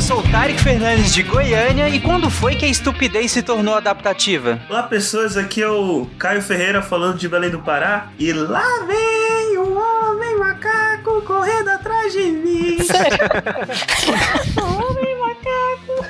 eu 0.00 0.02
sou 0.02 0.20
o 0.20 0.22
Tarek 0.30 0.58
Fernandes 0.58 1.12
de 1.12 1.22
Goiânia 1.22 1.86
e 1.90 2.00
quando 2.00 2.30
foi 2.30 2.54
que 2.54 2.64
a 2.64 2.68
estupidez 2.68 3.32
se 3.32 3.42
tornou 3.42 3.74
adaptativa? 3.74 4.58
Olá 4.66 4.84
pessoas, 4.84 5.36
aqui 5.36 5.60
é 5.60 5.68
o 5.68 6.08
Caio 6.18 6.40
Ferreira 6.40 6.80
falando 6.80 7.18
de 7.18 7.28
Belém 7.28 7.50
do 7.50 7.58
Pará 7.58 8.08
e 8.18 8.32
lá 8.32 8.64
vem 8.86 9.58
o 9.58 9.76
homem 9.78 10.38
macaco 10.38 11.20
correndo 11.20 11.68
atrás 11.68 12.14
de 12.14 12.30
mim. 12.30 12.78
homem 14.56 15.18
macaco 15.18 16.06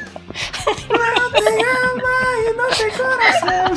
não 0.88 1.32
tem 1.32 1.64
alma 1.64 2.11
e 2.46 2.52
não 2.52 2.70
tem 2.70 2.91
coração. 2.93 3.75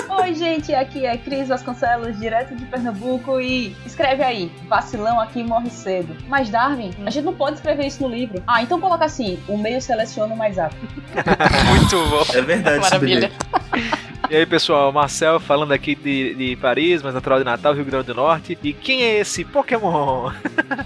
Oi, 0.24 0.34
gente, 0.34 0.74
aqui 0.74 1.04
é 1.04 1.18
Cris 1.18 1.48
Vasconcelos, 1.48 2.18
direto 2.18 2.56
de 2.56 2.64
Pernambuco, 2.64 3.38
e 3.38 3.76
escreve 3.84 4.22
aí: 4.22 4.50
vacilão 4.66 5.20
aqui 5.20 5.44
morre 5.44 5.68
cedo. 5.68 6.16
Mas, 6.28 6.48
Darwin, 6.48 6.92
a 7.04 7.10
gente 7.10 7.26
não 7.26 7.34
pode 7.34 7.56
escrever 7.56 7.86
isso 7.86 8.02
no 8.02 8.08
livro. 8.08 8.42
Ah, 8.46 8.62
então 8.62 8.80
coloca 8.80 9.04
assim: 9.04 9.38
o 9.46 9.58
meio 9.58 9.82
seleciona 9.82 10.32
o 10.32 10.36
mais 10.36 10.58
apto. 10.58 10.78
Muito 11.68 12.08
bom. 12.08 12.24
É 12.38 12.40
verdade, 12.40 12.80
Maravilha. 12.80 13.30
E 14.30 14.36
aí, 14.36 14.46
pessoal, 14.46 14.90
Marcel 14.90 15.38
falando 15.38 15.72
aqui 15.72 15.94
de, 15.94 16.34
de 16.34 16.56
Paris, 16.56 17.02
mas 17.02 17.12
natural 17.12 17.38
de 17.38 17.44
Natal, 17.44 17.74
Rio 17.74 17.84
Grande 17.84 18.06
do 18.06 18.14
Norte. 18.14 18.58
E 18.62 18.72
quem 18.72 19.02
é 19.02 19.20
esse 19.20 19.44
Pokémon? 19.44 20.32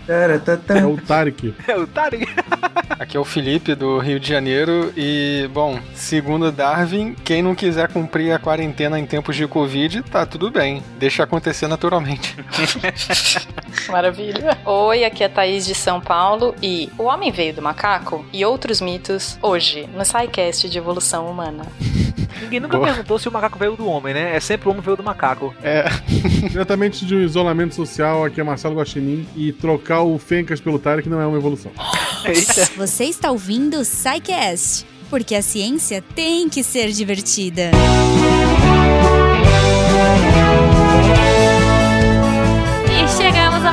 É 0.09 0.87
o 0.87 0.96
Tarek. 0.96 1.55
É 1.66 1.77
o 1.77 1.87
Tarek. 1.87 2.27
Aqui 2.98 3.16
é 3.16 3.20
o 3.20 3.24
Felipe 3.24 3.74
do 3.74 3.98
Rio 3.98 4.18
de 4.18 4.29
Janeiro 4.29 4.93
e, 4.96 5.48
bom, 5.52 5.79
segundo 5.95 6.51
Darwin, 6.51 7.15
quem 7.24 7.43
não 7.43 7.55
quiser 7.55 7.88
cumprir 7.88 8.32
a 8.32 8.38
quarentena 8.38 8.98
em 8.98 9.07
tempos 9.29 9.37
de 9.37 9.46
Covid, 9.46 10.02
tá 10.02 10.24
tudo 10.24 10.51
bem. 10.51 10.82
Deixa 10.98 11.23
acontecer 11.23 11.68
naturalmente. 11.68 12.34
Maravilha. 13.88 14.59
Oi, 14.65 15.04
aqui 15.04 15.23
é 15.23 15.29
Thaís 15.29 15.66
de 15.66 15.74
São 15.74 16.01
Paulo 16.01 16.54
e 16.62 16.90
O 16.96 17.04
Homem 17.04 17.30
Veio 17.30 17.54
do 17.54 17.62
Macaco 17.62 18.24
e 18.32 18.45
outros 18.45 18.80
mitos 18.80 19.38
hoje 19.43 19.88
no 19.95 20.04
SciCast 20.04 20.68
de 20.68 20.79
Evolução 20.79 21.26
Humana. 21.26 21.66
Ninguém 22.40 22.60
nunca 22.60 22.76
Boa. 22.76 22.88
perguntou 22.88 23.18
se 23.18 23.29
o 23.29 23.32
macaco 23.32 23.59
veio 23.59 23.74
do 23.74 23.88
homem, 23.88 24.15
né? 24.15 24.37
É 24.37 24.38
sempre 24.38 24.68
o 24.68 24.70
homem 24.70 24.82
veio 24.82 24.96
do 24.96 25.02
macaco. 25.02 25.52
É, 25.60 25.87
Diretamente 26.48 27.04
de 27.04 27.15
um 27.15 27.20
isolamento 27.20 27.74
social, 27.74 28.24
aqui 28.24 28.40
é 28.40 28.45
Marcelo 28.45 28.76
Guaxinim. 28.76 29.26
E 29.35 29.52
trocar 29.52 30.02
o 30.02 30.16
Fencas 30.18 30.60
pelo 30.60 30.79
Tarek 30.79 31.09
não 31.09 31.20
é 31.20 31.26
uma 31.26 31.37
evolução. 31.37 31.73
Eita. 32.24 32.70
Você 32.76 33.04
está 33.04 33.32
ouvindo 33.32 33.79
o 33.79 33.85
SciCast, 33.85 34.87
porque 35.10 35.35
a 35.35 35.42
ciência 35.42 36.02
tem 36.15 36.48
que 36.48 36.63
ser 36.63 36.92
divertida. 36.92 37.73
E 39.04 39.07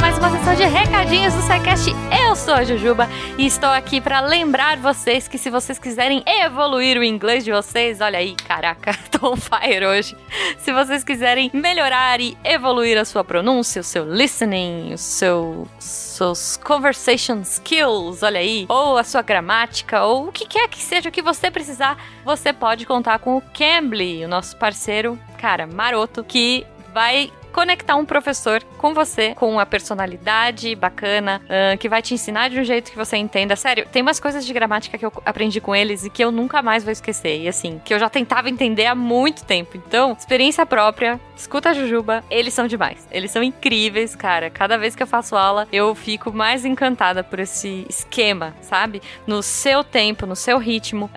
mais 0.06 0.20
uma 0.20 0.30
sessão 0.30 0.54
de 0.54 0.64
recadinhos 0.66 1.34
do 1.34 1.42
SciCast. 1.42 1.90
Eu 2.24 2.36
sou 2.36 2.54
a 2.54 2.64
Jujuba 2.64 3.10
e 3.40 3.48
estou 3.48 3.72
aqui 3.72 4.00
para 4.00 4.20
lembrar 4.20 4.78
vocês 4.78 5.28
que 5.28 5.36
se 5.36 5.50
vocês 5.50 5.80
quiserem 5.80 6.24
evoluir 6.28 7.00
o 7.00 7.04
inglês 7.04 7.44
de 7.44 7.52
vocês, 7.52 8.02
olha 8.02 8.20
aí, 8.20 8.36
caraca, 8.36 8.96
tô 9.10 9.34
on 9.34 9.36
fire 9.36 9.84
hoje. 9.84 10.16
Se 10.60 10.72
vocês 10.72 11.04
quiserem 11.04 11.50
melhorar 11.52 12.22
e 12.22 12.38
evoluir 12.44 13.00
a 13.00 13.04
sua 13.04 13.24
pronúncia, 13.24 13.80
o 13.82 13.84
seu 13.84 14.06
listening, 14.06 14.94
o 14.94 14.98
seu 15.00 15.68
seus 15.80 16.56
conversation 16.58 17.42
skills, 17.42 18.22
olha 18.22 18.40
aí, 18.40 18.68
ou 18.70 19.00
a 19.00 19.04
sua 19.04 19.24
gramática, 19.24 20.04
ou 20.04 20.28
o 20.28 20.32
que 20.32 20.46
quer 20.46 20.68
que 20.68 20.84
seja 20.84 21.10
o 21.10 21.12
que 21.12 21.24
você 21.24 21.50
precisar, 21.50 21.98
você 22.24 22.54
pode 22.54 22.86
contar 22.86 23.18
com 23.18 23.38
o 23.38 23.42
Cambly, 23.42 24.24
o 24.24 24.28
nosso 24.28 24.56
parceiro, 24.56 25.20
cara, 25.40 25.66
maroto, 25.66 26.24
que 26.24 26.64
vai 26.94 27.32
conectar 27.56 27.96
um 27.96 28.04
professor 28.04 28.62
com 28.78 28.94
você, 28.94 29.34
com 29.34 29.50
uma 29.50 29.66
personalidade 29.66 30.76
bacana, 30.76 31.42
ahn, 31.50 31.78
que 31.78 31.88
vai 31.88 32.02
te 32.02 32.14
ensinar 32.14 32.50
de 32.50 32.60
um 32.60 32.66
jeito 32.66 32.92
que 32.92 32.98
você 32.98 33.16
entenda. 33.16 33.56
Sério, 33.56 33.88
tem 33.90 34.02
umas 34.02 34.20
coisas 34.20 34.46
de 34.46 34.52
gramática 34.52 34.98
que 34.98 35.06
eu 35.06 35.14
aprendi 35.26 35.62
com 35.62 35.74
eles 35.74 36.04
e 36.04 36.10
que 36.10 36.22
eu 36.22 36.34
nunca 36.34 36.62
mais 36.62 36.84
vou 36.84 36.92
esquecer. 36.92 37.42
E 37.42 37.48
assim, 37.48 37.82
que 37.86 37.94
eu 37.94 37.98
já 38.00 38.10
tentava 38.10 38.50
entender 38.50 38.86
há 38.88 38.94
muito 38.94 39.46
tempo. 39.46 39.78
Então, 39.78 40.12
experiência 40.20 40.66
própria, 40.66 41.18
escuta 41.34 41.70
a 41.70 41.74
Jujuba, 41.74 42.26
eles 42.30 42.54
são 42.54 42.68
demais. 42.68 43.08
Eles 43.10 43.32
são 43.32 43.42
incríveis, 43.42 44.16
cara. 44.18 44.50
Cada 44.50 44.78
vez 44.78 44.94
que 44.94 45.02
eu 45.02 45.08
faço 45.08 45.38
aula, 45.38 45.66
eu 45.72 45.96
fico 45.96 46.34
mais 46.34 46.66
encantada 46.66 47.24
por 47.24 47.40
esse 47.40 47.86
esquema, 47.90 48.54
sabe? 48.62 49.02
No 49.26 49.42
seu 49.42 49.82
tempo, 49.82 50.26
no 50.26 50.36
seu 50.36 50.58
ritmo. 50.58 51.10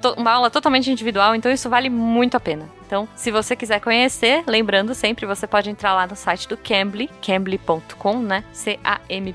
To- 0.00 0.14
uma 0.16 0.30
aula 0.32 0.48
totalmente 0.50 0.90
individual, 0.90 1.34
então 1.34 1.52
isso 1.52 1.68
vale 1.68 1.90
muito 1.90 2.34
a 2.34 2.40
pena. 2.40 2.66
Então, 2.86 3.08
se 3.14 3.30
você 3.30 3.54
quiser 3.56 3.80
conhecer, 3.80 4.44
lembrando 4.46 4.94
sempre, 4.94 5.26
você 5.26 5.46
pode 5.46 5.70
entrar 5.70 5.94
lá 5.94 6.06
no 6.06 6.16
site 6.16 6.48
do 6.48 6.56
Cambly, 6.56 7.10
cambly.com, 7.20 8.18
né? 8.18 8.44
C-A-M-B-L-Y.com, 8.52 9.30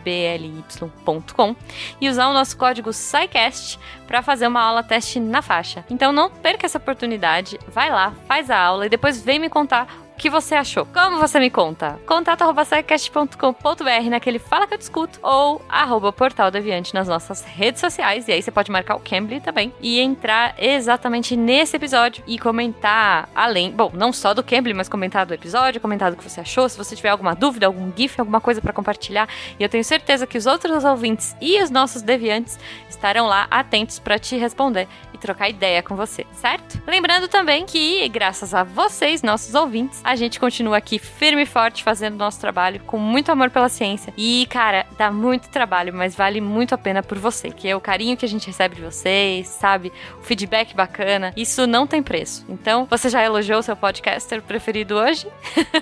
e 1.99 2.09
usar 2.09 2.27
o 2.29 2.33
nosso 2.33 2.57
código 2.57 2.93
SciCast 2.93 3.79
para 4.05 4.21
fazer 4.21 4.47
uma 4.47 4.61
aula 4.61 4.83
teste 4.83 5.19
na 5.19 5.41
faixa. 5.41 5.83
Então, 5.89 6.11
não 6.11 6.29
perca 6.29 6.65
essa 6.65 6.77
oportunidade, 6.77 7.59
vai 7.67 7.89
lá, 7.89 8.13
faz 8.27 8.49
a 8.49 8.59
aula 8.59 8.85
e 8.85 8.89
depois 8.89 9.21
vem 9.21 9.39
me 9.39 9.49
contar 9.49 10.06
que 10.17 10.29
você 10.29 10.55
achou? 10.55 10.85
Como 10.85 11.19
você 11.19 11.39
me 11.39 11.49
conta? 11.49 11.99
Contato 12.07 12.41
arroba 12.41 12.65
scicast.com.br 12.65 14.09
naquele 14.09 14.39
Fala 14.39 14.65
que 14.65 14.73
eu 14.73 14.77
discuto 14.77 15.19
ou 15.21 15.61
arroba 15.69 16.11
Portal 16.11 16.49
Deviante 16.49 16.93
nas 16.93 17.07
nossas 17.07 17.43
redes 17.43 17.79
sociais. 17.79 18.27
E 18.27 18.31
aí 18.31 18.41
você 18.41 18.49
pode 18.49 18.71
marcar 18.71 18.95
o 18.95 18.99
Cambly 18.99 19.39
também 19.39 19.71
e 19.79 19.99
entrar 19.99 20.55
exatamente 20.57 21.35
nesse 21.35 21.75
episódio 21.75 22.23
e 22.25 22.39
comentar 22.39 23.29
além, 23.35 23.71
bom, 23.71 23.91
não 23.93 24.11
só 24.11 24.33
do 24.33 24.43
Cambly, 24.43 24.73
mas 24.73 24.89
comentar 24.89 25.25
do 25.25 25.33
episódio, 25.35 25.79
comentar 25.79 26.09
do 26.09 26.17
que 26.17 26.23
você 26.27 26.41
achou. 26.41 26.67
Se 26.67 26.77
você 26.77 26.95
tiver 26.95 27.09
alguma 27.09 27.35
dúvida, 27.35 27.67
algum 27.67 27.91
GIF, 27.95 28.19
alguma 28.19 28.41
coisa 28.41 28.59
para 28.59 28.73
compartilhar. 28.73 29.29
E 29.59 29.63
eu 29.63 29.69
tenho 29.69 29.83
certeza 29.83 30.25
que 30.25 30.37
os 30.37 30.47
outros 30.47 30.83
ouvintes 30.83 31.35
e 31.39 31.61
os 31.61 31.69
nossos 31.69 32.01
deviantes 32.01 32.57
estarão 32.89 33.27
lá 33.27 33.45
atentos 33.51 33.99
para 33.99 34.17
te 34.17 34.35
responder 34.35 34.87
e 35.17 35.19
trocar 35.19 35.49
ideia 35.49 35.81
com 35.81 35.95
você, 35.95 36.25
certo? 36.33 36.81
Lembrando 36.87 37.27
também 37.27 37.65
que, 37.65 38.07
graças 38.09 38.53
a 38.53 38.63
vocês, 38.63 39.21
nossos 39.21 39.53
ouvintes, 39.55 39.99
a 40.03 40.15
gente 40.15 40.39
continua 40.39 40.77
aqui 40.77 40.99
firme 40.99 41.43
e 41.43 41.45
forte 41.45 41.83
fazendo 41.83 42.15
nosso 42.15 42.39
trabalho 42.39 42.79
com 42.81 42.97
muito 42.97 43.31
amor 43.31 43.49
pela 43.49 43.69
ciência. 43.69 44.13
E, 44.15 44.47
cara, 44.49 44.85
dá 44.97 45.11
muito 45.11 45.49
trabalho, 45.49 45.93
mas 45.93 46.15
vale 46.15 46.39
muito 46.39 46.73
a 46.73 46.77
pena 46.77 47.01
por 47.01 47.17
você, 47.17 47.49
que 47.49 47.67
é 47.67 47.75
o 47.75 47.81
carinho 47.81 48.15
que 48.15 48.25
a 48.25 48.29
gente 48.29 48.47
recebe 48.47 48.75
de 48.75 48.81
vocês, 48.81 49.47
sabe? 49.47 49.91
O 50.19 50.23
feedback 50.23 50.75
bacana. 50.75 51.33
Isso 51.35 51.65
não 51.65 51.87
tem 51.87 52.03
preço. 52.03 52.45
Então, 52.47 52.87
você 52.89 53.09
já 53.09 53.23
elogiou 53.23 53.61
seu 53.61 53.75
podcaster 53.75 54.41
preferido 54.41 54.95
hoje? 54.95 55.27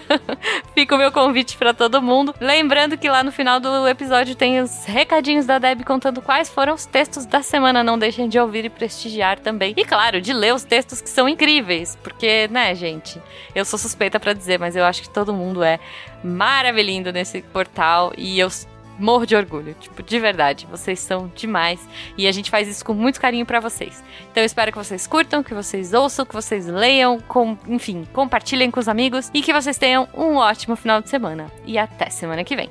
Fica 0.73 0.95
o 0.95 0.97
meu 0.97 1.11
convite 1.11 1.57
para 1.57 1.73
todo 1.73 2.01
mundo. 2.01 2.33
Lembrando 2.39 2.97
que 2.97 3.09
lá 3.09 3.23
no 3.23 3.31
final 3.31 3.59
do 3.59 3.87
episódio 3.87 4.35
tem 4.35 4.61
os 4.61 4.85
recadinhos 4.85 5.45
da 5.45 5.59
Deb 5.59 5.83
contando 5.83 6.21
quais 6.21 6.49
foram 6.49 6.73
os 6.73 6.85
textos 6.85 7.25
da 7.25 7.41
semana. 7.41 7.83
Não 7.83 7.97
deixem 7.97 8.29
de 8.29 8.39
ouvir 8.39 8.65
e 8.65 8.69
prestigiar 8.69 9.24
também. 9.33 9.73
E 9.75 9.83
claro, 9.83 10.21
de 10.21 10.33
ler 10.33 10.53
os 10.53 10.63
textos 10.63 11.01
que 11.01 11.09
são 11.09 11.27
incríveis. 11.27 11.97
Porque, 12.03 12.47
né, 12.49 12.73
gente? 12.75 13.21
Eu 13.53 13.65
sou 13.65 13.79
suspeita 13.79 14.19
pra 14.19 14.33
dizer, 14.33 14.59
mas 14.59 14.75
eu 14.75 14.85
acho 14.85 15.01
que 15.01 15.09
todo 15.09 15.33
mundo 15.33 15.63
é 15.63 15.79
maravilhindo 16.23 17.11
nesse 17.11 17.41
portal. 17.41 18.13
E 18.17 18.39
eu 18.39 18.49
morro 18.99 19.25
de 19.25 19.35
orgulho. 19.35 19.75
Tipo, 19.79 20.03
de 20.03 20.19
verdade. 20.19 20.67
Vocês 20.69 20.99
são 20.99 21.31
demais. 21.35 21.79
E 22.17 22.27
a 22.27 22.31
gente 22.31 22.49
faz 22.49 22.67
isso 22.67 22.83
com 22.85 22.93
muito 22.93 23.19
carinho 23.19 23.45
pra 23.45 23.59
vocês. 23.59 24.03
Então 24.31 24.41
eu 24.41 24.45
espero 24.45 24.71
que 24.71 24.77
vocês 24.77 25.07
curtam, 25.07 25.43
que 25.43 25.53
vocês 25.53 25.93
ouçam, 25.93 26.25
que 26.25 26.33
vocês 26.33 26.65
leiam, 26.67 27.19
com, 27.21 27.57
enfim, 27.67 28.07
compartilhem 28.13 28.71
com 28.71 28.79
os 28.79 28.87
amigos 28.87 29.29
e 29.33 29.41
que 29.41 29.53
vocês 29.53 29.77
tenham 29.77 30.07
um 30.13 30.35
ótimo 30.35 30.75
final 30.75 31.01
de 31.01 31.09
semana. 31.09 31.51
E 31.65 31.77
até 31.77 32.09
semana 32.09 32.43
que 32.43 32.55
vem. 32.55 32.69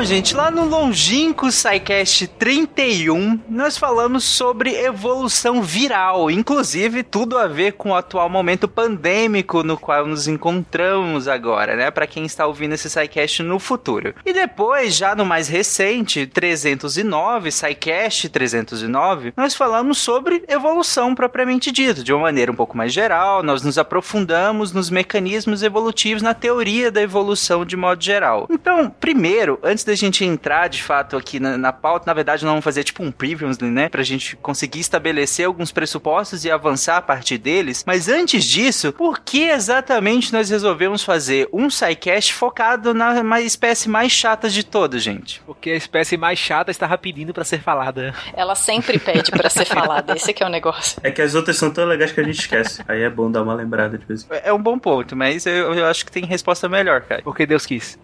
Bom, 0.00 0.04
gente, 0.06 0.34
lá 0.34 0.50
no 0.50 0.64
longínquo 0.64 1.52
SciCast 1.52 2.26
31, 2.26 3.38
nós 3.50 3.76
falamos 3.76 4.24
sobre 4.24 4.74
evolução 4.74 5.62
viral, 5.62 6.30
inclusive 6.30 7.02
tudo 7.02 7.36
a 7.36 7.46
ver 7.46 7.72
com 7.72 7.90
o 7.90 7.94
atual 7.94 8.26
momento 8.30 8.66
pandêmico 8.66 9.62
no 9.62 9.76
qual 9.76 10.06
nos 10.06 10.26
encontramos 10.26 11.28
agora, 11.28 11.76
né? 11.76 11.90
Para 11.90 12.06
quem 12.06 12.24
está 12.24 12.46
ouvindo 12.46 12.72
esse 12.72 12.88
SciCast 12.88 13.42
no 13.42 13.58
futuro. 13.58 14.14
E 14.24 14.32
depois, 14.32 14.96
já 14.96 15.14
no 15.14 15.26
mais 15.26 15.48
recente, 15.48 16.26
309, 16.26 17.52
SciCast 17.52 18.30
309, 18.30 19.34
nós 19.36 19.54
falamos 19.54 19.98
sobre 19.98 20.42
evolução 20.48 21.14
propriamente 21.14 21.70
dito, 21.70 22.02
de 22.02 22.10
uma 22.10 22.22
maneira 22.22 22.50
um 22.50 22.56
pouco 22.56 22.74
mais 22.74 22.90
geral, 22.90 23.42
nós 23.42 23.62
nos 23.62 23.76
aprofundamos 23.76 24.72
nos 24.72 24.88
mecanismos 24.88 25.62
evolutivos, 25.62 26.22
na 26.22 26.32
teoria 26.32 26.90
da 26.90 27.02
evolução 27.02 27.66
de 27.66 27.76
modo 27.76 28.02
geral. 28.02 28.46
Então, 28.48 28.90
primeiro, 28.98 29.58
antes 29.62 29.89
da 29.90 29.96
gente 29.96 30.24
entrar 30.24 30.68
de 30.68 30.82
fato 30.82 31.16
aqui 31.16 31.40
na, 31.40 31.58
na 31.58 31.72
pauta, 31.72 32.06
na 32.06 32.14
verdade, 32.14 32.44
nós 32.44 32.50
vamos 32.50 32.64
fazer 32.64 32.84
tipo 32.84 33.02
um 33.02 33.10
previews, 33.10 33.58
né? 33.58 33.88
Pra 33.88 34.02
gente 34.02 34.36
conseguir 34.36 34.80
estabelecer 34.80 35.46
alguns 35.46 35.72
pressupostos 35.72 36.44
e 36.44 36.50
avançar 36.50 36.96
a 36.96 37.02
partir 37.02 37.38
deles. 37.38 37.84
Mas 37.86 38.08
antes 38.08 38.44
disso, 38.44 38.92
por 38.92 39.20
que 39.20 39.50
exatamente 39.50 40.32
nós 40.32 40.48
resolvemos 40.50 41.02
fazer 41.02 41.48
um 41.52 41.68
SciCast 41.68 42.34
focado 42.34 42.94
na 42.94 43.40
espécie 43.40 43.88
mais 43.88 44.12
chata 44.12 44.48
de 44.48 44.64
todas, 44.64 45.02
gente? 45.02 45.42
Porque 45.44 45.70
a 45.70 45.76
espécie 45.76 46.16
mais 46.16 46.38
chata 46.38 46.70
estava 46.70 46.96
pedindo 46.96 47.34
pra 47.34 47.44
ser 47.44 47.60
falada. 47.60 48.14
Ela 48.34 48.54
sempre 48.54 48.98
pede 48.98 49.30
pra 49.30 49.50
ser 49.50 49.64
falada, 49.64 50.14
esse 50.14 50.32
que 50.32 50.42
é 50.42 50.46
o 50.46 50.50
negócio. 50.50 51.00
É 51.02 51.10
que 51.10 51.20
as 51.20 51.34
outras 51.34 51.56
são 51.56 51.70
tão 51.70 51.84
legais 51.84 52.12
que 52.12 52.20
a 52.20 52.24
gente 52.24 52.40
esquece. 52.40 52.82
Aí 52.86 53.02
é 53.02 53.10
bom 53.10 53.30
dar 53.30 53.42
uma 53.42 53.54
lembrada 53.54 53.98
de 53.98 54.04
vez 54.04 54.22
em 54.22 54.26
quando. 54.26 54.40
É 54.44 54.52
um 54.52 54.62
bom 54.62 54.78
ponto, 54.78 55.16
mas 55.16 55.46
eu, 55.46 55.74
eu 55.74 55.86
acho 55.86 56.04
que 56.04 56.12
tem 56.12 56.24
resposta 56.24 56.68
melhor, 56.68 57.02
cara. 57.02 57.22
Porque 57.22 57.44
Deus 57.46 57.66
quis. 57.66 57.98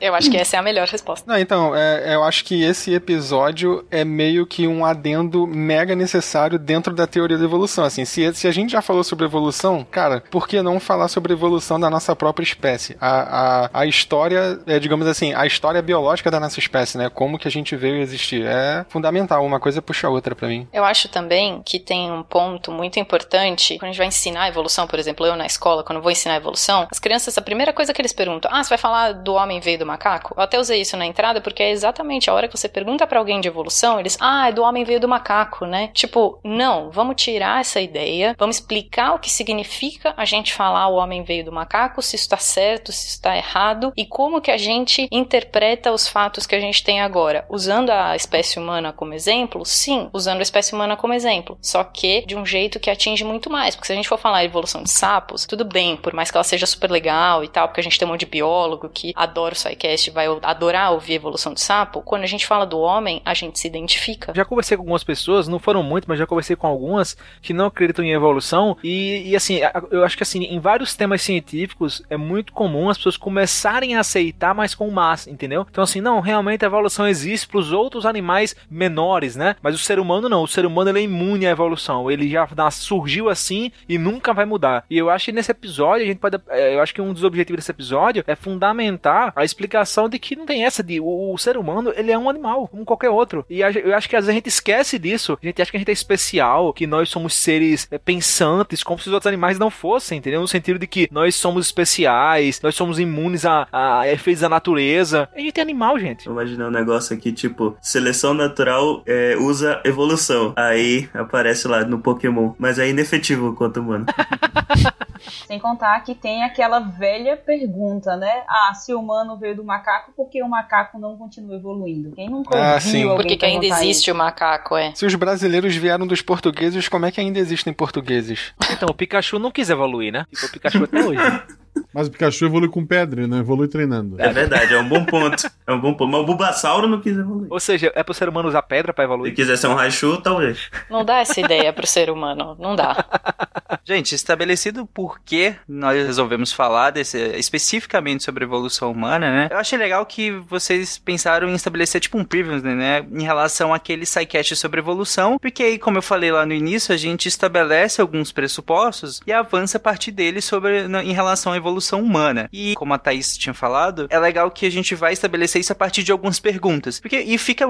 Eu 0.00 0.14
acho 0.14 0.30
que 0.30 0.36
essa 0.36 0.56
é 0.56 0.58
a 0.58 0.62
melhor 0.70 0.86
resposta. 0.86 1.30
Não, 1.30 1.38
então, 1.38 1.74
é, 1.74 2.14
eu 2.14 2.22
acho 2.22 2.44
que 2.44 2.62
esse 2.62 2.94
episódio 2.94 3.84
é 3.90 4.04
meio 4.04 4.46
que 4.46 4.66
um 4.66 4.84
adendo 4.84 5.46
mega 5.46 5.94
necessário 5.96 6.58
dentro 6.58 6.94
da 6.94 7.06
teoria 7.06 7.36
da 7.36 7.44
evolução. 7.44 7.84
Assim, 7.84 8.04
se, 8.04 8.32
se 8.34 8.46
a 8.46 8.52
gente 8.52 8.70
já 8.70 8.80
falou 8.80 9.02
sobre 9.02 9.24
evolução, 9.24 9.84
cara, 9.90 10.22
por 10.30 10.46
que 10.46 10.62
não 10.62 10.78
falar 10.78 11.08
sobre 11.08 11.32
a 11.32 11.36
evolução 11.36 11.78
da 11.78 11.90
nossa 11.90 12.14
própria 12.14 12.44
espécie? 12.44 12.96
A, 13.00 13.64
a, 13.64 13.80
a 13.80 13.86
história, 13.86 14.60
é, 14.66 14.78
digamos 14.78 15.06
assim, 15.06 15.34
a 15.34 15.44
história 15.44 15.82
biológica 15.82 16.30
da 16.30 16.38
nossa 16.38 16.58
espécie, 16.58 16.96
né? 16.96 17.10
Como 17.10 17.38
que 17.38 17.48
a 17.48 17.50
gente 17.50 17.74
veio 17.74 17.96
existir. 17.96 18.46
É 18.46 18.84
fundamental, 18.88 19.44
uma 19.44 19.58
coisa 19.58 19.82
puxa 19.82 20.06
a 20.06 20.10
outra 20.10 20.34
pra 20.34 20.48
mim. 20.48 20.68
Eu 20.72 20.84
acho 20.84 21.08
também 21.08 21.62
que 21.64 21.80
tem 21.80 22.10
um 22.12 22.22
ponto 22.22 22.70
muito 22.70 22.98
importante 23.00 23.76
quando 23.78 23.90
a 23.90 23.92
gente 23.92 23.98
vai 23.98 24.06
ensinar 24.06 24.42
a 24.42 24.48
evolução, 24.48 24.86
por 24.86 24.98
exemplo, 24.98 25.26
eu 25.26 25.34
na 25.34 25.46
escola, 25.46 25.82
quando 25.82 26.00
vou 26.00 26.10
ensinar 26.10 26.34
a 26.34 26.36
evolução, 26.36 26.86
as 26.90 26.98
crianças, 26.98 27.36
a 27.36 27.42
primeira 27.42 27.72
coisa 27.72 27.92
que 27.92 28.00
eles 28.00 28.12
perguntam, 28.12 28.50
ah, 28.52 28.62
você 28.62 28.68
vai 28.68 28.78
falar 28.78 29.12
do 29.12 29.34
homem 29.34 29.60
veio 29.60 29.78
do 29.78 29.86
macaco? 29.86 30.34
Eu 30.36 30.42
até 30.42 30.59
usei 30.60 30.80
isso 30.80 30.96
na 30.96 31.06
entrada 31.06 31.40
porque 31.40 31.62
é 31.62 31.70
exatamente 31.70 32.28
a 32.28 32.34
hora 32.34 32.48
que 32.48 32.56
você 32.56 32.68
pergunta 32.68 33.06
pra 33.06 33.18
alguém 33.18 33.40
de 33.40 33.48
evolução, 33.48 33.98
eles, 33.98 34.16
ah, 34.20 34.48
é 34.48 34.52
do 34.52 34.62
homem 34.62 34.84
veio 34.84 35.00
do 35.00 35.08
macaco, 35.08 35.66
né? 35.66 35.90
Tipo, 35.92 36.38
não, 36.44 36.90
vamos 36.90 37.20
tirar 37.20 37.60
essa 37.60 37.80
ideia, 37.80 38.34
vamos 38.38 38.56
explicar 38.56 39.14
o 39.14 39.18
que 39.18 39.30
significa 39.30 40.14
a 40.16 40.24
gente 40.24 40.52
falar 40.52 40.88
o 40.88 40.96
homem 40.96 41.22
veio 41.22 41.44
do 41.44 41.52
macaco, 41.52 42.02
se 42.02 42.16
isso 42.16 42.24
está 42.24 42.36
certo, 42.36 42.92
se 42.92 43.06
isso 43.06 43.16
está 43.16 43.36
errado 43.36 43.92
e 43.96 44.04
como 44.04 44.40
que 44.40 44.50
a 44.50 44.56
gente 44.56 45.08
interpreta 45.10 45.92
os 45.92 46.08
fatos 46.08 46.46
que 46.46 46.54
a 46.54 46.60
gente 46.60 46.82
tem 46.82 47.00
agora. 47.00 47.44
Usando 47.48 47.90
a 47.90 48.14
espécie 48.16 48.58
humana 48.58 48.92
como 48.92 49.14
exemplo, 49.14 49.64
sim, 49.64 50.08
usando 50.12 50.40
a 50.40 50.42
espécie 50.42 50.74
humana 50.74 50.96
como 50.96 51.14
exemplo, 51.14 51.58
só 51.60 51.84
que 51.84 52.24
de 52.26 52.36
um 52.36 52.44
jeito 52.44 52.80
que 52.80 52.90
atinge 52.90 53.24
muito 53.24 53.50
mais, 53.50 53.74
porque 53.74 53.86
se 53.86 53.92
a 53.92 53.96
gente 53.96 54.08
for 54.08 54.18
falar 54.18 54.44
evolução 54.44 54.82
de 54.82 54.90
sapos, 54.90 55.46
tudo 55.46 55.64
bem, 55.64 55.96
por 55.96 56.12
mais 56.12 56.30
que 56.30 56.36
ela 56.36 56.44
seja 56.44 56.66
super 56.66 56.90
legal 56.90 57.42
e 57.44 57.48
tal, 57.48 57.68
porque 57.68 57.80
a 57.80 57.84
gente 57.84 57.98
tem 57.98 58.06
um 58.06 58.10
monte 58.10 58.20
de 58.20 58.26
biólogo 58.26 58.88
que 58.88 59.12
adora 59.16 59.54
o 59.54 59.56
SciCast, 59.56 60.10
vai 60.10 60.28
adorar 60.42 60.92
ouvir 60.92 61.14
evolução 61.14 61.54
de 61.54 61.60
sapo, 61.60 62.02
quando 62.02 62.22
a 62.22 62.26
gente 62.26 62.46
fala 62.46 62.64
do 62.64 62.78
homem, 62.78 63.22
a 63.24 63.34
gente 63.34 63.58
se 63.58 63.66
identifica. 63.66 64.32
Já 64.34 64.44
conversei 64.44 64.76
com 64.76 64.82
algumas 64.82 65.04
pessoas, 65.04 65.48
não 65.48 65.58
foram 65.58 65.82
muito, 65.82 66.06
mas 66.08 66.18
já 66.18 66.26
conversei 66.26 66.56
com 66.56 66.66
algumas 66.66 67.16
que 67.42 67.52
não 67.52 67.66
acreditam 67.66 68.04
em 68.04 68.12
evolução 68.12 68.76
e, 68.82 69.30
e 69.30 69.36
assim, 69.36 69.60
eu 69.90 70.04
acho 70.04 70.16
que 70.16 70.22
assim, 70.22 70.44
em 70.44 70.58
vários 70.58 70.94
temas 70.94 71.22
científicos 71.22 72.02
é 72.08 72.16
muito 72.16 72.52
comum 72.52 72.88
as 72.88 72.96
pessoas 72.96 73.16
começarem 73.16 73.96
a 73.96 74.00
aceitar, 74.00 74.54
mas 74.54 74.74
com 74.74 74.90
massa, 74.90 75.30
entendeu? 75.30 75.66
Então 75.70 75.84
assim, 75.84 76.00
não, 76.00 76.20
realmente 76.20 76.64
a 76.64 76.68
evolução 76.68 77.06
existe 77.06 77.46
para 77.46 77.58
os 77.58 77.72
outros 77.72 78.06
animais 78.06 78.56
menores, 78.70 79.36
né? 79.36 79.56
Mas 79.62 79.74
o 79.74 79.78
ser 79.78 79.98
humano 79.98 80.28
não, 80.28 80.42
o 80.42 80.48
ser 80.48 80.66
humano 80.66 80.90
ele 80.90 81.00
é 81.00 81.02
imune 81.02 81.46
à 81.46 81.50
evolução, 81.50 82.10
ele 82.10 82.28
já 82.28 82.46
surgiu 82.70 83.28
assim 83.28 83.70
e 83.88 83.98
nunca 83.98 84.32
vai 84.32 84.44
mudar. 84.44 84.84
E 84.88 84.96
eu 84.96 85.10
acho 85.10 85.26
que 85.26 85.32
nesse 85.32 85.50
episódio 85.50 86.04
a 86.04 86.08
gente 86.08 86.18
pode, 86.18 86.38
é, 86.48 86.74
eu 86.74 86.82
acho 86.82 86.94
que 86.94 87.00
um 87.00 87.12
dos 87.12 87.24
objetivos 87.24 87.60
desse 87.60 87.70
episódio 87.70 88.24
é 88.26 88.34
fundamentar 88.34 89.32
a 89.34 89.44
explicação 89.44 90.08
de 90.08 90.18
que 90.18 90.29
não 90.36 90.46
tem 90.46 90.64
essa 90.64 90.82
de 90.82 91.00
o, 91.00 91.32
o 91.32 91.38
ser 91.38 91.56
humano, 91.56 91.92
ele 91.96 92.10
é 92.10 92.18
um 92.18 92.28
animal, 92.28 92.68
como 92.68 92.84
qualquer 92.84 93.10
outro. 93.10 93.44
E 93.48 93.62
a, 93.62 93.70
eu 93.70 93.94
acho 93.94 94.08
que 94.08 94.16
às 94.16 94.24
vezes 94.24 94.30
a 94.30 94.34
gente 94.34 94.48
esquece 94.48 94.98
disso. 94.98 95.38
A 95.42 95.46
gente 95.46 95.60
acha 95.60 95.70
que 95.70 95.76
a 95.76 95.80
gente 95.80 95.90
é 95.90 95.92
especial, 95.92 96.72
que 96.72 96.86
nós 96.86 97.08
somos 97.08 97.34
seres 97.34 97.88
é, 97.90 97.98
pensantes, 97.98 98.82
como 98.82 98.98
se 98.98 99.08
os 99.08 99.12
outros 99.12 99.26
animais 99.26 99.58
não 99.58 99.70
fossem, 99.70 100.18
entendeu? 100.18 100.40
No 100.40 100.48
sentido 100.48 100.78
de 100.78 100.86
que 100.86 101.08
nós 101.10 101.34
somos 101.34 101.66
especiais, 101.66 102.60
nós 102.62 102.74
somos 102.74 102.98
imunes 102.98 103.44
a, 103.44 103.66
a 103.72 104.08
efeitos 104.08 104.40
da 104.42 104.48
natureza. 104.48 105.28
A 105.34 105.40
gente 105.40 105.58
é 105.58 105.62
animal, 105.62 105.98
gente. 105.98 106.26
Imaginar 106.26 106.68
um 106.68 106.72
negócio 106.72 107.16
aqui, 107.16 107.32
tipo, 107.32 107.76
seleção 107.80 108.34
natural 108.34 109.02
é, 109.06 109.36
usa 109.38 109.80
evolução. 109.84 110.52
Aí 110.56 111.08
aparece 111.14 111.68
lá 111.68 111.84
no 111.84 112.00
Pokémon. 112.00 112.52
Mas 112.58 112.78
é 112.78 112.88
inefetivo 112.88 113.54
quanto 113.54 113.80
humano. 113.80 114.06
Sem 115.46 115.58
contar 115.58 116.00
que 116.04 116.14
tem 116.14 116.42
aquela 116.44 116.78
velha 116.80 117.36
pergunta, 117.36 118.16
né? 118.16 118.42
Ah, 118.48 118.72
se 118.74 118.92
o 118.94 119.00
humano 119.00 119.36
veio 119.36 119.56
do 119.56 119.64
macaco, 119.64 120.12
por 120.16 120.28
que 120.28 120.42
o 120.42 120.48
macaco 120.48 120.98
não 120.98 121.16
continua 121.16 121.56
evoluindo? 121.56 122.12
Quem 122.12 122.28
nunca 122.28 122.56
Ah, 122.56 122.74
ouviu 122.74 122.80
sim. 122.90 123.06
Porque 123.16 123.36
que 123.36 123.44
ainda 123.44 123.66
existe 123.66 124.02
isso? 124.08 124.12
o 124.12 124.14
macaco, 124.14 124.76
é. 124.76 124.92
Se 124.94 125.04
os 125.06 125.14
brasileiros 125.14 125.74
vieram 125.76 126.06
dos 126.06 126.22
portugueses, 126.22 126.88
como 126.88 127.06
é 127.06 127.10
que 127.10 127.20
ainda 127.20 127.38
existem 127.38 127.72
portugueses? 127.72 128.52
Então, 128.72 128.88
o 128.88 128.94
Pikachu 128.94 129.38
não 129.38 129.50
quis 129.50 129.68
evoluir, 129.70 130.12
né? 130.12 130.26
Ficou 130.32 130.48
Pikachu 130.50 130.84
até 130.84 131.00
hoje. 131.04 131.20
Mas 131.92 132.08
o 132.08 132.10
Pikachu 132.10 132.44
evolui 132.46 132.68
com 132.68 132.84
pedra, 132.84 133.26
não 133.26 133.38
evolui 133.38 133.68
treinando. 133.68 134.20
É 134.20 134.32
verdade, 134.32 134.74
é 134.74 134.78
um 134.78 134.88
bom 134.88 135.04
ponto. 135.04 135.50
É 135.66 135.72
um 135.72 135.80
bom 135.80 135.94
ponto. 135.94 136.10
Mas 136.10 136.20
o 136.20 136.24
Bulbasauro 136.24 136.86
não 136.88 137.00
quis 137.00 137.16
evoluir. 137.16 137.46
Ou 137.50 137.60
seja, 137.60 137.92
é 137.94 138.02
pro 138.02 138.14
ser 138.14 138.28
humano 138.28 138.48
usar 138.48 138.62
pedra 138.62 138.92
pra 138.92 139.04
Se 139.04 139.06
evoluir? 139.06 139.34
quiser 139.34 139.56
ser 139.56 139.66
um 139.68 139.74
Raichu, 139.74 140.20
talvez. 140.20 140.70
Não 140.88 141.04
dá 141.04 141.18
essa 141.18 141.40
ideia 141.40 141.72
pro 141.72 141.86
ser 141.86 142.10
humano, 142.10 142.56
não 142.58 142.74
dá. 142.76 143.04
Gente, 143.84 144.14
estabelecido 144.14 144.86
por 144.86 145.20
que 145.20 145.54
nós 145.68 146.06
resolvemos 146.06 146.52
falar 146.52 146.90
desse, 146.90 147.18
especificamente 147.36 148.22
sobre 148.24 148.44
evolução 148.44 148.90
humana, 148.90 149.30
né? 149.30 149.48
Eu 149.50 149.58
achei 149.58 149.78
legal 149.78 150.04
que 150.06 150.30
vocês 150.30 150.98
pensaram 150.98 151.48
em 151.48 151.54
estabelecer 151.54 152.00
tipo 152.00 152.18
um 152.18 152.24
preview, 152.24 152.60
né? 152.62 153.04
Em 153.10 153.22
relação 153.22 153.72
àquele 153.72 154.06
sidecast 154.06 154.54
sobre 154.56 154.80
evolução, 154.80 155.38
porque 155.38 155.62
aí, 155.62 155.78
como 155.78 155.98
eu 155.98 156.02
falei 156.02 156.30
lá 156.30 156.44
no 156.44 156.52
início, 156.52 156.94
a 156.94 156.98
gente 156.98 157.26
estabelece 157.26 158.00
alguns 158.00 158.32
pressupostos 158.32 159.20
e 159.26 159.32
avança 159.32 159.76
a 159.76 159.80
partir 159.80 160.10
deles 160.10 160.44
sobre, 160.44 160.86
em 161.02 161.12
relação 161.12 161.52
à 161.52 161.56
evolução 161.60 162.02
humana. 162.02 162.48
E, 162.52 162.74
como 162.74 162.92
a 162.94 162.98
Thaís 162.98 163.36
tinha 163.36 163.54
falado, 163.54 164.06
é 164.10 164.18
legal 164.18 164.50
que 164.50 164.66
a 164.66 164.70
gente 164.70 164.94
vai 164.94 165.12
estabelecer 165.12 165.60
isso 165.60 165.72
a 165.72 165.76
partir 165.76 166.02
de 166.02 166.12
algumas 166.12 166.40
perguntas. 166.40 166.98
Porque, 167.00 167.18
e 167.20 167.38
fica, 167.38 167.64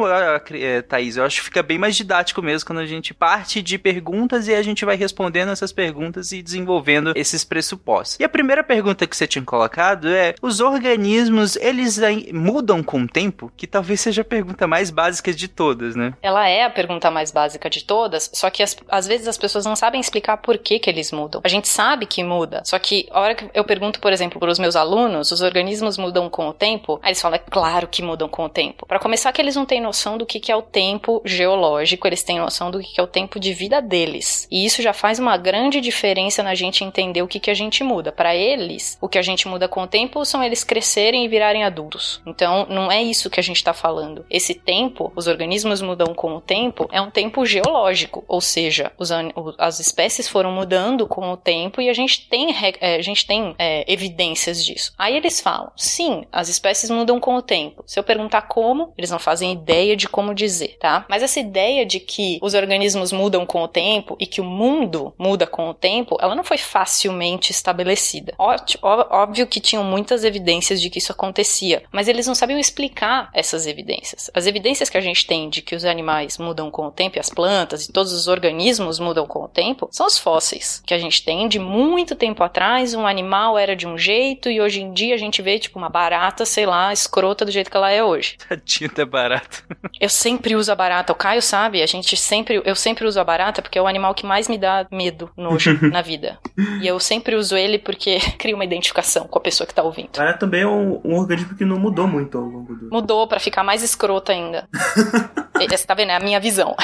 eh, 0.52 0.82
Thaís, 0.82 1.16
eu 1.16 1.24
acho 1.24 1.38
que 1.38 1.44
fica 1.44 1.62
bem 1.62 1.78
mais 1.78 1.96
didático 1.96 2.40
mesmo 2.42 2.66
quando 2.66 2.78
a 2.80 2.86
gente 2.86 3.12
parte 3.14 3.60
de 3.62 3.78
perguntas 3.78 4.48
e 4.48 4.54
a 4.54 4.62
gente 4.62 4.84
vai 4.84 4.96
respondendo 4.96 5.50
essas 5.52 5.72
perguntas 5.72 6.32
e 6.32 6.42
desenvolvendo 6.42 7.12
esses 7.16 7.44
pressupostos. 7.44 8.18
E 8.20 8.24
a 8.24 8.28
primeira 8.28 8.62
pergunta 8.62 9.06
que 9.06 9.16
você 9.16 9.26
tinha 9.26 9.44
colocado 9.44 10.08
é: 10.08 10.34
os 10.40 10.60
organismos, 10.60 11.56
eles 11.56 11.98
mudam 12.32 12.82
com 12.82 13.02
o 13.02 13.08
tempo? 13.08 13.50
Que 13.56 13.66
talvez 13.66 14.00
seja 14.00 14.22
a 14.22 14.24
pergunta 14.24 14.66
mais 14.66 14.90
básica 14.90 15.32
de 15.32 15.48
todas, 15.48 15.96
né? 15.96 16.14
Ela 16.22 16.48
é 16.48 16.64
a 16.64 16.70
pergunta 16.70 17.10
mais 17.10 17.30
básica 17.30 17.68
de 17.70 17.84
todas, 17.84 18.30
só 18.32 18.50
que 18.50 18.62
as- 18.62 18.76
às 18.88 19.06
vezes 19.06 19.26
as 19.28 19.38
pessoas 19.38 19.64
não 19.64 19.74
sabem 19.76 20.00
explicar 20.00 20.36
por 20.38 20.58
que, 20.58 20.78
que 20.78 20.88
eles 20.90 21.10
mudam. 21.12 21.40
A 21.44 21.48
gente 21.48 21.68
sabe 21.68 22.06
que 22.06 22.22
muda, 22.22 22.62
só 22.64 22.78
que 22.78 23.08
a 23.10 23.20
hora 23.20 23.34
que 23.34 23.48
eu 23.54 23.64
pergunto, 23.64 23.79
por 24.00 24.12
exemplo, 24.12 24.38
para 24.38 24.50
os 24.50 24.58
meus 24.58 24.76
alunos, 24.76 25.30
os 25.30 25.40
organismos 25.40 25.96
mudam 25.96 26.28
com 26.28 26.48
o 26.48 26.52
tempo? 26.52 26.98
Aí 27.02 27.10
eles 27.10 27.20
falam, 27.20 27.36
é 27.36 27.38
claro 27.38 27.86
que 27.88 28.02
mudam 28.02 28.28
com 28.28 28.44
o 28.44 28.48
tempo. 28.48 28.86
Para 28.86 28.98
começar, 28.98 29.32
que 29.32 29.40
eles 29.40 29.56
não 29.56 29.64
têm 29.64 29.80
noção 29.80 30.18
do 30.18 30.26
que, 30.26 30.40
que 30.40 30.50
é 30.50 30.56
o 30.56 30.62
tempo 30.62 31.22
geológico, 31.24 32.06
eles 32.06 32.22
têm 32.22 32.38
noção 32.38 32.70
do 32.70 32.80
que, 32.80 32.94
que 32.94 33.00
é 33.00 33.02
o 33.02 33.06
tempo 33.06 33.38
de 33.38 33.52
vida 33.52 33.80
deles. 33.80 34.48
E 34.50 34.64
isso 34.64 34.82
já 34.82 34.92
faz 34.92 35.18
uma 35.18 35.36
grande 35.36 35.80
diferença 35.80 36.42
na 36.42 36.54
gente 36.54 36.84
entender 36.84 37.22
o 37.22 37.28
que, 37.28 37.40
que 37.40 37.50
a 37.50 37.54
gente 37.54 37.84
muda. 37.84 38.10
Para 38.10 38.34
eles, 38.34 38.98
o 39.00 39.08
que 39.08 39.18
a 39.18 39.22
gente 39.22 39.46
muda 39.46 39.68
com 39.68 39.82
o 39.82 39.86
tempo 39.86 40.24
são 40.24 40.42
eles 40.42 40.64
crescerem 40.64 41.24
e 41.24 41.28
virarem 41.28 41.64
adultos. 41.64 42.20
Então, 42.26 42.66
não 42.68 42.90
é 42.90 43.02
isso 43.02 43.30
que 43.30 43.40
a 43.40 43.42
gente 43.42 43.56
está 43.56 43.72
falando. 43.72 44.24
Esse 44.28 44.54
tempo, 44.54 45.12
os 45.14 45.26
organismos 45.26 45.80
mudam 45.80 46.14
com 46.14 46.34
o 46.34 46.40
tempo, 46.40 46.88
é 46.92 47.00
um 47.00 47.10
tempo 47.10 47.44
geológico, 47.46 48.24
ou 48.26 48.40
seja, 48.40 48.92
os 48.98 49.10
as 49.58 49.80
espécies 49.80 50.28
foram 50.28 50.52
mudando 50.52 51.06
com 51.06 51.30
o 51.32 51.36
tempo 51.36 51.80
e 51.80 51.88
a 51.88 51.92
gente 51.92 52.28
tem, 52.28 52.54
é, 52.80 52.96
a 52.96 53.02
gente 53.02 53.26
tem 53.26 53.54
é, 53.58 53.69
evidências 53.86 54.64
disso. 54.64 54.92
Aí 54.98 55.16
eles 55.16 55.40
falam, 55.40 55.70
sim, 55.76 56.24
as 56.30 56.48
espécies 56.48 56.90
mudam 56.90 57.18
com 57.20 57.34
o 57.34 57.42
tempo. 57.42 57.82
Se 57.86 57.98
eu 57.98 58.04
perguntar 58.04 58.42
como, 58.42 58.92
eles 58.96 59.10
não 59.10 59.18
fazem 59.18 59.52
ideia 59.52 59.96
de 59.96 60.08
como 60.08 60.34
dizer, 60.34 60.76
tá? 60.78 61.04
Mas 61.08 61.22
essa 61.22 61.40
ideia 61.40 61.84
de 61.84 62.00
que 62.00 62.38
os 62.42 62.54
organismos 62.54 63.12
mudam 63.12 63.44
com 63.46 63.62
o 63.62 63.68
tempo 63.68 64.16
e 64.18 64.26
que 64.26 64.40
o 64.40 64.44
mundo 64.44 65.14
muda 65.18 65.46
com 65.46 65.68
o 65.68 65.74
tempo, 65.74 66.16
ela 66.20 66.34
não 66.34 66.44
foi 66.44 66.58
facilmente 66.58 67.50
estabelecida. 67.50 68.34
Óbvio 68.38 69.46
que 69.46 69.60
tinham 69.60 69.84
muitas 69.84 70.24
evidências 70.24 70.80
de 70.80 70.90
que 70.90 70.98
isso 70.98 71.12
acontecia, 71.12 71.82
mas 71.92 72.08
eles 72.08 72.26
não 72.26 72.34
sabiam 72.34 72.58
explicar 72.58 73.30
essas 73.34 73.66
evidências. 73.66 74.30
As 74.34 74.46
evidências 74.46 74.88
que 74.88 74.98
a 74.98 75.00
gente 75.00 75.26
tem 75.26 75.48
de 75.48 75.62
que 75.62 75.74
os 75.74 75.84
animais 75.84 76.38
mudam 76.38 76.70
com 76.70 76.86
o 76.86 76.90
tempo, 76.90 77.18
e 77.18 77.20
as 77.20 77.28
plantas 77.30 77.86
e 77.86 77.92
todos 77.92 78.12
os 78.12 78.28
organismos 78.28 78.98
mudam 78.98 79.26
com 79.26 79.44
o 79.44 79.48
tempo, 79.48 79.88
são 79.90 80.06
os 80.06 80.18
fósseis 80.18 80.82
que 80.86 80.94
a 80.94 80.98
gente 80.98 81.24
tem 81.24 81.48
de 81.48 81.58
muito 81.58 82.14
tempo 82.14 82.42
atrás. 82.42 82.94
Um 82.94 83.06
animal 83.06 83.58
era 83.60 83.76
de 83.76 83.86
um 83.86 83.96
jeito 83.96 84.48
e 84.48 84.60
hoje 84.60 84.80
em 84.80 84.92
dia 84.92 85.14
a 85.14 85.18
gente 85.18 85.42
vê, 85.42 85.58
tipo, 85.58 85.78
uma 85.78 85.88
barata, 85.88 86.44
sei 86.44 86.66
lá, 86.66 86.92
escrota 86.92 87.44
do 87.44 87.50
jeito 87.50 87.70
que 87.70 87.76
ela 87.76 87.90
é 87.90 88.02
hoje. 88.02 88.36
Tadinho 88.48 88.90
da 88.94 89.06
barata. 89.06 89.58
Eu 90.00 90.08
sempre 90.08 90.56
uso 90.56 90.70
a 90.72 90.74
barata. 90.74 91.12
O 91.12 91.16
Caio 91.16 91.42
sabe, 91.42 91.82
a 91.82 91.86
gente 91.86 92.16
sempre, 92.16 92.62
eu 92.64 92.74
sempre 92.74 93.06
uso 93.06 93.20
a 93.20 93.24
barata 93.24 93.62
porque 93.62 93.78
é 93.78 93.82
o 93.82 93.86
animal 93.86 94.14
que 94.14 94.26
mais 94.26 94.48
me 94.48 94.58
dá 94.58 94.86
medo, 94.90 95.30
nojo 95.36 95.78
na 95.90 96.02
vida. 96.02 96.38
E 96.80 96.86
eu 96.86 96.98
sempre 96.98 97.34
uso 97.34 97.56
ele 97.56 97.78
porque 97.78 98.18
cria 98.38 98.54
uma 98.54 98.64
identificação 98.64 99.26
com 99.26 99.38
a 99.38 99.42
pessoa 99.42 99.66
que 99.66 99.74
tá 99.74 99.82
ouvindo. 99.82 100.10
Ela 100.16 100.34
também 100.34 100.62
é 100.62 100.66
um, 100.66 101.00
um 101.04 101.16
organismo 101.16 101.54
que 101.56 101.64
não 101.64 101.78
mudou 101.78 102.06
muito 102.06 102.38
ao 102.38 102.44
longo 102.44 102.74
do. 102.74 102.90
Mudou 102.90 103.26
pra 103.26 103.40
ficar 103.40 103.62
mais 103.62 103.82
escrota 103.82 104.32
ainda. 104.32 104.68
Você 105.68 105.86
tá 105.86 105.94
vendo? 105.94 106.10
É 106.10 106.16
a 106.16 106.20
minha 106.20 106.40
visão. 106.40 106.74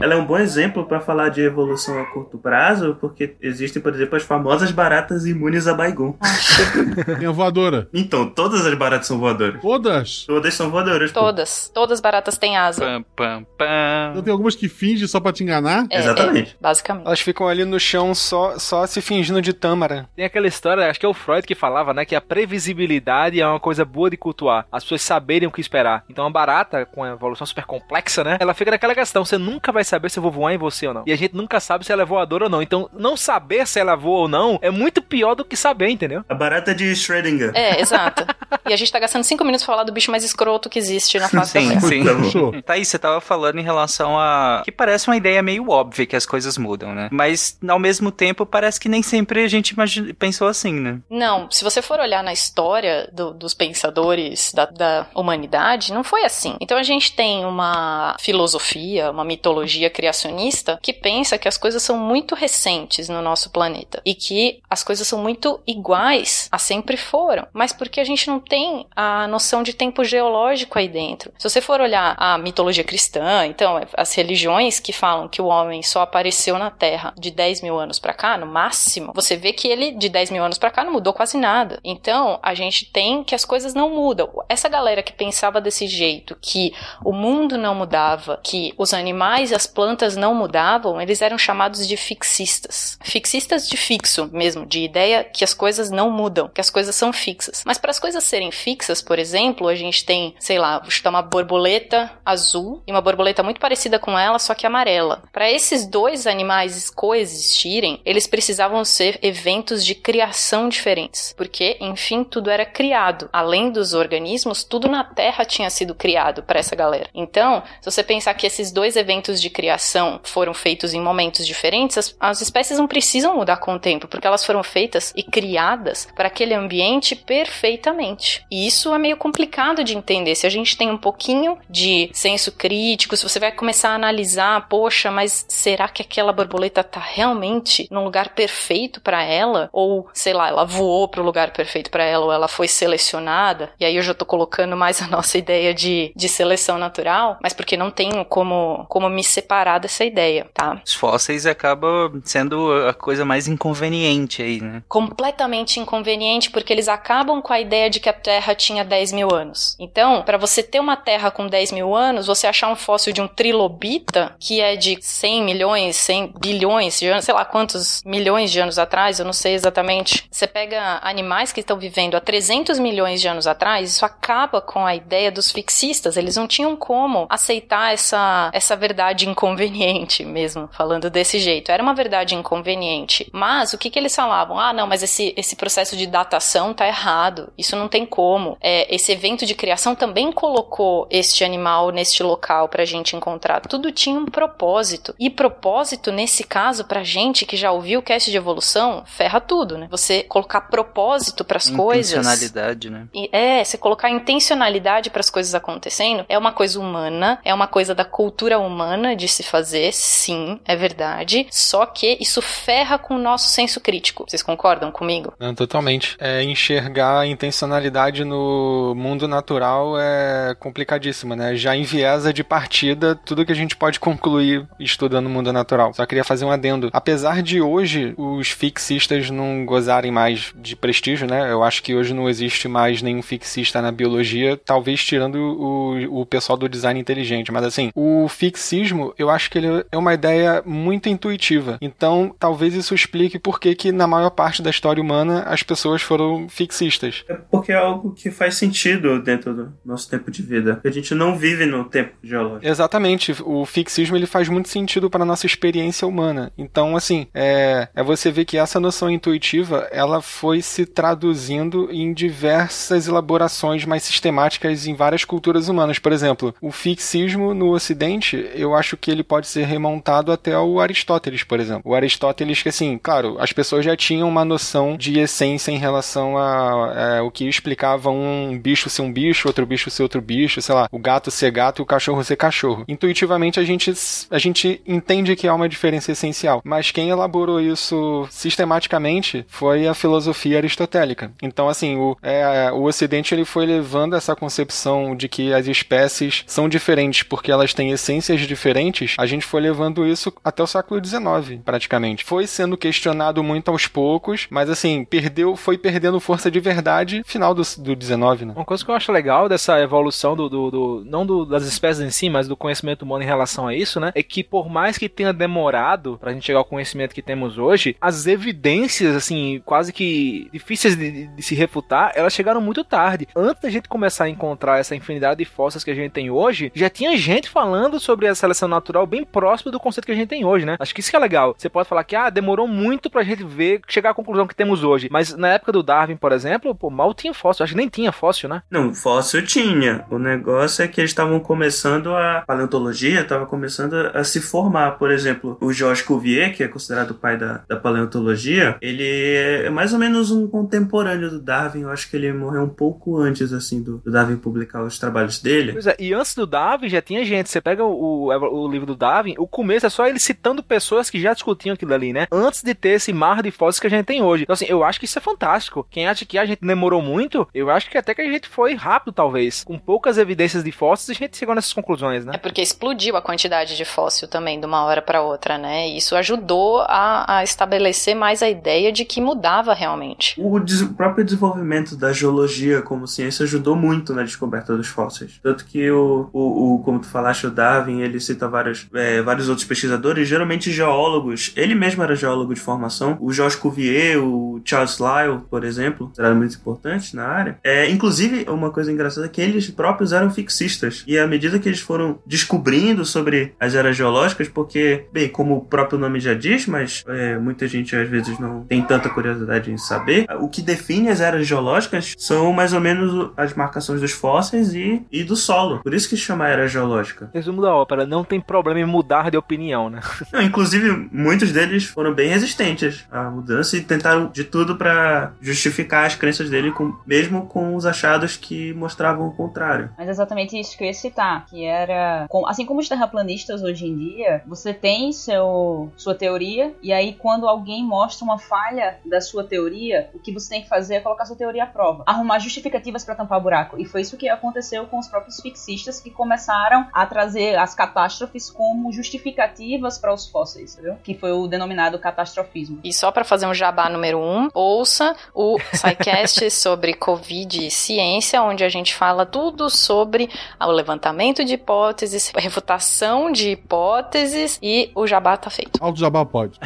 Ela 0.00 0.14
é 0.14 0.16
um 0.16 0.24
bom 0.24 0.38
exemplo 0.38 0.84
para 0.84 1.00
falar 1.00 1.28
de 1.28 1.40
evolução 1.40 1.98
a 2.00 2.04
curto 2.06 2.36
prazo, 2.38 2.96
porque 3.00 3.36
existem, 3.40 3.80
por 3.80 3.94
exemplo, 3.94 4.16
as 4.16 4.22
famosas 4.22 4.70
baratas 4.70 5.24
imunes 5.24 5.66
a 5.66 5.74
Baigon. 5.74 6.16
Tem 7.18 7.26
a 7.26 7.30
voadora. 7.30 7.88
Então, 7.92 8.28
todas 8.28 8.66
as 8.66 8.74
baratas 8.74 9.06
são 9.06 9.18
voadoras. 9.18 9.60
Todas? 9.60 10.24
Todas 10.26 10.54
são 10.54 10.70
voadoras. 10.70 11.12
pô. 11.12 11.20
Todas. 11.20 11.70
Todas 11.72 12.00
baratas 12.00 12.38
têm 12.38 12.56
asa. 12.56 12.84
Pam, 12.84 13.02
pam, 13.14 13.46
pam. 13.58 14.08
Então 14.10 14.22
tem 14.22 14.32
algumas 14.32 14.54
que 14.54 14.68
fingem 14.68 15.06
só 15.06 15.20
pra 15.20 15.32
te 15.32 15.42
enganar. 15.42 15.86
É, 15.90 15.98
Exatamente. 15.98 16.52
é, 16.52 16.56
basicamente. 16.60 17.06
Elas 17.06 17.20
ficam 17.20 17.48
ali 17.48 17.64
no 17.64 17.78
chão 17.78 18.14
só, 18.14 18.58
só 18.58 18.86
se 18.86 19.00
fingindo 19.00 19.40
de 19.42 19.52
tâmara. 19.52 20.08
Tem 20.16 20.24
aquela 20.24 20.46
história, 20.46 20.88
acho 20.88 20.98
que 21.00 21.06
é 21.06 21.08
o 21.08 21.14
Freud 21.14 21.46
que 21.46 21.54
falava, 21.54 21.92
né, 21.92 22.04
que 22.04 22.14
a 22.14 22.20
previsibilidade 22.20 23.40
é 23.40 23.46
uma 23.46 23.60
coisa 23.60 23.84
boa 23.84 24.10
de 24.10 24.16
cultuar. 24.16 24.66
As 24.70 24.82
pessoas 24.84 25.02
saberem 25.02 25.48
o 25.48 25.50
que 25.52 25.60
esperar. 25.60 26.04
Então 26.08 26.26
a 26.26 26.30
barata, 26.30 26.86
com 26.86 27.02
a 27.02 27.10
evolução 27.10 27.46
super 27.46 27.64
complexa, 27.64 28.24
né, 28.24 28.36
ela 28.40 28.54
fica 28.54 28.70
naquela 28.70 28.94
questão, 28.94 29.24
você 29.24 29.38
nunca 29.38 29.72
vai 29.72 29.84
saber 29.84 30.10
se 30.10 30.18
eu 30.18 30.22
vou 30.22 30.32
voar 30.32 30.54
em 30.54 30.58
você 30.58 30.86
ou 30.86 30.94
não. 30.94 31.02
E 31.06 31.12
a 31.12 31.16
gente 31.16 31.34
nunca 31.34 31.60
sabe 31.60 31.84
se 31.84 31.92
ela 31.92 32.02
é 32.02 32.06
voadora 32.06 32.44
ou 32.44 32.50
não. 32.50 32.62
Então 32.62 32.88
não 32.92 33.16
saber 33.16 33.66
se 33.66 33.78
ela 33.78 33.94
voa 33.96 34.20
ou 34.20 34.28
não 34.28 34.58
é 34.62 34.70
muito 34.70 35.02
pior 35.02 35.34
do 35.34 35.44
que 35.44 35.56
saber, 35.56 35.88
entendeu? 35.88 36.13
A 36.28 36.34
barata 36.34 36.74
de 36.74 36.92
Schrödinger. 36.94 37.52
É, 37.54 37.80
exato. 37.80 38.24
E 38.68 38.72
a 38.72 38.76
gente 38.76 38.90
tá 38.92 38.98
gastando 38.98 39.24
cinco 39.24 39.44
minutos 39.44 39.64
pra 39.64 39.74
falar 39.74 39.84
do 39.84 39.92
bicho 39.92 40.10
mais 40.10 40.24
escroto 40.24 40.68
que 40.70 40.78
existe 40.78 41.18
na 41.18 41.28
face 41.28 41.54
da 41.54 41.60
Sim, 41.60 41.68
Terra. 41.68 41.80
sim. 41.80 42.04
Tá. 42.04 42.30
Show. 42.30 42.62
Tá 42.62 42.72
aí, 42.74 42.84
você 42.84 42.98
tava 42.98 43.20
falando 43.20 43.58
em 43.58 43.62
relação 43.62 44.18
a. 44.18 44.62
que 44.64 44.72
parece 44.72 45.08
uma 45.08 45.16
ideia 45.16 45.42
meio 45.42 45.68
óbvia 45.70 46.06
que 46.06 46.16
as 46.16 46.26
coisas 46.26 46.56
mudam, 46.58 46.94
né? 46.94 47.08
Mas 47.12 47.58
ao 47.68 47.78
mesmo 47.78 48.10
tempo 48.10 48.44
parece 48.46 48.78
que 48.80 48.88
nem 48.88 49.02
sempre 49.02 49.42
a 49.44 49.48
gente 49.48 49.70
imagi- 49.70 50.12
pensou 50.14 50.48
assim, 50.48 50.72
né? 50.72 51.00
Não, 51.10 51.50
se 51.50 51.62
você 51.64 51.80
for 51.82 51.98
olhar 52.00 52.22
na 52.22 52.32
história 52.32 53.08
do- 53.12 53.32
dos 53.34 53.54
pensadores 53.54 54.52
da, 54.54 54.66
da 54.66 55.06
humanidade, 55.14 55.92
não 55.92 56.04
foi 56.04 56.24
assim. 56.24 56.56
Então 56.60 56.76
a 56.78 56.82
gente 56.82 57.12
tem 57.14 57.44
uma 57.44 58.16
filosofia, 58.20 59.10
uma 59.10 59.24
mitologia 59.24 59.88
criacionista 59.90 60.78
que 60.82 60.92
pensa 60.92 61.38
que 61.38 61.48
as 61.48 61.56
coisas 61.56 61.82
são 61.82 61.96
muito 61.98 62.34
recentes 62.34 63.08
no 63.08 63.22
nosso 63.22 63.50
planeta 63.50 64.00
e 64.04 64.14
que 64.14 64.60
as 64.68 64.82
coisas 64.82 65.06
são 65.06 65.18
muito 65.20 65.60
iguais 65.66 66.03
a 66.50 66.58
sempre 66.58 66.96
foram, 66.96 67.46
mas 67.52 67.72
porque 67.72 68.00
a 68.00 68.04
gente 68.04 68.28
não 68.28 68.40
tem 68.40 68.86
a 68.94 69.26
noção 69.26 69.62
de 69.62 69.72
tempo 69.72 70.04
geológico 70.04 70.78
aí 70.78 70.88
dentro. 70.88 71.32
Se 71.38 71.48
você 71.48 71.60
for 71.60 71.80
olhar 71.80 72.14
a 72.18 72.38
mitologia 72.38 72.84
cristã, 72.84 73.46
então 73.46 73.80
as 73.96 74.14
religiões 74.14 74.80
que 74.80 74.92
falam 74.92 75.28
que 75.28 75.40
o 75.40 75.46
homem 75.46 75.82
só 75.82 76.02
apareceu 76.02 76.58
na 76.58 76.70
Terra 76.70 77.14
de 77.18 77.30
10 77.30 77.62
mil 77.62 77.78
anos 77.78 77.98
pra 77.98 78.12
cá, 78.12 78.36
no 78.36 78.46
máximo, 78.46 79.12
você 79.14 79.36
vê 79.36 79.52
que 79.52 79.68
ele 79.68 79.92
de 79.92 80.08
10 80.08 80.30
mil 80.30 80.44
anos 80.44 80.58
pra 80.58 80.70
cá 80.70 80.84
não 80.84 80.92
mudou 80.92 81.12
quase 81.12 81.36
nada. 81.36 81.80
Então 81.84 82.38
a 82.42 82.54
gente 82.54 82.86
tem 82.86 83.22
que 83.24 83.34
as 83.34 83.44
coisas 83.44 83.74
não 83.74 83.90
mudam. 83.90 84.30
Essa 84.48 84.68
galera 84.68 85.02
que 85.02 85.12
pensava 85.12 85.60
desse 85.60 85.86
jeito, 85.86 86.36
que 86.40 86.74
o 87.04 87.12
mundo 87.12 87.56
não 87.56 87.74
mudava, 87.74 88.40
que 88.42 88.74
os 88.76 88.92
animais 88.92 89.50
e 89.50 89.54
as 89.54 89.66
plantas 89.66 90.16
não 90.16 90.34
mudavam, 90.34 91.00
eles 91.00 91.22
eram 91.22 91.38
chamados 91.38 91.86
de 91.86 91.96
fixistas. 91.96 92.98
Fixistas 93.02 93.68
de 93.68 93.76
fixo 93.76 94.28
mesmo, 94.32 94.66
de 94.66 94.80
ideia 94.80 95.24
que 95.24 95.44
as 95.44 95.54
coisas 95.54 95.83
não 95.90 96.10
mudam, 96.10 96.48
que 96.48 96.60
as 96.60 96.70
coisas 96.70 96.94
são 96.94 97.12
fixas. 97.12 97.62
Mas 97.64 97.78
para 97.78 97.90
as 97.90 97.98
coisas 97.98 98.24
serem 98.24 98.50
fixas, 98.50 99.02
por 99.02 99.18
exemplo, 99.18 99.68
a 99.68 99.74
gente 99.74 100.04
tem, 100.04 100.34
sei 100.38 100.58
lá, 100.58 100.78
vou 100.78 100.90
chutar 100.90 101.10
uma 101.10 101.22
borboleta 101.22 102.10
azul 102.24 102.82
e 102.86 102.90
uma 102.90 103.00
borboleta 103.00 103.42
muito 103.42 103.60
parecida 103.60 103.98
com 103.98 104.18
ela, 104.18 104.38
só 104.38 104.54
que 104.54 104.66
amarela. 104.66 105.22
Para 105.32 105.50
esses 105.50 105.86
dois 105.86 106.26
animais 106.26 106.90
coexistirem, 106.90 108.00
eles 108.04 108.26
precisavam 108.26 108.84
ser 108.84 109.18
eventos 109.22 109.84
de 109.84 109.94
criação 109.94 110.68
diferentes, 110.68 111.34
porque, 111.36 111.76
enfim, 111.80 112.24
tudo 112.24 112.50
era 112.50 112.64
criado. 112.64 113.28
Além 113.32 113.70
dos 113.70 113.94
organismos, 113.94 114.64
tudo 114.64 114.88
na 114.88 115.04
Terra 115.04 115.44
tinha 115.44 115.70
sido 115.70 115.94
criado 115.94 116.42
para 116.42 116.60
essa 116.60 116.76
galera. 116.76 117.08
Então, 117.14 117.62
se 117.80 117.90
você 117.90 118.02
pensar 118.02 118.34
que 118.34 118.46
esses 118.46 118.72
dois 118.72 118.96
eventos 118.96 119.40
de 119.40 119.50
criação 119.50 120.20
foram 120.22 120.54
feitos 120.54 120.94
em 120.94 121.00
momentos 121.00 121.46
diferentes, 121.46 121.98
as, 121.98 122.16
as 122.18 122.40
espécies 122.40 122.78
não 122.78 122.86
precisam 122.86 123.36
mudar 123.36 123.58
com 123.58 123.74
o 123.74 123.78
tempo, 123.78 124.08
porque 124.08 124.26
elas 124.26 124.44
foram 124.44 124.62
feitas 124.62 125.12
e 125.16 125.22
criadas 125.22 125.73
para 126.14 126.28
aquele 126.28 126.54
ambiente 126.54 127.14
perfeitamente. 127.16 128.44
E 128.50 128.66
isso 128.66 128.94
é 128.94 128.98
meio 128.98 129.16
complicado 129.16 129.82
de 129.84 129.96
entender. 129.96 130.34
Se 130.34 130.46
a 130.46 130.50
gente 130.50 130.76
tem 130.76 130.90
um 130.90 130.96
pouquinho 130.96 131.58
de 131.68 132.10
senso 132.12 132.52
crítico, 132.52 133.16
se 133.16 133.22
você 133.22 133.38
vai 133.38 133.52
começar 133.52 133.90
a 133.90 133.94
analisar, 133.94 134.68
poxa, 134.68 135.10
mas 135.10 135.44
será 135.48 135.88
que 135.88 136.02
aquela 136.02 136.32
borboleta 136.32 136.82
tá 136.82 137.00
realmente 137.00 137.88
num 137.90 138.04
lugar 138.04 138.30
perfeito 138.30 139.00
para 139.00 139.22
ela? 139.22 139.68
Ou, 139.72 140.08
sei 140.12 140.32
lá, 140.32 140.48
ela 140.48 140.64
voou 140.64 141.08
pro 141.08 141.22
lugar 141.22 141.52
perfeito 141.52 141.90
para 141.90 142.04
ela, 142.04 142.24
ou 142.26 142.32
ela 142.32 142.48
foi 142.48 142.68
selecionada? 142.68 143.72
E 143.78 143.84
aí 143.84 143.96
eu 143.96 144.02
já 144.02 144.14
tô 144.14 144.24
colocando 144.24 144.76
mais 144.76 145.02
a 145.02 145.06
nossa 145.06 145.36
ideia 145.38 145.74
de, 145.74 146.12
de 146.14 146.28
seleção 146.28 146.78
natural, 146.78 147.38
mas 147.42 147.52
porque 147.52 147.76
não 147.76 147.90
tenho 147.90 148.24
como, 148.24 148.86
como 148.88 149.08
me 149.08 149.22
separar 149.22 149.78
dessa 149.78 150.04
ideia, 150.04 150.48
tá? 150.54 150.80
Os 150.84 150.94
fósseis 150.94 151.46
acabam 151.46 152.20
sendo 152.24 152.72
a 152.88 152.94
coisa 152.94 153.24
mais 153.24 153.48
inconveniente 153.48 154.42
aí, 154.42 154.60
né? 154.60 154.82
completamente 154.88 155.63
inconveniente 155.80 156.50
porque 156.50 156.72
eles 156.72 156.88
acabam 156.88 157.40
com 157.42 157.52
a 157.52 157.60
ideia 157.60 157.90
de 157.90 158.00
que 158.00 158.08
a 158.08 158.12
Terra 158.12 158.54
tinha 158.54 158.84
10 158.84 159.12
mil 159.12 159.34
anos. 159.34 159.76
Então, 159.78 160.22
para 160.22 160.38
você 160.38 160.62
ter 160.62 160.80
uma 160.80 160.96
Terra 160.96 161.30
com 161.30 161.46
10 161.46 161.72
mil 161.72 161.94
anos, 161.94 162.26
você 162.26 162.46
achar 162.46 162.70
um 162.70 162.76
fóssil 162.76 163.12
de 163.12 163.20
um 163.20 163.28
trilobita, 163.28 164.34
que 164.38 164.60
é 164.60 164.76
de 164.76 164.98
100 165.00 165.42
milhões, 165.42 165.96
100 165.96 166.34
bilhões 166.38 166.98
de 166.98 167.08
anos, 167.08 167.24
sei 167.24 167.34
lá 167.34 167.44
quantos 167.44 168.02
milhões 168.04 168.50
de 168.50 168.60
anos 168.60 168.78
atrás, 168.78 169.18
eu 169.18 169.24
não 169.24 169.32
sei 169.32 169.54
exatamente. 169.54 170.26
Você 170.30 170.46
pega 170.46 171.00
animais 171.02 171.52
que 171.52 171.60
estão 171.60 171.78
vivendo 171.78 172.16
há 172.16 172.20
300 172.20 172.78
milhões 172.78 173.20
de 173.20 173.28
anos 173.28 173.46
atrás, 173.46 173.90
isso 173.90 174.04
acaba 174.04 174.60
com 174.60 174.86
a 174.86 174.94
ideia 174.94 175.30
dos 175.30 175.50
fixistas. 175.50 176.16
Eles 176.16 176.36
não 176.36 176.46
tinham 176.46 176.76
como 176.76 177.26
aceitar 177.28 177.92
essa, 177.92 178.50
essa 178.52 178.76
verdade 178.76 179.28
inconveniente 179.28 180.24
mesmo, 180.24 180.68
falando 180.72 181.10
desse 181.10 181.38
jeito. 181.38 181.70
Era 181.70 181.82
uma 181.82 181.94
verdade 181.94 182.34
inconveniente. 182.34 183.28
Mas 183.32 183.72
o 183.72 183.78
que, 183.78 183.90
que 183.90 183.98
eles 183.98 184.14
falavam? 184.14 184.58
Ah, 184.58 184.72
não, 184.72 184.86
mas 184.86 185.02
esse, 185.02 185.34
esse 185.36 185.53
processo 185.56 185.96
de 185.96 186.06
datação 186.06 186.72
tá 186.74 186.86
errado. 186.86 187.52
Isso 187.56 187.76
não 187.76 187.88
tem 187.88 188.04
como. 188.06 188.56
É, 188.60 188.92
esse 188.94 189.12
evento 189.12 189.46
de 189.46 189.54
criação 189.54 189.94
também 189.94 190.32
colocou 190.32 191.06
este 191.10 191.44
animal 191.44 191.90
neste 191.90 192.22
local 192.22 192.68
pra 192.68 192.84
gente 192.84 193.16
encontrar. 193.16 193.60
Tudo 193.62 193.90
tinha 193.92 194.18
um 194.18 194.26
propósito. 194.26 195.14
E 195.18 195.28
propósito, 195.30 196.10
nesse 196.12 196.44
caso, 196.44 196.84
pra 196.84 197.02
gente 197.02 197.44
que 197.46 197.56
já 197.56 197.70
ouviu 197.72 198.00
o 198.00 198.02
cast 198.02 198.30
de 198.30 198.36
evolução, 198.36 199.02
ferra 199.06 199.40
tudo, 199.40 199.76
né? 199.78 199.86
Você 199.90 200.22
colocar 200.24 200.62
propósito 200.62 201.44
pras 201.44 201.68
coisas. 201.70 202.12
Intencionalidade, 202.12 202.90
né? 202.90 203.06
E- 203.14 203.28
É, 203.32 203.64
você 203.64 203.76
colocar 203.78 204.10
intencionalidade 204.10 205.10
para 205.10 205.20
as 205.20 205.30
coisas 205.30 205.54
acontecendo 205.54 206.24
é 206.28 206.36
uma 206.38 206.52
coisa 206.52 206.78
humana, 206.78 207.40
é 207.44 207.52
uma 207.54 207.66
coisa 207.66 207.94
da 207.94 208.04
cultura 208.04 208.58
humana 208.58 209.16
de 209.16 209.26
se 209.28 209.42
fazer, 209.42 209.92
sim, 209.92 210.60
é 210.64 210.76
verdade. 210.76 211.46
Só 211.50 211.86
que 211.86 212.16
isso 212.20 212.40
ferra 212.42 212.98
com 212.98 213.14
o 213.14 213.18
nosso 213.18 213.48
senso 213.48 213.80
crítico. 213.80 214.24
Vocês 214.28 214.42
concordam 214.42 214.90
comigo? 214.92 215.32
Não, 215.44 215.54
totalmente. 215.54 216.16
É, 216.18 216.42
enxergar 216.42 217.20
a 217.20 217.26
intencionalidade 217.26 218.24
no 218.24 218.94
mundo 218.96 219.28
natural 219.28 219.94
é 219.98 220.56
complicadíssimo, 220.58 221.36
né? 221.36 221.54
Já 221.54 221.76
enviesa 221.76 222.32
de 222.32 222.42
partida 222.42 223.14
tudo 223.14 223.44
que 223.44 223.52
a 223.52 223.54
gente 223.54 223.76
pode 223.76 224.00
concluir 224.00 224.66
estudando 224.80 225.26
o 225.26 225.30
mundo 225.30 225.52
natural. 225.52 225.92
Só 225.92 226.06
queria 226.06 226.24
fazer 226.24 226.46
um 226.46 226.50
adendo. 226.50 226.88
Apesar 226.94 227.42
de 227.42 227.60
hoje 227.60 228.14
os 228.16 228.48
fixistas 228.48 229.28
não 229.28 229.66
gozarem 229.66 230.10
mais 230.10 230.54
de 230.56 230.74
prestígio, 230.74 231.28
né? 231.28 231.52
Eu 231.52 231.62
acho 231.62 231.82
que 231.82 231.94
hoje 231.94 232.14
não 232.14 232.26
existe 232.26 232.66
mais 232.66 233.02
nenhum 233.02 233.20
fixista 233.20 233.82
na 233.82 233.92
biologia, 233.92 234.56
talvez 234.56 235.04
tirando 235.04 235.36
o, 235.36 236.22
o 236.22 236.24
pessoal 236.24 236.56
do 236.56 236.70
design 236.70 236.98
inteligente. 236.98 237.52
Mas 237.52 237.64
assim, 237.64 237.90
o 237.94 238.26
fixismo, 238.28 239.12
eu 239.18 239.28
acho 239.28 239.50
que 239.50 239.58
ele 239.58 239.84
é 239.92 239.98
uma 239.98 240.14
ideia 240.14 240.62
muito 240.64 241.10
intuitiva. 241.10 241.76
Então, 241.82 242.34
talvez 242.38 242.72
isso 242.72 242.94
explique 242.94 243.38
por 243.38 243.60
que 243.60 243.74
que 243.74 243.92
na 243.92 244.06
maior 244.06 244.30
parte 244.30 244.62
da 244.62 244.70
história 244.70 245.02
humana 245.02 245.33
as 245.42 245.62
pessoas 245.62 246.02
foram 246.02 246.48
fixistas. 246.48 247.24
É 247.28 247.34
porque 247.34 247.72
é 247.72 247.76
algo 247.76 248.12
que 248.12 248.30
faz 248.30 248.56
sentido 248.56 249.20
dentro 249.20 249.54
do 249.54 249.72
nosso 249.84 250.08
tempo 250.08 250.30
de 250.30 250.42
vida. 250.42 250.80
A 250.84 250.90
gente 250.90 251.14
não 251.14 251.36
vive 251.36 251.66
no 251.66 251.84
tempo 251.84 252.12
geológico. 252.22 252.66
Exatamente, 252.66 253.34
o 253.44 253.64
fixismo 253.64 254.16
ele 254.16 254.26
faz 254.26 254.48
muito 254.48 254.68
sentido 254.68 255.10
para 255.10 255.22
a 255.22 255.26
nossa 255.26 255.46
experiência 255.46 256.06
humana. 256.06 256.52
Então, 256.56 256.96
assim, 256.96 257.26
é, 257.34 257.88
é 257.94 258.02
você 258.02 258.30
ver 258.30 258.44
que 258.44 258.58
essa 258.58 258.80
noção 258.80 259.10
intuitiva 259.10 259.88
ela 259.90 260.20
foi 260.20 260.60
se 260.62 260.86
traduzindo 260.86 261.88
em 261.90 262.12
diversas 262.12 263.08
elaborações 263.08 263.84
mais 263.84 264.02
sistemáticas 264.02 264.86
em 264.86 264.94
várias 264.94 265.24
culturas 265.24 265.68
humanas. 265.68 265.98
Por 265.98 266.12
exemplo, 266.12 266.54
o 266.60 266.70
fixismo 266.70 267.54
no 267.54 267.72
Ocidente, 267.72 268.50
eu 268.54 268.74
acho 268.74 268.96
que 268.96 269.10
ele 269.10 269.22
pode 269.22 269.46
ser 269.46 269.64
remontado 269.64 270.32
até 270.32 270.58
o 270.58 270.80
Aristóteles, 270.80 271.42
por 271.42 271.60
exemplo. 271.60 271.82
O 271.84 271.94
Aristóteles, 271.94 272.62
que 272.62 272.68
assim, 272.68 272.98
claro, 273.02 273.36
as 273.38 273.52
pessoas 273.52 273.84
já 273.84 273.96
tinham 273.96 274.28
uma 274.28 274.44
noção 274.44 274.96
de 274.96 275.18
essência 275.24 275.70
em 275.70 275.78
relação 275.78 276.36
a 276.38 276.94
é, 276.96 277.20
o 277.20 277.30
que 277.30 277.48
explicava 277.48 278.10
um 278.10 278.58
bicho 278.58 278.88
ser 278.88 279.02
um 279.02 279.12
bicho, 279.12 279.48
outro 279.48 279.66
bicho 279.66 279.90
ser 279.90 280.02
outro 280.02 280.20
bicho, 280.20 280.60
sei 280.60 280.74
lá, 280.74 280.88
o 280.90 280.98
gato 280.98 281.30
ser 281.30 281.50
gato 281.50 281.80
e 281.80 281.82
o 281.82 281.86
cachorro 281.86 282.22
ser 282.22 282.36
cachorro. 282.36 282.84
Intuitivamente 282.88 283.60
a 283.60 283.64
gente, 283.64 283.92
a 284.30 284.38
gente 284.38 284.80
entende 284.86 285.36
que 285.36 285.48
há 285.48 285.54
uma 285.54 285.68
diferença 285.68 286.12
essencial, 286.12 286.60
mas 286.64 286.90
quem 286.90 287.10
elaborou 287.10 287.60
isso 287.60 288.26
sistematicamente 288.30 289.44
foi 289.48 289.86
a 289.86 289.94
filosofia 289.94 290.58
aristotélica. 290.58 291.32
Então, 291.42 291.68
assim, 291.68 291.96
o, 291.96 292.16
é, 292.22 292.70
o 292.72 292.84
Ocidente 292.84 293.34
ele 293.34 293.44
foi 293.44 293.66
levando 293.66 294.16
essa 294.16 294.36
concepção 294.36 295.16
de 295.16 295.28
que 295.28 295.52
as 295.52 295.66
espécies 295.66 296.44
são 296.46 296.68
diferentes 296.68 297.22
porque 297.22 297.50
elas 297.50 297.74
têm 297.74 297.90
essências 297.90 298.40
diferentes, 298.40 299.14
a 299.18 299.26
gente 299.26 299.44
foi 299.44 299.60
levando 299.60 300.06
isso 300.06 300.32
até 300.44 300.62
o 300.62 300.66
século 300.66 301.04
XIX, 301.04 301.60
praticamente. 301.64 302.24
Foi 302.24 302.46
sendo 302.46 302.76
questionado 302.76 303.42
muito 303.42 303.70
aos 303.70 303.86
poucos, 303.86 304.46
mas 304.50 304.68
assim, 304.68 305.04
perdeu, 305.20 305.54
foi 305.54 305.78
perdendo 305.78 306.18
força 306.18 306.50
de 306.50 306.58
verdade 306.58 307.22
final 307.24 307.54
do, 307.54 307.62
do 307.78 307.94
19, 307.94 308.46
né? 308.46 308.52
Uma 308.56 308.64
coisa 308.64 308.84
que 308.84 308.90
eu 308.90 308.94
acho 308.94 309.12
legal 309.12 309.48
dessa 309.48 309.80
evolução 309.80 310.34
do, 310.34 310.48
do, 310.48 310.70
do 310.70 311.04
não 311.06 311.24
do, 311.24 311.44
das 311.44 311.64
espécies 311.64 312.02
em 312.02 312.10
si, 312.10 312.28
mas 312.28 312.48
do 312.48 312.56
conhecimento 312.56 313.02
humano 313.02 313.22
em 313.22 313.26
relação 313.26 313.68
a 313.68 313.74
isso, 313.74 314.00
né? 314.00 314.10
É 314.14 314.22
que 314.24 314.42
por 314.42 314.68
mais 314.68 314.98
que 314.98 315.08
tenha 315.08 315.32
demorado 315.32 316.18
pra 316.18 316.32
gente 316.32 316.44
chegar 316.44 316.58
ao 316.58 316.64
conhecimento 316.64 317.14
que 317.14 317.22
temos 317.22 317.58
hoje, 317.58 317.96
as 318.00 318.26
evidências, 318.26 319.14
assim, 319.14 319.62
quase 319.64 319.92
que 319.92 320.48
difíceis 320.52 320.96
de, 320.96 321.28
de 321.28 321.42
se 321.42 321.54
refutar, 321.54 322.12
elas 322.16 322.32
chegaram 322.32 322.60
muito 322.60 322.82
tarde. 322.82 323.28
Antes 323.36 323.62
da 323.62 323.70
gente 323.70 323.88
começar 323.88 324.24
a 324.24 324.28
encontrar 324.28 324.80
essa 324.80 324.96
infinidade 324.96 325.38
de 325.38 325.44
fósseis 325.44 325.84
que 325.84 325.90
a 325.92 325.94
gente 325.94 326.10
tem 326.10 326.28
hoje, 326.28 326.72
já 326.74 326.90
tinha 326.90 327.16
gente 327.16 327.48
falando 327.48 328.00
sobre 328.00 328.26
a 328.26 328.34
seleção 328.34 328.68
natural 328.68 329.06
bem 329.06 329.24
próximo 329.24 329.70
do 329.70 329.78
conceito 329.78 330.06
que 330.06 330.12
a 330.12 330.16
gente 330.16 330.28
tem 330.28 330.44
hoje, 330.44 330.66
né? 330.66 330.76
Acho 330.80 330.92
que 330.92 331.00
isso 331.00 331.10
que 331.10 331.16
é 331.16 331.20
legal. 331.20 331.54
Você 331.56 331.68
pode 331.68 331.88
falar 331.88 332.02
que, 332.02 332.16
ah, 332.16 332.30
demorou 332.30 332.66
muito 332.66 333.08
pra 333.08 333.22
gente 333.22 333.44
ver, 333.44 333.80
chegar 333.88 334.10
à 334.10 334.14
conclusão 334.14 334.46
que 334.46 334.56
temos 334.56 334.82
hoje. 334.82 335.03
Mas 335.10 335.34
na 335.36 335.48
época 335.48 335.72
do 335.72 335.82
Darwin, 335.82 336.16
por 336.16 336.32
exemplo, 336.32 336.74
pô, 336.74 336.90
mal 336.90 337.14
tinha 337.14 337.34
fóssil. 337.34 337.64
Acho 337.64 337.72
que 337.72 337.78
nem 337.78 337.88
tinha 337.88 338.12
fóssil, 338.12 338.48
né? 338.48 338.62
Não, 338.70 338.94
fóssil 338.94 339.44
tinha. 339.44 340.04
O 340.10 340.18
negócio 340.18 340.84
é 340.84 340.88
que 340.88 341.00
eles 341.00 341.10
estavam 341.10 341.40
começando 341.40 342.14
a. 342.14 342.42
paleontologia 342.46 343.20
estava 343.20 343.46
começando 343.46 343.94
a 344.14 344.24
se 344.24 344.40
formar. 344.40 344.92
Por 344.92 345.10
exemplo, 345.10 345.56
o 345.60 345.72
Georges 345.72 346.04
Cuvier, 346.04 346.54
que 346.54 346.62
é 346.62 346.68
considerado 346.68 347.12
o 347.12 347.14
pai 347.14 347.36
da, 347.36 347.62
da 347.68 347.76
paleontologia, 347.76 348.76
ele 348.80 349.04
é 349.04 349.70
mais 349.70 349.92
ou 349.92 349.98
menos 349.98 350.30
um 350.30 350.46
contemporâneo 350.46 351.30
do 351.30 351.40
Darwin. 351.40 351.82
Eu 351.82 351.90
acho 351.90 352.10
que 352.10 352.16
ele 352.16 352.32
morreu 352.32 352.62
um 352.62 352.68
pouco 352.68 353.18
antes, 353.18 353.52
assim, 353.52 353.82
do, 353.82 353.98
do 353.98 354.10
Darwin 354.10 354.36
publicar 354.36 354.82
os 354.82 354.98
trabalhos 354.98 355.40
dele. 355.40 355.72
Pois 355.72 355.86
é, 355.86 355.96
e 355.98 356.12
antes 356.12 356.34
do 356.34 356.46
Darwin 356.46 356.88
já 356.88 357.02
tinha 357.02 357.24
gente. 357.24 357.50
Você 357.50 357.60
pega 357.60 357.84
o, 357.84 358.28
o, 358.28 358.64
o 358.64 358.68
livro 358.68 358.86
do 358.86 358.96
Darwin, 358.96 359.34
o 359.38 359.46
começo 359.46 359.86
é 359.86 359.90
só 359.90 360.06
ele 360.06 360.18
citando 360.18 360.62
pessoas 360.62 361.10
que 361.10 361.20
já 361.20 361.32
discutiam 361.32 361.74
aquilo 361.74 361.94
ali, 361.94 362.12
né? 362.12 362.26
Antes 362.30 362.62
de 362.62 362.74
ter 362.74 362.90
esse 362.90 363.12
mar 363.12 363.42
de 363.42 363.50
fósseis 363.50 363.80
que 363.80 363.86
a 363.86 363.90
gente 363.90 364.06
tem 364.06 364.22
hoje. 364.22 364.44
Então, 364.44 364.54
assim, 364.54 364.66
eu 364.68 364.83
acho 364.84 364.98
que 364.98 365.06
isso 365.06 365.18
é 365.18 365.22
fantástico. 365.22 365.86
Quem 365.90 366.06
acha 366.06 366.24
que 366.24 366.38
a 366.38 366.46
gente 366.46 366.60
demorou 366.60 367.02
muito, 367.02 367.48
eu 367.54 367.70
acho 367.70 367.90
que 367.90 367.98
até 367.98 368.14
que 368.14 368.22
a 368.22 368.30
gente 368.30 368.48
foi 368.48 368.74
rápido, 368.74 369.12
talvez. 369.12 369.64
Com 369.64 369.78
poucas 369.78 370.18
evidências 370.18 370.62
de 370.64 370.72
fósseis, 370.72 371.16
a 371.16 371.18
gente 371.18 371.36
chegou 371.36 371.54
nessas 371.54 371.72
conclusões, 371.72 372.24
né? 372.24 372.32
É 372.34 372.38
porque 372.38 372.62
explodiu 372.62 373.16
a 373.16 373.22
quantidade 373.22 373.76
de 373.76 373.84
fóssil 373.84 374.28
também 374.28 374.60
de 374.60 374.66
uma 374.66 374.84
hora 374.84 375.02
para 375.02 375.22
outra, 375.22 375.58
né? 375.58 375.88
E 375.88 375.96
isso 375.96 376.16
ajudou 376.16 376.80
a, 376.82 377.38
a, 377.38 377.44
estabelecer 377.44 378.14
mais 378.14 378.42
a 378.42 378.48
ideia 378.48 378.92
de 378.92 379.04
que 379.04 379.20
mudava 379.20 379.74
realmente. 379.74 380.34
O 380.38 380.58
des 380.58 380.82
próprio 380.82 381.24
desenvolvimento 381.24 381.96
da 381.96 382.12
geologia 382.12 382.82
como 382.82 383.06
ciência 383.06 383.44
ajudou 383.44 383.76
muito 383.76 384.12
na 384.12 384.22
descoberta 384.22 384.76
dos 384.76 384.88
fósseis. 384.88 385.40
Tanto 385.42 385.64
que 385.64 385.90
o, 385.90 386.28
o, 386.32 386.74
o 386.74 386.78
como 386.82 386.98
tu 386.98 387.06
falaste, 387.06 387.46
o 387.46 387.50
Darwin, 387.50 388.00
ele 388.00 388.20
cita 388.20 388.48
vários, 388.48 388.86
é, 388.94 389.22
vários 389.22 389.48
outros 389.48 389.66
pesquisadores, 389.66 390.28
geralmente 390.28 390.70
geólogos. 390.70 391.52
Ele 391.56 391.74
mesmo 391.74 392.02
era 392.02 392.14
geólogo 392.14 392.54
de 392.54 392.60
formação. 392.60 393.16
O 393.20 393.32
Georges 393.32 393.58
Cuvier, 393.58 394.18
o 394.18 394.60
Charles 394.64 394.73
Lyell, 395.00 395.40
por 395.50 395.64
exemplo, 395.64 396.12
eram 396.18 396.36
muito 396.36 396.56
importantes 396.56 397.12
na 397.12 397.26
área. 397.26 397.58
É, 397.62 397.90
inclusive, 397.90 398.46
uma 398.48 398.70
coisa 398.70 398.92
engraçada 398.92 399.26
é 399.26 399.28
que 399.28 399.40
eles 399.40 399.70
próprios 399.70 400.12
eram 400.12 400.30
fixistas. 400.30 401.04
E 401.06 401.18
à 401.18 401.26
medida 401.26 401.58
que 401.58 401.68
eles 401.68 401.80
foram 401.80 402.18
descobrindo 402.26 403.04
sobre 403.04 403.54
as 403.58 403.74
eras 403.74 403.96
geológicas, 403.96 404.48
porque, 404.48 405.06
bem, 405.12 405.28
como 405.28 405.56
o 405.56 405.64
próprio 405.64 405.98
nome 405.98 406.20
já 406.20 406.34
diz, 406.34 406.66
mas 406.66 407.04
é, 407.08 407.38
muita 407.38 407.66
gente 407.66 407.94
às 407.94 408.08
vezes 408.08 408.38
não 408.38 408.64
tem 408.64 408.82
tanta 408.82 409.08
curiosidade 409.08 409.70
em 409.70 409.78
saber, 409.78 410.26
o 410.40 410.48
que 410.48 410.62
define 410.62 411.08
as 411.08 411.20
eras 411.20 411.46
geológicas 411.46 412.14
são 412.16 412.52
mais 412.52 412.72
ou 412.72 412.80
menos 412.80 413.30
as 413.36 413.54
marcações 413.54 414.00
dos 414.00 414.12
fósseis 414.12 414.74
e, 414.74 415.04
e 415.10 415.24
do 415.24 415.36
solo. 415.36 415.80
Por 415.82 415.94
isso 415.94 416.08
que 416.08 416.16
se 416.16 416.22
chama 416.22 416.48
era 416.48 416.66
geológica. 416.66 417.30
Resumo 417.34 417.62
da 417.62 417.74
ópera, 417.74 418.06
não 418.06 418.24
tem 418.24 418.40
problema 418.40 418.80
em 418.80 418.84
mudar 418.84 419.30
de 419.30 419.36
opinião, 419.36 419.90
né? 419.90 420.00
Não, 420.32 420.42
inclusive, 420.42 421.08
muitos 421.12 421.52
deles 421.52 421.84
foram 421.84 422.14
bem 422.14 422.28
resistentes 422.28 423.04
à 423.10 423.30
mudança 423.30 423.76
e 423.76 423.82
tentaram 423.82 424.30
de 424.32 424.44
tudo 424.44 424.63
para 424.76 425.32
justificar 425.40 426.06
as 426.06 426.14
crenças 426.14 426.48
dele, 426.48 426.72
com, 426.72 426.94
mesmo 427.06 427.46
com 427.46 427.74
os 427.74 427.86
achados 427.86 428.36
que 428.36 428.72
mostravam 428.74 429.28
o 429.28 429.32
contrário. 429.32 429.90
Mas 429.98 430.08
exatamente 430.08 430.58
isso 430.58 430.76
que 430.76 430.84
eu 430.84 430.88
ia 430.88 430.94
citar, 430.94 431.46
que 431.46 431.64
era, 431.64 432.26
assim 432.46 432.64
como 432.64 432.80
os 432.80 432.88
terraplanistas 432.88 433.62
hoje 433.62 433.86
em 433.86 433.96
dia, 433.96 434.42
você 434.46 434.72
tem 434.72 435.12
seu, 435.12 435.92
sua 435.96 436.14
teoria, 436.14 436.74
e 436.82 436.92
aí 436.92 437.14
quando 437.14 437.48
alguém 437.48 437.84
mostra 437.84 438.24
uma 438.24 438.38
falha 438.38 438.98
da 439.04 439.20
sua 439.20 439.44
teoria, 439.44 440.10
o 440.14 440.18
que 440.18 440.32
você 440.32 440.50
tem 440.50 440.62
que 440.62 440.68
fazer 440.68 440.96
é 440.96 441.00
colocar 441.00 441.24
sua 441.24 441.36
teoria 441.36 441.64
à 441.64 441.66
prova, 441.66 442.04
arrumar 442.06 442.38
justificativas 442.38 443.04
para 443.04 443.14
tampar 443.14 443.40
buraco. 443.40 443.80
E 443.80 443.84
foi 443.84 444.02
isso 444.02 444.16
que 444.16 444.28
aconteceu 444.28 444.86
com 444.86 444.98
os 444.98 445.08
próprios 445.08 445.40
fixistas 445.40 446.00
que 446.00 446.10
começaram 446.10 446.86
a 446.92 447.06
trazer 447.06 447.56
as 447.56 447.74
catástrofes 447.74 448.50
como 448.50 448.92
justificativas 448.92 449.98
para 449.98 450.12
os 450.12 450.28
fósseis, 450.28 450.74
entendeu? 450.74 450.96
Que 451.02 451.14
foi 451.14 451.32
o 451.32 451.46
denominado 451.46 451.98
catastrofismo. 451.98 452.80
E 452.84 452.92
só 452.92 453.10
para 453.10 453.24
fazer 453.24 453.46
um 453.46 453.54
jabá 453.54 453.88
número 453.88 454.18
um, 454.18 454.48
ouça 454.54 455.16
o 455.34 455.58
SciCast 455.72 456.48
sobre 456.52 456.94
Covid 456.94 457.66
e 457.66 457.70
ciência, 457.70 458.40
onde 458.42 458.64
a 458.64 458.68
gente 458.68 458.94
fala 458.94 459.26
tudo 459.26 459.68
sobre 459.68 460.30
o 460.60 460.70
levantamento 460.70 461.44
de 461.44 461.54
hipóteses, 461.54 462.32
a 462.34 462.40
refutação 462.40 463.32
de 463.32 463.50
hipóteses 463.50 464.58
e 464.62 464.90
o 464.94 465.06
jabá 465.06 465.36
tá 465.36 465.50
feito. 465.50 465.82
Alto 465.82 465.98
jabá 465.98 466.24
pode. 466.24 466.58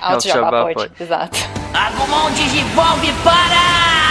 Alto 0.00 0.26
jabá, 0.26 0.40
jabá 0.44 0.62
pode. 0.62 0.74
pode, 0.74 1.02
exato. 1.02 1.38
Agumon 1.72 2.30
Digivolve 2.32 3.12
para! 3.22 4.05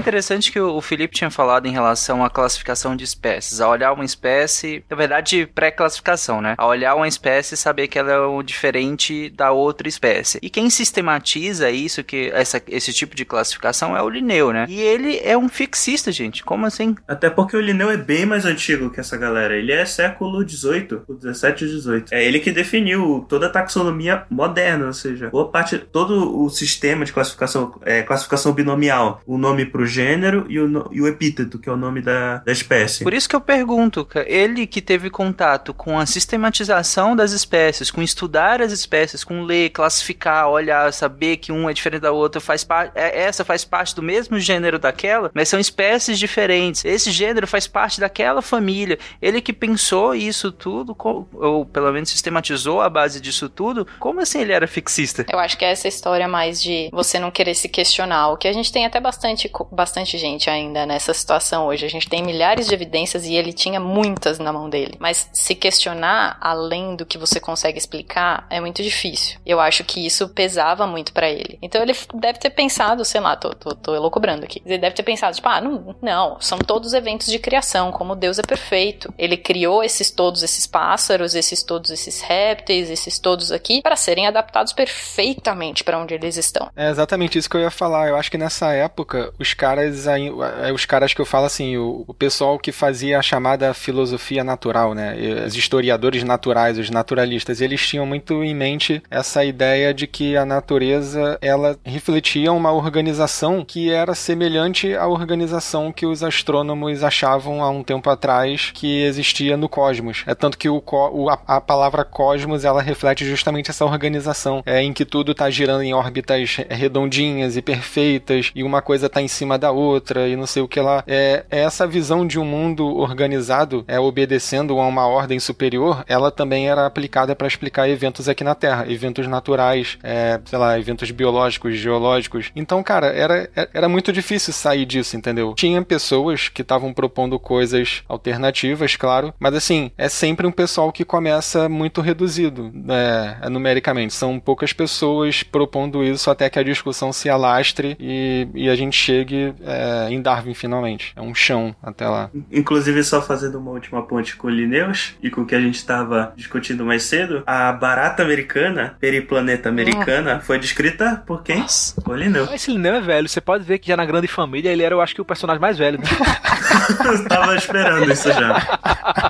Interessante 0.00 0.50
que 0.50 0.58
o 0.58 0.80
Felipe 0.80 1.14
tinha 1.14 1.30
falado 1.30 1.66
em 1.66 1.72
relação 1.72 2.24
à 2.24 2.30
classificação 2.30 2.96
de 2.96 3.04
espécies. 3.04 3.60
A 3.60 3.68
olhar 3.68 3.92
uma 3.92 4.04
espécie, 4.04 4.82
na 4.88 4.96
verdade, 4.96 5.46
pré-classificação, 5.54 6.40
né? 6.40 6.54
A 6.56 6.66
olhar 6.66 6.94
uma 6.94 7.06
espécie 7.06 7.54
e 7.54 7.56
saber 7.56 7.86
que 7.86 7.98
ela 7.98 8.10
é 8.12 8.42
diferente 8.42 9.30
da 9.30 9.52
outra 9.52 9.86
espécie. 9.88 10.38
E 10.42 10.48
quem 10.48 10.70
sistematiza 10.70 11.70
isso, 11.70 12.02
que 12.02 12.30
essa, 12.32 12.62
esse 12.66 12.92
tipo 12.92 13.14
de 13.14 13.24
classificação, 13.24 13.96
é 13.96 14.02
o 14.02 14.08
Linneu, 14.08 14.52
né? 14.52 14.66
E 14.68 14.80
ele 14.80 15.20
é 15.22 15.36
um 15.36 15.48
fixista, 15.48 16.10
gente. 16.10 16.42
Como 16.42 16.66
assim? 16.66 16.96
Até 17.06 17.28
porque 17.28 17.56
o 17.56 17.60
Linneu 17.60 17.90
é 17.90 17.96
bem 17.96 18.24
mais 18.24 18.44
antigo 18.46 18.90
que 18.90 19.00
essa 19.00 19.16
galera. 19.16 19.54
Ele 19.54 19.72
é 19.72 19.84
século 19.84 20.48
XVIII, 20.48 21.02
o 21.06 21.14
17 21.14 21.64
e 21.64 21.68
18. 21.68 22.14
É 22.14 22.24
ele 22.24 22.40
que 22.40 22.50
definiu 22.50 23.26
toda 23.28 23.46
a 23.46 23.50
taxonomia 23.50 24.24
moderna, 24.30 24.86
ou 24.86 24.92
seja, 24.92 25.28
boa 25.28 25.48
parte, 25.50 25.78
todo 25.78 26.42
o 26.42 26.48
sistema 26.48 27.04
de 27.04 27.12
classificação, 27.12 27.74
é, 27.82 28.02
classificação 28.02 28.52
binomial, 28.52 29.20
o 29.26 29.36
nome 29.36 29.66
pro 29.66 29.86
gênero 29.90 30.46
e 30.48 30.58
o, 30.58 30.88
e 30.90 31.02
o 31.02 31.06
epíteto, 31.06 31.58
que 31.58 31.68
é 31.68 31.72
o 31.72 31.76
nome 31.76 32.00
da, 32.00 32.38
da 32.38 32.52
espécie. 32.52 33.04
Por 33.04 33.12
isso 33.12 33.28
que 33.28 33.36
eu 33.36 33.40
pergunto, 33.40 34.08
ele 34.26 34.66
que 34.66 34.80
teve 34.80 35.10
contato 35.10 35.74
com 35.74 35.98
a 35.98 36.06
sistematização 36.06 37.14
das 37.14 37.32
espécies, 37.32 37.90
com 37.90 38.02
estudar 38.02 38.62
as 38.62 38.72
espécies, 38.72 39.24
com 39.24 39.42
ler, 39.42 39.70
classificar, 39.70 40.48
olhar, 40.48 40.92
saber 40.92 41.36
que 41.36 41.52
um 41.52 41.68
é 41.68 41.72
diferente 41.72 42.02
da 42.02 42.12
outra, 42.12 42.40
faz 42.40 42.64
parte, 42.64 42.92
essa 42.94 43.44
faz 43.44 43.64
parte 43.64 43.94
do 43.94 44.02
mesmo 44.02 44.38
gênero 44.38 44.78
daquela, 44.78 45.30
mas 45.34 45.48
são 45.48 45.58
espécies 45.58 46.18
diferentes. 46.18 46.84
Esse 46.84 47.10
gênero 47.10 47.46
faz 47.46 47.66
parte 47.66 48.00
daquela 48.00 48.40
família. 48.40 48.98
Ele 49.20 49.40
que 49.40 49.52
pensou 49.52 50.14
isso 50.14 50.52
tudo, 50.52 50.96
ou 50.98 51.66
pelo 51.66 51.92
menos 51.92 52.10
sistematizou 52.10 52.80
a 52.80 52.88
base 52.88 53.20
disso 53.20 53.48
tudo, 53.48 53.86
como 53.98 54.20
assim 54.20 54.40
ele 54.40 54.52
era 54.52 54.66
fixista? 54.66 55.26
Eu 55.30 55.38
acho 55.38 55.58
que 55.58 55.64
é 55.64 55.70
essa 55.70 55.88
história 55.88 56.28
mais 56.28 56.62
de 56.62 56.88
você 56.92 57.18
não 57.18 57.30
querer 57.30 57.54
se 57.54 57.68
questionar, 57.68 58.28
o 58.28 58.36
que 58.36 58.48
a 58.48 58.52
gente 58.52 58.72
tem 58.72 58.86
até 58.86 59.00
bastante 59.00 59.50
bastante 59.80 60.18
gente 60.18 60.50
ainda 60.50 60.84
nessa 60.84 61.14
situação 61.14 61.66
hoje. 61.66 61.86
A 61.86 61.88
gente 61.88 62.06
tem 62.06 62.22
milhares 62.22 62.66
de 62.66 62.74
evidências 62.74 63.24
e 63.24 63.34
ele 63.34 63.50
tinha 63.50 63.80
muitas 63.80 64.38
na 64.38 64.52
mão 64.52 64.68
dele. 64.68 64.96
Mas 64.98 65.30
se 65.32 65.54
questionar 65.54 66.36
além 66.38 66.94
do 66.96 67.06
que 67.06 67.16
você 67.16 67.40
consegue 67.40 67.78
explicar 67.78 68.46
é 68.50 68.60
muito 68.60 68.82
difícil. 68.82 69.38
Eu 69.46 69.58
acho 69.58 69.82
que 69.82 70.04
isso 70.04 70.28
pesava 70.28 70.86
muito 70.86 71.14
para 71.14 71.30
ele. 71.30 71.58
Então 71.62 71.80
ele 71.80 71.96
deve 72.14 72.38
ter 72.38 72.50
pensado, 72.50 73.06
sei 73.06 73.22
lá, 73.22 73.36
tô, 73.36 73.54
tô, 73.54 73.74
tô 73.74 73.94
elocubrando 73.94 74.44
aqui. 74.44 74.60
Ele 74.66 74.76
deve 74.76 74.94
ter 74.94 75.02
pensado, 75.02 75.34
tipo, 75.34 75.48
ah, 75.48 75.62
não, 75.62 75.96
não, 76.02 76.38
são 76.40 76.58
todos 76.58 76.92
eventos 76.92 77.28
de 77.28 77.38
criação, 77.38 77.90
como 77.90 78.14
Deus 78.14 78.38
é 78.38 78.42
perfeito. 78.42 79.12
Ele 79.16 79.38
criou 79.38 79.82
esses 79.82 80.10
todos 80.10 80.42
esses 80.42 80.66
pássaros, 80.66 81.34
esses 81.34 81.62
todos 81.62 81.90
esses 81.90 82.20
répteis, 82.20 82.90
esses 82.90 83.18
todos 83.18 83.50
aqui, 83.50 83.80
para 83.80 83.96
serem 83.96 84.26
adaptados 84.26 84.74
perfeitamente 84.74 85.82
para 85.82 85.98
onde 85.98 86.12
eles 86.12 86.36
estão. 86.36 86.68
É 86.76 86.90
exatamente 86.90 87.38
isso 87.38 87.48
que 87.48 87.56
eu 87.56 87.62
ia 87.62 87.70
falar. 87.70 88.08
Eu 88.08 88.16
acho 88.16 88.30
que 88.30 88.36
nessa 88.36 88.74
época 88.74 89.32
os 89.38 89.54
caras, 89.54 89.69
aí, 89.78 90.30
é, 90.62 90.72
os 90.72 90.84
caras 90.84 91.12
que 91.14 91.20
eu 91.20 91.26
falo 91.26 91.46
assim, 91.46 91.76
o, 91.76 92.04
o 92.06 92.14
pessoal 92.14 92.58
que 92.58 92.72
fazia 92.72 93.18
a 93.18 93.22
chamada 93.22 93.72
filosofia 93.74 94.42
natural, 94.44 94.94
né? 94.94 95.16
Os 95.46 95.54
historiadores 95.56 96.22
naturais, 96.24 96.78
os 96.78 96.90
naturalistas, 96.90 97.60
eles 97.60 97.86
tinham 97.86 98.06
muito 98.06 98.42
em 98.42 98.54
mente 98.54 99.02
essa 99.10 99.44
ideia 99.44 99.92
de 99.94 100.06
que 100.06 100.36
a 100.36 100.44
natureza 100.44 101.38
ela 101.40 101.78
refletia 101.84 102.52
uma 102.52 102.72
organização 102.72 103.64
que 103.64 103.90
era 103.90 104.14
semelhante 104.14 104.94
à 104.94 105.06
organização 105.06 105.92
que 105.92 106.06
os 106.06 106.22
astrônomos 106.22 107.02
achavam 107.04 107.62
há 107.62 107.70
um 107.70 107.82
tempo 107.82 108.08
atrás 108.10 108.70
que 108.74 109.02
existia 109.02 109.56
no 109.56 109.68
cosmos. 109.68 110.22
É 110.26 110.34
tanto 110.34 110.58
que 110.58 110.68
o, 110.68 110.82
o- 111.12 111.28
a, 111.30 111.38
a 111.46 111.60
palavra 111.60 112.04
cosmos 112.04 112.64
ela 112.64 112.82
reflete 112.82 113.24
justamente 113.24 113.70
essa 113.70 113.84
organização, 113.84 114.62
é, 114.66 114.82
em 114.82 114.92
que 114.92 115.04
tudo 115.04 115.32
está 115.32 115.48
girando 115.50 115.82
em 115.82 115.92
órbitas 115.94 116.56
redondinhas 116.68 117.56
e 117.56 117.62
perfeitas 117.62 118.50
e 118.54 118.62
uma 118.62 118.82
coisa 118.82 119.06
está 119.06 119.20
em 119.22 119.28
cima 119.28 119.58
da 119.60 119.70
outra 119.70 120.28
e 120.28 120.34
não 120.34 120.46
sei 120.46 120.62
o 120.62 120.68
que 120.68 120.80
lá. 120.80 121.04
É, 121.06 121.44
é 121.50 121.60
essa 121.60 121.86
visão 121.86 122.26
de 122.26 122.38
um 122.38 122.44
mundo 122.44 122.86
organizado, 122.86 123.84
é 123.86 124.00
obedecendo 124.00 124.78
a 124.80 124.86
uma 124.86 125.06
ordem 125.06 125.38
superior, 125.38 126.04
ela 126.08 126.30
também 126.30 126.68
era 126.68 126.86
aplicada 126.86 127.36
para 127.36 127.46
explicar 127.46 127.88
eventos 127.88 128.28
aqui 128.28 128.42
na 128.42 128.54
Terra, 128.54 128.90
eventos 128.90 129.26
naturais, 129.26 129.98
é, 130.02 130.40
sei 130.44 130.58
lá, 130.58 130.78
eventos 130.78 131.10
biológicos, 131.10 131.76
geológicos. 131.76 132.50
Então, 132.56 132.82
cara, 132.82 133.08
era, 133.08 133.48
era 133.72 133.88
muito 133.88 134.12
difícil 134.12 134.52
sair 134.52 134.84
disso, 134.84 135.16
entendeu? 135.16 135.54
Tinha 135.54 135.82
pessoas 135.82 136.48
que 136.48 136.62
estavam 136.62 136.92
propondo 136.92 137.38
coisas 137.38 138.02
alternativas, 138.08 138.96
claro, 138.96 139.32
mas 139.38 139.54
assim, 139.54 139.90
é 139.96 140.08
sempre 140.08 140.46
um 140.46 140.52
pessoal 140.52 140.90
que 140.90 141.04
começa 141.04 141.68
muito 141.68 142.00
reduzido, 142.00 142.70
né, 142.72 143.38
numericamente. 143.50 144.14
São 144.14 144.40
poucas 144.40 144.72
pessoas 144.72 145.42
propondo 145.42 146.02
isso 146.02 146.30
até 146.30 146.48
que 146.48 146.58
a 146.58 146.62
discussão 146.62 147.12
se 147.12 147.28
alastre 147.28 147.96
e, 148.00 148.48
e 148.54 148.68
a 148.68 148.74
gente 148.74 148.96
chegue 148.96 149.49
é, 149.62 150.08
em 150.10 150.20
Darwin 150.20 150.54
finalmente. 150.54 151.12
É 151.16 151.20
um 151.20 151.34
chão 151.34 151.74
até 151.82 152.08
lá. 152.08 152.30
Inclusive, 152.50 153.02
só 153.04 153.20
fazendo 153.22 153.58
uma 153.58 153.70
última 153.70 154.02
ponte 154.02 154.36
com 154.36 154.48
o 154.48 154.50
Linneus 154.50 155.14
e 155.22 155.30
com 155.30 155.42
o 155.42 155.46
que 155.46 155.54
a 155.54 155.60
gente 155.60 155.76
estava 155.76 156.32
discutindo 156.36 156.84
mais 156.84 157.04
cedo, 157.04 157.42
a 157.46 157.72
barata 157.72 158.22
americana, 158.22 158.96
periplaneta 159.00 159.68
americana, 159.68 160.40
foi 160.40 160.58
descrita 160.58 161.22
por 161.26 161.42
quem? 161.42 161.64
Por 162.04 162.18
Linneus. 162.18 162.48
Mas 162.48 162.62
Esse 162.62 162.70
Linneu 162.70 162.94
é 162.94 163.00
velho, 163.00 163.28
você 163.28 163.40
pode 163.40 163.64
ver 163.64 163.78
que 163.78 163.88
já 163.88 163.96
na 163.96 164.04
Grande 164.04 164.28
Família 164.28 164.70
ele 164.70 164.82
era, 164.82 164.94
eu 164.94 165.00
acho 165.00 165.14
que, 165.14 165.20
o 165.20 165.24
personagem 165.24 165.60
mais 165.60 165.78
velho. 165.78 165.98
Né? 165.98 166.04
Eu 167.04 167.24
tava 167.28 167.56
esperando 167.56 168.10
isso 168.10 168.32
já. 168.32 169.29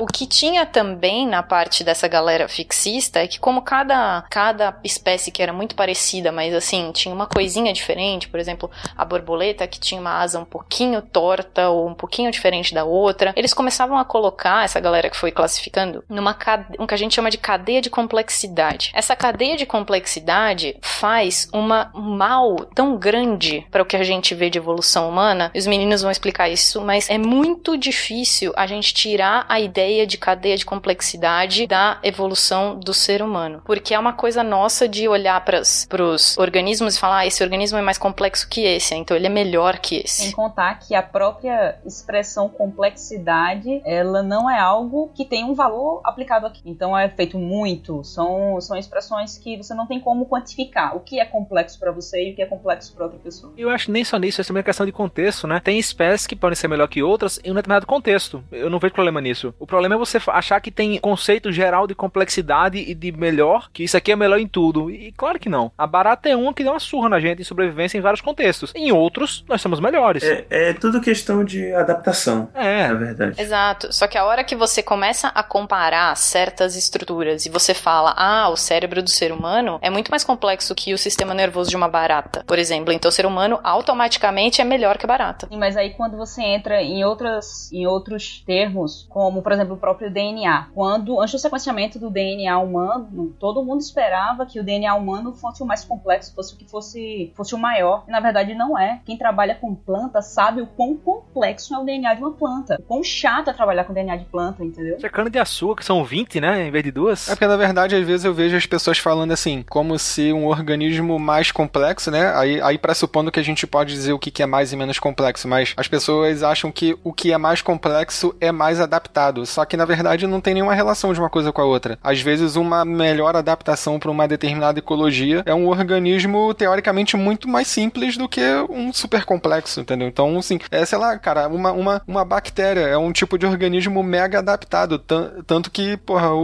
O 0.00 0.06
que 0.06 0.26
tinha 0.26 0.64
também 0.64 1.26
na 1.26 1.42
parte 1.42 1.82
dessa 1.82 2.06
galera 2.06 2.48
fixista 2.48 3.20
é 3.20 3.26
que 3.26 3.38
como 3.38 3.62
cada, 3.62 4.24
cada 4.30 4.78
espécie 4.84 5.30
que 5.30 5.42
era 5.42 5.52
muito 5.52 5.74
parecida, 5.74 6.30
mas 6.30 6.54
assim, 6.54 6.92
tinha 6.92 7.14
uma 7.14 7.26
coisinha 7.26 7.72
diferente, 7.72 8.28
por 8.28 8.38
exemplo, 8.38 8.70
a 8.96 9.04
borboleta 9.04 9.66
que 9.66 9.80
tinha 9.80 10.00
uma 10.00 10.20
asa 10.20 10.38
um 10.38 10.44
pouquinho 10.44 11.02
torta 11.02 11.68
ou 11.68 11.88
um 11.88 11.94
pouquinho 11.94 12.30
diferente 12.30 12.72
da 12.72 12.84
outra, 12.84 13.32
eles 13.36 13.52
começavam 13.52 13.98
a 13.98 14.04
colocar 14.04 14.64
essa 14.64 14.78
galera 14.80 15.10
que 15.10 15.16
foi 15.16 15.32
classificando 15.32 16.04
numa 16.08 16.36
um 16.78 16.86
que 16.86 16.94
a 16.94 16.98
gente 16.98 17.14
chama 17.14 17.30
de 17.30 17.38
cadeia 17.38 17.80
de 17.80 17.90
complexidade. 17.90 18.90
Essa 18.94 19.16
cadeia 19.16 19.56
de 19.56 19.66
complexidade 19.66 20.76
faz 20.80 21.48
uma, 21.52 21.90
um 21.94 22.16
mal 22.16 22.56
tão 22.74 22.96
grande 22.96 23.66
para 23.70 23.82
o 23.82 23.86
que 23.86 23.96
a 23.96 24.04
gente 24.04 24.34
vê 24.34 24.48
de 24.48 24.58
evolução 24.58 25.08
humana. 25.08 25.50
Os 25.54 25.66
meninos 25.66 26.02
vão 26.02 26.10
explicar 26.10 26.48
isso, 26.48 26.80
mas 26.80 27.10
é 27.10 27.18
muito 27.18 27.76
difícil 27.76 28.52
a 28.56 28.66
gente 28.66 28.94
tirar 28.94 29.44
a 29.48 29.58
ideia 29.58 29.87
de 30.06 30.18
cadeia 30.18 30.56
de 30.56 30.64
complexidade 30.64 31.66
da 31.66 31.98
evolução 32.02 32.78
do 32.78 32.92
ser 32.92 33.22
humano, 33.22 33.62
porque 33.64 33.94
é 33.94 33.98
uma 33.98 34.12
coisa 34.12 34.42
nossa 34.42 34.88
de 34.88 35.08
olhar 35.08 35.44
para 35.44 35.60
os 35.60 36.36
organismos 36.38 36.96
e 36.96 36.98
falar, 36.98 37.18
ah, 37.18 37.26
esse 37.26 37.42
organismo 37.42 37.78
é 37.78 37.82
mais 37.82 37.98
complexo 37.98 38.48
que 38.48 38.62
esse, 38.62 38.94
então 38.94 39.16
ele 39.16 39.26
é 39.26 39.30
melhor 39.30 39.78
que 39.78 39.96
esse. 39.96 40.22
Sem 40.22 40.32
contar 40.32 40.78
que 40.78 40.94
a 40.94 41.02
própria 41.02 41.78
expressão 41.84 42.48
complexidade, 42.48 43.80
ela 43.84 44.22
não 44.22 44.50
é 44.50 44.58
algo 44.58 45.10
que 45.14 45.24
tem 45.24 45.44
um 45.44 45.54
valor 45.54 46.00
aplicado 46.04 46.46
aqui. 46.46 46.62
Então 46.64 46.96
é 46.96 47.08
feito 47.08 47.38
muito, 47.38 48.02
são, 48.04 48.60
são 48.60 48.76
expressões 48.76 49.38
que 49.38 49.56
você 49.56 49.74
não 49.74 49.86
tem 49.86 50.00
como 50.00 50.26
quantificar 50.26 50.96
o 50.96 51.00
que 51.00 51.20
é 51.20 51.24
complexo 51.24 51.78
para 51.78 51.92
você 51.92 52.28
e 52.28 52.32
o 52.32 52.36
que 52.36 52.42
é 52.42 52.46
complexo 52.46 52.94
para 52.94 53.04
outra 53.04 53.18
pessoa. 53.18 53.52
Eu 53.56 53.70
acho 53.70 53.90
nem 53.90 54.04
só 54.04 54.18
nisso, 54.18 54.40
é 54.40 54.44
também 54.44 54.60
uma 54.60 54.64
questão 54.64 54.86
de 54.86 54.92
contexto, 54.92 55.46
né? 55.46 55.60
Tem 55.60 55.78
espécies 55.78 56.26
que 56.26 56.36
podem 56.36 56.56
ser 56.56 56.68
melhor 56.68 56.88
que 56.88 57.02
outras 57.02 57.40
em 57.44 57.50
um 57.50 57.54
determinado 57.54 57.86
contexto. 57.86 58.42
Eu 58.50 58.70
não 58.70 58.78
vejo 58.78 58.94
problema 58.94 59.20
nisso. 59.20 59.54
O 59.58 59.66
problema 59.66 59.77
é 59.86 59.96
você 59.96 60.20
achar 60.28 60.60
que 60.60 60.70
tem 60.70 60.98
conceito 60.98 61.52
geral 61.52 61.86
de 61.86 61.94
complexidade 61.94 62.78
e 62.78 62.94
de 62.94 63.12
melhor, 63.12 63.68
que 63.72 63.84
isso 63.84 63.96
aqui 63.96 64.12
é 64.12 64.16
melhor 64.16 64.38
em 64.38 64.46
tudo. 64.48 64.90
E 64.90 65.12
claro 65.12 65.38
que 65.38 65.48
não. 65.48 65.70
A 65.76 65.86
barata 65.86 66.28
é 66.28 66.36
uma 66.36 66.52
que 66.52 66.62
deu 66.62 66.72
uma 66.72 66.80
surra 66.80 67.08
na 67.08 67.20
gente 67.20 67.40
em 67.40 67.44
sobrevivência 67.44 67.98
em 67.98 68.00
vários 68.00 68.20
contextos. 68.20 68.72
Em 68.74 68.92
outros, 68.92 69.44
nós 69.48 69.60
somos 69.60 69.80
melhores. 69.80 70.22
É, 70.22 70.46
é 70.50 70.72
tudo 70.72 71.00
questão 71.00 71.44
de 71.44 71.72
adaptação, 71.74 72.48
É. 72.54 72.88
na 72.88 72.94
verdade. 72.94 73.40
Exato. 73.40 73.92
Só 73.92 74.06
que 74.06 74.18
a 74.18 74.24
hora 74.24 74.44
que 74.44 74.56
você 74.56 74.82
começa 74.82 75.28
a 75.28 75.42
comparar 75.42 76.16
certas 76.16 76.76
estruturas 76.76 77.46
e 77.46 77.50
você 77.50 77.74
fala, 77.74 78.14
ah, 78.16 78.48
o 78.50 78.56
cérebro 78.56 79.02
do 79.02 79.10
ser 79.10 79.32
humano 79.32 79.78
é 79.82 79.90
muito 79.90 80.10
mais 80.10 80.24
complexo 80.24 80.74
que 80.74 80.92
o 80.94 80.98
sistema 80.98 81.34
nervoso 81.34 81.70
de 81.70 81.76
uma 81.76 81.88
barata, 81.88 82.44
por 82.46 82.58
exemplo. 82.58 82.92
Então 82.92 83.08
o 83.08 83.12
ser 83.12 83.26
humano 83.26 83.58
automaticamente 83.62 84.60
é 84.60 84.64
melhor 84.64 84.98
que 84.98 85.06
a 85.06 85.08
barata. 85.08 85.46
Sim, 85.50 85.58
mas 85.58 85.76
aí 85.76 85.90
quando 85.90 86.16
você 86.16 86.42
entra 86.42 86.82
em 86.82 87.04
outras 87.04 87.70
em 87.72 87.86
outros 87.86 88.42
termos, 88.46 89.06
como 89.08 89.42
por 89.42 89.52
exemplo 89.52 89.57
o 89.62 89.76
próprio 89.76 90.10
DNA, 90.10 90.68
quando 90.74 91.20
antes 91.20 91.32
do 91.32 91.38
sequenciamento 91.38 91.98
do 91.98 92.10
DNA 92.10 92.58
humano, 92.58 93.34
todo 93.38 93.64
mundo 93.64 93.80
esperava 93.80 94.46
que 94.46 94.60
o 94.60 94.64
DNA 94.64 94.94
humano 94.94 95.32
fosse 95.32 95.62
o 95.62 95.66
mais 95.66 95.84
complexo, 95.84 96.34
fosse 96.34 96.54
o 96.54 96.56
que 96.56 96.68
fosse 96.68 97.32
fosse 97.34 97.54
o 97.54 97.58
maior. 97.58 98.04
E 98.06 98.10
na 98.10 98.20
verdade 98.20 98.54
não 98.54 98.78
é. 98.78 99.00
Quem 99.04 99.16
trabalha 99.16 99.54
com 99.54 99.74
planta 99.74 100.22
sabe 100.22 100.60
o 100.60 100.66
quão 100.66 100.96
complexo 100.96 101.74
é 101.74 101.78
o 101.78 101.84
DNA 101.84 102.14
de 102.14 102.22
uma 102.22 102.32
planta. 102.32 102.76
O 102.78 102.82
quão 102.82 103.02
chato 103.02 103.50
é 103.50 103.52
trabalhar 103.52 103.84
com 103.84 103.92
DNA 103.92 104.16
de 104.16 104.24
planta, 104.24 104.64
entendeu? 104.64 104.96
Isso 104.96 105.06
é 105.06 105.10
cana 105.10 105.30
de 105.30 105.38
açúcar, 105.38 105.80
que 105.80 105.84
são 105.84 106.04
20, 106.04 106.40
né? 106.40 106.66
Em 106.66 106.70
vez 106.70 106.84
de 106.84 106.90
duas. 106.90 107.28
É 107.28 107.32
porque, 107.32 107.46
na 107.46 107.56
verdade, 107.56 107.94
às 107.94 108.06
vezes 108.06 108.24
eu 108.24 108.34
vejo 108.34 108.56
as 108.56 108.66
pessoas 108.66 108.98
falando 108.98 109.32
assim, 109.32 109.64
como 109.68 109.98
se 109.98 110.32
um 110.32 110.46
organismo 110.46 111.18
mais 111.18 111.50
complexo, 111.50 112.10
né? 112.10 112.32
Aí, 112.34 112.60
aí 112.60 112.78
pressupondo 112.78 113.30
que 113.30 113.40
a 113.40 113.44
gente 113.44 113.66
pode 113.66 113.92
dizer 113.92 114.12
o 114.12 114.18
que 114.18 114.42
é 114.42 114.46
mais 114.46 114.72
e 114.72 114.76
menos 114.76 114.98
complexo, 114.98 115.48
mas 115.48 115.74
as 115.76 115.88
pessoas 115.88 116.42
acham 116.42 116.70
que 116.70 116.96
o 117.02 117.12
que 117.12 117.32
é 117.32 117.38
mais 117.38 117.62
complexo 117.62 118.34
é 118.40 118.52
mais 118.52 118.80
adaptado. 118.80 119.44
Só 119.48 119.64
que, 119.64 119.76
na 119.76 119.84
verdade, 119.84 120.26
não 120.26 120.40
tem 120.40 120.54
nenhuma 120.54 120.74
relação 120.74 121.12
de 121.12 121.18
uma 121.20 121.30
coisa 121.30 121.52
com 121.52 121.60
a 121.60 121.64
outra. 121.64 121.98
Às 122.02 122.20
vezes, 122.20 122.56
uma 122.56 122.84
melhor 122.84 123.34
adaptação 123.36 123.98
para 123.98 124.10
uma 124.10 124.28
determinada 124.28 124.78
ecologia 124.78 125.42
é 125.46 125.54
um 125.54 125.66
organismo, 125.66 126.52
teoricamente, 126.54 127.16
muito 127.16 127.48
mais 127.48 127.68
simples 127.68 128.16
do 128.16 128.28
que 128.28 128.40
um 128.70 128.92
super 128.92 129.24
complexo, 129.24 129.80
entendeu? 129.80 130.08
Então, 130.08 130.38
assim, 130.38 130.58
é, 130.70 130.84
sei 130.84 130.98
lá, 130.98 131.18
cara, 131.18 131.48
uma, 131.48 131.72
uma, 131.72 132.02
uma 132.06 132.24
bactéria 132.24 132.82
é 132.82 132.96
um 132.96 133.12
tipo 133.12 133.38
de 133.38 133.46
organismo 133.46 134.02
mega 134.02 134.38
adaptado. 134.38 134.98
tan- 134.98 135.30
Tanto 135.46 135.70
que, 135.70 135.96
porra, 135.96 136.30
o, 136.32 136.38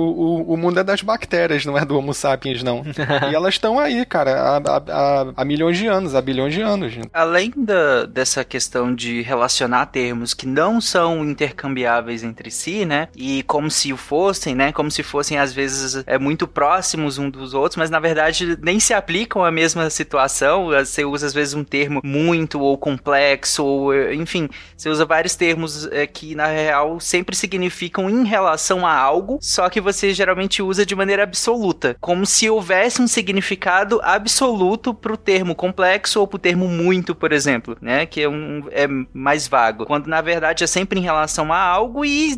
o, 0.48 0.54
o 0.54 0.56
mundo 0.56 0.80
é 0.80 0.84
das 0.84 1.02
bactérias, 1.02 1.64
não 1.66 1.76
é 1.76 1.84
do 1.84 1.96
Homo 1.98 2.14
sapiens, 2.14 2.62
não. 2.62 2.82
e 3.30 3.34
elas 3.34 3.54
estão 3.54 3.78
aí, 3.78 4.04
cara, 4.06 4.32
há, 4.40 4.56
há, 4.56 4.82
há- 4.88 5.32
há 5.36 5.44
milhões 5.44 5.76
de 5.78 5.86
anos, 5.86 6.14
há 6.14 6.20
bilhões 6.22 6.54
de 6.54 6.62
anos. 6.62 6.94
Além 7.12 7.52
da, 7.56 8.06
dessa 8.06 8.44
questão 8.44 8.94
de 8.94 9.22
relacionar 9.22 9.86
termos 9.86 10.32
que 10.34 10.46
não 10.46 10.80
são 10.80 11.24
intercambiáveis 11.24 12.22
entre 12.22 12.50
si, 12.50 12.84
né? 12.84 12.93
E 13.16 13.42
como 13.44 13.70
se 13.70 13.92
o 13.92 13.96
fossem, 13.96 14.54
né? 14.54 14.72
Como 14.72 14.90
se 14.90 15.02
fossem, 15.02 15.38
às 15.38 15.52
vezes, 15.52 16.02
é, 16.06 16.18
muito 16.18 16.46
próximos 16.46 17.18
um 17.18 17.28
dos 17.28 17.54
outros, 17.54 17.76
mas 17.76 17.90
na 17.90 17.98
verdade 17.98 18.58
nem 18.62 18.78
se 18.78 18.94
aplicam 18.94 19.44
à 19.44 19.50
mesma 19.50 19.88
situação. 19.90 20.66
Você 20.68 21.04
usa, 21.04 21.26
às 21.26 21.34
vezes, 21.34 21.54
um 21.54 21.64
termo 21.64 22.00
muito 22.04 22.60
ou 22.60 22.76
complexo, 22.78 23.64
ou 23.64 24.12
enfim, 24.12 24.48
você 24.76 24.88
usa 24.88 25.04
vários 25.04 25.34
termos 25.34 25.86
eh, 25.86 26.06
que, 26.06 26.34
na 26.34 26.46
real, 26.46 27.00
sempre 27.00 27.36
significam 27.36 28.08
em 28.08 28.24
relação 28.24 28.86
a 28.86 28.94
algo, 28.94 29.38
só 29.40 29.68
que 29.68 29.80
você 29.80 30.12
geralmente 30.12 30.62
usa 30.62 30.86
de 30.86 30.94
maneira 30.94 31.22
absoluta. 31.22 31.96
Como 32.00 32.26
se 32.26 32.48
houvesse 32.48 33.00
um 33.00 33.06
significado 33.06 34.00
absoluto 34.02 34.94
pro 34.94 35.16
termo 35.16 35.54
complexo 35.54 36.20
ou 36.20 36.26
pro 36.26 36.38
termo 36.38 36.68
muito, 36.68 37.14
por 37.14 37.32
exemplo, 37.32 37.76
né? 37.80 38.06
Que 38.06 38.22
é, 38.22 38.28
um, 38.28 38.64
é 38.70 38.86
mais 39.12 39.48
vago. 39.48 39.86
Quando 39.86 40.06
na 40.06 40.20
verdade 40.20 40.64
é 40.64 40.66
sempre 40.66 40.98
em 40.98 41.02
relação 41.02 41.52
a 41.52 41.58
algo 41.58 42.04
e 42.04 42.34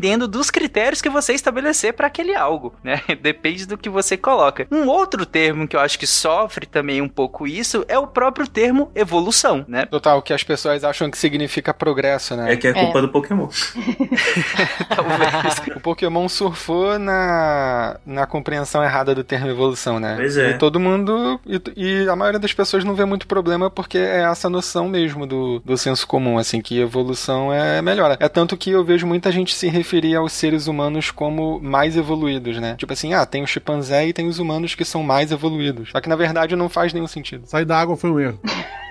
dependendo 0.00 0.26
dos 0.26 0.50
critérios 0.50 1.02
que 1.02 1.10
você 1.10 1.34
estabelecer 1.34 1.92
para 1.92 2.06
aquele 2.06 2.34
algo, 2.34 2.74
né? 2.82 3.02
Depende 3.20 3.66
do 3.66 3.76
que 3.76 3.90
você 3.90 4.16
coloca. 4.16 4.66
Um 4.70 4.88
outro 4.88 5.26
termo 5.26 5.68
que 5.68 5.76
eu 5.76 5.80
acho 5.80 5.98
que 5.98 6.06
sofre 6.06 6.66
também 6.66 7.02
um 7.02 7.08
pouco 7.08 7.46
isso 7.46 7.84
é 7.86 7.98
o 7.98 8.06
próprio 8.06 8.48
termo 8.48 8.90
evolução, 8.94 9.64
né? 9.68 9.84
Total, 9.86 10.22
que 10.22 10.32
as 10.32 10.42
pessoas 10.42 10.82
acham 10.82 11.10
que 11.10 11.18
significa 11.18 11.74
progresso, 11.74 12.34
né? 12.34 12.52
É 12.52 12.56
que 12.56 12.66
é 12.66 12.72
culpa 12.72 13.02
do 13.02 13.08
Pokémon. 13.10 13.48
Talvez. 14.88 15.30
O 15.76 15.80
Pokémon 15.80 16.28
surfou 16.28 16.98
na, 16.98 17.98
na 18.04 18.26
compreensão 18.26 18.82
errada 18.82 19.14
do 19.14 19.22
termo 19.22 19.48
evolução, 19.48 20.00
né? 20.00 20.16
Pois 20.16 20.36
é. 20.36 20.50
E 20.50 20.58
todo 20.58 20.80
mundo. 20.80 21.40
E, 21.46 21.60
e 21.76 22.08
a 22.08 22.16
maioria 22.16 22.40
das 22.40 22.52
pessoas 22.52 22.84
não 22.84 22.94
vê 22.94 23.04
muito 23.04 23.26
problema 23.26 23.70
porque 23.70 23.98
é 23.98 24.22
essa 24.22 24.48
noção 24.48 24.88
mesmo 24.88 25.26
do, 25.26 25.60
do 25.60 25.76
senso 25.76 26.06
comum, 26.06 26.38
assim, 26.38 26.60
que 26.60 26.78
evolução 26.78 27.52
é 27.52 27.82
melhor. 27.82 28.16
É 28.18 28.28
tanto 28.28 28.56
que 28.56 28.70
eu 28.70 28.84
vejo 28.84 29.06
muita 29.06 29.30
gente 29.30 29.54
se 29.54 29.68
referir 29.90 30.14
aos 30.14 30.32
seres 30.32 30.68
humanos 30.68 31.10
como 31.10 31.58
mais 31.60 31.96
evoluídos, 31.96 32.58
né? 32.58 32.76
Tipo 32.76 32.92
assim, 32.92 33.12
ah, 33.12 33.26
tem 33.26 33.42
o 33.42 33.46
chimpanzé 33.46 34.06
e 34.06 34.12
tem 34.12 34.28
os 34.28 34.38
humanos 34.38 34.76
que 34.76 34.84
são 34.84 35.02
mais 35.02 35.32
evoluídos. 35.32 35.90
Só 35.90 36.00
que 36.00 36.08
na 36.08 36.14
verdade 36.14 36.54
não 36.54 36.68
faz 36.68 36.92
nenhum 36.92 37.08
sentido. 37.08 37.44
Sair 37.46 37.64
da 37.64 37.80
água 37.80 37.96
foi 37.96 38.10
um 38.10 38.20
erro. 38.20 38.38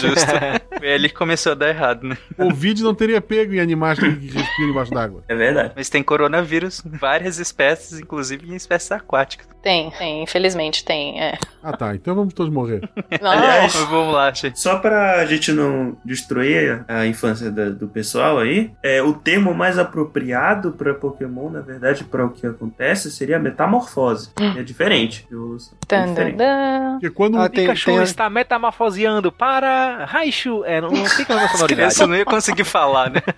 Justo. 0.00 0.26
Foi 0.78 0.92
ali 0.94 1.08
que 1.08 1.14
começou 1.14 1.52
a 1.52 1.54
dar 1.54 1.68
errado, 1.68 2.06
né? 2.06 2.16
O 2.38 2.52
vídeo 2.52 2.84
não 2.84 2.94
teria 2.94 3.20
pego 3.20 3.54
em 3.54 3.60
animais 3.60 3.98
que 3.98 4.06
respiram 4.06 4.70
embaixo 4.70 4.90
d'água. 4.92 5.22
É 5.28 5.34
verdade. 5.34 5.72
Mas 5.76 5.88
tem 5.88 6.02
coronavírus 6.02 6.82
em 6.84 6.96
várias 6.96 7.38
espécies, 7.38 8.00
inclusive 8.00 8.50
em 8.50 8.56
espécies 8.56 8.90
aquáticas. 8.92 9.46
Tem, 9.62 9.90
tem, 9.92 10.22
infelizmente 10.24 10.84
tem. 10.84 11.20
É. 11.22 11.38
Ah 11.62 11.72
tá, 11.76 11.94
então 11.94 12.14
vamos 12.16 12.34
todos 12.34 12.52
morrer. 12.52 12.80
Não, 13.20 13.30
Aliás, 13.30 13.74
Mas 13.76 13.84
vamos 13.88 14.12
lá, 14.14 14.32
gente. 14.32 14.58
Só 14.58 14.78
pra 14.78 15.24
gente 15.26 15.52
não 15.52 15.96
destruir 16.04 16.84
a 16.88 17.06
infância 17.06 17.48
da- 17.50 17.68
do 17.70 17.86
pessoal 17.86 18.38
aí, 18.40 18.72
é, 18.82 19.00
o 19.02 19.12
termo 19.12 19.54
mais 19.54 19.78
apropriado 19.78 20.72
pra 20.72 20.94
Pokémon, 20.94 21.48
na 21.48 21.60
verdade, 21.60 22.02
pra 22.02 22.24
o 22.26 22.30
que 22.30 22.44
acontece, 22.44 23.10
seria 23.12 23.38
metamorfose. 23.38 24.30
É 24.58 24.62
diferente. 24.64 25.26
Eu, 25.30 25.56
é 25.92 26.04
diferente. 26.06 26.36
Porque 26.94 27.10
quando 27.10 27.38
Ah, 27.38 27.44
um 27.44 27.48
tem- 27.48 27.64
Pikachu 27.66 27.86
tem 27.86 28.02
está 28.02 28.28
para 29.32 30.04
Raichu. 30.04 30.64
É, 30.64 30.80
não, 30.80 30.90
não 30.90 31.06
mesma 31.06 31.08
As 31.44 31.50
sonoridade. 31.52 31.74
crianças 31.74 32.08
não 32.08 32.16
ia 32.16 32.24
conseguir 32.24 32.64
falar, 32.64 33.10
né? 33.10 33.20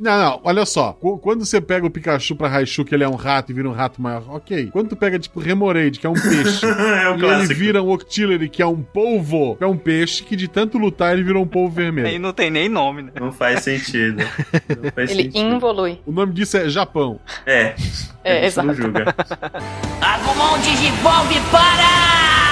Não, 0.00 0.18
não, 0.18 0.40
olha 0.44 0.64
só. 0.64 0.94
Qu- 0.94 1.18
Quando 1.18 1.44
você 1.44 1.60
pega 1.60 1.84
o 1.86 1.90
Pikachu 1.90 2.34
pra 2.34 2.48
Raichu, 2.48 2.86
que 2.86 2.94
ele 2.94 3.04
é 3.04 3.08
um 3.08 3.16
rato 3.16 3.52
e 3.52 3.54
vira 3.54 3.68
um 3.68 3.72
rato 3.72 4.00
maior, 4.00 4.22
ok. 4.30 4.70
Quando 4.72 4.88
tu 4.88 4.96
pega, 4.96 5.18
tipo, 5.18 5.38
Remoraid, 5.40 6.00
que 6.00 6.06
é 6.06 6.08
um 6.08 6.14
peixe, 6.14 6.64
é 6.64 7.08
o 7.10 7.10
e 7.10 7.12
ele 7.16 7.20
clássico. 7.20 7.54
vira 7.54 7.82
um 7.82 7.90
Octillery, 7.90 8.48
que 8.48 8.62
é 8.62 8.66
um 8.66 8.80
polvo, 8.82 9.56
que 9.56 9.64
é 9.64 9.66
um 9.66 9.76
peixe, 9.76 10.22
que 10.22 10.34
de 10.36 10.48
tanto 10.48 10.78
lutar 10.78 11.12
ele 11.12 11.22
virou 11.22 11.42
um 11.42 11.46
polvo 11.46 11.78
Aí 11.78 11.84
vermelho. 11.84 12.18
não 12.18 12.32
tem 12.32 12.50
nem 12.50 12.66
nome, 12.66 13.02
né? 13.02 13.12
Não 13.20 13.30
faz 13.30 13.60
sentido. 13.62 14.24
Não 14.82 14.90
faz 14.90 15.10
Ele 15.10 15.24
sentido. 15.24 15.54
involui. 15.54 16.00
O 16.06 16.12
nome 16.12 16.32
disso 16.32 16.56
é 16.56 16.66
Japão. 16.70 17.20
É. 17.44 17.74
É, 18.24 18.48
gente 18.48 18.64
não 18.64 18.72
exato. 18.72 18.74
julga. 18.74 19.14
Agumon 20.00 20.58
Digivolve 20.60 21.40
para! 21.52 22.49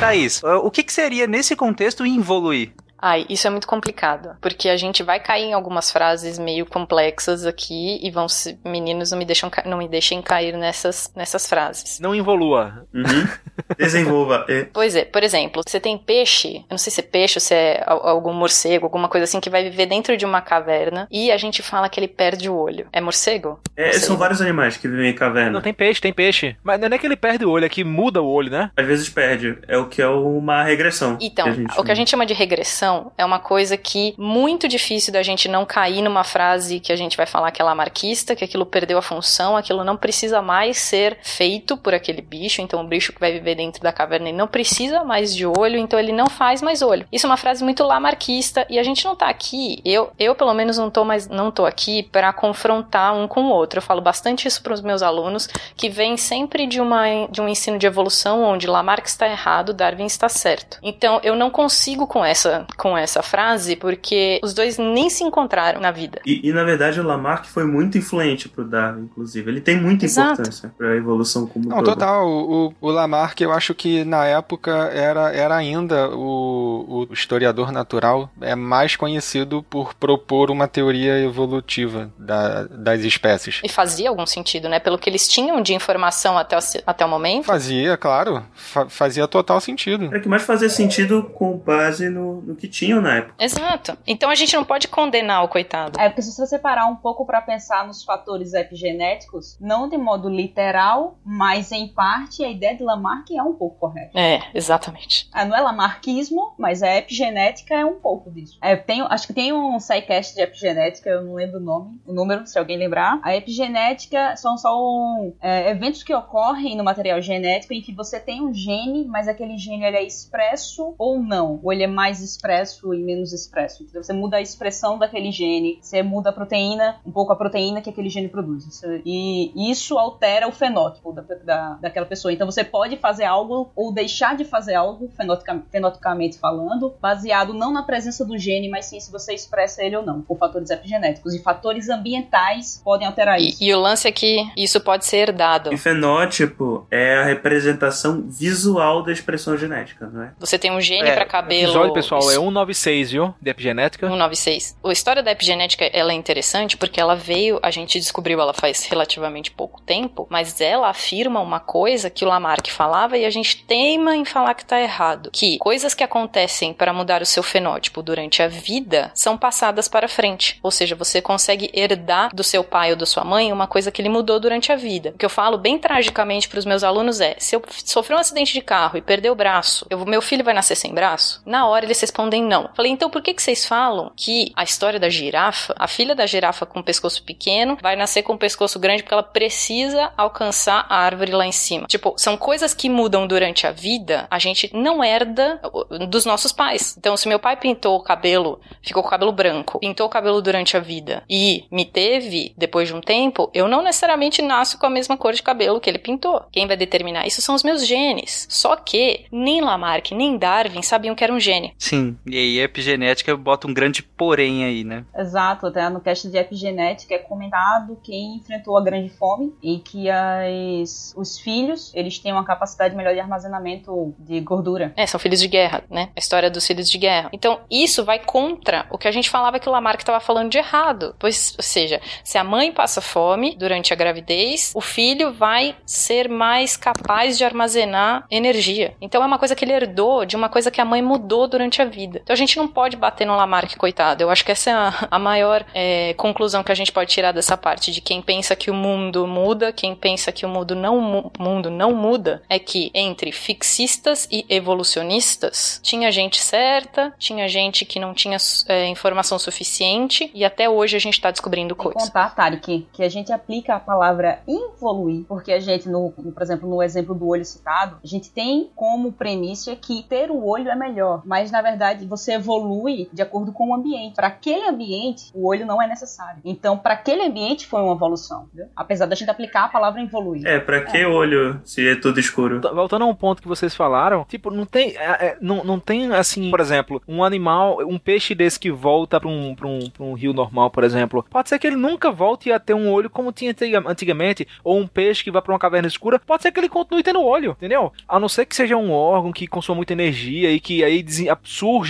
Thaís, 0.00 0.42
o 0.42 0.70
que, 0.70 0.82
que 0.82 0.92
seria 0.94 1.26
nesse 1.26 1.54
contexto 1.54 2.06
involuir? 2.06 2.72
Ai, 3.00 3.24
isso 3.28 3.46
é 3.46 3.50
muito 3.50 3.66
complicado, 3.66 4.36
porque 4.40 4.68
a 4.68 4.76
gente 4.76 5.02
vai 5.02 5.18
cair 5.20 5.44
em 5.44 5.52
algumas 5.52 5.90
frases 5.90 6.38
meio 6.38 6.66
complexas 6.66 7.46
aqui 7.46 7.98
e 8.02 8.10
vão 8.10 8.28
se, 8.28 8.58
meninos 8.64 9.10
não 9.10 9.18
me 9.18 9.24
deixam 9.24 9.50
não 9.64 9.78
me 9.78 9.88
deixem 9.88 10.20
cair 10.22 10.56
nessas 10.56 11.10
nessas 11.16 11.46
frases. 11.46 11.98
Não 12.00 12.14
involua. 12.14 12.86
Uhum. 12.94 13.28
Desenvolva. 13.78 14.44
É. 14.48 14.64
Pois 14.72 14.94
é, 14.96 15.04
por 15.04 15.22
exemplo, 15.22 15.62
você 15.66 15.78
tem 15.80 15.96
peixe, 15.96 16.56
eu 16.56 16.64
não 16.70 16.78
sei 16.78 16.92
se 16.92 17.00
é 17.00 17.04
peixe 17.04 17.36
ou 17.38 17.40
se 17.40 17.54
é 17.54 17.82
al- 17.86 18.06
algum 18.06 18.32
morcego, 18.32 18.86
alguma 18.86 19.08
coisa 19.08 19.24
assim 19.24 19.40
que 19.40 19.50
vai 19.50 19.62
viver 19.64 19.86
dentro 19.86 20.16
de 20.16 20.24
uma 20.24 20.40
caverna 20.40 21.06
e 21.10 21.30
a 21.30 21.36
gente 21.36 21.62
fala 21.62 21.88
que 21.88 21.98
ele 22.00 22.08
perde 22.08 22.48
o 22.48 22.54
olho. 22.56 22.86
É 22.92 23.00
morcego? 23.00 23.60
É, 23.76 23.92
Sei. 23.92 24.00
são 24.00 24.16
vários 24.16 24.40
animais 24.40 24.76
que 24.76 24.88
vivem 24.88 25.10
em 25.10 25.14
caverna. 25.14 25.52
Não, 25.52 25.60
tem 25.60 25.72
peixe, 25.72 26.00
tem 26.00 26.12
peixe. 26.12 26.56
Mas 26.62 26.80
não 26.80 26.88
é 26.88 26.98
que 26.98 27.06
ele 27.06 27.16
perde 27.16 27.44
o 27.44 27.50
olho, 27.50 27.64
é 27.64 27.68
que 27.68 27.84
muda 27.84 28.20
o 28.22 28.28
olho, 28.28 28.50
né? 28.50 28.70
Às 28.76 28.86
vezes 28.86 29.08
perde. 29.08 29.58
É 29.68 29.76
o 29.78 29.86
que 29.88 30.02
é 30.02 30.08
uma 30.08 30.62
regressão. 30.62 31.16
Então, 31.20 31.46
que 31.52 31.80
o 31.80 31.84
que 31.84 31.92
a 31.92 31.94
gente 31.94 32.10
chama 32.10 32.26
de 32.26 32.34
regressão 32.34 32.89
é 33.16 33.24
uma 33.24 33.38
coisa 33.38 33.76
que 33.76 34.14
muito 34.18 34.68
difícil 34.68 35.12
da 35.12 35.22
gente 35.22 35.48
não 35.48 35.64
cair 35.64 36.02
numa 36.02 36.24
frase 36.24 36.80
que 36.80 36.92
a 36.92 36.96
gente 36.96 37.16
vai 37.16 37.26
falar 37.26 37.50
que 37.50 37.60
é 37.60 37.64
lamarquista, 37.64 38.36
que 38.36 38.44
aquilo 38.44 38.66
perdeu 38.66 38.98
a 38.98 39.02
função, 39.02 39.56
aquilo 39.56 39.84
não 39.84 39.96
precisa 39.96 40.42
mais 40.42 40.78
ser 40.78 41.18
feito 41.22 41.76
por 41.76 41.94
aquele 41.94 42.22
bicho, 42.22 42.60
então 42.60 42.80
o 42.80 42.86
bicho 42.86 43.12
que 43.12 43.20
vai 43.20 43.32
viver 43.32 43.54
dentro 43.54 43.82
da 43.82 43.92
caverna 43.92 44.28
ele 44.28 44.38
não 44.38 44.46
precisa 44.46 45.04
mais 45.04 45.34
de 45.34 45.46
olho, 45.46 45.78
então 45.78 45.98
ele 45.98 46.12
não 46.12 46.26
faz 46.26 46.62
mais 46.62 46.82
olho. 46.82 47.06
Isso 47.12 47.26
é 47.26 47.28
uma 47.28 47.36
frase 47.36 47.62
muito 47.62 47.84
lamarquista 47.84 48.66
e 48.68 48.78
a 48.78 48.82
gente 48.82 49.04
não 49.04 49.16
tá 49.16 49.28
aqui, 49.28 49.80
eu, 49.84 50.10
eu 50.18 50.34
pelo 50.34 50.54
menos 50.54 50.78
não 50.78 50.90
tô 50.90 51.04
mais 51.04 51.28
não 51.28 51.50
tô 51.50 51.66
aqui 51.66 52.02
para 52.02 52.32
confrontar 52.32 53.14
um 53.14 53.26
com 53.26 53.44
o 53.44 53.50
outro. 53.50 53.78
Eu 53.78 53.82
falo 53.82 54.00
bastante 54.00 54.46
isso 54.46 54.62
para 54.62 54.72
os 54.72 54.80
meus 54.80 55.02
alunos 55.02 55.48
que 55.76 55.88
vêm 55.88 56.16
sempre 56.16 56.66
de 56.66 56.80
uma 56.80 57.26
de 57.30 57.40
um 57.40 57.48
ensino 57.48 57.78
de 57.78 57.86
evolução 57.86 58.42
onde 58.42 58.66
Lamarck 58.66 59.06
está 59.06 59.28
errado, 59.28 59.72
Darwin 59.72 60.06
está 60.06 60.28
certo. 60.28 60.78
Então 60.82 61.20
eu 61.22 61.36
não 61.36 61.50
consigo 61.50 62.06
com 62.06 62.24
essa 62.24 62.66
com 62.80 62.96
essa 62.96 63.22
frase 63.22 63.76
porque 63.76 64.40
os 64.42 64.54
dois 64.54 64.78
nem 64.78 65.10
se 65.10 65.22
encontraram 65.22 65.80
na 65.80 65.90
vida. 65.90 66.20
E, 66.24 66.48
e, 66.48 66.52
na 66.52 66.64
verdade 66.64 66.98
o 66.98 67.02
Lamarck 67.04 67.44
foi 67.46 67.64
muito 67.64 67.98
influente 67.98 68.48
pro 68.48 68.64
Darwin, 68.64 69.02
inclusive. 69.02 69.50
Ele 69.50 69.60
tem 69.60 69.78
muita 69.78 70.06
Exato. 70.06 70.32
importância 70.32 70.72
pra 70.78 70.96
evolução 70.96 71.46
como 71.46 71.68
Não, 71.68 71.76
todo. 71.78 71.86
total. 71.86 72.26
O, 72.26 72.68
o, 72.68 72.74
o 72.80 72.90
Lamarck, 72.90 73.40
eu 73.42 73.52
acho 73.52 73.74
que 73.74 74.02
na 74.04 74.24
época 74.24 74.70
era, 74.94 75.30
era 75.32 75.54
ainda 75.56 76.08
o, 76.10 77.06
o 77.10 77.12
historiador 77.12 77.70
natural 77.70 78.30
é 78.40 78.54
mais 78.54 78.96
conhecido 78.96 79.62
por 79.62 79.92
propor 79.94 80.50
uma 80.50 80.66
teoria 80.66 81.18
evolutiva 81.22 82.10
da- 82.18 82.64
das 82.64 83.00
espécies. 83.02 83.60
E 83.62 83.68
fazia 83.68 84.08
algum 84.08 84.24
sentido, 84.24 84.68
né? 84.68 84.78
Pelo 84.78 84.98
que 84.98 85.10
eles 85.10 85.28
tinham 85.28 85.60
de 85.60 85.74
informação 85.74 86.38
até 86.38 86.56
o, 86.56 86.60
até 86.86 87.04
o 87.04 87.08
momento. 87.08 87.44
Fazia, 87.44 87.96
claro, 87.96 88.42
fa- 88.54 88.88
fazia 88.88 89.26
total 89.28 89.60
sentido. 89.60 90.06
Era 90.06 90.20
que 90.20 90.28
mais 90.28 90.42
fazia 90.42 90.68
sentido 90.70 91.22
com 91.34 91.56
base 91.58 92.08
no, 92.08 92.40
no 92.42 92.54
que 92.54 92.69
tinham 92.70 93.00
na 93.00 93.16
época. 93.16 93.34
Exato. 93.38 93.98
Então 94.06 94.30
a 94.30 94.34
gente 94.34 94.54
não 94.54 94.64
pode 94.64 94.88
condenar 94.88 95.44
o 95.44 95.48
coitado. 95.48 96.00
É, 96.00 96.08
porque 96.08 96.22
se 96.22 96.38
você 96.38 96.58
parar 96.58 96.86
um 96.86 96.96
pouco 96.96 97.26
para 97.26 97.40
pensar 97.40 97.86
nos 97.86 98.04
fatores 98.04 98.54
epigenéticos, 98.54 99.58
não 99.60 99.88
de 99.88 99.98
modo 99.98 100.28
literal, 100.28 101.18
mas 101.24 101.72
em 101.72 101.88
parte 101.88 102.44
a 102.44 102.48
ideia 102.48 102.76
de 102.76 102.82
Lamarck 102.82 103.30
é 103.32 103.42
um 103.42 103.54
pouco 103.54 103.78
correta. 103.78 104.18
É, 104.18 104.40
exatamente. 104.54 105.28
Ah, 105.32 105.44
não 105.44 105.56
é 105.56 105.60
lamarquismo, 105.60 106.54
mas 106.58 106.82
a 106.82 106.96
epigenética 106.96 107.74
é 107.74 107.84
um 107.84 108.00
pouco 108.00 108.30
disso. 108.30 108.58
É, 108.62 108.76
tem, 108.76 109.02
acho 109.02 109.26
que 109.26 109.32
tem 109.32 109.52
um 109.52 109.78
sidecast 109.80 110.34
de 110.34 110.40
epigenética, 110.40 111.10
eu 111.10 111.24
não 111.24 111.34
lembro 111.34 111.58
o 111.58 111.62
nome, 111.62 112.00
o 112.06 112.12
número, 112.12 112.46
se 112.46 112.58
alguém 112.58 112.76
lembrar. 112.76 113.20
A 113.22 113.34
epigenética 113.34 114.36
são 114.36 114.56
só 114.56 114.78
um, 114.78 115.34
é, 115.40 115.70
eventos 115.70 116.02
que 116.02 116.14
ocorrem 116.14 116.76
no 116.76 116.84
material 116.84 117.20
genético 117.20 117.72
em 117.72 117.80
que 117.80 117.94
você 117.94 118.20
tem 118.20 118.42
um 118.42 118.54
gene, 118.54 119.06
mas 119.06 119.28
aquele 119.28 119.58
gene 119.58 119.84
ele 119.84 119.96
é 119.96 120.04
expresso 120.04 120.94
ou 120.98 121.20
não, 121.20 121.60
ou 121.62 121.72
ele 121.72 121.84
é 121.84 121.86
mais 121.86 122.20
expresso 122.20 122.59
e 122.94 123.02
menos 123.02 123.32
expresso. 123.32 123.82
Então 123.88 124.02
você 124.02 124.12
muda 124.12 124.36
a 124.36 124.40
expressão 124.40 124.98
daquele 124.98 125.30
gene, 125.32 125.78
você 125.80 126.02
muda 126.02 126.30
a 126.30 126.32
proteína, 126.32 126.96
um 127.06 127.10
pouco 127.10 127.32
a 127.32 127.36
proteína 127.36 127.80
que 127.80 127.90
aquele 127.90 128.08
gene 128.08 128.28
produz. 128.28 128.82
E 129.04 129.70
isso 129.70 129.98
altera 129.98 130.48
o 130.48 130.52
fenótipo 130.52 131.12
da, 131.12 131.22
da, 131.44 131.70
daquela 131.80 132.06
pessoa. 132.06 132.32
Então 132.32 132.50
você 132.50 132.62
pode 132.64 132.96
fazer 132.96 133.24
algo 133.24 133.70
ou 133.74 133.92
deixar 133.92 134.36
de 134.36 134.44
fazer 134.44 134.74
algo, 134.74 135.08
fenotica- 135.16 135.62
fenotipicamente 135.70 136.38
falando, 136.38 136.94
baseado 137.00 137.52
não 137.54 137.72
na 137.72 137.82
presença 137.82 138.24
do 138.24 138.36
gene, 138.38 138.68
mas 138.68 138.86
sim 138.86 139.00
se 139.00 139.10
você 139.10 139.32
expressa 139.34 139.82
ele 139.82 139.96
ou 139.96 140.04
não, 140.04 140.20
por 140.22 140.38
fatores 140.38 140.70
epigenéticos. 140.70 141.34
E 141.34 141.42
fatores 141.42 141.88
ambientais 141.88 142.80
podem 142.84 143.06
alterar 143.06 143.40
E, 143.40 143.48
isso. 143.50 143.62
e 143.62 143.74
o 143.74 143.80
lance 143.80 144.06
é 144.08 144.12
que 144.12 144.44
isso 144.56 144.80
pode 144.80 145.04
ser 145.04 145.16
herdado. 145.28 145.72
E 145.72 145.76
fenótipo 145.76 146.86
é 146.90 147.16
a 147.18 147.24
representação 147.24 148.22
visual 148.26 149.02
da 149.02 149.12
expressão 149.12 149.56
genética, 149.56 150.08
não 150.12 150.22
é? 150.22 150.32
Você 150.38 150.58
tem 150.58 150.70
um 150.70 150.80
gene 150.80 151.08
É, 151.08 151.14
pra 151.14 151.24
O 151.24 151.28
cabelo. 151.28 151.62
episódio, 151.64 151.92
pessoal, 151.94 152.30
é 152.30 152.38
196, 152.40 153.10
viu? 153.12 153.34
De 153.40 153.50
epigenética. 153.50 154.06
196. 154.06 154.76
A 154.82 154.92
história 154.92 155.22
da 155.22 155.30
epigenética 155.30 155.84
ela 155.92 156.12
é 156.12 156.14
interessante 156.14 156.76
porque 156.76 157.00
ela 157.00 157.14
veio, 157.14 157.58
a 157.62 157.70
gente 157.70 157.98
descobriu 157.98 158.40
ela 158.40 158.54
faz 158.54 158.84
relativamente 158.86 159.50
pouco 159.50 159.80
tempo, 159.82 160.26
mas 160.30 160.60
ela 160.60 160.88
afirma 160.88 161.40
uma 161.40 161.60
coisa 161.60 162.08
que 162.08 162.24
o 162.24 162.28
Lamarck 162.28 162.70
falava 162.70 163.18
e 163.18 163.24
a 163.24 163.30
gente 163.30 163.64
teima 163.64 164.16
em 164.16 164.24
falar 164.24 164.54
que 164.54 164.64
tá 164.64 164.80
errado, 164.80 165.30
que 165.32 165.58
coisas 165.58 165.94
que 165.94 166.02
acontecem 166.02 166.72
para 166.72 166.92
mudar 166.92 167.22
o 167.22 167.26
seu 167.26 167.42
fenótipo 167.42 168.02
durante 168.02 168.42
a 168.42 168.48
vida 168.48 169.10
são 169.14 169.36
passadas 169.36 169.88
para 169.88 170.08
frente. 170.08 170.58
Ou 170.62 170.70
seja, 170.70 170.94
você 170.94 171.20
consegue 171.20 171.70
herdar 171.74 172.34
do 172.34 172.42
seu 172.42 172.64
pai 172.64 172.90
ou 172.90 172.96
da 172.96 173.06
sua 173.06 173.24
mãe 173.24 173.52
uma 173.52 173.66
coisa 173.66 173.90
que 173.90 174.00
ele 174.00 174.08
mudou 174.08 174.40
durante 174.40 174.72
a 174.72 174.76
vida. 174.76 175.10
O 175.14 175.18
que 175.18 175.24
eu 175.24 175.30
falo 175.30 175.58
bem 175.58 175.78
tragicamente 175.78 176.48
para 176.48 176.58
os 176.58 176.64
meus 176.64 176.82
alunos 176.82 177.20
é: 177.20 177.36
se 177.38 177.54
eu 177.54 177.62
sofrer 177.84 178.16
um 178.16 178.20
acidente 178.20 178.52
de 178.52 178.60
carro 178.60 178.96
e 178.96 179.02
perder 179.02 179.30
o 179.30 179.34
braço, 179.34 179.86
eu, 179.90 180.04
meu 180.06 180.22
filho 180.22 180.44
vai 180.44 180.54
nascer 180.54 180.76
sem 180.76 180.94
braço? 180.94 181.42
Na 181.44 181.66
hora 181.66 181.84
eles 181.84 182.00
respondem 182.00 182.29
não. 182.38 182.70
Falei, 182.74 182.92
então 182.92 183.08
por 183.08 183.22
que, 183.22 183.32
que 183.32 183.42
vocês 183.42 183.64
falam 183.64 184.12
que 184.14 184.52
a 184.54 184.62
história 184.62 185.00
da 185.00 185.08
girafa, 185.08 185.74
a 185.78 185.88
filha 185.88 186.14
da 186.14 186.26
girafa 186.26 186.66
com 186.66 186.80
o 186.80 186.84
pescoço 186.84 187.22
pequeno, 187.22 187.78
vai 187.80 187.96
nascer 187.96 188.22
com 188.22 188.34
o 188.34 188.38
pescoço 188.38 188.78
grande 188.78 189.02
porque 189.02 189.14
ela 189.14 189.22
precisa 189.22 190.12
alcançar 190.16 190.86
a 190.88 190.96
árvore 190.96 191.32
lá 191.32 191.46
em 191.46 191.52
cima? 191.52 191.86
Tipo, 191.86 192.14
são 192.16 192.36
coisas 192.36 192.74
que 192.74 192.88
mudam 192.88 193.26
durante 193.26 193.66
a 193.66 193.72
vida, 193.72 194.28
a 194.30 194.38
gente 194.38 194.70
não 194.74 195.02
herda 195.02 195.60
dos 196.08 196.26
nossos 196.26 196.52
pais. 196.52 196.94
Então, 196.98 197.16
se 197.16 197.28
meu 197.28 197.38
pai 197.38 197.56
pintou 197.56 197.96
o 197.96 198.02
cabelo, 198.02 198.60
ficou 198.82 199.02
com 199.02 199.08
o 199.08 199.10
cabelo 199.10 199.32
branco, 199.32 199.78
pintou 199.78 200.06
o 200.06 200.10
cabelo 200.10 200.42
durante 200.42 200.76
a 200.76 200.80
vida 200.80 201.22
e 201.28 201.64
me 201.70 201.84
teve 201.84 202.52
depois 202.56 202.88
de 202.88 202.94
um 202.94 203.00
tempo, 203.00 203.50
eu 203.54 203.66
não 203.66 203.82
necessariamente 203.82 204.42
nasço 204.42 204.78
com 204.78 204.86
a 204.86 204.90
mesma 204.90 205.16
cor 205.16 205.32
de 205.32 205.42
cabelo 205.42 205.80
que 205.80 205.88
ele 205.88 205.98
pintou. 205.98 206.42
Quem 206.52 206.66
vai 206.66 206.76
determinar 206.76 207.26
isso 207.26 207.40
são 207.40 207.54
os 207.54 207.62
meus 207.62 207.86
genes. 207.86 208.46
Só 208.50 208.76
que 208.76 209.26
nem 209.32 209.60
Lamarck 209.60 210.12
nem 210.12 210.36
Darwin 210.36 210.82
sabiam 210.82 211.14
que 211.14 211.24
era 211.24 211.32
um 211.32 211.40
gene. 211.40 211.74
Sim. 211.78 212.16
E 212.26 212.36
aí 212.36 212.60
a 212.60 212.64
epigenética 212.64 213.36
bota 213.36 213.66
um 213.66 213.74
grande 213.74 214.02
porém 214.02 214.64
aí, 214.64 214.84
né? 214.84 215.04
Exato, 215.16 215.66
até 215.66 215.88
no 215.88 216.00
cast 216.00 216.28
de 216.28 216.36
epigenética 216.36 217.14
é 217.14 217.18
comentado 217.18 217.98
quem 218.02 218.36
enfrentou 218.36 218.76
a 218.76 218.82
grande 218.82 219.08
fome 219.10 219.54
e 219.62 219.78
que 219.78 220.08
as, 220.10 221.14
os 221.16 221.38
filhos, 221.38 221.92
eles 221.94 222.18
têm 222.18 222.32
uma 222.32 222.44
capacidade 222.44 222.94
melhor 222.94 223.14
de 223.14 223.20
armazenamento 223.20 224.14
de 224.18 224.40
gordura. 224.40 224.92
É, 224.96 225.06
são 225.06 225.18
filhos 225.18 225.40
de 225.40 225.48
guerra, 225.48 225.82
né? 225.90 226.10
A 226.14 226.18
história 226.18 226.50
dos 226.50 226.66
filhos 226.66 226.90
de 226.90 226.98
guerra. 226.98 227.30
Então, 227.32 227.60
isso 227.70 228.04
vai 228.04 228.18
contra 228.18 228.86
o 228.90 228.98
que 228.98 229.08
a 229.08 229.12
gente 229.12 229.30
falava 229.30 229.58
que 229.58 229.68
o 229.68 229.72
Lamarck 229.72 230.00
estava 230.00 230.20
falando 230.20 230.50
de 230.50 230.58
errado. 230.58 231.14
Pois, 231.18 231.54
ou 231.56 231.62
seja, 231.62 232.00
se 232.24 232.38
a 232.38 232.44
mãe 232.44 232.72
passa 232.72 233.00
fome 233.00 233.56
durante 233.56 233.92
a 233.92 233.96
gravidez, 233.96 234.72
o 234.74 234.80
filho 234.80 235.32
vai 235.32 235.76
ser 235.86 236.28
mais 236.28 236.76
capaz 236.76 237.38
de 237.38 237.44
armazenar 237.44 238.26
energia. 238.30 238.94
Então, 239.00 239.22
é 239.22 239.26
uma 239.26 239.38
coisa 239.38 239.54
que 239.54 239.64
ele 239.64 239.72
herdou 239.72 240.24
de 240.24 240.36
uma 240.36 240.48
coisa 240.48 240.70
que 240.70 240.80
a 240.80 240.84
mãe 240.84 241.02
mudou 241.02 241.46
durante 241.48 241.80
a 241.80 241.84
vida. 241.84 242.09
Então, 242.18 242.32
a 242.34 242.36
gente 242.36 242.56
não 242.56 242.66
pode 242.68 242.96
bater 242.96 243.26
no 243.26 243.36
Lamarck, 243.36 243.76
coitado. 243.76 244.22
Eu 244.22 244.30
acho 244.30 244.44
que 244.44 244.52
essa 244.52 244.70
é 244.70 244.72
a, 244.72 245.08
a 245.10 245.18
maior 245.18 245.64
é, 245.74 246.14
conclusão 246.14 246.62
que 246.62 246.72
a 246.72 246.74
gente 246.74 246.92
pode 246.92 247.10
tirar 247.10 247.32
dessa 247.32 247.56
parte 247.56 247.92
de 247.92 248.00
quem 248.00 248.20
pensa 248.22 248.56
que 248.56 248.70
o 248.70 248.74
mundo 248.74 249.26
muda, 249.26 249.72
quem 249.72 249.94
pensa 249.94 250.32
que 250.32 250.44
o 250.44 250.48
mundo 250.48 250.74
não, 250.74 251.00
mu- 251.00 251.32
mundo 251.38 251.70
não 251.70 251.92
muda, 251.94 252.42
é 252.48 252.58
que 252.58 252.90
entre 252.94 253.32
fixistas 253.32 254.28
e 254.30 254.44
evolucionistas 254.48 255.80
tinha 255.82 256.10
gente 256.10 256.40
certa, 256.40 257.12
tinha 257.18 257.48
gente 257.48 257.84
que 257.84 257.98
não 257.98 258.12
tinha 258.14 258.36
é, 258.68 258.86
informação 258.88 259.38
suficiente 259.38 260.30
e 260.34 260.44
até 260.44 260.68
hoje 260.68 260.96
a 260.96 261.00
gente 261.00 261.14
está 261.14 261.30
descobrindo 261.30 261.74
coisas. 261.74 262.02
contar, 262.04 262.34
Tarek, 262.34 262.86
que 262.92 263.02
a 263.02 263.08
gente 263.08 263.32
aplica 263.32 263.74
a 263.74 263.80
palavra 263.80 264.40
evoluir, 264.46 265.24
porque 265.26 265.52
a 265.52 265.60
gente, 265.60 265.88
no- 265.88 266.10
por 266.10 266.42
exemplo, 266.42 266.68
no 266.68 266.82
exemplo 266.82 267.14
do 267.14 267.28
olho 267.28 267.44
citado, 267.44 267.98
a 268.02 268.06
gente 268.06 268.30
tem 268.30 268.70
como 268.74 269.12
premissa 269.12 269.74
que 269.76 270.02
ter 270.04 270.30
o 270.30 270.44
olho 270.46 270.68
é 270.70 270.74
melhor, 270.76 271.22
mas 271.24 271.50
na 271.50 271.62
verdade 271.62 271.99
você 272.06 272.34
evolui 272.34 273.08
de 273.12 273.22
acordo 273.22 273.52
com 273.52 273.70
o 273.70 273.74
ambiente. 273.74 274.14
Para 274.14 274.28
aquele 274.28 274.66
ambiente, 274.68 275.30
o 275.34 275.46
olho 275.48 275.66
não 275.66 275.80
é 275.82 275.86
necessário. 275.86 276.40
Então, 276.44 276.76
para 276.76 276.94
aquele 276.94 277.22
ambiente 277.22 277.66
foi 277.66 277.80
uma 277.82 277.94
evolução, 277.94 278.44
entendeu? 278.52 278.68
apesar 278.76 279.06
da 279.06 279.14
gente 279.14 279.30
aplicar 279.30 279.64
a 279.64 279.68
palavra 279.68 280.02
evoluir. 280.02 280.46
É, 280.46 280.58
pra 280.58 280.80
que 280.82 281.04
olho 281.04 281.60
se 281.64 281.86
é 281.88 281.94
tudo 281.94 282.18
escuro? 282.20 282.60
Voltando 282.74 283.02
a 283.02 283.06
um 283.06 283.14
ponto 283.14 283.42
que 283.42 283.48
vocês 283.48 283.74
falaram, 283.74 284.24
tipo, 284.28 284.50
não 284.50 284.64
tem, 284.66 284.96
é, 284.96 285.26
é, 285.26 285.38
não, 285.40 285.62
não 285.64 285.78
tem 285.78 286.12
assim, 286.12 286.50
por 286.50 286.60
exemplo, 286.60 287.02
um 287.06 287.22
animal, 287.22 287.78
um 287.86 287.98
peixe 287.98 288.34
desse 288.34 288.58
que 288.58 288.70
volta 288.70 289.20
pra 289.20 289.28
um, 289.28 289.54
pra, 289.54 289.66
um, 289.68 289.90
pra 289.90 290.04
um 290.04 290.14
rio 290.14 290.32
normal, 290.32 290.70
por 290.70 290.82
exemplo, 290.84 291.24
pode 291.30 291.48
ser 291.48 291.58
que 291.58 291.66
ele 291.66 291.76
nunca 291.76 292.10
volte 292.10 292.50
a 292.52 292.58
ter 292.58 292.74
um 292.74 292.90
olho 292.90 293.10
como 293.10 293.32
tinha 293.32 293.50
antiga- 293.50 293.82
antigamente, 293.86 294.46
ou 294.64 294.78
um 294.78 294.86
peixe 294.86 295.22
que 295.24 295.30
vai 295.30 295.42
pra 295.42 295.52
uma 295.52 295.58
caverna 295.58 295.88
escura, 295.88 296.18
pode 296.18 296.42
ser 296.42 296.52
que 296.52 296.58
ele 296.60 296.68
continue 296.68 297.02
tendo 297.02 297.22
olho, 297.22 297.52
entendeu? 297.52 297.92
A 298.08 298.18
não 298.18 298.28
ser 298.28 298.46
que 298.46 298.56
seja 298.56 298.76
um 298.76 298.92
órgão 298.92 299.32
que 299.32 299.46
consuma 299.46 299.76
muita 299.76 299.92
energia 299.92 300.50
e 300.50 300.58
que 300.60 300.82
aí 300.84 301.02
desen- 301.02 301.28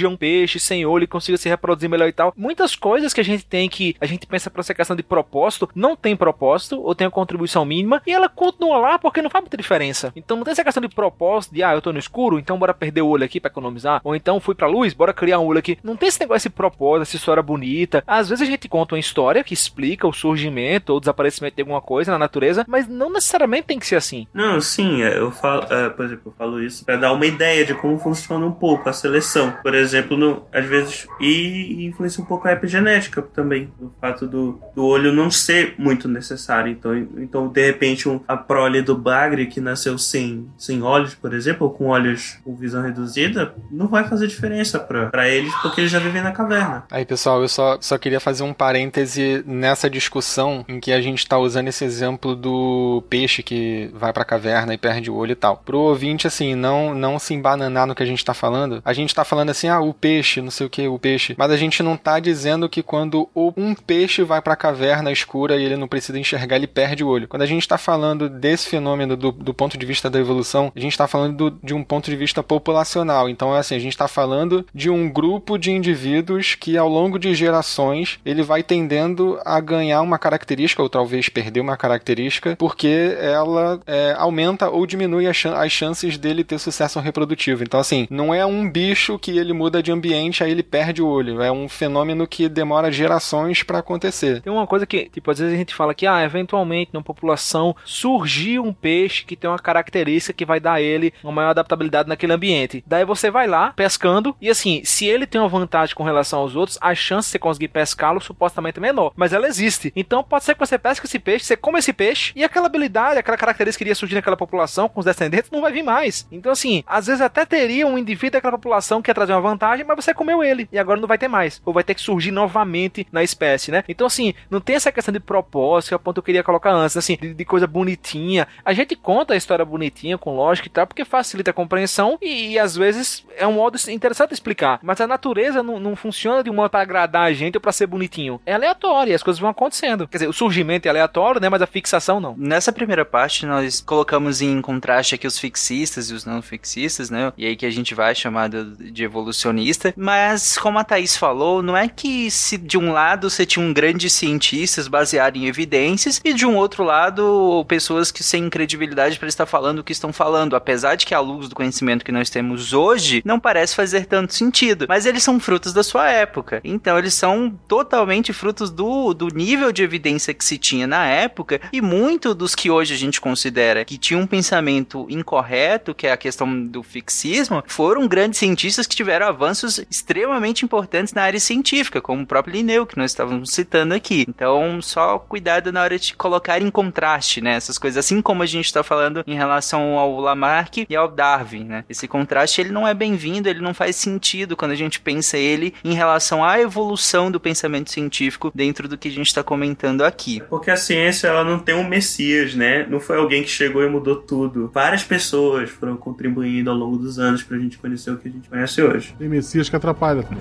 surja 0.00 0.08
um 0.08 0.16
peixe 0.16 0.58
sem 0.58 0.86
olho 0.86 1.04
e 1.04 1.06
consiga 1.06 1.36
se 1.36 1.48
reproduzir 1.48 1.88
melhor 1.88 2.08
e 2.08 2.12
tal. 2.12 2.32
Muitas 2.36 2.74
coisas 2.74 3.12
que 3.12 3.20
a 3.20 3.24
gente 3.24 3.44
tem 3.44 3.68
que 3.68 3.94
a 4.00 4.06
gente 4.06 4.26
pensa 4.26 4.50
pra 4.50 4.60
essa 4.60 4.74
questão 4.74 4.96
de 4.96 5.02
propósito, 5.02 5.68
não 5.74 5.94
tem 5.94 6.16
propósito, 6.16 6.80
ou 6.80 6.94
tem 6.94 7.06
a 7.06 7.10
contribuição 7.10 7.64
mínima, 7.64 8.00
e 8.06 8.12
ela 8.12 8.28
continua 8.28 8.78
lá 8.78 8.98
porque 8.98 9.20
não 9.20 9.30
faz 9.30 9.42
muita 9.42 9.56
diferença. 9.56 10.12
Então 10.16 10.36
não 10.36 10.44
tem 10.44 10.52
essa 10.52 10.64
questão 10.64 10.80
de 10.80 10.88
propósito, 10.88 11.54
de 11.54 11.62
ah, 11.62 11.74
eu 11.74 11.82
tô 11.82 11.92
no 11.92 11.98
escuro, 11.98 12.38
então 12.38 12.58
bora 12.58 12.72
perder 12.72 13.02
o 13.02 13.08
olho 13.08 13.24
aqui 13.24 13.40
pra 13.40 13.50
economizar, 13.50 14.00
ou 14.02 14.16
então 14.16 14.40
fui 14.40 14.54
pra 14.54 14.66
luz, 14.66 14.94
bora 14.94 15.12
criar 15.12 15.38
um 15.38 15.46
olho 15.46 15.58
aqui. 15.58 15.78
Não 15.82 15.96
tem 15.96 16.08
esse 16.08 16.20
negócio, 16.20 16.48
esse 16.48 16.50
propósito, 16.50 17.02
essa 17.02 17.16
história 17.16 17.42
bonita. 17.42 18.02
Às 18.06 18.28
vezes 18.28 18.46
a 18.46 18.50
gente 18.50 18.68
conta 18.68 18.94
uma 18.94 19.00
história 19.00 19.44
que 19.44 19.52
explica 19.52 20.06
o 20.06 20.12
surgimento 20.12 20.92
ou 20.92 20.98
o 20.98 21.00
desaparecimento 21.00 21.56
de 21.56 21.62
alguma 21.62 21.80
coisa 21.80 22.12
na 22.12 22.18
natureza, 22.18 22.64
mas 22.66 22.88
não 22.88 23.12
necessariamente 23.12 23.66
tem 23.66 23.78
que 23.78 23.86
ser 23.86 23.96
assim. 23.96 24.26
Não, 24.32 24.60
sim, 24.60 25.02
é, 25.02 25.18
eu 25.18 25.30
falo, 25.30 25.66
é, 25.70 25.90
por 25.90 26.04
exemplo, 26.04 26.22
eu 26.26 26.32
falo 26.32 26.62
isso 26.62 26.84
pra 26.84 26.96
dar 26.96 27.12
uma 27.12 27.26
ideia 27.26 27.64
de 27.64 27.74
como 27.74 27.98
funciona 27.98 28.46
um 28.46 28.52
pouco 28.52 28.88
a 28.88 28.92
seleção. 28.92 29.52
Por 29.62 29.74
exemplo, 29.90 30.16
no, 30.16 30.42
às 30.52 30.64
vezes, 30.64 31.06
e 31.20 31.86
influencia 31.86 32.22
um 32.22 32.26
pouco 32.26 32.48
a 32.48 32.52
epigenética 32.52 33.22
também, 33.22 33.72
o 33.80 33.90
fato 34.00 34.26
do, 34.26 34.60
do 34.74 34.84
olho 34.84 35.12
não 35.12 35.30
ser 35.30 35.74
muito 35.78 36.08
necessário. 36.08 36.70
Então, 36.72 36.94
então 37.18 37.48
de 37.48 37.66
repente, 37.66 38.08
um, 38.08 38.20
a 38.26 38.36
prole 38.36 38.82
do 38.82 38.96
bagre 38.96 39.46
que 39.46 39.60
nasceu 39.60 39.98
sem, 39.98 40.48
sem 40.56 40.82
olhos, 40.82 41.14
por 41.14 41.34
exemplo, 41.34 41.66
ou 41.66 41.72
com 41.72 41.86
olhos 41.86 42.38
com 42.44 42.54
visão 42.54 42.82
reduzida, 42.82 43.54
não 43.70 43.88
vai 43.88 44.08
fazer 44.08 44.26
diferença 44.26 44.78
pra 44.78 45.28
eles, 45.28 45.54
porque 45.62 45.80
eles 45.80 45.90
já 45.90 45.98
vivem 45.98 46.22
na 46.22 46.32
caverna. 46.32 46.84
Aí, 46.90 47.04
pessoal, 47.04 47.42
eu 47.42 47.48
só, 47.48 47.78
só 47.80 47.98
queria 47.98 48.20
fazer 48.20 48.42
um 48.42 48.52
parêntese 48.52 49.42
nessa 49.46 49.90
discussão 49.90 50.64
em 50.68 50.80
que 50.80 50.92
a 50.92 51.00
gente 51.00 51.26
tá 51.26 51.38
usando 51.38 51.68
esse 51.68 51.84
exemplo 51.84 52.34
do 52.34 53.02
peixe 53.08 53.42
que 53.42 53.90
vai 53.94 54.12
pra 54.12 54.24
caverna 54.24 54.74
e 54.74 54.78
perde 54.78 55.10
o 55.10 55.14
olho 55.14 55.32
e 55.32 55.36
tal. 55.36 55.56
Pro 55.58 55.78
ouvinte, 55.78 56.26
assim, 56.26 56.54
não, 56.54 56.94
não 56.94 57.18
se 57.18 57.34
embananar 57.34 57.86
no 57.86 57.94
que 57.94 58.02
a 58.02 58.06
gente 58.06 58.24
tá 58.24 58.34
falando. 58.34 58.80
A 58.84 58.92
gente 58.92 59.14
tá 59.14 59.24
falando 59.24 59.50
assim, 59.50 59.68
ah, 59.68 59.79
o 59.80 59.92
peixe, 59.94 60.40
não 60.40 60.50
sei 60.50 60.66
o 60.66 60.70
que, 60.70 60.86
o 60.86 60.98
peixe. 60.98 61.34
Mas 61.36 61.50
a 61.50 61.56
gente 61.56 61.82
não 61.82 61.96
tá 61.96 62.18
dizendo 62.20 62.68
que 62.68 62.82
quando 62.82 63.28
um 63.34 63.74
peixe 63.74 64.22
vai 64.22 64.40
pra 64.40 64.56
caverna 64.56 65.10
escura 65.12 65.56
e 65.56 65.64
ele 65.64 65.76
não 65.76 65.88
precisa 65.88 66.18
enxergar, 66.18 66.56
ele 66.56 66.66
perde 66.66 67.04
o 67.04 67.08
olho. 67.08 67.28
Quando 67.28 67.42
a 67.42 67.46
gente 67.46 67.66
tá 67.66 67.78
falando 67.78 68.28
desse 68.28 68.68
fenômeno 68.68 69.16
do, 69.16 69.32
do 69.32 69.54
ponto 69.54 69.76
de 69.76 69.86
vista 69.86 70.08
da 70.10 70.18
evolução, 70.18 70.72
a 70.74 70.80
gente 70.80 70.96
tá 70.96 71.06
falando 71.06 71.50
do- 71.50 71.58
de 71.62 71.74
um 71.74 71.82
ponto 71.84 72.10
de 72.10 72.16
vista 72.16 72.42
populacional. 72.42 73.28
Então, 73.28 73.54
é 73.54 73.58
assim, 73.58 73.74
a 73.74 73.78
gente 73.80 73.96
tá 73.96 74.08
falando 74.08 74.64
de 74.74 74.90
um 74.90 75.08
grupo 75.08 75.58
de 75.58 75.70
indivíduos 75.70 76.54
que 76.54 76.76
ao 76.76 76.88
longo 76.88 77.18
de 77.18 77.34
gerações 77.34 78.18
ele 78.24 78.42
vai 78.42 78.62
tendendo 78.62 79.38
a 79.44 79.60
ganhar 79.60 80.00
uma 80.02 80.18
característica 80.18 80.82
ou 80.82 80.88
talvez 80.88 81.28
perder 81.28 81.60
uma 81.60 81.76
característica 81.76 82.56
porque 82.56 83.16
ela 83.20 83.80
é, 83.86 84.14
aumenta 84.16 84.68
ou 84.68 84.86
diminui 84.86 85.26
a 85.26 85.30
as 85.30 85.72
chances 85.72 86.18
dele 86.18 86.44
ter 86.44 86.58
sucesso 86.58 87.00
reprodutivo. 87.00 87.62
Então 87.62 87.80
assim, 87.80 88.06
não 88.10 88.34
é 88.34 88.44
um 88.44 88.68
bicho 88.70 89.18
que 89.18 89.38
ele 89.38 89.52
muda 89.52 89.69
de 89.78 89.92
ambiente 89.92 90.42
aí 90.42 90.50
ele 90.50 90.62
perde 90.62 91.02
o 91.02 91.06
olho, 91.06 91.40
é 91.40 91.50
um 91.50 91.68
fenômeno 91.68 92.26
que 92.26 92.48
demora 92.48 92.90
gerações 92.90 93.62
para 93.62 93.78
acontecer. 93.78 94.40
Tem 94.40 94.52
uma 94.52 94.66
coisa 94.66 94.86
que, 94.86 95.08
tipo, 95.08 95.30
às 95.30 95.38
vezes 95.38 95.54
a 95.54 95.56
gente 95.56 95.74
fala 95.74 95.94
que, 95.94 96.06
ah, 96.06 96.22
eventualmente 96.24 96.90
na 96.92 97.02
população 97.02 97.74
surgiu 97.84 98.64
um 98.64 98.72
peixe 98.72 99.24
que 99.24 99.36
tem 99.36 99.48
uma 99.48 99.58
característica 99.58 100.32
que 100.32 100.44
vai 100.44 100.58
dar 100.58 100.74
a 100.74 100.80
ele 100.80 101.12
uma 101.22 101.32
maior 101.32 101.50
adaptabilidade 101.50 102.08
naquele 102.08 102.32
ambiente. 102.32 102.82
Daí 102.86 103.04
você 103.04 103.30
vai 103.30 103.46
lá 103.46 103.72
pescando 103.72 104.34
e 104.40 104.48
assim, 104.48 104.82
se 104.84 105.06
ele 105.06 105.26
tem 105.26 105.40
uma 105.40 105.48
vantagem 105.48 105.94
com 105.94 106.02
relação 106.02 106.40
aos 106.40 106.56
outros, 106.56 106.78
a 106.80 106.94
chance 106.94 107.28
de 107.28 107.32
você 107.32 107.38
conseguir 107.38 107.68
pescá-lo 107.68 108.20
supostamente 108.20 108.78
é 108.78 108.80
menor, 108.80 109.12
mas 109.16 109.32
ela 109.32 109.46
existe. 109.46 109.92
Então 109.94 110.22
pode 110.22 110.44
ser 110.44 110.54
que 110.54 110.60
você 110.60 110.78
pesque 110.78 111.06
esse 111.06 111.18
peixe, 111.18 111.44
você 111.44 111.56
come 111.56 111.78
esse 111.78 111.92
peixe 111.92 112.32
e 112.34 112.44
aquela 112.44 112.66
habilidade, 112.66 113.18
aquela 113.18 113.36
característica 113.36 113.78
que 113.78 113.84
iria 113.84 113.94
surgir 113.94 114.14
naquela 114.14 114.36
população 114.36 114.88
com 114.88 115.00
os 115.00 115.06
descendentes 115.06 115.50
não 115.50 115.60
vai 115.60 115.72
vir 115.72 115.82
mais. 115.82 116.26
Então 116.30 116.52
assim, 116.52 116.82
às 116.86 117.06
vezes 117.06 117.20
até 117.20 117.44
teria 117.44 117.86
um 117.86 117.98
indivíduo 117.98 118.32
daquela 118.32 118.56
população 118.56 119.02
que 119.02 119.10
ia 119.10 119.14
trazer 119.14 119.32
uma 119.32 119.40
vantagem, 119.40 119.59
mas 119.84 120.04
você 120.04 120.14
comeu 120.14 120.42
ele 120.42 120.68
e 120.72 120.78
agora 120.78 121.00
não 121.00 121.08
vai 121.08 121.18
ter 121.18 121.28
mais, 121.28 121.60
ou 121.64 121.72
vai 121.72 121.84
ter 121.84 121.94
que 121.94 122.00
surgir 122.00 122.30
novamente 122.30 123.06
na 123.12 123.22
espécie, 123.22 123.70
né? 123.70 123.84
Então 123.88 124.06
assim, 124.06 124.34
não 124.50 124.60
tem 124.60 124.76
essa 124.76 124.92
questão 124.92 125.12
de 125.12 125.20
propósito, 125.20 125.88
que 125.88 125.94
é 125.94 125.96
o 125.96 126.00
ponto 126.00 126.14
que 126.14 126.20
eu 126.20 126.24
queria 126.24 126.42
colocar 126.42 126.72
antes, 126.72 126.96
assim, 126.96 127.16
de, 127.20 127.34
de 127.34 127.44
coisa 127.44 127.66
bonitinha. 127.66 128.46
A 128.64 128.72
gente 128.72 128.96
conta 128.96 129.34
a 129.34 129.36
história 129.36 129.64
bonitinha, 129.64 130.18
com 130.18 130.34
lógica 130.34 130.68
e 130.68 130.70
tal, 130.70 130.86
porque 130.86 131.04
facilita 131.04 131.50
a 131.50 131.54
compreensão 131.54 132.18
e, 132.20 132.52
e 132.52 132.58
às 132.58 132.76
vezes 132.76 133.24
é 133.36 133.46
um 133.46 133.52
modo 133.52 133.78
interessante 133.88 134.28
de 134.28 134.34
explicar. 134.34 134.78
Mas 134.82 135.00
a 135.00 135.06
natureza 135.06 135.62
não, 135.62 135.78
não 135.78 135.96
funciona 135.96 136.42
de 136.42 136.50
um 136.50 136.54
modo 136.54 136.70
para 136.70 136.82
agradar 136.82 137.24
a 137.24 137.32
gente 137.32 137.56
ou 137.56 137.60
para 137.60 137.72
ser 137.72 137.86
bonitinho. 137.86 138.40
É 138.46 138.54
aleatório 138.54 139.14
as 139.14 139.22
coisas 139.22 139.40
vão 139.40 139.50
acontecendo. 139.50 140.06
Quer 140.06 140.18
dizer, 140.18 140.28
o 140.28 140.32
surgimento 140.32 140.86
é 140.86 140.90
aleatório, 140.90 141.40
né? 141.40 141.48
Mas 141.48 141.62
a 141.62 141.66
fixação 141.66 142.20
não. 142.20 142.34
Nessa 142.36 142.72
primeira 142.72 143.04
parte, 143.04 143.46
nós 143.46 143.80
colocamos 143.80 144.40
em 144.40 144.60
contraste 144.60 145.14
aqui 145.14 145.26
os 145.26 145.38
fixistas 145.38 146.10
e 146.10 146.14
os 146.14 146.24
não 146.24 146.42
fixistas, 146.42 147.10
né? 147.10 147.32
E 147.36 147.46
aí 147.46 147.56
que 147.56 147.66
a 147.66 147.70
gente 147.70 147.94
vai 147.94 148.14
chamar 148.14 148.48
de 148.48 148.90
de 148.90 149.06
evolucionista. 149.50 149.94
Mas, 149.96 150.56
como 150.58 150.78
a 150.78 150.84
Thaís 150.84 151.16
falou, 151.16 151.62
não 151.62 151.76
é 151.76 151.88
que 151.88 152.30
se 152.30 152.56
de 152.56 152.78
um 152.78 152.92
lado 152.92 153.28
você 153.28 153.44
tinha 153.44 153.64
um 153.64 153.72
grande 153.72 154.08
cientistas 154.08 154.88
baseado 154.88 155.36
em 155.36 155.46
evidências 155.46 156.20
e 156.24 156.32
de 156.32 156.46
um 156.46 156.56
outro 156.56 156.84
lado 156.84 157.64
pessoas 157.68 158.10
que 158.10 158.22
sem 158.22 158.48
credibilidade 158.48 159.18
para 159.18 159.28
estar 159.28 159.46
falando 159.46 159.80
o 159.80 159.84
que 159.84 159.92
estão 159.92 160.12
falando. 160.12 160.56
Apesar 160.56 160.94
de 160.94 161.06
que 161.06 161.14
a 161.14 161.20
luz 161.20 161.48
do 161.48 161.54
conhecimento 161.54 162.04
que 162.04 162.12
nós 162.12 162.30
temos 162.30 162.72
hoje 162.72 163.22
não 163.24 163.38
parece 163.38 163.74
fazer 163.74 164.06
tanto 164.06 164.34
sentido. 164.34 164.86
Mas 164.88 165.06
eles 165.06 165.22
são 165.22 165.38
frutos 165.38 165.72
da 165.72 165.82
sua 165.82 166.08
época. 166.10 166.60
Então, 166.64 166.98
eles 166.98 167.14
são 167.14 167.50
totalmente 167.68 168.32
frutos 168.32 168.70
do, 168.70 169.12
do 169.14 169.28
nível 169.28 169.72
de 169.72 169.82
evidência 169.82 170.34
que 170.34 170.44
se 170.44 170.58
tinha 170.58 170.86
na 170.86 171.06
época 171.06 171.60
e 171.72 171.80
muito 171.80 172.34
dos 172.34 172.54
que 172.54 172.70
hoje 172.70 172.94
a 172.94 172.96
gente 172.96 173.20
considera 173.20 173.84
que 173.84 173.98
tinham 173.98 174.22
um 174.22 174.26
pensamento 174.26 175.06
incorreto, 175.08 175.94
que 175.94 176.06
é 176.06 176.12
a 176.12 176.16
questão 176.16 176.66
do 176.66 176.82
fixismo, 176.82 177.62
foram 177.66 178.06
grandes 178.06 178.38
cientistas 178.38 178.86
que 178.86 178.96
tiveram 178.96 179.26
avanços 179.30 179.78
extremamente 179.90 180.64
importantes 180.64 181.14
na 181.14 181.22
área 181.22 181.40
científica, 181.40 182.00
como 182.00 182.22
o 182.22 182.26
próprio 182.26 182.52
Linneu, 182.52 182.86
que 182.86 182.98
nós 182.98 183.10
estávamos 183.10 183.50
citando 183.50 183.94
aqui. 183.94 184.26
Então, 184.28 184.82
só 184.82 185.18
cuidado 185.18 185.72
na 185.72 185.82
hora 185.82 185.98
de 185.98 186.14
colocar 186.14 186.60
em 186.60 186.70
contraste, 186.70 187.40
né, 187.40 187.54
essas 187.54 187.78
coisas, 187.78 188.04
assim 188.04 188.20
como 188.20 188.42
a 188.42 188.46
gente 188.46 188.66
está 188.66 188.82
falando 188.82 189.24
em 189.26 189.34
relação 189.34 189.98
ao 189.98 190.20
Lamarck 190.20 190.86
e 190.88 190.96
ao 190.96 191.08
Darwin, 191.08 191.64
né? 191.64 191.84
Esse 191.88 192.06
contraste 192.06 192.60
ele 192.60 192.70
não 192.70 192.86
é 192.86 192.92
bem-vindo, 192.92 193.48
ele 193.48 193.60
não 193.60 193.72
faz 193.72 193.96
sentido 193.96 194.56
quando 194.56 194.72
a 194.72 194.76
gente 194.76 195.00
pensa 195.00 195.38
ele 195.38 195.74
em 195.84 195.94
relação 195.94 196.44
à 196.44 196.60
evolução 196.60 197.30
do 197.30 197.40
pensamento 197.40 197.90
científico 197.90 198.50
dentro 198.54 198.88
do 198.88 198.98
que 198.98 199.08
a 199.08 199.10
gente 199.10 199.28
está 199.28 199.42
comentando 199.42 200.02
aqui. 200.02 200.42
Porque 200.48 200.70
a 200.70 200.76
ciência 200.76 201.28
ela 201.28 201.44
não 201.44 201.58
tem 201.58 201.74
um 201.74 201.86
messias, 201.86 202.54
né? 202.54 202.86
Não 202.88 203.00
foi 203.00 203.16
alguém 203.16 203.42
que 203.42 203.50
chegou 203.50 203.82
e 203.84 203.88
mudou 203.88 204.16
tudo. 204.16 204.70
Várias 204.72 205.04
pessoas 205.04 205.70
foram 205.70 205.96
contribuindo 205.96 206.70
ao 206.70 206.76
longo 206.76 206.96
dos 206.96 207.18
anos 207.18 207.42
pra 207.42 207.58
gente 207.58 207.78
conhecer 207.78 208.10
o 208.10 208.16
que 208.16 208.28
a 208.28 208.30
gente 208.30 208.48
conhece 208.48 208.82
hoje. 208.82 209.14
Tem 209.20 209.28
Messias 209.28 209.68
que 209.68 209.76
atrapalha 209.76 210.24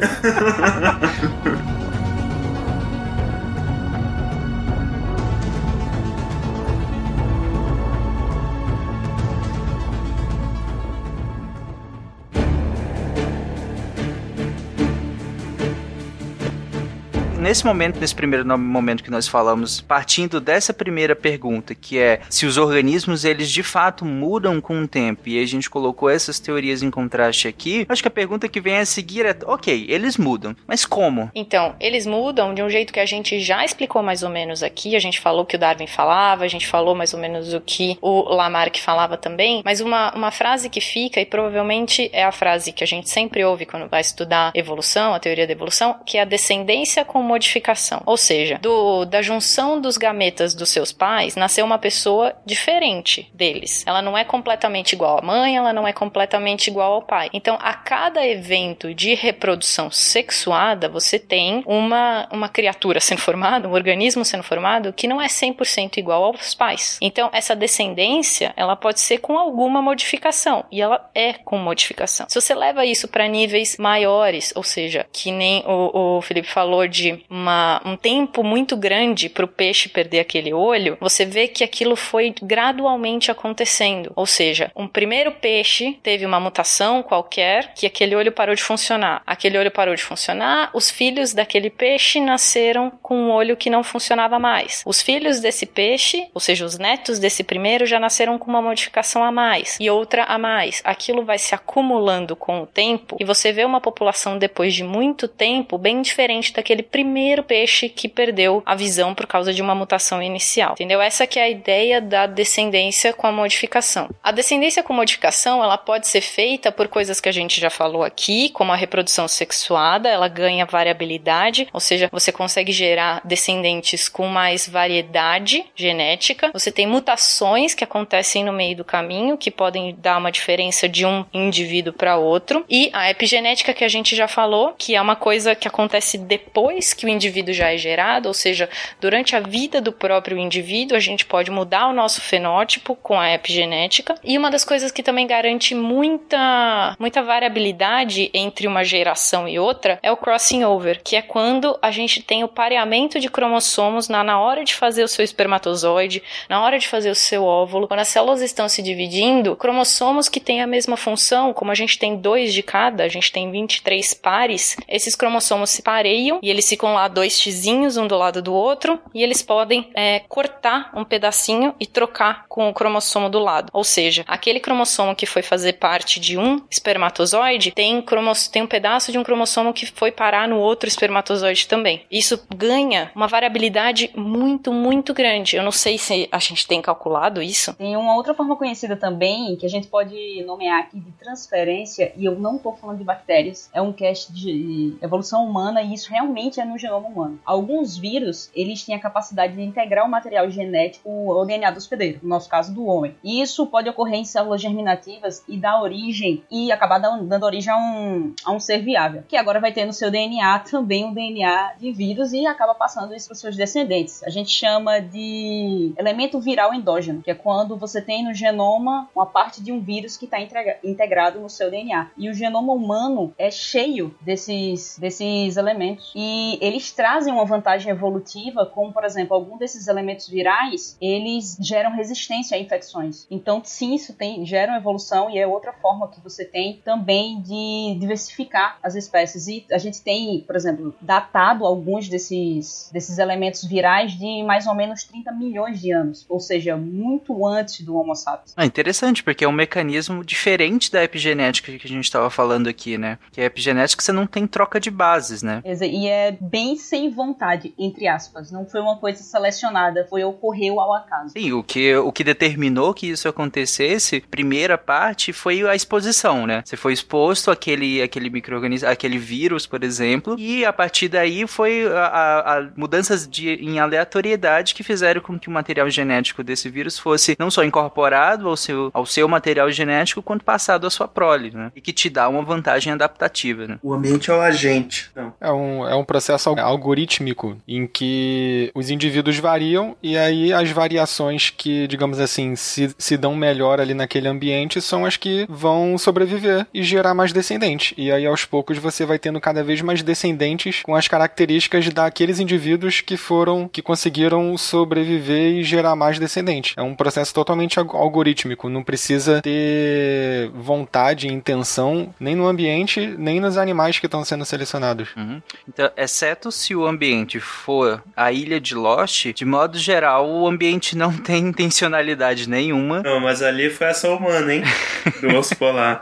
Nesse 17.49 17.65
momento, 17.65 17.99
nesse 17.99 18.13
primeiro 18.13 18.45
momento 18.59 19.03
que 19.03 19.09
nós 19.09 19.27
falamos, 19.27 19.81
partindo 19.81 20.39
dessa 20.39 20.71
primeira 20.71 21.15
pergunta, 21.15 21.73
que 21.73 21.97
é 21.97 22.21
se 22.29 22.45
os 22.45 22.57
organismos 22.57 23.25
eles 23.25 23.49
de 23.49 23.63
fato 23.63 24.05
mudam 24.05 24.61
com 24.61 24.83
o 24.83 24.87
tempo, 24.87 25.21
e 25.25 25.41
a 25.41 25.47
gente 25.47 25.67
colocou 25.67 26.11
essas 26.11 26.39
teorias 26.39 26.83
em 26.83 26.91
contraste 26.91 27.47
aqui, 27.47 27.87
acho 27.89 28.03
que 28.03 28.07
a 28.07 28.11
pergunta 28.11 28.47
que 28.47 28.61
vem 28.61 28.77
a 28.77 28.85
seguir 28.85 29.25
é: 29.25 29.35
ok, 29.47 29.87
eles 29.89 30.15
mudam, 30.15 30.55
mas 30.67 30.85
como? 30.85 31.31
Então, 31.33 31.75
eles 31.79 32.05
mudam 32.05 32.53
de 32.53 32.61
um 32.61 32.69
jeito 32.69 32.93
que 32.93 32.99
a 32.99 33.05
gente 33.07 33.39
já 33.39 33.65
explicou 33.65 34.03
mais 34.03 34.21
ou 34.21 34.29
menos 34.29 34.61
aqui. 34.61 34.95
A 34.95 34.99
gente 34.99 35.19
falou 35.19 35.43
que 35.43 35.55
o 35.55 35.59
Darwin 35.59 35.87
falava, 35.87 36.43
a 36.43 36.47
gente 36.47 36.67
falou 36.67 36.93
mais 36.93 37.15
ou 37.15 37.19
menos 37.19 37.51
o 37.55 37.61
que 37.61 37.97
o 37.99 38.31
Lamarck 38.31 38.77
falava 38.77 39.17
também. 39.17 39.63
Mas 39.65 39.81
uma, 39.81 40.13
uma 40.13 40.29
frase 40.29 40.69
que 40.69 40.81
fica, 40.81 41.19
e 41.19 41.25
provavelmente 41.25 42.11
é 42.13 42.23
a 42.23 42.31
frase 42.31 42.71
que 42.71 42.83
a 42.83 42.87
gente 42.87 43.09
sempre 43.09 43.43
ouve 43.43 43.65
quando 43.65 43.89
vai 43.89 44.01
estudar 44.01 44.51
evolução, 44.53 45.15
a 45.15 45.19
teoria 45.19 45.47
da 45.47 45.53
evolução, 45.53 45.95
que 46.05 46.19
é 46.19 46.21
a 46.21 46.25
descendência 46.25 47.03
com 47.03 47.38
modificação. 47.39 48.03
Ou 48.05 48.17
seja, 48.17 48.59
do, 48.61 49.05
da 49.05 49.21
junção 49.21 49.79
dos 49.79 49.97
gametas 49.97 50.53
dos 50.53 50.69
seus 50.69 50.91
pais, 50.91 51.35
nasceu 51.35 51.65
uma 51.65 51.79
pessoa 51.79 52.35
diferente 52.45 53.31
deles. 53.33 53.83
Ela 53.87 54.01
não 54.01 54.17
é 54.17 54.25
completamente 54.25 54.93
igual 54.93 55.19
à 55.19 55.21
mãe, 55.21 55.55
ela 55.55 55.71
não 55.71 55.87
é 55.87 55.93
completamente 55.93 56.67
igual 56.67 56.93
ao 56.93 57.01
pai. 57.01 57.29
Então, 57.33 57.57
a 57.61 57.73
cada 57.73 58.27
evento 58.27 58.93
de 58.93 59.13
reprodução 59.13 59.89
sexuada, 59.89 60.89
você 60.89 61.17
tem 61.17 61.63
uma, 61.65 62.27
uma 62.31 62.49
criatura 62.49 62.99
sendo 62.99 63.21
formada, 63.21 63.67
um 63.67 63.73
organismo 63.73 64.25
sendo 64.25 64.43
formado 64.43 64.91
que 64.91 65.07
não 65.07 65.21
é 65.21 65.27
100% 65.27 65.97
igual 65.97 66.25
aos 66.25 66.53
pais. 66.53 66.97
Então, 67.01 67.29
essa 67.31 67.55
descendência, 67.55 68.53
ela 68.57 68.75
pode 68.75 68.99
ser 68.99 69.19
com 69.19 69.37
alguma 69.37 69.81
modificação, 69.81 70.65
e 70.71 70.81
ela 70.81 71.09
é 71.15 71.33
com 71.33 71.57
modificação. 71.57 72.25
Se 72.27 72.39
você 72.39 72.53
leva 72.53 72.85
isso 72.85 73.07
para 73.07 73.27
níveis 73.27 73.77
maiores, 73.77 74.51
ou 74.55 74.63
seja, 74.63 75.05
que 75.13 75.31
nem 75.31 75.63
o, 75.65 76.17
o 76.17 76.21
Felipe 76.21 76.49
falou 76.49 76.87
de 76.87 77.23
uma, 77.29 77.81
um 77.85 77.95
tempo 77.95 78.43
muito 78.43 78.75
grande 78.75 79.29
para 79.29 79.45
o 79.45 79.47
peixe 79.47 79.87
perder 79.87 80.19
aquele 80.19 80.53
olho, 80.53 80.97
você 80.99 81.25
vê 81.25 81.47
que 81.47 81.63
aquilo 81.63 81.95
foi 81.95 82.33
gradualmente 82.41 83.29
acontecendo. 83.29 84.11
Ou 84.15 84.25
seja, 84.25 84.71
um 84.75 84.87
primeiro 84.87 85.31
peixe 85.33 85.99
teve 86.01 86.25
uma 86.25 86.39
mutação 86.39 87.03
qualquer 87.03 87.73
que 87.73 87.85
aquele 87.85 88.15
olho 88.15 88.31
parou 88.31 88.55
de 88.55 88.63
funcionar. 88.63 89.21
Aquele 89.27 89.57
olho 89.57 89.71
parou 89.71 89.95
de 89.95 90.03
funcionar, 90.03 90.71
os 90.73 90.89
filhos 90.89 91.33
daquele 91.33 91.69
peixe 91.69 92.19
nasceram 92.19 92.91
com 93.01 93.15
um 93.15 93.31
olho 93.31 93.55
que 93.55 93.69
não 93.69 93.83
funcionava 93.83 94.39
mais. 94.39 94.81
Os 94.85 95.01
filhos 95.01 95.39
desse 95.39 95.65
peixe, 95.65 96.27
ou 96.33 96.41
seja, 96.41 96.65
os 96.65 96.77
netos 96.77 97.19
desse 97.19 97.43
primeiro, 97.43 97.85
já 97.85 97.99
nasceram 97.99 98.37
com 98.37 98.49
uma 98.49 98.61
modificação 98.61 99.23
a 99.23 99.31
mais 99.31 99.77
e 99.79 99.89
outra 99.89 100.23
a 100.23 100.37
mais. 100.37 100.81
Aquilo 100.83 101.23
vai 101.23 101.37
se 101.37 101.53
acumulando 101.53 102.35
com 102.35 102.61
o 102.61 102.67
tempo 102.67 103.17
e 103.19 103.25
você 103.25 103.51
vê 103.51 103.65
uma 103.65 103.81
população 103.81 104.37
depois 104.37 104.73
de 104.73 104.83
muito 104.83 105.27
tempo 105.27 105.77
bem 105.77 106.01
diferente 106.01 106.53
daquele 106.53 106.81
primeiro 106.81 107.18
peixe 107.43 107.89
que 107.89 108.07
perdeu 108.07 108.61
a 108.65 108.75
visão 108.75 109.13
por 109.13 109.27
causa 109.27 109.53
de 109.53 109.61
uma 109.61 109.75
mutação 109.75 110.21
inicial. 110.21 110.73
Entendeu? 110.73 111.01
Essa 111.01 111.27
que 111.27 111.39
é 111.39 111.43
a 111.43 111.49
ideia 111.49 112.01
da 112.01 112.25
descendência 112.25 113.13
com 113.13 113.27
a 113.27 113.31
modificação. 113.31 114.09
A 114.23 114.31
descendência 114.31 114.83
com 114.83 114.93
modificação, 114.93 115.63
ela 115.63 115.77
pode 115.77 116.07
ser 116.07 116.21
feita 116.21 116.71
por 116.71 116.87
coisas 116.87 117.19
que 117.19 117.29
a 117.29 117.31
gente 117.31 117.59
já 117.59 117.69
falou 117.69 118.03
aqui, 118.03 118.49
como 118.49 118.71
a 118.71 118.75
reprodução 118.75 119.27
sexuada, 119.27 120.09
ela 120.09 120.27
ganha 120.27 120.65
variabilidade, 120.65 121.67
ou 121.73 121.79
seja, 121.79 122.09
você 122.11 122.31
consegue 122.31 122.71
gerar 122.71 123.21
descendentes 123.23 124.07
com 124.07 124.27
mais 124.27 124.67
variedade 124.67 125.65
genética. 125.75 126.51
Você 126.53 126.71
tem 126.71 126.87
mutações 126.87 127.73
que 127.73 127.83
acontecem 127.83 128.43
no 128.43 128.53
meio 128.53 128.77
do 128.77 128.85
caminho, 128.85 129.37
que 129.37 129.51
podem 129.51 129.95
dar 129.97 130.17
uma 130.17 130.31
diferença 130.31 130.87
de 130.87 131.05
um 131.05 131.25
indivíduo 131.33 131.93
para 131.93 132.17
outro. 132.17 132.65
E 132.69 132.89
a 132.93 133.09
epigenética 133.09 133.73
que 133.73 133.83
a 133.83 133.87
gente 133.87 134.15
já 134.15 134.27
falou, 134.27 134.73
que 134.77 134.95
é 134.95 135.01
uma 135.01 135.15
coisa 135.15 135.55
que 135.55 135.67
acontece 135.67 136.17
depois 136.17 136.93
que 136.93 137.05
o 137.05 137.08
indivíduo 137.09 137.53
já 137.53 137.73
é 137.73 137.77
gerado, 137.77 138.27
ou 138.27 138.33
seja, 138.33 138.69
durante 138.99 139.35
a 139.35 139.39
vida 139.39 139.81
do 139.81 139.91
próprio 139.91 140.37
indivíduo, 140.37 140.97
a 140.97 140.99
gente 140.99 141.25
pode 141.25 141.51
mudar 141.51 141.87
o 141.87 141.93
nosso 141.93 142.21
fenótipo 142.21 142.95
com 142.95 143.19
a 143.19 143.33
epigenética. 143.33 144.15
E 144.23 144.37
uma 144.37 144.51
das 144.51 144.63
coisas 144.63 144.91
que 144.91 145.03
também 145.03 145.27
garante 145.27 145.73
muita, 145.75 146.95
muita 146.99 147.21
variabilidade 147.21 148.29
entre 148.33 148.67
uma 148.67 148.83
geração 148.83 149.47
e 149.47 149.59
outra 149.59 149.99
é 150.01 150.11
o 150.11 150.17
crossing 150.17 150.63
over, 150.63 151.01
que 151.03 151.15
é 151.15 151.21
quando 151.21 151.77
a 151.81 151.91
gente 151.91 152.21
tem 152.21 152.43
o 152.43 152.47
pareamento 152.47 153.19
de 153.19 153.29
cromossomos 153.29 154.07
na, 154.07 154.23
na 154.23 154.39
hora 154.39 154.63
de 154.63 154.75
fazer 154.75 155.03
o 155.03 155.07
seu 155.07 155.23
espermatozoide, 155.23 156.21
na 156.47 156.61
hora 156.61 156.77
de 156.77 156.87
fazer 156.87 157.09
o 157.09 157.15
seu 157.15 157.43
óvulo. 157.43 157.87
Quando 157.87 158.01
as 158.01 158.07
células 158.07 158.41
estão 158.41 158.67
se 158.67 158.81
dividindo, 158.81 159.55
cromossomos 159.55 160.29
que 160.29 160.39
têm 160.39 160.61
a 160.61 160.67
mesma 160.67 160.97
função, 160.97 161.53
como 161.53 161.71
a 161.71 161.75
gente 161.75 161.97
tem 161.97 162.15
dois 162.15 162.53
de 162.53 162.61
cada, 162.61 163.03
a 163.03 163.07
gente 163.07 163.31
tem 163.31 163.49
23 163.51 164.13
pares, 164.13 164.77
esses 164.87 165.15
cromossomos 165.15 165.69
se 165.69 165.81
pareiam 165.81 166.39
e 166.41 166.49
eles 166.49 166.67
ficam 166.67 166.97
lá 166.99 167.07
dois 167.07 167.39
xizinhos 167.39 167.97
um 167.97 168.07
do 168.07 168.17
lado 168.17 168.41
do 168.41 168.53
outro 168.53 168.99
e 169.13 169.23
eles 169.23 169.41
podem 169.41 169.89
é, 169.95 170.19
cortar 170.27 170.91
um 170.93 171.05
pedacinho 171.05 171.73
e 171.79 171.85
trocar 171.85 172.45
com 172.47 172.69
o 172.69 172.73
cromossomo 172.73 173.29
do 173.29 173.39
lado. 173.39 173.69
Ou 173.73 173.83
seja, 173.83 174.25
aquele 174.27 174.59
cromossomo 174.59 175.15
que 175.15 175.25
foi 175.25 175.41
fazer 175.41 175.73
parte 175.73 176.19
de 176.19 176.37
um 176.37 176.61
espermatozoide 176.69 177.71
tem, 177.71 178.03
tem 178.51 178.61
um 178.61 178.67
pedaço 178.67 179.11
de 179.11 179.17
um 179.17 179.23
cromossomo 179.23 179.73
que 179.73 179.85
foi 179.85 180.11
parar 180.11 180.47
no 180.47 180.57
outro 180.57 180.89
espermatozoide 180.89 181.67
também. 181.67 182.05
Isso 182.11 182.45
ganha 182.53 183.11
uma 183.15 183.27
variabilidade 183.27 184.11
muito, 184.15 184.73
muito 184.73 185.13
grande. 185.13 185.55
Eu 185.55 185.63
não 185.63 185.71
sei 185.71 185.97
se 185.97 186.27
a 186.31 186.39
gente 186.39 186.67
tem 186.67 186.81
calculado 186.81 187.41
isso. 187.41 187.73
Tem 187.75 187.95
uma 187.95 188.15
outra 188.15 188.33
forma 188.33 188.55
conhecida 188.55 188.95
também, 188.95 189.55
que 189.55 189.65
a 189.65 189.69
gente 189.69 189.87
pode 189.87 190.43
nomear 190.43 190.81
aqui 190.81 190.99
de 190.99 191.11
transferência, 191.13 192.11
e 192.17 192.25
eu 192.25 192.37
não 192.37 192.57
estou 192.57 192.75
falando 192.75 192.97
de 192.97 193.03
bactérias, 193.03 193.69
é 193.73 193.81
um 193.81 193.93
cast 193.93 194.33
de 194.33 194.97
evolução 195.01 195.45
humana, 195.45 195.81
e 195.81 195.93
isso 195.93 196.09
realmente 196.09 196.59
é 196.59 196.65
no 196.65 196.77
genoma 196.89 197.07
humano. 197.07 197.39
Alguns 197.45 197.97
vírus, 197.97 198.49
eles 198.55 198.83
têm 198.83 198.95
a 198.95 198.99
capacidade 198.99 199.53
de 199.53 199.61
integrar 199.61 200.05
o 200.05 200.09
material 200.09 200.49
genético 200.49 201.09
ou 201.09 201.45
DNA 201.45 201.71
do 201.71 201.77
hospedeiro, 201.77 202.19
no 202.23 202.29
nosso 202.29 202.49
caso 202.49 202.73
do 202.73 202.85
homem. 202.85 203.15
E 203.23 203.41
isso 203.41 203.65
pode 203.67 203.89
ocorrer 203.89 204.19
em 204.19 204.25
células 204.25 204.61
germinativas 204.61 205.43
e 205.47 205.57
dar 205.57 205.81
origem, 205.81 206.43
e 206.49 206.71
acabar 206.71 206.97
dando, 206.97 207.25
dando 207.25 207.45
origem 207.45 207.71
a 207.71 207.77
um, 207.77 208.33
a 208.43 208.51
um 208.51 208.59
ser 208.59 208.79
viável, 208.79 209.23
que 209.27 209.37
agora 209.37 209.59
vai 209.59 209.71
ter 209.71 209.85
no 209.85 209.93
seu 209.93 210.09
DNA 210.09 210.59
também 210.59 211.05
um 211.05 211.13
DNA 211.13 211.73
de 211.79 211.91
vírus 211.91 212.33
e 212.33 212.45
acaba 212.45 212.73
passando 212.73 213.13
isso 213.13 213.27
para 213.27 213.33
os 213.33 213.39
seus 213.39 213.55
descendentes. 213.55 214.23
A 214.23 214.29
gente 214.29 214.49
chama 214.49 214.99
de 214.99 215.93
elemento 215.97 216.39
viral 216.39 216.73
endógeno, 216.73 217.21
que 217.21 217.31
é 217.31 217.35
quando 217.35 217.77
você 217.77 218.01
tem 218.01 218.23
no 218.23 218.33
genoma 218.33 219.07
uma 219.15 219.25
parte 219.25 219.61
de 219.61 219.71
um 219.71 219.79
vírus 219.79 220.17
que 220.17 220.25
está 220.25 220.37
integrado 220.83 221.39
no 221.39 221.49
seu 221.49 221.69
DNA. 221.69 222.11
E 222.17 222.29
o 222.29 222.33
genoma 222.33 222.73
humano 222.73 223.33
é 223.37 223.51
cheio 223.51 224.15
desses, 224.21 224.97
desses 224.99 225.57
elementos. 225.57 226.11
E 226.15 226.57
eles 226.69 226.91
trazem 226.91 227.33
uma 227.33 227.45
vantagem 227.45 227.91
evolutiva, 227.91 228.65
como 228.65 228.93
por 228.93 229.03
exemplo, 229.03 229.35
algum 229.35 229.57
desses 229.57 229.87
elementos 229.87 230.27
virais, 230.27 230.97
eles 231.01 231.57
geram 231.59 231.95
resistência 231.95 232.55
a 232.55 232.59
infecções. 232.59 233.25
Então, 233.29 233.61
sim, 233.63 233.95
isso 233.95 234.13
tem, 234.13 234.45
gera 234.45 234.71
uma 234.71 234.77
evolução 234.77 235.29
e 235.29 235.37
é 235.37 235.47
outra 235.47 235.73
forma 235.73 236.07
que 236.07 236.21
você 236.21 236.45
tem 236.45 236.81
também 236.83 237.41
de 237.41 237.97
diversificar 237.99 238.77
as 238.83 238.95
espécies. 238.95 239.47
E 239.47 239.65
a 239.71 239.77
gente 239.77 240.01
tem, 240.01 240.41
por 240.45 240.55
exemplo, 240.55 240.93
datado 241.01 241.65
alguns 241.65 242.07
desses, 242.07 242.89
desses 242.93 243.17
elementos 243.17 243.63
virais 243.63 244.11
de 244.13 244.43
mais 244.43 244.67
ou 244.67 244.75
menos 244.75 245.03
30 245.03 245.31
milhões 245.31 245.79
de 245.79 245.91
anos, 245.91 246.25
ou 246.29 246.39
seja, 246.39 246.77
muito 246.77 247.45
antes 247.45 247.81
do 247.81 247.95
Homo 247.95 248.15
sapiens. 248.15 248.53
Ah, 248.55 248.65
interessante, 248.65 249.23
porque 249.23 249.43
é 249.43 249.47
um 249.47 249.53
mecanismo 249.53 250.23
diferente 250.23 250.91
da 250.91 251.03
epigenética 251.03 251.71
que 251.71 251.85
a 251.85 251.89
gente 251.89 252.03
estava 252.03 252.29
falando 252.29 252.67
aqui, 252.67 252.97
né? 252.97 253.17
Que 253.31 253.41
a 253.41 253.45
epigenética 253.45 254.03
você 254.03 254.11
não 254.11 254.27
tem 254.27 254.45
troca 254.45 254.79
de 254.79 254.91
bases, 254.91 255.41
né? 255.41 255.61
E 255.65 256.07
é 256.07 256.31
bem 256.31 256.58
sem 256.75 257.09
vontade, 257.09 257.73
entre 257.77 258.07
aspas. 258.07 258.51
Não 258.51 258.65
foi 258.65 258.81
uma 258.81 258.97
coisa 258.97 259.21
selecionada, 259.21 260.05
foi 260.09 260.23
ocorreu 260.23 260.79
ao 260.79 260.93
acaso. 260.93 261.29
Sim, 261.29 261.53
o 261.53 261.63
que, 261.63 261.95
o 261.95 262.11
que 262.11 262.23
determinou 262.23 262.93
que 262.93 263.07
isso 263.07 263.27
acontecesse, 263.27 264.21
primeira 264.29 264.77
parte, 264.77 265.33
foi 265.33 265.67
a 265.67 265.75
exposição, 265.75 266.45
né? 266.45 266.61
Você 266.65 266.77
foi 266.77 266.93
exposto 266.93 267.51
àquele, 267.51 268.01
àquele 268.01 268.29
microorganismo, 268.29 268.87
aquele 268.87 269.17
vírus, 269.17 269.65
por 269.65 269.83
exemplo, 269.83 270.35
e 270.37 270.65
a 270.65 270.73
partir 270.73 271.07
daí 271.07 271.47
foi 271.47 271.87
a, 271.87 272.05
a, 272.05 272.57
a 272.57 272.69
mudanças 272.75 273.27
de, 273.27 273.49
em 273.49 273.79
aleatoriedade 273.79 274.73
que 274.73 274.83
fizeram 274.83 275.21
com 275.21 275.37
que 275.37 275.47
o 275.47 275.51
material 275.51 275.89
genético 275.89 276.43
desse 276.43 276.69
vírus 276.69 276.97
fosse 276.97 277.35
não 277.39 277.49
só 277.51 277.63
incorporado 277.63 278.47
ao 278.47 278.57
seu, 278.57 278.89
ao 278.93 279.05
seu 279.05 279.27
material 279.27 279.71
genético, 279.71 280.21
quanto 280.21 280.43
passado 280.43 280.87
à 280.87 280.89
sua 280.89 281.07
prole, 281.07 281.51
né? 281.51 281.71
E 281.75 281.81
que 281.81 281.93
te 281.93 282.09
dá 282.09 282.27
uma 282.27 282.41
vantagem 282.41 282.93
adaptativa, 282.93 283.67
né? 283.67 283.79
O 283.81 283.93
ambiente 283.93 284.29
é 284.29 284.33
o 284.33 284.41
agente. 284.41 285.11
Não. 285.15 285.33
É 285.39 285.51
um, 285.51 285.87
é 285.87 285.95
um 285.95 286.03
processo 286.03 286.48
algorítmico 286.57 287.57
em 287.67 287.85
que 287.85 288.71
os 288.73 288.89
indivíduos 288.89 289.37
variam 289.37 289.95
e 290.01 290.17
aí 290.17 290.53
as 290.53 290.69
variações 290.71 291.49
que, 291.49 291.87
digamos 291.87 292.19
assim, 292.19 292.55
se, 292.55 292.93
se 292.97 293.17
dão 293.17 293.35
melhor 293.35 293.79
ali 293.79 293.93
naquele 293.93 294.27
ambiente 294.27 294.81
são 294.81 295.05
as 295.05 295.17
que 295.17 295.45
vão 295.49 295.97
sobreviver 295.97 296.65
e 296.73 296.83
gerar 296.83 297.13
mais 297.13 297.33
descendentes. 297.33 297.93
E 297.97 298.11
aí 298.11 298.25
aos 298.25 298.45
poucos 298.45 298.77
você 298.77 299.05
vai 299.05 299.19
tendo 299.19 299.41
cada 299.41 299.63
vez 299.63 299.81
mais 299.81 300.01
descendentes 300.01 300.81
com 300.83 300.95
as 300.95 301.07
características 301.07 301.89
daqueles 301.89 302.39
indivíduos 302.39 303.01
que 303.01 303.17
foram, 303.17 303.67
que 303.67 303.81
conseguiram 303.81 304.57
sobreviver 304.57 305.55
e 305.55 305.63
gerar 305.63 305.95
mais 305.95 306.19
descendentes. 306.19 306.73
É 306.77 306.81
um 306.81 306.95
processo 306.95 307.33
totalmente 307.33 307.79
alg- 307.79 307.95
algorítmico, 307.95 308.69
não 308.69 308.83
precisa 308.83 309.41
ter 309.41 310.49
vontade 310.53 311.27
e 311.27 311.31
intenção 311.31 312.13
nem 312.19 312.35
no 312.35 312.47
ambiente, 312.47 313.15
nem 313.17 313.39
nos 313.39 313.57
animais 313.57 313.99
que 313.99 314.05
estão 314.05 314.23
sendo 314.23 314.45
selecionados. 314.45 315.09
Uhum. 315.17 315.41
Então, 315.67 315.89
exceto 315.97 316.38
se 316.49 316.73
o 316.75 316.85
ambiente 316.85 317.39
for 317.39 318.01
a 318.15 318.31
ilha 318.31 318.59
de 318.61 318.73
Lost, 318.73 319.33
de 319.33 319.43
modo 319.43 319.77
geral, 319.77 320.29
o 320.29 320.47
ambiente 320.47 320.95
não 320.95 321.11
tem 321.11 321.39
intencionalidade 321.49 322.49
nenhuma. 322.49 323.01
Não, 323.03 323.19
mas 323.19 323.41
ali 323.41 323.69
foi 323.69 323.87
ação 323.87 324.15
humana, 324.15 324.53
hein? 324.53 324.63
Do 325.19 325.35
osso 325.35 325.55
polar. 325.55 326.01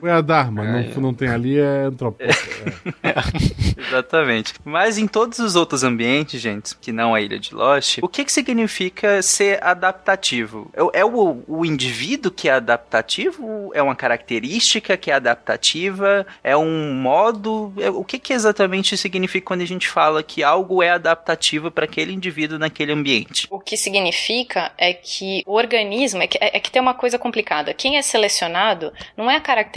Foi 0.00 0.10
a 0.10 0.20
Dharma, 0.20 0.64
É, 0.64 0.94
não, 0.94 1.02
não 1.02 1.14
tem 1.14 1.28
ali, 1.28 1.58
é 1.58 1.84
antropólogo. 1.84 2.36
Exatamente. 3.78 4.54
Mas 4.64 4.98
em 4.98 5.06
todos 5.06 5.38
os 5.38 5.56
outros 5.56 5.84
ambientes, 5.84 6.40
gente, 6.40 6.76
que 6.76 6.92
não 6.92 7.14
a 7.14 7.20
ilha 7.20 7.38
de 7.38 7.54
Lost, 7.54 7.98
o 8.02 8.08
que, 8.08 8.24
que 8.24 8.32
significa 8.32 9.22
ser 9.22 9.62
adaptativo? 9.62 10.70
É, 10.74 11.00
é 11.00 11.04
o, 11.04 11.42
o 11.46 11.64
indivíduo 11.64 12.30
que 12.30 12.48
é 12.48 12.52
adaptativo? 12.52 13.70
É 13.74 13.82
uma 13.82 13.94
característica 13.94 14.96
que 14.96 15.10
é 15.10 15.14
adaptativa? 15.14 16.26
É 16.42 16.56
um 16.56 16.94
modo? 16.94 17.72
É- 17.78 17.90
o 17.90 18.04
que, 18.04 18.18
que 18.18 18.32
exatamente 18.32 18.96
significa 18.96 19.46
quando 19.46 19.60
a 19.62 19.66
gente 19.66 19.88
fala 19.88 20.22
que 20.22 20.42
algo 20.42 20.82
é 20.82 20.90
adaptativo 20.90 21.70
para 21.70 21.84
aquele 21.84 22.12
indivíduo 22.12 22.58
naquele 22.58 22.92
ambiente? 22.92 23.46
O 23.50 23.60
que 23.60 23.76
significa 23.76 24.72
é 24.78 24.92
que 24.92 25.42
o 25.46 25.54
organismo 25.54 26.22
é 26.22 26.26
que, 26.26 26.38
é 26.40 26.58
que 26.60 26.70
tem 26.70 26.80
uma 26.82 26.94
coisa 26.94 27.18
complicada. 27.18 27.74
Quem 27.74 27.98
é 27.98 28.02
selecionado 28.02 28.92
não 29.16 29.30
é 29.30 29.36
a 29.36 29.40
característica, 29.40 29.75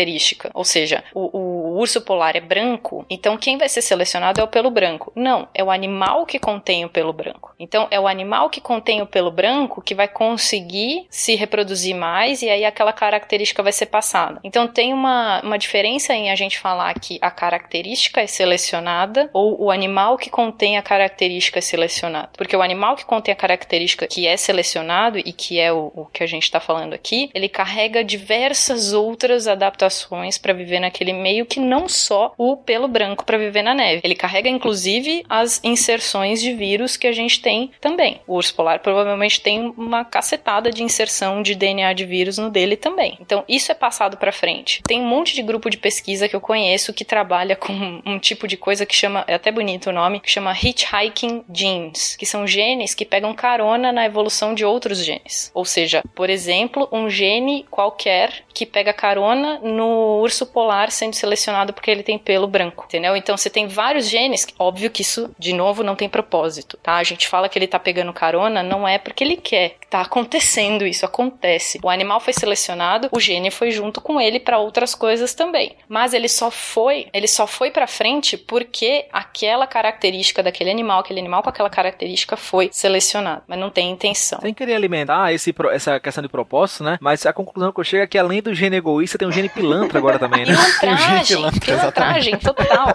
ou 0.53 0.63
seja, 0.63 1.03
o, 1.13 1.37
o 1.37 1.77
urso 1.77 2.01
polar 2.01 2.35
é 2.35 2.41
branco, 2.41 3.05
então 3.09 3.37
quem 3.37 3.57
vai 3.57 3.67
ser 3.67 3.81
selecionado 3.81 4.39
é 4.39 4.43
o 4.43 4.47
pelo 4.47 4.71
branco. 4.71 5.11
Não, 5.15 5.47
é 5.53 5.63
o 5.63 5.71
animal 5.71 6.25
que 6.25 6.39
contém 6.39 6.85
o 6.85 6.89
pelo 6.89 7.11
branco. 7.11 7.53
Então 7.59 7.87
é 7.91 7.99
o 7.99 8.07
animal 8.07 8.49
que 8.49 8.61
contém 8.61 9.01
o 9.01 9.05
pelo 9.05 9.31
branco 9.31 9.81
que 9.81 9.93
vai 9.93 10.07
conseguir 10.07 11.05
se 11.09 11.35
reproduzir 11.35 11.95
mais 11.95 12.41
e 12.41 12.49
aí 12.49 12.63
aquela 12.63 12.93
característica 12.93 13.61
vai 13.61 13.71
ser 13.71 13.87
passada. 13.87 14.39
Então 14.43 14.67
tem 14.67 14.93
uma, 14.93 15.41
uma 15.41 15.57
diferença 15.57 16.13
em 16.13 16.31
a 16.31 16.35
gente 16.35 16.57
falar 16.57 16.93
que 16.99 17.17
a 17.21 17.29
característica 17.29 18.21
é 18.21 18.27
selecionada 18.27 19.29
ou 19.33 19.61
o 19.61 19.71
animal 19.71 20.17
que 20.17 20.29
contém 20.29 20.77
a 20.77 20.81
característica 20.81 21.59
é 21.59 21.61
selecionado. 21.61 22.29
Porque 22.37 22.55
o 22.55 22.61
animal 22.61 22.95
que 22.95 23.05
contém 23.05 23.33
a 23.33 23.37
característica 23.37 24.07
que 24.07 24.27
é 24.27 24.37
selecionado 24.37 25.17
e 25.17 25.33
que 25.33 25.59
é 25.59 25.71
o, 25.71 25.91
o 25.95 26.05
que 26.05 26.23
a 26.23 26.27
gente 26.27 26.43
está 26.43 26.59
falando 26.59 26.93
aqui, 26.93 27.29
ele 27.33 27.49
carrega 27.49 28.03
diversas 28.03 28.93
outras 28.93 29.47
adaptações 29.47 29.88
para 30.37 30.53
viver 30.53 30.79
naquele 30.79 31.13
meio 31.13 31.45
que 31.45 31.59
não 31.59 31.87
só 31.87 32.33
o 32.37 32.57
pelo 32.57 32.87
branco 32.87 33.25
para 33.25 33.37
viver 33.37 33.61
na 33.61 33.73
neve. 33.73 34.01
Ele 34.03 34.15
carrega 34.15 34.49
inclusive 34.49 35.23
as 35.29 35.59
inserções 35.63 36.41
de 36.41 36.53
vírus 36.53 36.97
que 36.97 37.07
a 37.07 37.11
gente 37.11 37.41
tem 37.41 37.71
também. 37.79 38.21
O 38.27 38.35
urso 38.35 38.53
polar 38.55 38.79
provavelmente 38.79 39.41
tem 39.41 39.73
uma 39.77 40.03
cacetada 40.03 40.71
de 40.71 40.83
inserção 40.83 41.41
de 41.41 41.55
DNA 41.55 41.93
de 41.93 42.05
vírus 42.05 42.37
no 42.37 42.49
dele 42.49 42.75
também. 42.75 43.17
Então 43.19 43.43
isso 43.47 43.71
é 43.71 43.75
passado 43.75 44.17
para 44.17 44.31
frente. 44.31 44.81
Tem 44.83 45.01
um 45.01 45.07
monte 45.07 45.33
de 45.35 45.41
grupo 45.41 45.69
de 45.69 45.77
pesquisa 45.77 46.27
que 46.27 46.35
eu 46.35 46.41
conheço 46.41 46.93
que 46.93 47.05
trabalha 47.05 47.55
com 47.55 48.01
um 48.05 48.19
tipo 48.19 48.47
de 48.47 48.57
coisa 48.57 48.85
que 48.85 48.95
chama, 48.95 49.23
é 49.27 49.33
até 49.33 49.51
bonito 49.51 49.89
o 49.89 49.93
nome, 49.93 50.19
que 50.19 50.31
chama 50.31 50.53
hitchhiking 50.53 51.43
genes, 51.53 52.15
que 52.15 52.25
são 52.25 52.45
genes 52.45 52.93
que 52.93 53.05
pegam 53.05 53.33
carona 53.33 53.91
na 53.91 54.05
evolução 54.05 54.53
de 54.53 54.65
outros 54.65 55.03
genes. 55.03 55.51
Ou 55.53 55.65
seja, 55.65 56.03
por 56.15 56.29
exemplo, 56.29 56.87
um 56.91 57.09
gene 57.09 57.65
qualquer 57.69 58.43
que 58.53 58.65
pega 58.65 58.93
carona 58.93 59.59
no 59.69 60.19
urso 60.21 60.45
polar 60.45 60.91
sendo 60.91 61.13
selecionado 61.13 61.73
porque 61.73 61.89
ele 61.89 62.03
tem 62.03 62.17
pelo 62.17 62.47
branco, 62.47 62.85
entendeu? 62.85 63.15
Então 63.15 63.37
você 63.37 63.49
tem 63.49 63.67
vários 63.67 64.07
genes, 64.09 64.47
óbvio 64.57 64.89
que 64.89 65.01
isso, 65.01 65.33
de 65.37 65.53
novo, 65.53 65.83
não 65.83 65.95
tem 65.95 66.09
propósito, 66.09 66.77
tá? 66.77 66.95
A 66.95 67.03
gente 67.03 67.27
fala 67.27 67.47
que 67.47 67.57
ele 67.57 67.67
tá 67.67 67.79
pegando 67.79 68.13
carona, 68.13 68.61
não 68.61 68.87
é 68.87 68.97
porque 68.97 69.23
ele 69.23 69.37
quer, 69.37 69.75
tá 69.89 70.01
acontecendo 70.01 70.85
isso, 70.85 71.05
acontece. 71.05 71.79
O 71.83 71.89
animal 71.89 72.19
foi 72.19 72.33
selecionado, 72.33 73.09
o 73.11 73.19
gene 73.19 73.49
foi 73.51 73.71
junto 73.71 73.99
com 74.01 74.19
ele 74.21 74.39
para 74.39 74.57
outras 74.59 74.93
coisas 74.93 75.33
também. 75.33 75.75
Mas 75.87 76.13
ele 76.13 76.27
só 76.27 76.51
foi, 76.51 77.07
ele 77.13 77.27
só 77.27 77.47
foi 77.47 77.71
para 77.71 77.87
frente 77.87 78.37
porque 78.37 79.05
aquela 79.11 79.65
característica 79.67 80.43
daquele 80.43 80.69
animal, 80.69 80.99
aquele 80.99 81.19
animal 81.19 81.41
com 81.43 81.49
aquela 81.49 81.69
característica 81.69 82.37
foi 82.37 82.69
selecionado, 82.71 83.43
mas 83.47 83.57
não 83.59 83.69
tem 83.69 83.89
intenção. 83.91 84.39
Sem 84.41 84.53
querer 84.53 84.75
alimentar 84.75 85.33
esse, 85.33 85.53
essa 85.71 85.99
questão 85.99 86.21
de 86.21 86.29
propósito, 86.29 86.83
né? 86.83 86.97
Mas 87.01 87.25
a 87.25 87.33
conclusão 87.33 87.71
que 87.71 87.79
eu 87.79 87.83
chego 87.83 88.03
é 88.03 88.07
que 88.07 88.17
além 88.17 88.41
do 88.41 88.53
gene 88.53 88.77
egoísta, 88.77 89.17
tem 89.17 89.27
um 89.27 89.31
gene 89.31 89.49
pilantra 89.49 89.97
agora 89.97 90.19
também, 90.19 90.45
né? 90.45 90.53
Pilantragem, 90.79 91.37
pilantra, 91.37 91.59
pilantragem 91.59 92.37
total. 92.37 92.93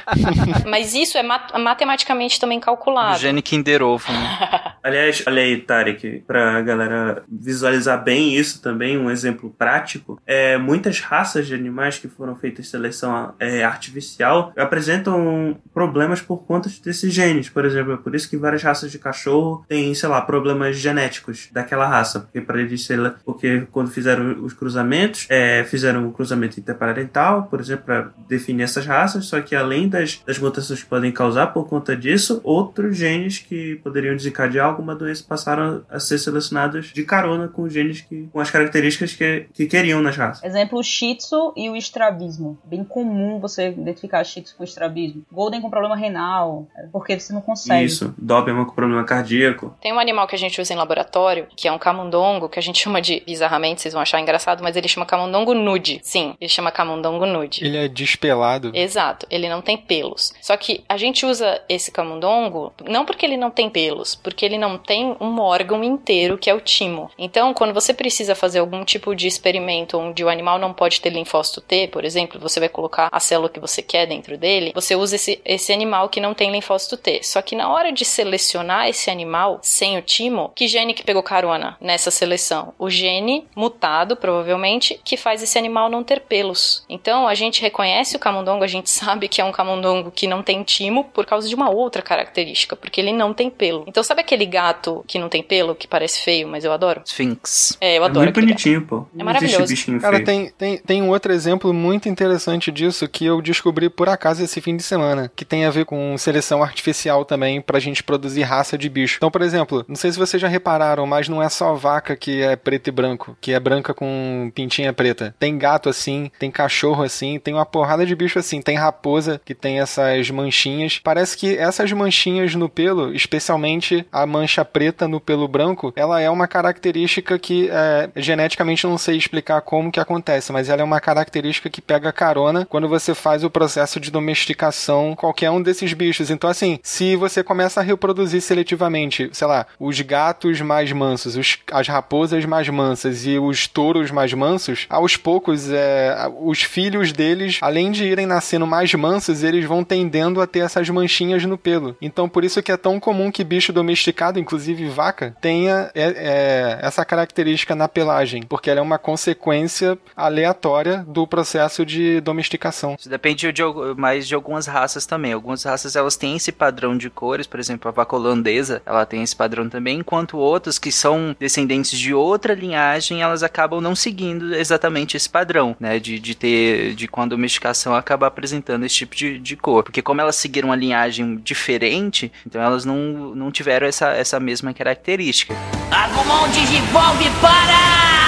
Mas 0.66 0.94
isso 0.94 1.16
é 1.18 1.22
mat- 1.22 1.52
matematicamente 1.58 2.38
também 2.40 2.58
O 2.58 2.60
calculado. 2.60 3.18
gene 3.18 3.42
Kinder 3.42 3.82
Ovo, 3.82 4.10
né? 4.12 4.76
Aliás, 4.82 5.22
olha 5.26 5.42
aí, 5.42 5.56
Tarek, 5.60 6.22
pra 6.26 6.60
galera 6.62 7.22
visualizar 7.30 8.02
bem 8.02 8.36
isso 8.36 8.60
também, 8.60 8.98
um 8.98 9.10
exemplo 9.10 9.54
prático, 9.56 10.20
é, 10.26 10.56
muitas 10.58 11.00
raças 11.00 11.46
de 11.46 11.54
animais 11.54 11.98
que 11.98 12.08
foram 12.08 12.36
feitas 12.36 12.68
seleção 12.68 13.34
é, 13.38 13.64
artificial 13.64 14.52
apresentam 14.56 15.58
problemas 15.72 16.20
por 16.20 16.38
conta 16.38 16.70
desses 16.84 17.12
genes. 17.12 17.48
Por 17.48 17.64
exemplo, 17.64 17.92
é 17.94 17.96
por 17.96 18.14
isso 18.14 18.28
que 18.28 18.36
várias 18.36 18.62
raças 18.62 18.90
de 18.90 18.98
cachorro 18.98 19.64
têm, 19.68 19.94
sei 19.94 20.08
lá, 20.08 20.20
problemas 20.20 20.76
genéticos 20.76 21.48
daquela 21.52 21.86
raça. 21.86 22.20
Porque 22.20 22.40
para 22.40 22.60
eles 22.60 22.84
ser, 22.84 23.14
porque 23.24 23.66
quando 23.70 23.90
fizeram 23.90 24.44
os 24.44 24.52
cruzamentos, 24.52 25.26
é, 25.28 25.64
fizeram 25.64 26.08
o 26.08 26.12
cruzamento 26.12 26.58
interparental, 26.58 27.44
por 27.44 27.60
exemplo, 27.60 27.84
para 27.84 28.10
definir 28.28 28.64
essas 28.64 28.86
raças, 28.86 29.26
só 29.26 29.40
que 29.40 29.54
além 29.54 29.88
das, 29.88 30.22
das 30.26 30.38
mutações 30.38 30.82
que 30.82 30.88
podem 30.88 31.12
causar 31.12 31.48
por 31.48 31.68
conta 31.68 31.96
disso, 31.96 32.40
outros 32.42 32.96
genes 32.96 33.38
que 33.38 33.76
poderiam 33.76 34.16
desencadear 34.16 34.66
alguma 34.66 34.94
doença 34.94 35.24
passaram 35.28 35.84
a 35.88 35.98
ser 35.98 36.15
selecionados 36.22 36.92
de 36.92 37.04
carona 37.04 37.48
com 37.48 37.68
genes 37.68 38.00
que, 38.00 38.28
com 38.32 38.40
as 38.40 38.50
características 38.50 39.14
que, 39.14 39.46
que 39.52 39.66
queriam 39.66 40.00
nas 40.00 40.16
raças. 40.16 40.44
Exemplo, 40.44 40.78
o 40.78 40.82
Shih 40.82 41.16
Tzu 41.16 41.52
e 41.56 41.70
o 41.70 41.76
estrabismo. 41.76 42.58
Bem 42.64 42.84
comum 42.84 43.38
você 43.38 43.68
identificar 43.68 44.24
Shih 44.24 44.42
Tzu 44.42 44.56
com 44.56 44.64
estrabismo. 44.64 45.24
Golden 45.30 45.60
com 45.60 45.70
problema 45.70 45.96
renal, 45.96 46.66
é 46.76 46.86
porque 46.92 47.18
você 47.18 47.32
não 47.32 47.40
consegue. 47.40 47.84
Isso, 47.84 48.14
Doberman 48.18 48.64
com 48.64 48.74
problema 48.74 49.04
cardíaco. 49.04 49.76
Tem 49.80 49.92
um 49.92 49.98
animal 49.98 50.26
que 50.26 50.34
a 50.34 50.38
gente 50.38 50.60
usa 50.60 50.72
em 50.72 50.76
laboratório, 50.76 51.46
que 51.56 51.68
é 51.68 51.72
um 51.72 51.78
camundongo, 51.78 52.48
que 52.48 52.58
a 52.58 52.62
gente 52.62 52.78
chama 52.82 53.00
de, 53.00 53.22
bizarramente, 53.26 53.82
vocês 53.82 53.94
vão 53.94 54.02
achar 54.02 54.20
engraçado, 54.20 54.62
mas 54.62 54.76
ele 54.76 54.88
chama 54.88 55.06
camundongo 55.06 55.54
nude. 55.54 56.00
Sim, 56.02 56.34
ele 56.40 56.48
chama 56.48 56.70
camundongo 56.70 57.26
nude. 57.26 57.64
Ele 57.64 57.76
é 57.76 57.88
despelado. 57.88 58.70
Exato, 58.74 59.26
ele 59.30 59.48
não 59.48 59.62
tem 59.62 59.76
pelos. 59.76 60.32
Só 60.40 60.56
que 60.56 60.84
a 60.88 60.96
gente 60.96 61.24
usa 61.24 61.60
esse 61.68 61.90
camundongo 61.90 62.72
não 62.88 63.04
porque 63.04 63.24
ele 63.24 63.36
não 63.36 63.50
tem 63.50 63.68
pelos, 63.70 64.14
porque 64.14 64.44
ele 64.44 64.58
não 64.58 64.78
tem 64.78 65.16
um 65.20 65.38
órgão 65.40 65.82
inteiro 66.06 66.38
que 66.38 66.48
é 66.48 66.54
o 66.54 66.60
timo. 66.60 67.10
Então, 67.18 67.52
quando 67.52 67.74
você 67.74 67.92
precisa 67.92 68.36
fazer 68.36 68.60
algum 68.60 68.84
tipo 68.84 69.14
de 69.14 69.26
experimento 69.26 69.98
onde 69.98 70.22
o 70.22 70.28
animal 70.28 70.56
não 70.56 70.72
pode 70.72 71.00
ter 71.00 71.10
linfócito 71.10 71.60
T, 71.60 71.88
por 71.88 72.04
exemplo, 72.04 72.38
você 72.38 72.60
vai 72.60 72.68
colocar 72.68 73.08
a 73.10 73.18
célula 73.18 73.48
que 73.48 73.58
você 73.58 73.82
quer 73.82 74.06
dentro 74.06 74.38
dele, 74.38 74.70
você 74.72 74.94
usa 74.94 75.16
esse, 75.16 75.40
esse 75.44 75.72
animal 75.72 76.08
que 76.08 76.20
não 76.20 76.32
tem 76.32 76.52
linfócito 76.52 76.96
T. 76.96 77.20
Só 77.24 77.42
que 77.42 77.56
na 77.56 77.68
hora 77.68 77.90
de 77.90 78.04
selecionar 78.04 78.88
esse 78.88 79.10
animal 79.10 79.58
sem 79.62 79.98
o 79.98 80.02
timo, 80.02 80.52
que 80.54 80.68
gene 80.68 80.94
que 80.94 81.02
pegou 81.02 81.22
carona 81.22 81.76
nessa 81.80 82.10
seleção? 82.10 82.72
O 82.78 82.88
gene 82.88 83.48
mutado, 83.56 84.16
provavelmente, 84.16 85.00
que 85.04 85.16
faz 85.16 85.42
esse 85.42 85.58
animal 85.58 85.90
não 85.90 86.04
ter 86.04 86.20
pelos. 86.20 86.84
Então, 86.88 87.26
a 87.26 87.34
gente 87.34 87.60
reconhece 87.60 88.14
o 88.14 88.20
camundongo, 88.20 88.62
a 88.62 88.68
gente 88.68 88.88
sabe 88.90 89.26
que 89.26 89.40
é 89.40 89.44
um 89.44 89.52
camundongo 89.52 90.12
que 90.12 90.28
não 90.28 90.42
tem 90.42 90.62
timo 90.62 91.04
por 91.04 91.26
causa 91.26 91.48
de 91.48 91.54
uma 91.54 91.68
outra 91.68 92.00
característica, 92.00 92.76
porque 92.76 93.00
ele 93.00 93.12
não 93.12 93.34
tem 93.34 93.50
pelo. 93.50 93.84
Então, 93.88 94.04
sabe 94.04 94.20
aquele 94.20 94.46
gato 94.46 95.04
que 95.08 95.18
não 95.18 95.28
tem 95.28 95.42
pelo, 95.42 95.74
que 95.74 95.88
parece 95.96 96.22
feio, 96.22 96.46
mas 96.46 96.62
eu 96.64 96.72
adoro? 96.72 97.00
Sphinx. 97.06 97.76
É, 97.80 97.96
eu 97.96 98.02
É 98.02 98.06
adoro 98.06 98.24
muito 98.26 98.38
aquele 98.38 98.52
gato. 98.52 98.62
bonitinho, 98.62 98.82
pô. 98.82 99.06
É 99.18 99.24
maravilhoso. 99.24 99.74
Cara, 100.00 100.16
feio. 100.16 100.26
tem, 100.26 100.50
tem, 100.58 100.76
tem 100.78 101.02
um 101.02 101.08
outro 101.08 101.32
exemplo 101.32 101.72
muito 101.72 102.06
interessante 102.08 102.70
disso 102.70 103.08
que 103.08 103.24
eu 103.24 103.40
descobri 103.40 103.88
por 103.88 104.08
acaso 104.08 104.42
esse 104.44 104.60
fim 104.60 104.76
de 104.76 104.82
semana, 104.82 105.30
que 105.34 105.44
tem 105.44 105.64
a 105.64 105.70
ver 105.70 105.86
com 105.86 106.16
seleção 106.18 106.62
artificial 106.62 107.24
também 107.24 107.60
pra 107.62 107.78
gente 107.78 108.02
produzir 108.02 108.42
raça 108.42 108.76
de 108.76 108.88
bicho. 108.90 109.16
Então, 109.16 109.30
por 109.30 109.40
exemplo, 109.40 109.84
não 109.88 109.96
sei 109.96 110.12
se 110.12 110.18
vocês 110.18 110.40
já 110.40 110.48
repararam, 110.48 111.06
mas 111.06 111.28
não 111.28 111.42
é 111.42 111.48
só 111.48 111.74
vaca 111.74 112.14
que 112.14 112.42
é 112.42 112.56
preto 112.56 112.88
e 112.88 112.90
branco, 112.90 113.36
que 113.40 113.52
é 113.52 113.58
branca 113.60 113.94
com 113.94 114.50
pintinha 114.54 114.92
preta. 114.92 115.34
Tem 115.38 115.56
gato 115.56 115.88
assim, 115.88 116.30
tem 116.38 116.50
cachorro 116.50 117.02
assim, 117.02 117.38
tem 117.38 117.54
uma 117.54 117.64
porrada 117.66 118.04
de 118.04 118.14
bicho 118.14 118.38
assim, 118.38 118.60
tem 118.60 118.76
raposa 118.76 119.40
que 119.44 119.54
tem 119.54 119.80
essas 119.80 120.30
manchinhas. 120.30 121.00
Parece 121.02 121.36
que 121.36 121.56
essas 121.56 121.90
manchinhas 121.92 122.54
no 122.54 122.68
pelo, 122.68 123.14
especialmente 123.14 124.06
a 124.12 124.26
mancha 124.26 124.64
preta 124.64 125.08
no 125.08 125.20
pelo 125.20 125.48
branco, 125.48 125.85
branco, 125.86 125.92
ela 125.96 126.20
é 126.20 126.30
uma 126.30 126.46
característica 126.46 127.38
que 127.38 127.68
é, 127.70 128.08
geneticamente 128.16 128.86
não 128.86 128.98
sei 128.98 129.16
explicar 129.16 129.60
como 129.60 129.92
que 129.92 130.00
acontece, 130.00 130.52
mas 130.52 130.68
ela 130.68 130.82
é 130.82 130.84
uma 130.84 131.00
característica 131.00 131.70
que 131.70 131.80
pega 131.80 132.12
carona 132.12 132.66
quando 132.66 132.88
você 132.88 133.14
faz 133.14 133.44
o 133.44 133.50
processo 133.50 134.00
de 134.00 134.10
domesticação 134.10 135.14
qualquer 135.14 135.50
um 135.50 135.62
desses 135.62 135.92
bichos. 135.92 136.30
Então, 136.30 136.48
assim, 136.48 136.78
se 136.82 137.16
você 137.16 137.42
começa 137.42 137.80
a 137.80 137.82
reproduzir 137.82 138.40
seletivamente, 138.40 139.30
sei 139.32 139.46
lá, 139.46 139.66
os 139.78 140.00
gatos 140.00 140.60
mais 140.60 140.90
mansos, 140.92 141.36
os, 141.36 141.58
as 141.72 141.88
raposas 141.88 142.44
mais 142.44 142.68
mansas 142.68 143.26
e 143.26 143.38
os 143.38 143.66
touros 143.66 144.10
mais 144.10 144.32
mansos, 144.32 144.86
aos 144.88 145.16
poucos, 145.16 145.70
é, 145.70 146.30
os 146.40 146.62
filhos 146.62 147.12
deles, 147.12 147.58
além 147.60 147.90
de 147.90 148.04
irem 148.04 148.26
nascendo 148.26 148.66
mais 148.66 148.92
mansos, 148.94 149.42
eles 149.42 149.64
vão 149.64 149.84
tendendo 149.84 150.40
a 150.40 150.46
ter 150.46 150.60
essas 150.60 150.88
manchinhas 150.88 151.44
no 151.44 151.58
pelo. 151.58 151.96
Então, 152.00 152.28
por 152.28 152.44
isso 152.44 152.62
que 152.62 152.72
é 152.72 152.76
tão 152.76 152.98
comum 152.98 153.30
que 153.30 153.44
bicho 153.44 153.72
domesticado, 153.72 154.38
inclusive 154.38 154.86
vaca, 154.88 155.36
tenha 155.40 155.75
é, 155.94 156.02
é, 156.04 156.78
essa 156.82 157.04
característica 157.04 157.74
na 157.74 157.88
pelagem, 157.88 158.42
porque 158.42 158.70
ela 158.70 158.80
é 158.80 158.82
uma 158.82 158.98
consequência 158.98 159.98
aleatória 160.16 161.04
do 161.06 161.26
processo 161.26 161.84
de 161.84 162.20
domesticação. 162.20 162.96
Isso 162.98 163.08
depende 163.08 163.52
de, 163.52 163.62
mais 163.96 164.26
de 164.26 164.34
algumas 164.34 164.66
raças 164.66 165.06
também. 165.06 165.32
Algumas 165.32 165.64
raças 165.64 165.96
elas 165.96 166.16
têm 166.16 166.36
esse 166.36 166.52
padrão 166.52 166.96
de 166.96 167.10
cores, 167.10 167.46
por 167.46 167.60
exemplo, 167.60 167.88
a 167.88 167.92
vaca 167.92 168.16
holandesa, 168.16 168.82
ela 168.84 169.04
tem 169.06 169.22
esse 169.22 169.34
padrão 169.34 169.68
também, 169.68 169.98
enquanto 169.98 170.38
outras 170.38 170.78
que 170.78 170.92
são 170.92 171.34
descendentes 171.38 171.98
de 171.98 172.14
outra 172.14 172.54
linhagem, 172.54 173.22
elas 173.22 173.42
acabam 173.42 173.80
não 173.80 173.94
seguindo 173.94 174.54
exatamente 174.54 175.16
esse 175.16 175.28
padrão, 175.28 175.76
né, 175.78 175.98
de, 175.98 176.18
de 176.18 176.34
ter, 176.34 176.94
de 176.94 177.08
quando 177.08 177.32
a 177.32 177.36
domesticação 177.36 177.94
acaba 177.94 178.26
apresentando 178.26 178.84
esse 178.84 178.94
tipo 178.94 179.14
de, 179.14 179.38
de 179.38 179.56
cor. 179.56 179.82
Porque 179.82 180.02
como 180.02 180.20
elas 180.20 180.36
seguiram 180.36 180.68
uma 180.68 180.76
linhagem 180.76 181.36
diferente, 181.36 182.30
então 182.46 182.60
elas 182.60 182.84
não, 182.84 183.34
não 183.34 183.50
tiveram 183.50 183.86
essa, 183.86 184.10
essa 184.10 184.38
mesma 184.38 184.72
característica. 184.72 185.54
Agumon 185.90 186.50
Digivolve 186.50 187.30
para! 187.40 188.25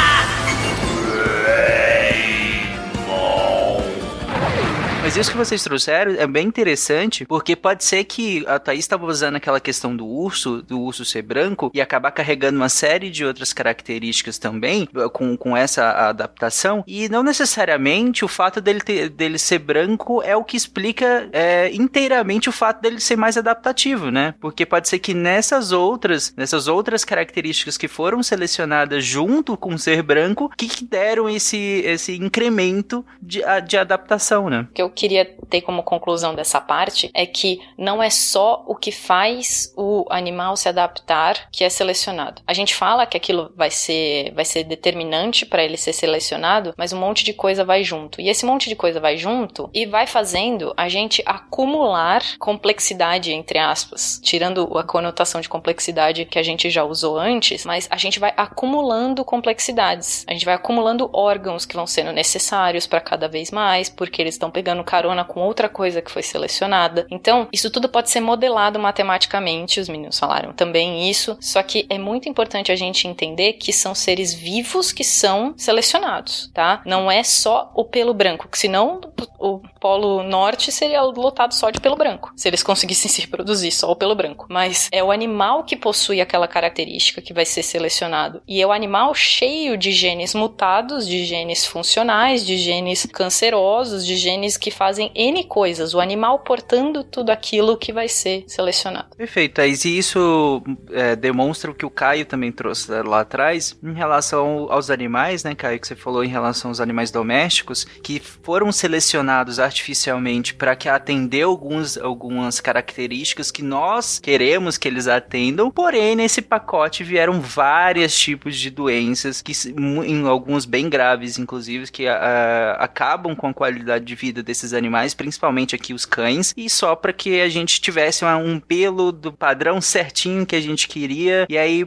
Mas 5.09 5.17
isso 5.17 5.31
que 5.31 5.39
vocês 5.39 5.65
trouxeram 5.65 6.17
é 6.19 6.27
bem 6.27 6.47
interessante, 6.47 7.25
porque 7.25 7.57
pode 7.57 7.83
ser 7.83 8.05
que 8.05 8.45
a 8.47 8.59
Thaís 8.59 8.81
estava 8.81 9.07
usando 9.07 9.37
aquela 9.37 9.59
questão 9.59 9.97
do 9.97 10.05
urso, 10.05 10.61
do 10.61 10.79
urso 10.79 11.03
ser 11.03 11.23
branco, 11.23 11.71
e 11.73 11.81
acabar 11.81 12.11
carregando 12.11 12.59
uma 12.59 12.69
série 12.69 13.09
de 13.09 13.25
outras 13.25 13.55
características 13.55 14.37
também, 14.37 14.87
com, 15.15 15.35
com 15.35 15.57
essa 15.57 15.93
adaptação, 16.11 16.85
e 16.87 17.09
não 17.09 17.23
necessariamente 17.23 18.23
o 18.23 18.29
fato 18.29 18.61
dele, 18.61 18.83
ter, 18.83 19.09
dele 19.09 19.39
ser 19.39 19.61
branco 19.61 20.23
é 20.23 20.37
o 20.37 20.45
que 20.45 20.59
explica 20.59 21.27
é, 21.33 21.75
inteiramente 21.75 22.51
o 22.51 22.53
fato 22.53 22.83
dele 22.83 23.01
ser 23.01 23.17
mais 23.17 23.39
adaptativo, 23.39 24.11
né? 24.11 24.35
Porque 24.39 24.67
pode 24.67 24.91
ser 24.91 24.99
que 24.99 25.15
nessas 25.15 25.73
outras, 25.73 26.35
nessas 26.37 26.69
outras 26.69 27.03
características 27.03 27.79
que 27.79 27.89
foram 27.89 28.23
selecionadas 28.23 29.07
junto 29.07 29.57
com 29.57 29.79
ser 29.79 30.03
branco, 30.03 30.53
que, 30.55 30.69
que 30.69 30.85
deram 30.85 31.31
esse, 31.31 31.57
esse 31.87 32.15
incremento 32.15 33.03
de, 33.23 33.41
de 33.67 33.79
adaptação, 33.79 34.51
né? 34.51 34.69
Que 34.75 34.83
eu 34.83 34.98
queria 34.99 35.25
ter 35.49 35.61
como 35.61 35.85
conclusão 35.85 36.35
dessa 36.35 36.61
parte 36.61 37.09
é 37.15 37.25
que 37.25 37.61
não 37.79 38.03
é 38.03 38.11
só 38.11 38.65
o 38.67 38.75
que 38.75 38.91
faz 38.91 39.73
o 39.77 40.05
animal 40.11 40.57
se 40.57 40.69
adaptar 40.69 41.49
que 41.53 41.63
é 41.63 41.69
selecionado. 41.71 42.43
A 42.45 42.53
gente 42.53 42.75
fala 42.75 43.07
que 43.07 43.17
aquilo 43.17 43.53
vai 43.57 43.71
ser, 43.71 44.33
vai 44.35 44.45
ser 44.45 44.65
determinante 44.65 45.47
para 45.47 45.63
ele 45.63 45.77
ser 45.77 45.93
selecionado, 45.93 46.75
mas 46.77 46.93
um 46.93 46.99
monte 46.99 47.23
de 47.25 47.33
coisa 47.33 47.65
vai 47.65 47.85
junto. 47.85 48.21
E 48.21 48.29
esse 48.29 48.45
monte 48.45 48.69
de 48.69 48.75
coisa 48.75 48.99
vai 48.99 49.17
junto 49.17 49.71
e 49.73 49.87
vai 49.87 50.07
fazendo 50.07 50.75
a 50.77 50.89
gente 50.89 51.23
acumular 51.25 52.23
complexidade, 52.41 53.33
entre 53.33 53.59
aspas, 53.59 54.21
tirando 54.21 54.77
a 54.77 54.83
conotação 54.83 55.41
de 55.41 55.49
complexidade 55.49 56.25
que 56.25 56.41
a 56.41 56.43
gente 56.43 56.69
já 56.71 56.83
usou 56.83 57.17
antes, 57.17 57.65
mas 57.65 57.87
a 57.89 57.97
gente 57.97 58.19
vai 58.19 58.35
acumulando 58.37 59.25
complexidades. 59.25 60.25
A 60.27 60.33
gente 60.33 60.45
vai 60.45 60.55
acumulando 60.55 61.09
órgãos 61.13 61.65
que 61.65 61.77
vão 61.77 61.87
sendo 61.87 62.13
necessários 62.13 62.87
para 62.87 63.01
cada 63.01 63.29
vez 63.29 63.53
mais, 63.53 63.89
porque 63.89 64.21
eles 64.21 64.35
estão 64.35 64.51
pegando 64.51 64.88
carona 64.89 65.23
com 65.23 65.41
outra 65.41 65.69
coisa 65.69 66.01
que 66.01 66.11
foi 66.11 66.23
selecionada. 66.23 67.07
Então, 67.11 67.47
isso 67.53 67.71
tudo 67.71 67.91
pode 67.91 68.09
ser 68.09 68.21
modelado 68.21 68.79
matematicamente, 68.79 69.81
os 69.81 69.89
meninos 69.89 70.19
falaram 70.19 70.55
também 70.55 71.11
isso, 71.11 71.37
só 71.41 71.63
que 71.63 71.87
é 71.91 71.99
muito 71.99 72.27
importante 72.27 72.73
a 72.73 72.77
gente 72.77 73.07
entender 73.07 73.53
que 73.55 73.71
são 73.71 73.95
seres 73.95 74.33
vivos 74.33 74.91
que 74.91 75.05
são 75.05 75.53
selecionados, 75.59 76.51
tá? 76.55 76.81
Não 76.87 77.11
é 77.11 77.23
só 77.23 77.71
o 77.75 77.85
pelo 77.85 78.15
branco, 78.15 78.49
que 78.49 78.59
senão 78.59 79.01
o 79.39 79.61
polo 79.79 80.23
norte 80.23 80.73
seria 80.73 81.03
lotado 81.03 81.53
só 81.53 81.71
de 81.71 81.81
pelo 81.81 81.97
branco, 81.97 82.33
se 82.35 82.49
eles 82.49 82.63
conseguissem 82.63 83.11
se 83.11 83.21
reproduzir 83.21 83.73
só 83.73 83.91
o 83.91 83.97
pelo 83.97 84.15
branco. 84.15 84.47
Mas 84.49 84.89
é 84.91 85.05
o 85.05 85.11
animal 85.11 85.65
que 85.65 85.77
possui 85.77 86.21
aquela 86.21 86.49
característica 86.49 87.21
que 87.21 87.35
vai 87.35 87.45
ser 87.45 87.63
selecionado. 87.63 88.43
E 88.49 88.63
é 88.63 88.67
o 88.67 88.73
animal 88.73 89.15
cheio 89.15 89.77
de 89.77 89.93
genes 89.93 90.35
mutados, 90.35 91.07
de 91.07 91.25
genes 91.25 91.67
funcionais, 91.67 92.45
de 92.45 92.57
genes 92.57 93.07
cancerosos, 93.13 94.07
de 94.07 94.17
genes 94.17 94.57
que 94.57 94.71
fazem 94.79 95.11
N 95.13 95.43
coisas, 95.45 95.93
o 95.93 95.99
animal 95.99 96.39
portando 96.39 97.03
tudo 97.03 97.31
aquilo 97.31 97.77
que 97.77 97.93
vai 97.93 98.09
ser 98.09 98.45
selecionado. 98.47 99.17
Perfeito, 99.17 99.61
e 99.61 99.99
isso 99.99 100.63
é, 100.93 101.17
demonstra 101.17 101.69
o 101.69 101.75
que 101.75 101.85
o 101.85 101.91
Caio 101.91 102.25
também 102.25 102.53
trouxe 102.53 102.89
lá 103.03 103.21
atrás 103.21 103.77
em 103.83 103.93
relação 103.93 104.69
aos 104.71 104.89
animais, 104.89 105.43
né, 105.43 105.53
Caio, 105.57 105.81
que 105.81 105.89
você 105.89 105.97
falou 105.97 106.23
em 106.23 106.29
relação 106.29 106.71
aos 106.71 106.81
animais 106.81 107.11
domésticos, 107.11 107.85
que 108.05 108.21
foram 108.21 108.71
selecionados 108.71 109.59
artificialmente 109.59 110.55
para 110.55 110.77
que 110.77 110.89
atender 110.89 111.43
alguns, 111.43 111.99
algumas 111.99 112.61
características 112.61 113.51
que 113.51 113.63
nós 113.63 114.21
queremos 114.21 114.79
que 114.79 114.87
eles 114.87 115.09
atendam, 115.09 115.73
porém 115.73 116.15
nesse 116.15 116.41
pacote 116.41 117.03
vieram 117.03 117.41
vários 117.41 118.17
tipos 118.17 118.57
de 118.57 118.71
doenças, 118.71 119.43
que 119.43 119.53
em 119.77 120.27
alguns 120.27 120.65
bem 120.65 120.89
graves, 120.89 121.37
inclusive, 121.37 121.91
que 121.91 122.07
a, 122.07 122.77
acabam 122.79 123.35
com 123.35 123.49
a 123.49 123.55
qualidade 123.55 124.05
de 124.05 124.15
vida 124.15 124.41
desses 124.41 124.68
esses 124.69 124.75
animais, 124.75 125.15
principalmente 125.15 125.75
aqui 125.75 125.93
os 125.93 126.05
cães, 126.05 126.55
e 126.57 126.69
só 126.69 126.95
para 126.95 127.13
que 127.13 127.41
a 127.41 127.49
gente 127.49 127.81
tivesse 127.81 128.25
um 128.25 128.61
pelo 128.61 129.11
do 129.11 129.33
padrão 129.33 129.81
certinho 129.81 130.47
que 130.47 130.57
a 130.57 130.61
gente 130.61 130.87
queria. 130.87 131.47
E 131.49 131.57
aí 131.57 131.87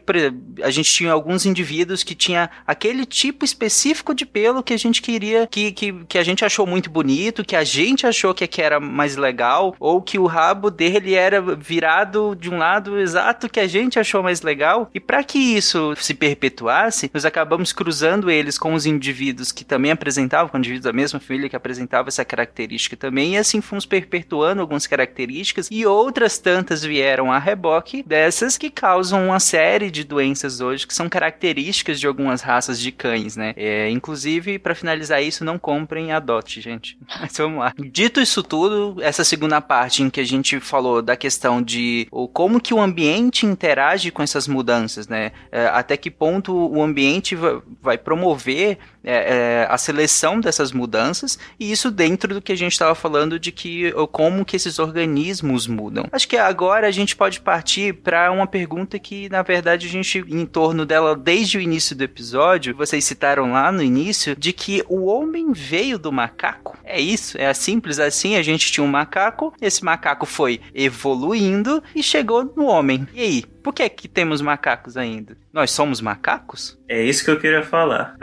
a 0.63 0.71
gente 0.71 0.91
tinha 0.91 1.11
alguns 1.11 1.45
indivíduos 1.45 2.03
que 2.03 2.15
tinha 2.15 2.49
aquele 2.65 3.05
tipo 3.05 3.45
específico 3.45 4.13
de 4.13 4.25
pelo 4.25 4.63
que 4.63 4.73
a 4.73 4.77
gente 4.77 5.01
queria, 5.01 5.47
que, 5.47 5.71
que, 5.71 5.93
que 6.05 6.17
a 6.17 6.23
gente 6.23 6.43
achou 6.43 6.65
muito 6.65 6.89
bonito, 6.89 7.43
que 7.43 7.55
a 7.55 7.63
gente 7.63 8.07
achou 8.07 8.33
que, 8.33 8.47
que 8.47 8.61
era 8.61 8.79
mais 8.79 9.15
legal, 9.15 9.75
ou 9.79 10.01
que 10.01 10.17
o 10.17 10.25
rabo 10.25 10.69
dele 10.71 11.13
era 11.13 11.41
virado 11.55 12.35
de 12.35 12.49
um 12.49 12.57
lado 12.57 12.97
exato 12.99 13.49
que 13.49 13.59
a 13.59 13.67
gente 13.67 13.99
achou 13.99 14.23
mais 14.23 14.41
legal. 14.41 14.89
E 14.93 14.99
para 14.99 15.23
que 15.23 15.37
isso 15.37 15.93
se 15.97 16.13
perpetuasse, 16.13 17.11
nós 17.13 17.25
acabamos 17.25 17.73
cruzando 17.73 18.29
eles 18.29 18.57
com 18.57 18.73
os 18.73 18.85
indivíduos 18.85 19.51
que 19.51 19.63
também 19.63 19.91
apresentavam, 19.91 20.49
com 20.49 20.57
indivíduos 20.57 20.85
da 20.85 20.93
mesma 20.93 21.19
família 21.19 21.49
que 21.49 21.55
apresentavam 21.55 22.07
essa 22.07 22.25
característica 22.25 22.70
característica 22.71 22.95
também, 22.95 23.33
e 23.33 23.37
assim 23.37 23.61
fomos 23.61 23.85
perpetuando 23.85 24.61
algumas 24.61 24.87
características, 24.87 25.67
e 25.69 25.85
outras 25.85 26.37
tantas 26.37 26.83
vieram 26.83 27.31
a 27.31 27.37
reboque 27.37 28.03
dessas 28.03 28.57
que 28.57 28.69
causam 28.69 29.27
uma 29.27 29.39
série 29.39 29.91
de 29.91 30.03
doenças 30.03 30.61
hoje 30.61 30.87
que 30.87 30.93
são 30.93 31.09
características 31.09 31.99
de 31.99 32.07
algumas 32.07 32.41
raças 32.41 32.79
de 32.79 32.91
cães, 32.91 33.35
né? 33.35 33.53
É, 33.57 33.89
inclusive, 33.89 34.57
para 34.57 34.75
finalizar 34.75 35.21
isso, 35.21 35.43
não 35.43 35.59
comprem 35.59 36.11
adote, 36.11 36.61
gente. 36.61 36.97
Mas 37.19 37.37
vamos 37.37 37.59
lá. 37.59 37.73
Dito 37.77 38.21
isso 38.21 38.41
tudo, 38.41 39.01
essa 39.01 39.23
segunda 39.23 39.59
parte 39.59 40.03
em 40.03 40.09
que 40.09 40.19
a 40.19 40.25
gente 40.25 40.59
falou 40.59 41.01
da 41.01 41.15
questão 41.15 41.61
de 41.61 42.07
ou 42.11 42.27
como 42.27 42.61
que 42.61 42.73
o 42.73 42.79
ambiente 42.79 43.45
interage 43.45 44.11
com 44.11 44.23
essas 44.23 44.47
mudanças, 44.47 45.07
né? 45.07 45.31
É, 45.51 45.65
até 45.67 45.97
que 45.97 46.09
ponto 46.09 46.53
o 46.53 46.81
ambiente 46.81 47.35
vai 47.81 47.97
promover 47.97 48.77
é, 49.03 49.63
é, 49.63 49.67
a 49.69 49.77
seleção 49.77 50.39
dessas 50.39 50.71
mudanças, 50.71 51.37
e 51.59 51.71
isso 51.71 51.89
dentro 51.91 52.33
do 52.33 52.41
que 52.41 52.51
a 52.51 52.57
gente 52.57 52.73
estava 52.73 52.95
falando 52.95 53.39
de 53.39 53.51
que 53.51 53.91
como 54.11 54.45
que 54.45 54.55
esses 54.55 54.79
organismos 54.79 55.67
mudam. 55.67 56.07
Acho 56.11 56.27
que 56.27 56.37
agora 56.37 56.87
a 56.87 56.91
gente 56.91 57.15
pode 57.15 57.39
partir 57.39 57.93
para 57.93 58.31
uma 58.31 58.47
pergunta 58.47 58.99
que, 58.99 59.29
na 59.29 59.41
verdade, 59.41 59.87
a 59.87 59.89
gente, 59.89 60.23
em 60.27 60.45
torno 60.45 60.85
dela 60.85 61.15
desde 61.15 61.57
o 61.57 61.61
início 61.61 61.95
do 61.95 62.03
episódio, 62.03 62.75
vocês 62.75 63.03
citaram 63.03 63.51
lá 63.51 63.71
no 63.71 63.83
início, 63.83 64.35
de 64.35 64.53
que 64.53 64.83
o 64.87 65.05
homem 65.05 65.51
veio 65.51 65.97
do 65.97 66.11
macaco. 66.11 66.77
É 66.83 66.99
isso, 66.99 67.37
é 67.37 67.53
simples 67.53 67.99
assim, 67.99 68.35
a 68.35 68.41
gente 68.41 68.71
tinha 68.71 68.83
um 68.83 68.87
macaco, 68.87 69.53
esse 69.61 69.83
macaco 69.83 70.25
foi 70.25 70.59
evoluindo 70.73 71.81
e 71.95 72.03
chegou 72.03 72.51
no 72.55 72.65
homem. 72.65 73.07
E 73.13 73.21
aí, 73.21 73.43
por 73.61 73.73
que 73.73 73.83
é 73.83 73.89
que 73.89 74.07
temos 74.07 74.41
macacos 74.41 74.97
ainda? 74.97 75.37
Nós 75.53 75.71
somos 75.71 76.01
macacos? 76.01 76.79
É 76.87 77.01
isso 77.01 77.23
que 77.23 77.31
eu 77.31 77.39
queria 77.39 77.63
falar. 77.63 78.17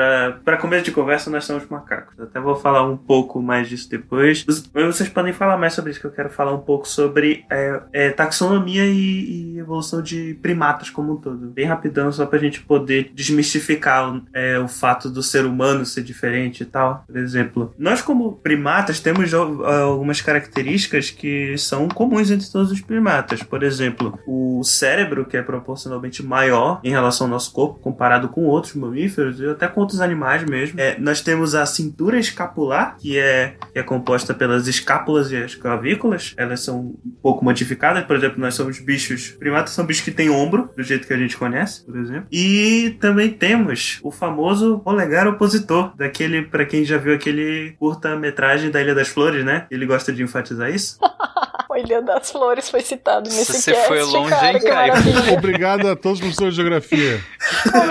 Para 0.44 0.58
começo 0.58 0.84
de 0.84 0.90
conversa, 0.90 1.30
nós 1.30 1.44
somos 1.44 1.66
macacos. 1.66 2.20
Até 2.20 2.38
vou 2.38 2.54
falar 2.54 2.84
um 2.86 2.98
pouco 2.98 3.40
mais 3.40 3.66
disso 3.66 3.88
depois. 3.88 4.44
Vocês 4.74 5.08
podem 5.08 5.32
falar 5.32 5.56
mais 5.56 5.72
sobre 5.72 5.90
isso, 5.90 6.00
que 6.00 6.06
eu 6.06 6.10
quero 6.10 6.28
falar 6.28 6.52
um 6.52 6.60
pouco 6.60 6.86
sobre 6.86 7.46
é, 7.50 7.80
é, 7.92 8.10
taxonomia 8.10 8.84
e, 8.84 9.54
e, 9.54 9.58
evolução 9.58 10.02
de 10.02 10.38
primatas 10.42 10.90
como 10.90 11.14
um 11.14 11.16
todo. 11.16 11.46
Bem 11.46 11.64
rapidão, 11.64 12.12
só 12.12 12.26
pra 12.26 12.38
gente 12.38 12.60
poder 12.60 13.10
desmistificar 13.14 14.20
é, 14.34 14.58
o 14.58 14.68
fato 14.68 15.08
do 15.08 15.22
ser 15.22 15.46
humano 15.46 15.86
ser 15.86 16.02
diferente 16.02 16.62
e 16.62 16.66
tal. 16.66 17.04
Por 17.06 17.16
exemplo, 17.16 17.74
nós 17.78 18.02
como 18.02 18.36
primatas 18.36 19.00
temos 19.00 19.32
algumas 19.32 20.20
características 20.20 21.10
que 21.10 21.56
são 21.56 21.88
comuns 21.88 22.30
entre 22.30 22.50
todos 22.50 22.70
os 22.70 22.80
primatas. 22.82 23.42
Por 23.42 23.62
exemplo, 23.62 24.18
o 24.26 24.62
cérebro 24.62 25.24
que 25.28 25.36
é 25.36 25.42
proporcionalmente 25.42 26.24
maior 26.24 26.80
em 26.82 26.90
relação 26.90 27.26
ao 27.26 27.30
nosso 27.30 27.52
corpo, 27.52 27.78
comparado 27.80 28.28
com 28.28 28.46
outros 28.46 28.74
mamíferos 28.74 29.40
e 29.40 29.46
até 29.46 29.68
com 29.68 29.80
outros 29.80 30.00
animais 30.00 30.44
mesmo. 30.44 30.80
É, 30.80 30.98
nós 30.98 31.20
temos 31.20 31.54
a 31.54 31.64
cintura 31.66 32.18
escapular, 32.18 32.96
que 32.98 33.18
é, 33.18 33.56
que 33.72 33.78
é 33.78 33.82
composta 33.82 34.34
pelas 34.34 34.66
escápulas 34.66 35.30
e 35.30 35.36
as 35.36 35.54
clavículas. 35.54 36.34
Elas 36.36 36.60
são 36.60 36.78
um 36.78 37.16
pouco 37.22 37.44
modificadas. 37.44 38.04
Por 38.04 38.16
exemplo, 38.16 38.40
nós 38.40 38.54
somos 38.54 38.80
bichos. 38.80 39.30
Primatas 39.38 39.72
são 39.72 39.84
bichos 39.84 40.04
que 40.04 40.10
têm 40.10 40.30
ombro, 40.30 40.70
do 40.76 40.82
jeito 40.82 41.06
que 41.06 41.12
a 41.12 41.18
gente 41.18 41.36
conhece, 41.36 41.84
por 41.84 41.96
exemplo. 41.96 42.26
E 42.32 42.96
também 43.00 43.30
temos 43.30 43.98
o 44.02 44.10
famoso 44.10 44.80
polegar 44.80 45.26
opositor, 45.26 45.94
daquele, 45.96 46.42
para 46.42 46.64
quem 46.64 46.84
já 46.84 46.96
viu 46.96 47.14
aquele 47.14 47.74
curta-metragem 47.78 48.70
da 48.70 48.80
Ilha 48.80 48.94
das 48.94 49.08
Flores, 49.08 49.44
né? 49.44 49.66
Ele 49.70 49.86
gosta 49.86 50.12
de 50.12 50.22
enfatizar 50.22 50.70
isso. 50.70 50.98
A 51.70 51.78
Ilha 51.78 52.00
das 52.00 52.30
Flores 52.30 52.70
foi 52.70 52.80
citado 52.80 53.28
nesse 53.28 53.52
Você 53.52 53.72
cast, 53.72 53.88
foi 53.88 54.02
longe, 54.02 54.30
cara, 54.30 54.52
hein, 54.52 54.60
Caio? 54.60 54.94
Obrigado 55.36 55.88
a 55.88 55.96
todos 55.96 56.18
os 56.18 56.20
professores 56.20 56.54
de 56.54 56.60
geografia. 56.62 57.24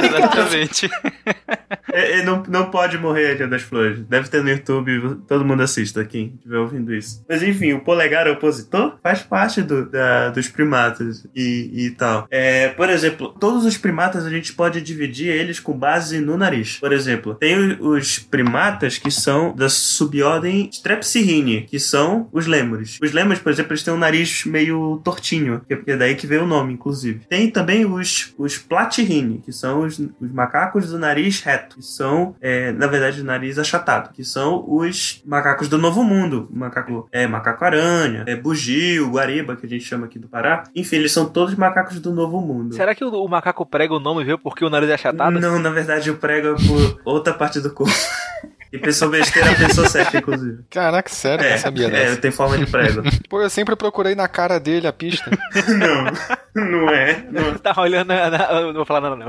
Exatamente. 0.04 0.90
É, 1.92 2.20
é, 2.20 2.24
não, 2.24 2.44
não 2.50 2.70
pode 2.70 2.98
morrer 2.98 3.28
a 3.28 3.32
Ilha 3.34 3.48
das 3.48 3.62
Flores. 3.62 4.00
Deve 4.08 4.28
ter 4.30 4.44
no 4.44 4.50
YouTube, 4.50 5.16
todo 5.28 5.46
mundo 5.46 5.64
assista 5.64 6.04
quem 6.06 6.34
estiver 6.36 6.58
ouvindo 6.58 6.94
isso. 6.94 7.24
Mas 7.28 7.42
enfim, 7.42 7.74
o 7.74 7.80
polegar 7.80 8.28
opositor 8.28 8.98
faz 9.02 9.24
parte 9.24 9.62
do, 9.62 9.90
da- 9.90 10.30
dos 10.30 10.48
primatas 10.50 11.26
e, 11.36 11.72
e 11.86 11.92
tal. 11.92 12.28
É, 12.30 12.68
por 12.70 12.90
exemplo, 12.90 13.34
todos 13.40 13.66
os 13.66 13.78
primatas 13.78 14.26
a 14.26 14.30
gente 14.30 14.54
pode 14.54 14.82
dividir 14.82 15.30
eles 15.30 15.60
com 15.60 15.74
base 15.78 16.20
no 16.20 16.38
nariz. 16.38 16.78
Por 16.78 16.92
exemplo, 16.92 17.34
tem 17.36 17.78
os 17.80 18.20
primatas 18.20 18.98
que 18.98 19.10
são 19.10 19.56
da 19.56 19.70
subordem 19.70 20.70
Strepsirrhini, 20.72 21.64
que 21.64 21.80
são 21.80 22.28
os 22.32 22.46
lêmures. 22.48 23.00
Os 23.02 23.12
lêmures, 23.12 23.40
por 23.42 23.52
exemplo, 23.52 23.72
eles 23.74 23.84
têm 23.84 23.94
um 23.94 23.98
nariz 23.98 24.46
meio 24.46 25.02
tortinho, 25.04 25.62
que 25.68 25.74
é 25.74 25.82
é 25.88 25.96
daí 25.98 26.16
que 26.16 26.28
veio 26.28 26.44
o 26.44 26.48
nome, 26.48 26.74
inclusive. 26.74 27.22
Tem 27.30 27.50
também 27.50 27.86
os, 27.86 28.34
os 28.38 28.58
Platyrrhini, 28.58 29.42
que 29.44 29.52
são 29.54 29.82
os, 29.82 29.98
os 29.98 30.32
macacos 30.32 30.90
do 30.90 31.00
nariz 31.00 31.17
reto, 31.44 31.78
que 31.78 31.86
são, 31.86 32.36
é, 32.42 32.72
na 32.72 32.88
verdade, 32.88 33.22
o 33.22 33.24
nariz 33.24 33.58
achatado, 33.58 34.12
que 34.14 34.24
são 34.24 34.64
os 34.68 35.22
macacos 35.26 35.68
do 35.68 35.78
Novo 35.78 36.04
Mundo. 36.04 36.48
Macaco, 36.52 37.08
é, 37.12 37.28
macaco-aranha, 37.28 38.24
é, 38.28 38.36
bugio, 38.36 39.10
guariba, 39.10 39.56
que 39.56 39.66
a 39.66 39.70
gente 39.70 39.84
chama 39.84 40.06
aqui 40.06 40.20
do 40.20 40.28
Pará. 40.28 40.64
Enfim, 40.76 40.98
eles 40.98 41.12
são 41.12 41.26
todos 41.28 41.56
macacos 41.56 42.00
do 42.00 42.14
Novo 42.14 42.40
Mundo. 42.42 42.76
Será 42.76 42.94
que 42.94 43.04
o, 43.04 43.10
o 43.10 43.28
macaco 43.28 43.66
prega 43.66 43.94
o 43.94 44.00
nome, 44.00 44.24
viu? 44.24 44.38
Porque 44.38 44.64
o 44.64 44.70
nariz 44.70 44.90
é 44.90 44.94
achatado? 44.94 45.40
Não, 45.40 45.60
na 45.60 45.70
verdade, 45.70 46.10
o 46.10 46.18
prego 46.18 46.50
é 46.50 46.56
por 46.56 47.02
outra 47.06 47.34
parte 47.34 47.60
do 47.60 47.72
corpo. 47.72 47.94
E 48.78 48.80
pensou 48.80 49.10
besteira, 49.10 49.54
pensou 49.56 49.88
certo, 49.90 50.18
inclusive. 50.18 50.60
Caraca, 50.70 51.10
sério, 51.10 51.44
eu 51.44 51.50
É, 51.50 51.52
não 51.54 51.58
sabia 51.60 51.88
é, 51.88 51.90
dessa. 51.90 52.18
tem 52.18 52.32
forma 52.32 52.58
de 52.58 52.66
prego. 52.68 53.02
Pô, 53.30 53.42
eu 53.42 53.50
sempre 53.50 53.76
procurei 53.76 54.16
na 54.16 54.28
cara 54.28 54.60
dele 54.60 54.88
a 54.88 54.94
pista. 54.94 55.30
não, 55.68 56.64
não 56.64 56.90
é. 56.90 57.24
Não. 57.32 57.58
Tá 57.68 57.74
olhando. 57.82 58.08
Na, 58.10 58.30
na- 58.30 58.52
eu 58.62 58.68
não 58.68 58.74
vou 58.76 58.86
falar 58.86 59.02
nada, 59.02 59.16
não. 59.16 59.28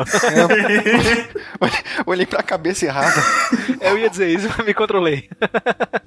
Olhei 2.07 2.27
pra 2.27 2.43
cabeça 2.43 2.85
errada. 2.87 3.21
Eu 3.81 3.99
ia 3.99 4.09
dizer 4.11 4.29
isso, 4.29 4.49
mas 4.57 4.67
me 4.67 4.75
controlei. 4.75 5.29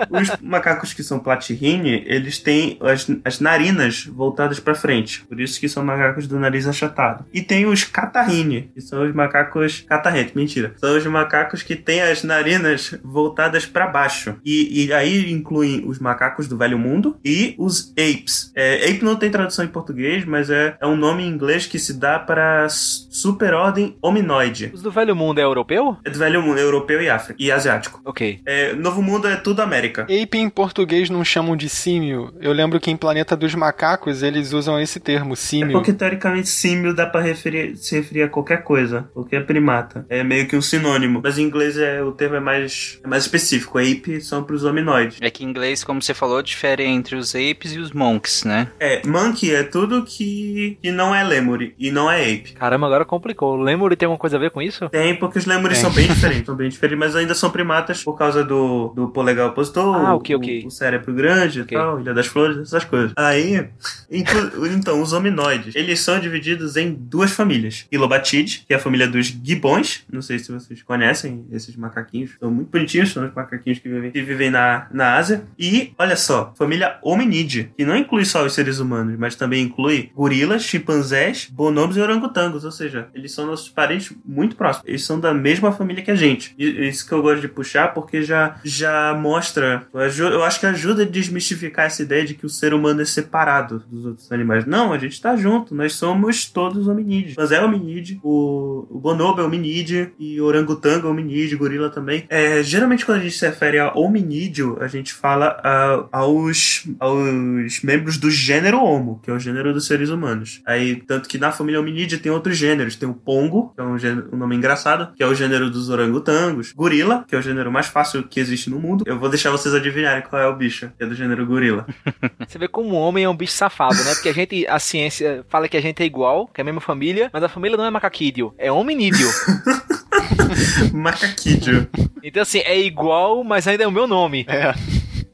Os 0.09 0.29
macacos 0.41 0.93
que 0.93 1.03
são 1.03 1.19
platyrrhini, 1.19 2.03
eles 2.05 2.37
têm 2.39 2.77
as, 2.81 3.07
as 3.25 3.39
narinas 3.39 4.05
voltadas 4.05 4.59
pra 4.59 4.75
frente. 4.75 5.23
Por 5.25 5.39
isso 5.39 5.59
que 5.59 5.67
são 5.69 5.83
macacos 5.83 6.27
do 6.27 6.39
nariz 6.39 6.67
achatado. 6.67 7.25
E 7.33 7.41
tem 7.41 7.65
os 7.65 7.83
catarrhini, 7.83 8.71
que 8.73 8.81
são 8.81 9.03
os 9.05 9.13
macacos... 9.13 9.83
Catarrente, 9.87 10.35
mentira. 10.35 10.73
São 10.77 10.97
os 10.97 11.05
macacos 11.05 11.63
que 11.63 11.75
têm 11.75 12.01
as 12.01 12.23
narinas 12.23 12.95
voltadas 13.03 13.30
pra 13.71 13.87
baixo. 13.87 14.35
E, 14.45 14.85
e 14.85 14.93
aí 14.93 15.31
incluem 15.31 15.83
os 15.85 15.99
macacos 15.99 16.47
do 16.47 16.57
Velho 16.57 16.77
Mundo 16.79 17.17
e 17.23 17.55
os 17.57 17.91
apes. 17.91 18.51
É, 18.55 18.89
ape 18.89 19.03
não 19.03 19.15
tem 19.15 19.29
tradução 19.29 19.63
em 19.65 19.67
português, 19.67 20.25
mas 20.25 20.49
é, 20.49 20.75
é 20.79 20.87
um 20.87 20.95
nome 20.95 21.23
em 21.23 21.27
inglês 21.29 21.65
que 21.65 21.79
se 21.79 21.93
dá 21.93 22.19
para 22.19 22.67
superordem 22.69 23.95
hominoide. 24.01 24.71
Os 24.73 24.81
do 24.81 24.91
Velho 24.91 25.15
Mundo 25.15 25.39
é 25.39 25.43
europeu? 25.43 25.97
É 26.03 26.09
do 26.09 26.17
Velho 26.19 26.41
Mundo, 26.41 26.59
europeu 26.59 27.01
e 27.01 27.09
África. 27.09 27.35
E 27.41 27.51
asiático. 27.51 28.01
Ok. 28.05 28.39
É, 28.45 28.73
Novo 28.73 29.01
Mundo 29.01 29.27
é 29.27 29.35
tudo 29.35 29.61
América. 29.61 30.03
Ape 30.03 30.37
em 30.37 30.49
português 30.49 31.09
não 31.09 31.23
chamam 31.23 31.55
de 31.55 31.69
símio. 31.69 32.33
Eu 32.39 32.51
lembro 32.53 32.79
que 32.79 32.89
em 32.91 32.97
Planeta 32.97 33.35
dos 33.35 33.53
Macacos 33.55 34.23
eles 34.23 34.53
usam 34.53 34.79
esse 34.79 34.99
termo, 34.99 35.33
É 35.33 35.35
símio. 35.35 35.71
porque 35.73 35.93
teoricamente 35.93 36.49
símio 36.49 36.93
dá 36.93 37.05
pra 37.05 37.21
referir, 37.21 37.75
se 37.77 37.95
referir 37.95 38.23
a 38.23 38.29
qualquer 38.29 38.63
coisa, 38.63 39.09
qualquer 39.13 39.45
primata. 39.45 40.05
É 40.09 40.23
meio 40.23 40.47
que 40.47 40.55
um 40.55 40.61
sinônimo. 40.61 41.21
Mas 41.23 41.37
em 41.37 41.43
inglês 41.43 41.77
é, 41.77 42.01
o 42.01 42.11
termo 42.11 42.35
é 42.35 42.39
mais, 42.39 42.99
é 43.03 43.07
mais 43.11 43.23
específico. 43.25 43.77
Ape 43.77 44.21
são 44.21 44.43
pros 44.43 44.63
hominoides. 44.63 45.17
É 45.21 45.29
que 45.29 45.43
em 45.43 45.47
inglês, 45.49 45.83
como 45.83 46.01
você 46.01 46.13
falou, 46.13 46.41
difere 46.41 46.83
entre 46.85 47.15
os 47.15 47.35
apes 47.35 47.73
e 47.73 47.79
os 47.79 47.91
monks, 47.91 48.43
né? 48.43 48.69
É, 48.79 49.05
monkey 49.05 49.53
é 49.53 49.63
tudo 49.63 50.03
que, 50.03 50.77
que 50.81 50.91
não 50.91 51.13
é 51.13 51.23
lemur 51.23 51.61
e 51.77 51.91
não 51.91 52.09
é 52.09 52.21
ape. 52.23 52.53
Caramba, 52.53 52.87
agora 52.87 53.05
complicou. 53.05 53.57
O 53.57 53.61
Lemur 53.61 53.95
tem 53.95 54.05
alguma 54.07 54.19
coisa 54.19 54.37
a 54.37 54.39
ver 54.39 54.49
com 54.51 54.61
isso? 54.61 54.89
Tem, 54.89 55.15
porque 55.15 55.37
os 55.37 55.45
lemures 55.45 55.77
são 55.77 55.91
bem 55.91 56.07
diferentes, 56.11 56.45
são 56.45 56.55
bem 56.55 56.69
diferentes, 56.69 56.99
mas 56.99 57.15
ainda 57.15 57.35
são 57.35 57.49
primatas 57.51 58.03
por 58.03 58.17
causa 58.17 58.43
do, 58.43 58.89
do 58.95 59.09
polegar 59.09 59.49
opositor, 59.49 59.95
Ah, 59.95 60.13
o- 60.13 60.17
ok, 60.17 60.35
ok. 60.35 60.63
o, 60.65 60.71
cérebro 60.71 61.13
grande 61.13 61.61
Ok. 61.61 61.77
e 61.77 61.81
tal, 61.81 61.99
Ilha 61.99 62.13
das 62.13 62.27
Flores, 62.27 62.57
essas 62.57 62.83
coisas. 62.85 63.11
Aí, 63.17 63.67
inclu- 64.09 64.65
então, 64.67 65.01
os 65.01 65.13
hominoides, 65.13 65.75
eles 65.75 65.99
são 65.99 66.19
divididos 66.19 66.75
em 66.77 66.93
duas 66.93 67.31
famílias. 67.31 67.85
Ilobatide, 67.91 68.63
que 68.67 68.73
é 68.73 68.77
a 68.77 68.79
família 68.79 69.07
dos 69.07 69.27
gibões, 69.43 70.03
não 70.11 70.21
sei 70.21 70.39
se 70.39 70.51
vocês 70.51 70.81
conhecem 70.83 71.45
esses 71.51 71.75
macaquinhos, 71.75 72.31
são 72.39 72.51
muito 72.51 72.69
bonitinhos, 72.69 73.00
os 73.03 73.33
macaquinhos 73.33 73.79
que 73.79 73.89
vivem, 73.89 74.11
que 74.11 74.21
vivem 74.21 74.49
na, 74.49 74.87
na 74.91 75.15
Ásia. 75.15 75.43
E, 75.57 75.93
olha 75.97 76.15
só, 76.15 76.53
família 76.57 76.97
hominide, 77.01 77.71
que 77.75 77.85
não 77.85 77.95
inclui 77.95 78.25
só 78.25 78.45
os 78.45 78.53
seres 78.53 78.79
humanos, 78.79 79.17
mas 79.17 79.35
também 79.35 79.63
inclui 79.63 80.11
gorilas, 80.15 80.63
chimpanzés, 80.63 81.49
bonobos 81.51 81.97
e 81.97 82.01
orangotangos, 82.01 82.65
ou 82.65 82.71
seja, 82.71 83.07
eles 83.13 83.31
são 83.31 83.45
nossos 83.45 83.69
parentes 83.69 84.13
muito 84.25 84.55
próximos. 84.55 84.87
Eles 84.87 85.03
são 85.03 85.19
da 85.19 85.33
mesma 85.33 85.71
família 85.71 86.03
que 86.03 86.11
a 86.11 86.15
gente. 86.15 86.53
E 86.57 86.87
isso 86.87 87.07
que 87.07 87.13
eu 87.13 87.21
gosto 87.21 87.41
de 87.41 87.47
puxar, 87.47 87.93
porque 87.93 88.21
já, 88.21 88.59
já 88.63 89.13
mostra, 89.13 89.87
eu 89.93 90.43
acho 90.43 90.59
que 90.59 90.65
ajuda 90.65 91.03
a 91.03 91.05
desmistificar 91.05 91.85
essa 91.85 92.01
ideia 92.01 92.25
de 92.25 92.33
que 92.33 92.45
o 92.45 92.49
ser 92.49 92.73
humano 92.73 93.01
é 93.01 93.05
separado 93.05 93.83
dos 93.89 94.05
outros 94.05 94.31
animais. 94.31 94.65
Não, 94.65 94.93
a 94.93 94.97
gente 94.97 95.21
tá 95.21 95.35
junto, 95.35 95.73
nós 95.75 95.93
somos 95.93 96.45
todos 96.45 96.87
hominídeos. 96.87 97.35
Mas 97.37 97.51
é 97.51 97.63
hominídeo, 97.63 98.19
o, 98.23 98.87
o 98.89 98.99
bonobo 98.99 99.41
é 99.41 99.43
hominídeo, 99.43 100.11
e 100.19 100.39
orangotango 100.39 101.07
é 101.07 101.09
hominídeo, 101.09 101.57
gorila 101.57 101.89
também. 101.89 102.25
É, 102.29 102.61
geralmente 102.63 102.90
quando 102.99 103.19
a 103.19 103.23
gente 103.23 103.35
se 103.35 103.45
refere 103.45 103.79
a 103.79 103.93
hominídeo, 103.93 104.77
a 104.81 104.87
gente 104.87 105.13
fala 105.13 105.59
ah, 105.63 106.05
aos, 106.11 106.87
aos 106.99 107.81
membros 107.81 108.17
do 108.17 108.29
gênero 108.29 108.83
Homo, 108.83 109.19
que 109.23 109.29
é 109.29 109.33
o 109.33 109.39
gênero 109.39 109.73
dos 109.73 109.87
seres 109.87 110.09
humanos. 110.09 110.61
Aí, 110.65 110.97
tanto 110.97 111.29
que 111.29 111.37
na 111.37 111.51
família 111.51 111.79
hominídea 111.79 112.19
tem 112.19 112.31
outros 112.31 112.57
gêneros. 112.57 112.95
Tem 112.95 113.07
o 113.07 113.13
pongo, 113.13 113.73
que 113.75 113.81
é 113.81 113.83
um, 113.83 113.97
gênero, 113.97 114.29
um 114.31 114.37
nome 114.37 114.55
engraçado, 114.55 115.13
que 115.15 115.23
é 115.23 115.27
o 115.27 115.33
gênero 115.33 115.69
dos 115.69 115.89
orangotangos. 115.89 116.73
Gorila, 116.73 117.25
que 117.27 117.35
é 117.35 117.37
o 117.37 117.41
gênero 117.41 117.71
mais 117.71 117.87
fácil 117.87 118.23
que 118.23 118.39
existe 118.39 118.69
no 118.69 118.79
mundo. 118.79 119.03
Eu 119.07 119.17
vou 119.17 119.29
deixar 119.29 119.51
vocês 119.51 119.73
adivinharem 119.73 120.23
qual 120.23 120.41
é 120.41 120.47
o 120.47 120.55
bicho, 120.55 120.91
que 120.97 121.03
é 121.03 121.07
do 121.07 121.15
gênero 121.15 121.45
gorila. 121.45 121.85
Você 122.47 122.57
vê 122.57 122.67
como 122.67 122.95
o 122.95 122.99
homem 122.99 123.23
é 123.23 123.29
um 123.29 123.35
bicho 123.35 123.53
safado, 123.53 123.95
né? 124.03 124.13
Porque 124.13 124.29
a 124.29 124.33
gente, 124.33 124.67
a 124.67 124.79
ciência 124.79 125.45
fala 125.47 125.67
que 125.67 125.77
a 125.77 125.81
gente 125.81 126.01
é 126.03 126.05
igual, 126.05 126.47
que 126.47 126.59
é 126.59 126.63
a 126.63 126.65
mesma 126.65 126.81
família, 126.81 127.29
mas 127.31 127.43
a 127.43 127.49
família 127.49 127.77
não 127.77 127.85
é 127.85 127.89
macaquídeo, 127.89 128.53
é 128.57 128.71
hominídeo. 128.71 129.27
Macaquídeo. 130.93 131.87
Então, 132.23 132.41
assim, 132.41 132.59
é 132.59 132.79
igual, 132.79 133.43
mas 133.43 133.67
ainda 133.67 133.83
é 133.83 133.87
o 133.87 133.91
meu 133.91 134.07
nome. 134.07 134.45
É. 134.47 134.73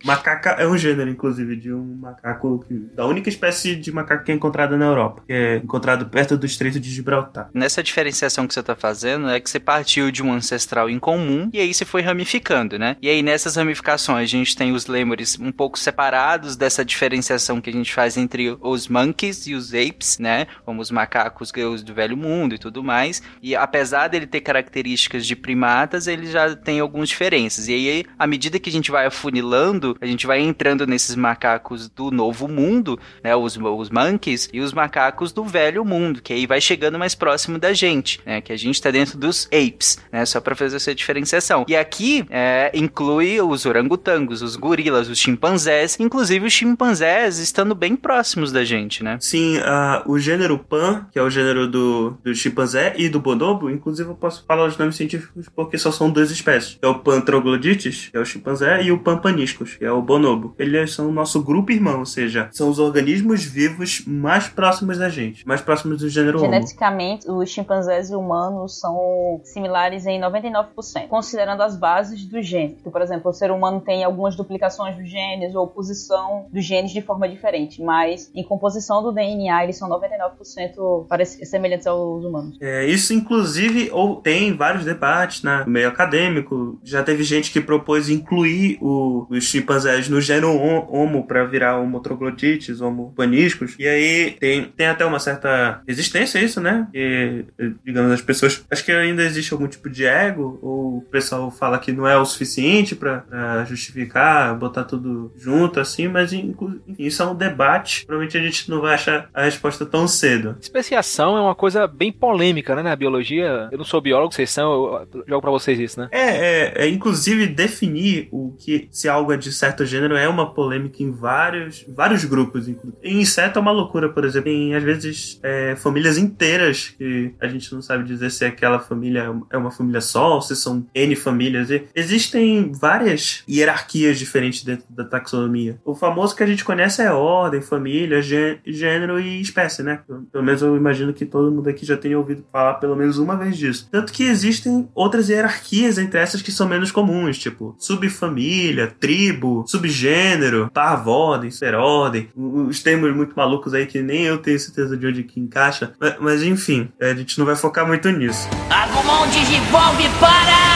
Macaca 0.08 0.52
é 0.52 0.66
um 0.66 0.78
gênero, 0.78 1.10
inclusive, 1.10 1.58
de 1.58 1.74
um 1.74 1.98
macaco 2.00 2.64
que, 2.66 2.74
da 2.96 3.06
única 3.06 3.28
espécie 3.28 3.76
de 3.76 3.92
macaco 3.92 4.24
que 4.24 4.32
é 4.32 4.36
encontrada 4.36 4.78
na 4.78 4.86
Europa, 4.86 5.22
que 5.28 5.34
é 5.34 5.58
encontrado 5.58 6.06
perto 6.06 6.38
do 6.38 6.46
Estreito 6.46 6.80
de 6.80 6.90
Gibraltar. 6.90 7.50
Nessa 7.54 7.84
diferenciação 7.84 8.48
que 8.48 8.54
você 8.54 8.64
tá 8.64 8.74
fazendo, 8.74 9.30
é 9.30 9.38
que 9.42 9.50
você 9.50 9.60
partiu 9.60 10.10
de 10.10 10.24
um 10.24 10.32
ancestral 10.32 10.90
em 10.90 10.98
comum 10.98 11.50
e 11.52 11.60
aí 11.60 11.74
você 11.74 11.84
foi 11.84 12.02
ramificando, 12.02 12.80
né? 12.80 12.96
E 13.02 13.10
aí 13.10 13.22
nessas 13.22 13.58
ramificações 13.58 14.24
a 14.24 14.26
gente 14.26 14.56
tem 14.56 14.72
os 14.72 14.88
lêmures 14.88 15.38
um 15.38 15.52
pouco 15.52 15.78
separados 15.78 16.56
dessa 16.56 16.86
diferenciação 16.86 17.60
que 17.60 17.70
a 17.70 17.74
gente 17.74 17.94
faz 17.94 18.16
entre 18.16 18.58
os 18.62 18.88
monkeys 18.88 19.46
e 19.46 19.54
os 19.54 19.74
apes, 19.74 20.20
né? 20.20 20.48
Como 20.64 20.82
os 20.82 20.90
macacos 20.90 21.52
os 21.70 21.84
do 21.84 21.94
velho 21.94 22.16
mundo 22.16 22.56
e 22.56 22.58
tudo 22.58 22.82
mais. 22.82 23.22
E 23.42 23.58
apesar 23.58 24.08
dele 24.08 24.26
ter 24.26 24.40
características 24.40 25.26
de 25.26 25.36
primatas, 25.36 26.08
ele 26.08 26.28
já 26.28 26.56
tem 26.56 26.80
algumas 26.80 27.10
diferenças. 27.10 27.68
E 27.68 27.74
aí, 27.74 28.06
à 28.18 28.26
medida 28.26 28.58
que 28.58 28.70
a 28.70 28.74
gente 28.74 28.90
vai 28.90 29.06
afunilando, 29.06 29.97
a 30.02 30.06
gente 30.06 30.28
vai 30.28 30.40
entrando 30.40 30.86
nesses 30.86 31.16
macacos 31.16 31.90
do 31.90 32.12
novo 32.12 32.48
mundo, 32.48 33.00
né? 33.24 33.36
Os, 33.36 33.58
os 33.58 33.90
monkeys 33.90 34.50
e 34.54 34.60
os 34.60 34.74
macacos 34.74 35.32
do 35.32 35.44
velho 35.44 35.84
mundo, 35.84 36.22
que 36.22 36.34
aí 36.34 36.46
vai 36.46 36.62
chegando 36.62 36.98
mais 36.98 37.16
próximo 37.16 37.58
da 37.58 37.74
gente, 37.74 38.20
né? 38.26 38.42
Que 38.42 38.54
a 38.54 38.58
gente 38.58 38.82
tá 38.82 38.92
dentro 38.92 39.18
dos 39.18 39.48
apes, 39.48 40.00
né? 40.12 40.26
Só 40.26 40.40
pra 40.40 40.56
fazer 40.56 40.78
essa 40.78 40.94
diferenciação. 40.94 41.66
E 41.68 41.76
aqui 41.76 42.26
é, 42.30 42.72
inclui 42.74 43.42
os 43.42 43.66
orangotangos, 43.66 44.42
os 44.42 44.56
gorilas, 44.56 45.10
os 45.10 45.20
chimpanzés, 45.20 45.98
inclusive 46.00 46.46
os 46.46 46.54
chimpanzés 46.54 47.40
estando 47.40 47.76
bem 47.76 47.96
próximos 47.96 48.52
da 48.52 48.64
gente, 48.64 49.04
né? 49.04 49.18
Sim, 49.20 49.58
ah, 49.64 50.04
o 50.06 50.20
gênero 50.20 50.58
Pan, 50.58 51.08
que 51.12 51.20
é 51.20 51.22
o 51.22 51.30
gênero 51.30 51.68
do, 51.68 52.18
do 52.24 52.36
chimpanzé 52.36 52.94
e 52.98 53.10
do 53.10 53.20
bonobo, 53.20 53.70
inclusive 53.70 54.10
eu 54.10 54.16
posso 54.16 54.44
falar 54.46 54.66
os 54.66 54.78
nomes 54.78 54.96
científicos 54.96 55.48
porque 55.56 55.78
só 55.78 55.92
são 55.92 56.10
duas 56.10 56.32
espécies. 56.32 56.78
É 56.82 56.88
o 56.88 56.96
Pan 57.00 57.22
troglodites, 57.22 58.10
que 58.12 58.18
é 58.18 58.20
o 58.20 58.26
chimpanzé, 58.26 58.84
e 58.84 58.92
o 58.92 59.00
Pan 59.00 59.18
paniscus, 59.18 59.77
que 59.78 59.86
é 59.86 59.92
o 59.92 60.02
bonobo. 60.02 60.54
Eles 60.58 60.94
são 60.94 61.10
o 61.10 61.12
nosso 61.12 61.44
grupo 61.44 61.72
irmão, 61.72 62.00
ou 62.00 62.06
seja, 62.06 62.50
são 62.52 62.70
os 62.70 62.80
organismos 62.80 63.44
vivos 63.44 64.04
mais 64.06 64.48
próximos 64.48 64.98
da 64.98 65.10
gente, 65.10 65.48
mais 65.48 65.62
próximos 65.62 66.00
do 66.00 66.10
gênero 66.10 66.40
Homo. 66.40 66.52
Geneticamente, 66.52 67.30
os 67.30 67.50
chimpanzés 67.50 68.10
e 68.10 68.16
humanos 68.16 68.80
são 68.80 69.42
similares 69.44 70.06
em 70.06 70.20
99%, 70.20 71.08
considerando 71.08 71.62
as 71.62 71.78
bases 71.78 72.26
do 72.26 72.42
gene. 72.42 72.78
Então, 72.80 72.92
por 72.92 73.02
exemplo, 73.02 73.30
o 73.30 73.34
ser 73.34 73.52
humano 73.52 73.82
tem 73.82 74.04
algumas 74.04 74.36
duplicações 74.36 74.96
dos 74.96 75.10
genes 75.10 75.56
ou 75.56 75.68
posição 75.68 76.48
dos 76.52 76.66
genes 76.66 76.92
de 76.92 77.02
forma 77.02 77.28
diferente, 77.30 77.82
mas 77.82 78.32
em 78.34 78.44
composição 78.44 79.04
do 79.04 79.12
DNA 79.12 79.64
eles 79.64 79.78
são 79.78 79.90
99% 79.90 81.06
semelhantes 81.46 81.88
aos 81.88 82.24
humanos. 82.24 82.58
É, 82.60 82.86
isso, 82.86 83.14
inclusive, 83.14 83.90
ou 83.92 84.16
tem 84.18 84.56
vários 84.56 84.86
debates 84.86 85.44
né, 85.44 85.64
no 85.66 85.72
meio 85.72 85.88
acadêmico. 85.88 86.80
Já 86.84 87.04
teve 87.04 87.24
gente 87.24 87.52
que 87.52 87.62
propôs 87.62 88.10
incluir 88.10 88.78
o, 88.82 89.28
os 89.30 89.44
chimpanzés 89.44 89.67
no 90.10 90.22
gênero 90.22 90.56
Homo 90.58 91.26
para 91.26 91.46
virar 91.46 91.78
homo 91.78 92.00
troglodytes, 92.00 92.82
homo 92.82 93.14
paniscos. 93.16 93.76
E 93.80 93.88
aí 93.88 94.32
tem, 94.40 94.64
tem 94.66 94.88
até 94.88 95.06
uma 95.06 95.20
certa 95.20 95.82
resistência 95.88 96.40
a 96.40 96.44
isso, 96.44 96.60
né? 96.62 96.88
Que, 96.92 97.46
digamos, 97.84 98.12
as 98.12 98.22
pessoas. 98.22 98.66
Acho 98.70 98.84
que 98.84 98.92
ainda 98.92 99.24
existe 99.24 99.54
algum 99.54 99.68
tipo 99.68 99.90
de 99.90 100.06
ego, 100.06 100.60
ou 100.62 100.98
o 100.98 101.02
pessoal 101.02 101.50
fala 101.52 101.80
que 101.80 101.92
não 101.92 102.08
é 102.08 102.18
o 102.18 102.26
suficiente 102.26 102.96
para 102.96 103.66
justificar, 103.66 104.56
botar 104.56 104.84
tudo 104.84 105.32
junto 105.38 105.80
assim, 105.80 106.08
mas 106.08 106.34
enfim, 106.34 106.56
isso 106.98 107.22
é 107.22 107.26
um 107.26 107.36
debate. 107.36 108.06
Provavelmente 108.06 108.38
a 108.38 108.42
gente 108.42 108.70
não 108.70 108.82
vai 108.82 108.94
achar 108.94 109.30
a 109.34 109.44
resposta 109.44 109.86
tão 109.86 110.08
cedo. 110.08 110.58
Especiação 110.60 111.38
é 111.38 111.42
uma 111.42 111.56
coisa 111.56 111.88
bem 111.88 112.12
polêmica, 112.12 112.76
né, 112.76 112.82
na 112.82 112.96
biologia. 112.96 113.70
Eu 113.72 113.78
não 113.78 113.86
sou 113.86 114.02
biólogo, 114.02 114.34
vocês 114.34 114.50
são, 114.50 115.08
eu 115.12 115.24
jogo 115.28 115.42
para 115.42 115.52
vocês 115.52 115.80
isso, 115.80 116.00
né? 116.00 116.10
É, 116.12 116.22
é, 116.22 116.74
é, 116.84 116.90
inclusive 116.90 117.48
definir 117.48 118.28
o 118.32 118.54
que 118.58 118.88
se 118.92 119.08
algo 119.08 119.32
é 119.32 119.38
de 119.38 119.52
certo 119.58 119.86
gênero 119.86 120.16
é 120.16 120.28
uma 120.28 120.54
polêmica 120.54 121.02
em 121.02 121.12
vários, 121.12 121.86
vários 121.90 122.24
grupos. 122.24 122.68
Em 122.68 122.78
inseto 123.04 123.60
é 123.60 123.62
uma 123.62 123.72
loucura, 123.72 124.10
por 124.10 124.24
exemplo. 124.24 124.48
Tem 124.50 124.76
às 124.76 124.84
vezes 124.84 125.40
é, 125.44 125.76
famílias 125.76 126.18
inteiras 126.18 126.94
que 126.98 127.34
a 127.40 127.48
gente 127.48 127.74
não 127.74 127.82
sabe 127.82 128.04
dizer 128.04 128.30
se 128.32 128.46
aquela 128.46 128.80
família 128.80 129.34
é 129.50 129.58
uma 129.58 129.72
família 129.72 130.02
só, 130.02 130.36
ou 130.36 130.42
se 130.42 130.56
são 130.56 130.86
N 130.94 131.16
famílias. 131.16 131.70
E 131.70 131.88
existem 131.96 132.72
várias 132.72 133.44
hierarquias 133.50 134.20
diferentes 134.20 134.64
dentro 134.64 134.86
da 134.90 135.04
taxonomia. 135.04 135.80
O 135.84 135.96
famoso 135.96 136.36
que 136.36 136.44
a 136.44 136.48
gente 136.48 136.64
conhece 136.64 137.02
é 137.02 137.12
ordem, 137.12 137.62
família, 137.62 138.22
gênero 138.22 139.20
e 139.20 139.42
espécie, 139.42 139.84
né? 139.84 140.02
Pelo 140.32 140.44
menos 140.44 140.62
eu 140.62 140.78
imagino 140.78 141.14
que 141.14 141.26
todo 141.26 141.52
mundo 141.52 141.70
aqui 141.70 141.86
já 141.86 141.98
tenha 141.98 142.18
ouvido 142.18 142.46
falar 142.52 142.76
pelo 142.76 142.96
menos 142.96 143.18
uma 143.18 143.36
vez 143.36 143.58
disso. 143.58 143.88
Tanto 143.92 144.14
que 144.14 144.24
existem 144.24 144.88
outras 144.94 145.30
hierarquias 145.30 145.98
entre 145.98 146.20
essas 146.20 146.42
que 146.42 146.52
são 146.52 146.68
menos 146.68 146.92
comuns, 146.92 147.38
tipo 147.38 147.76
subfamília, 147.80 148.88
tribo, 149.00 149.47
subgênero, 149.68 150.70
parvordem, 150.74 151.52
superordem, 151.52 152.30
os 152.36 152.82
termos 152.82 153.16
muito 153.16 153.34
malucos 153.36 153.74
aí 153.74 153.86
que 153.86 154.02
nem 154.02 154.24
eu 154.24 154.38
tenho 154.38 154.60
certeza 154.60 154.98
de 154.98 155.08
onde 155.08 155.24
que 155.24 155.40
encaixa. 155.40 155.94
Mas, 156.00 156.16
mas 156.20 156.44
enfim, 156.44 156.90
a 157.02 157.14
gente 157.14 157.38
não 157.40 157.46
vai 157.46 157.56
focar 157.56 157.86
muito 157.86 158.10
nisso. 158.10 158.48
Agumon 158.70 159.28
Digivolve 159.30 160.10
para! 160.20 160.67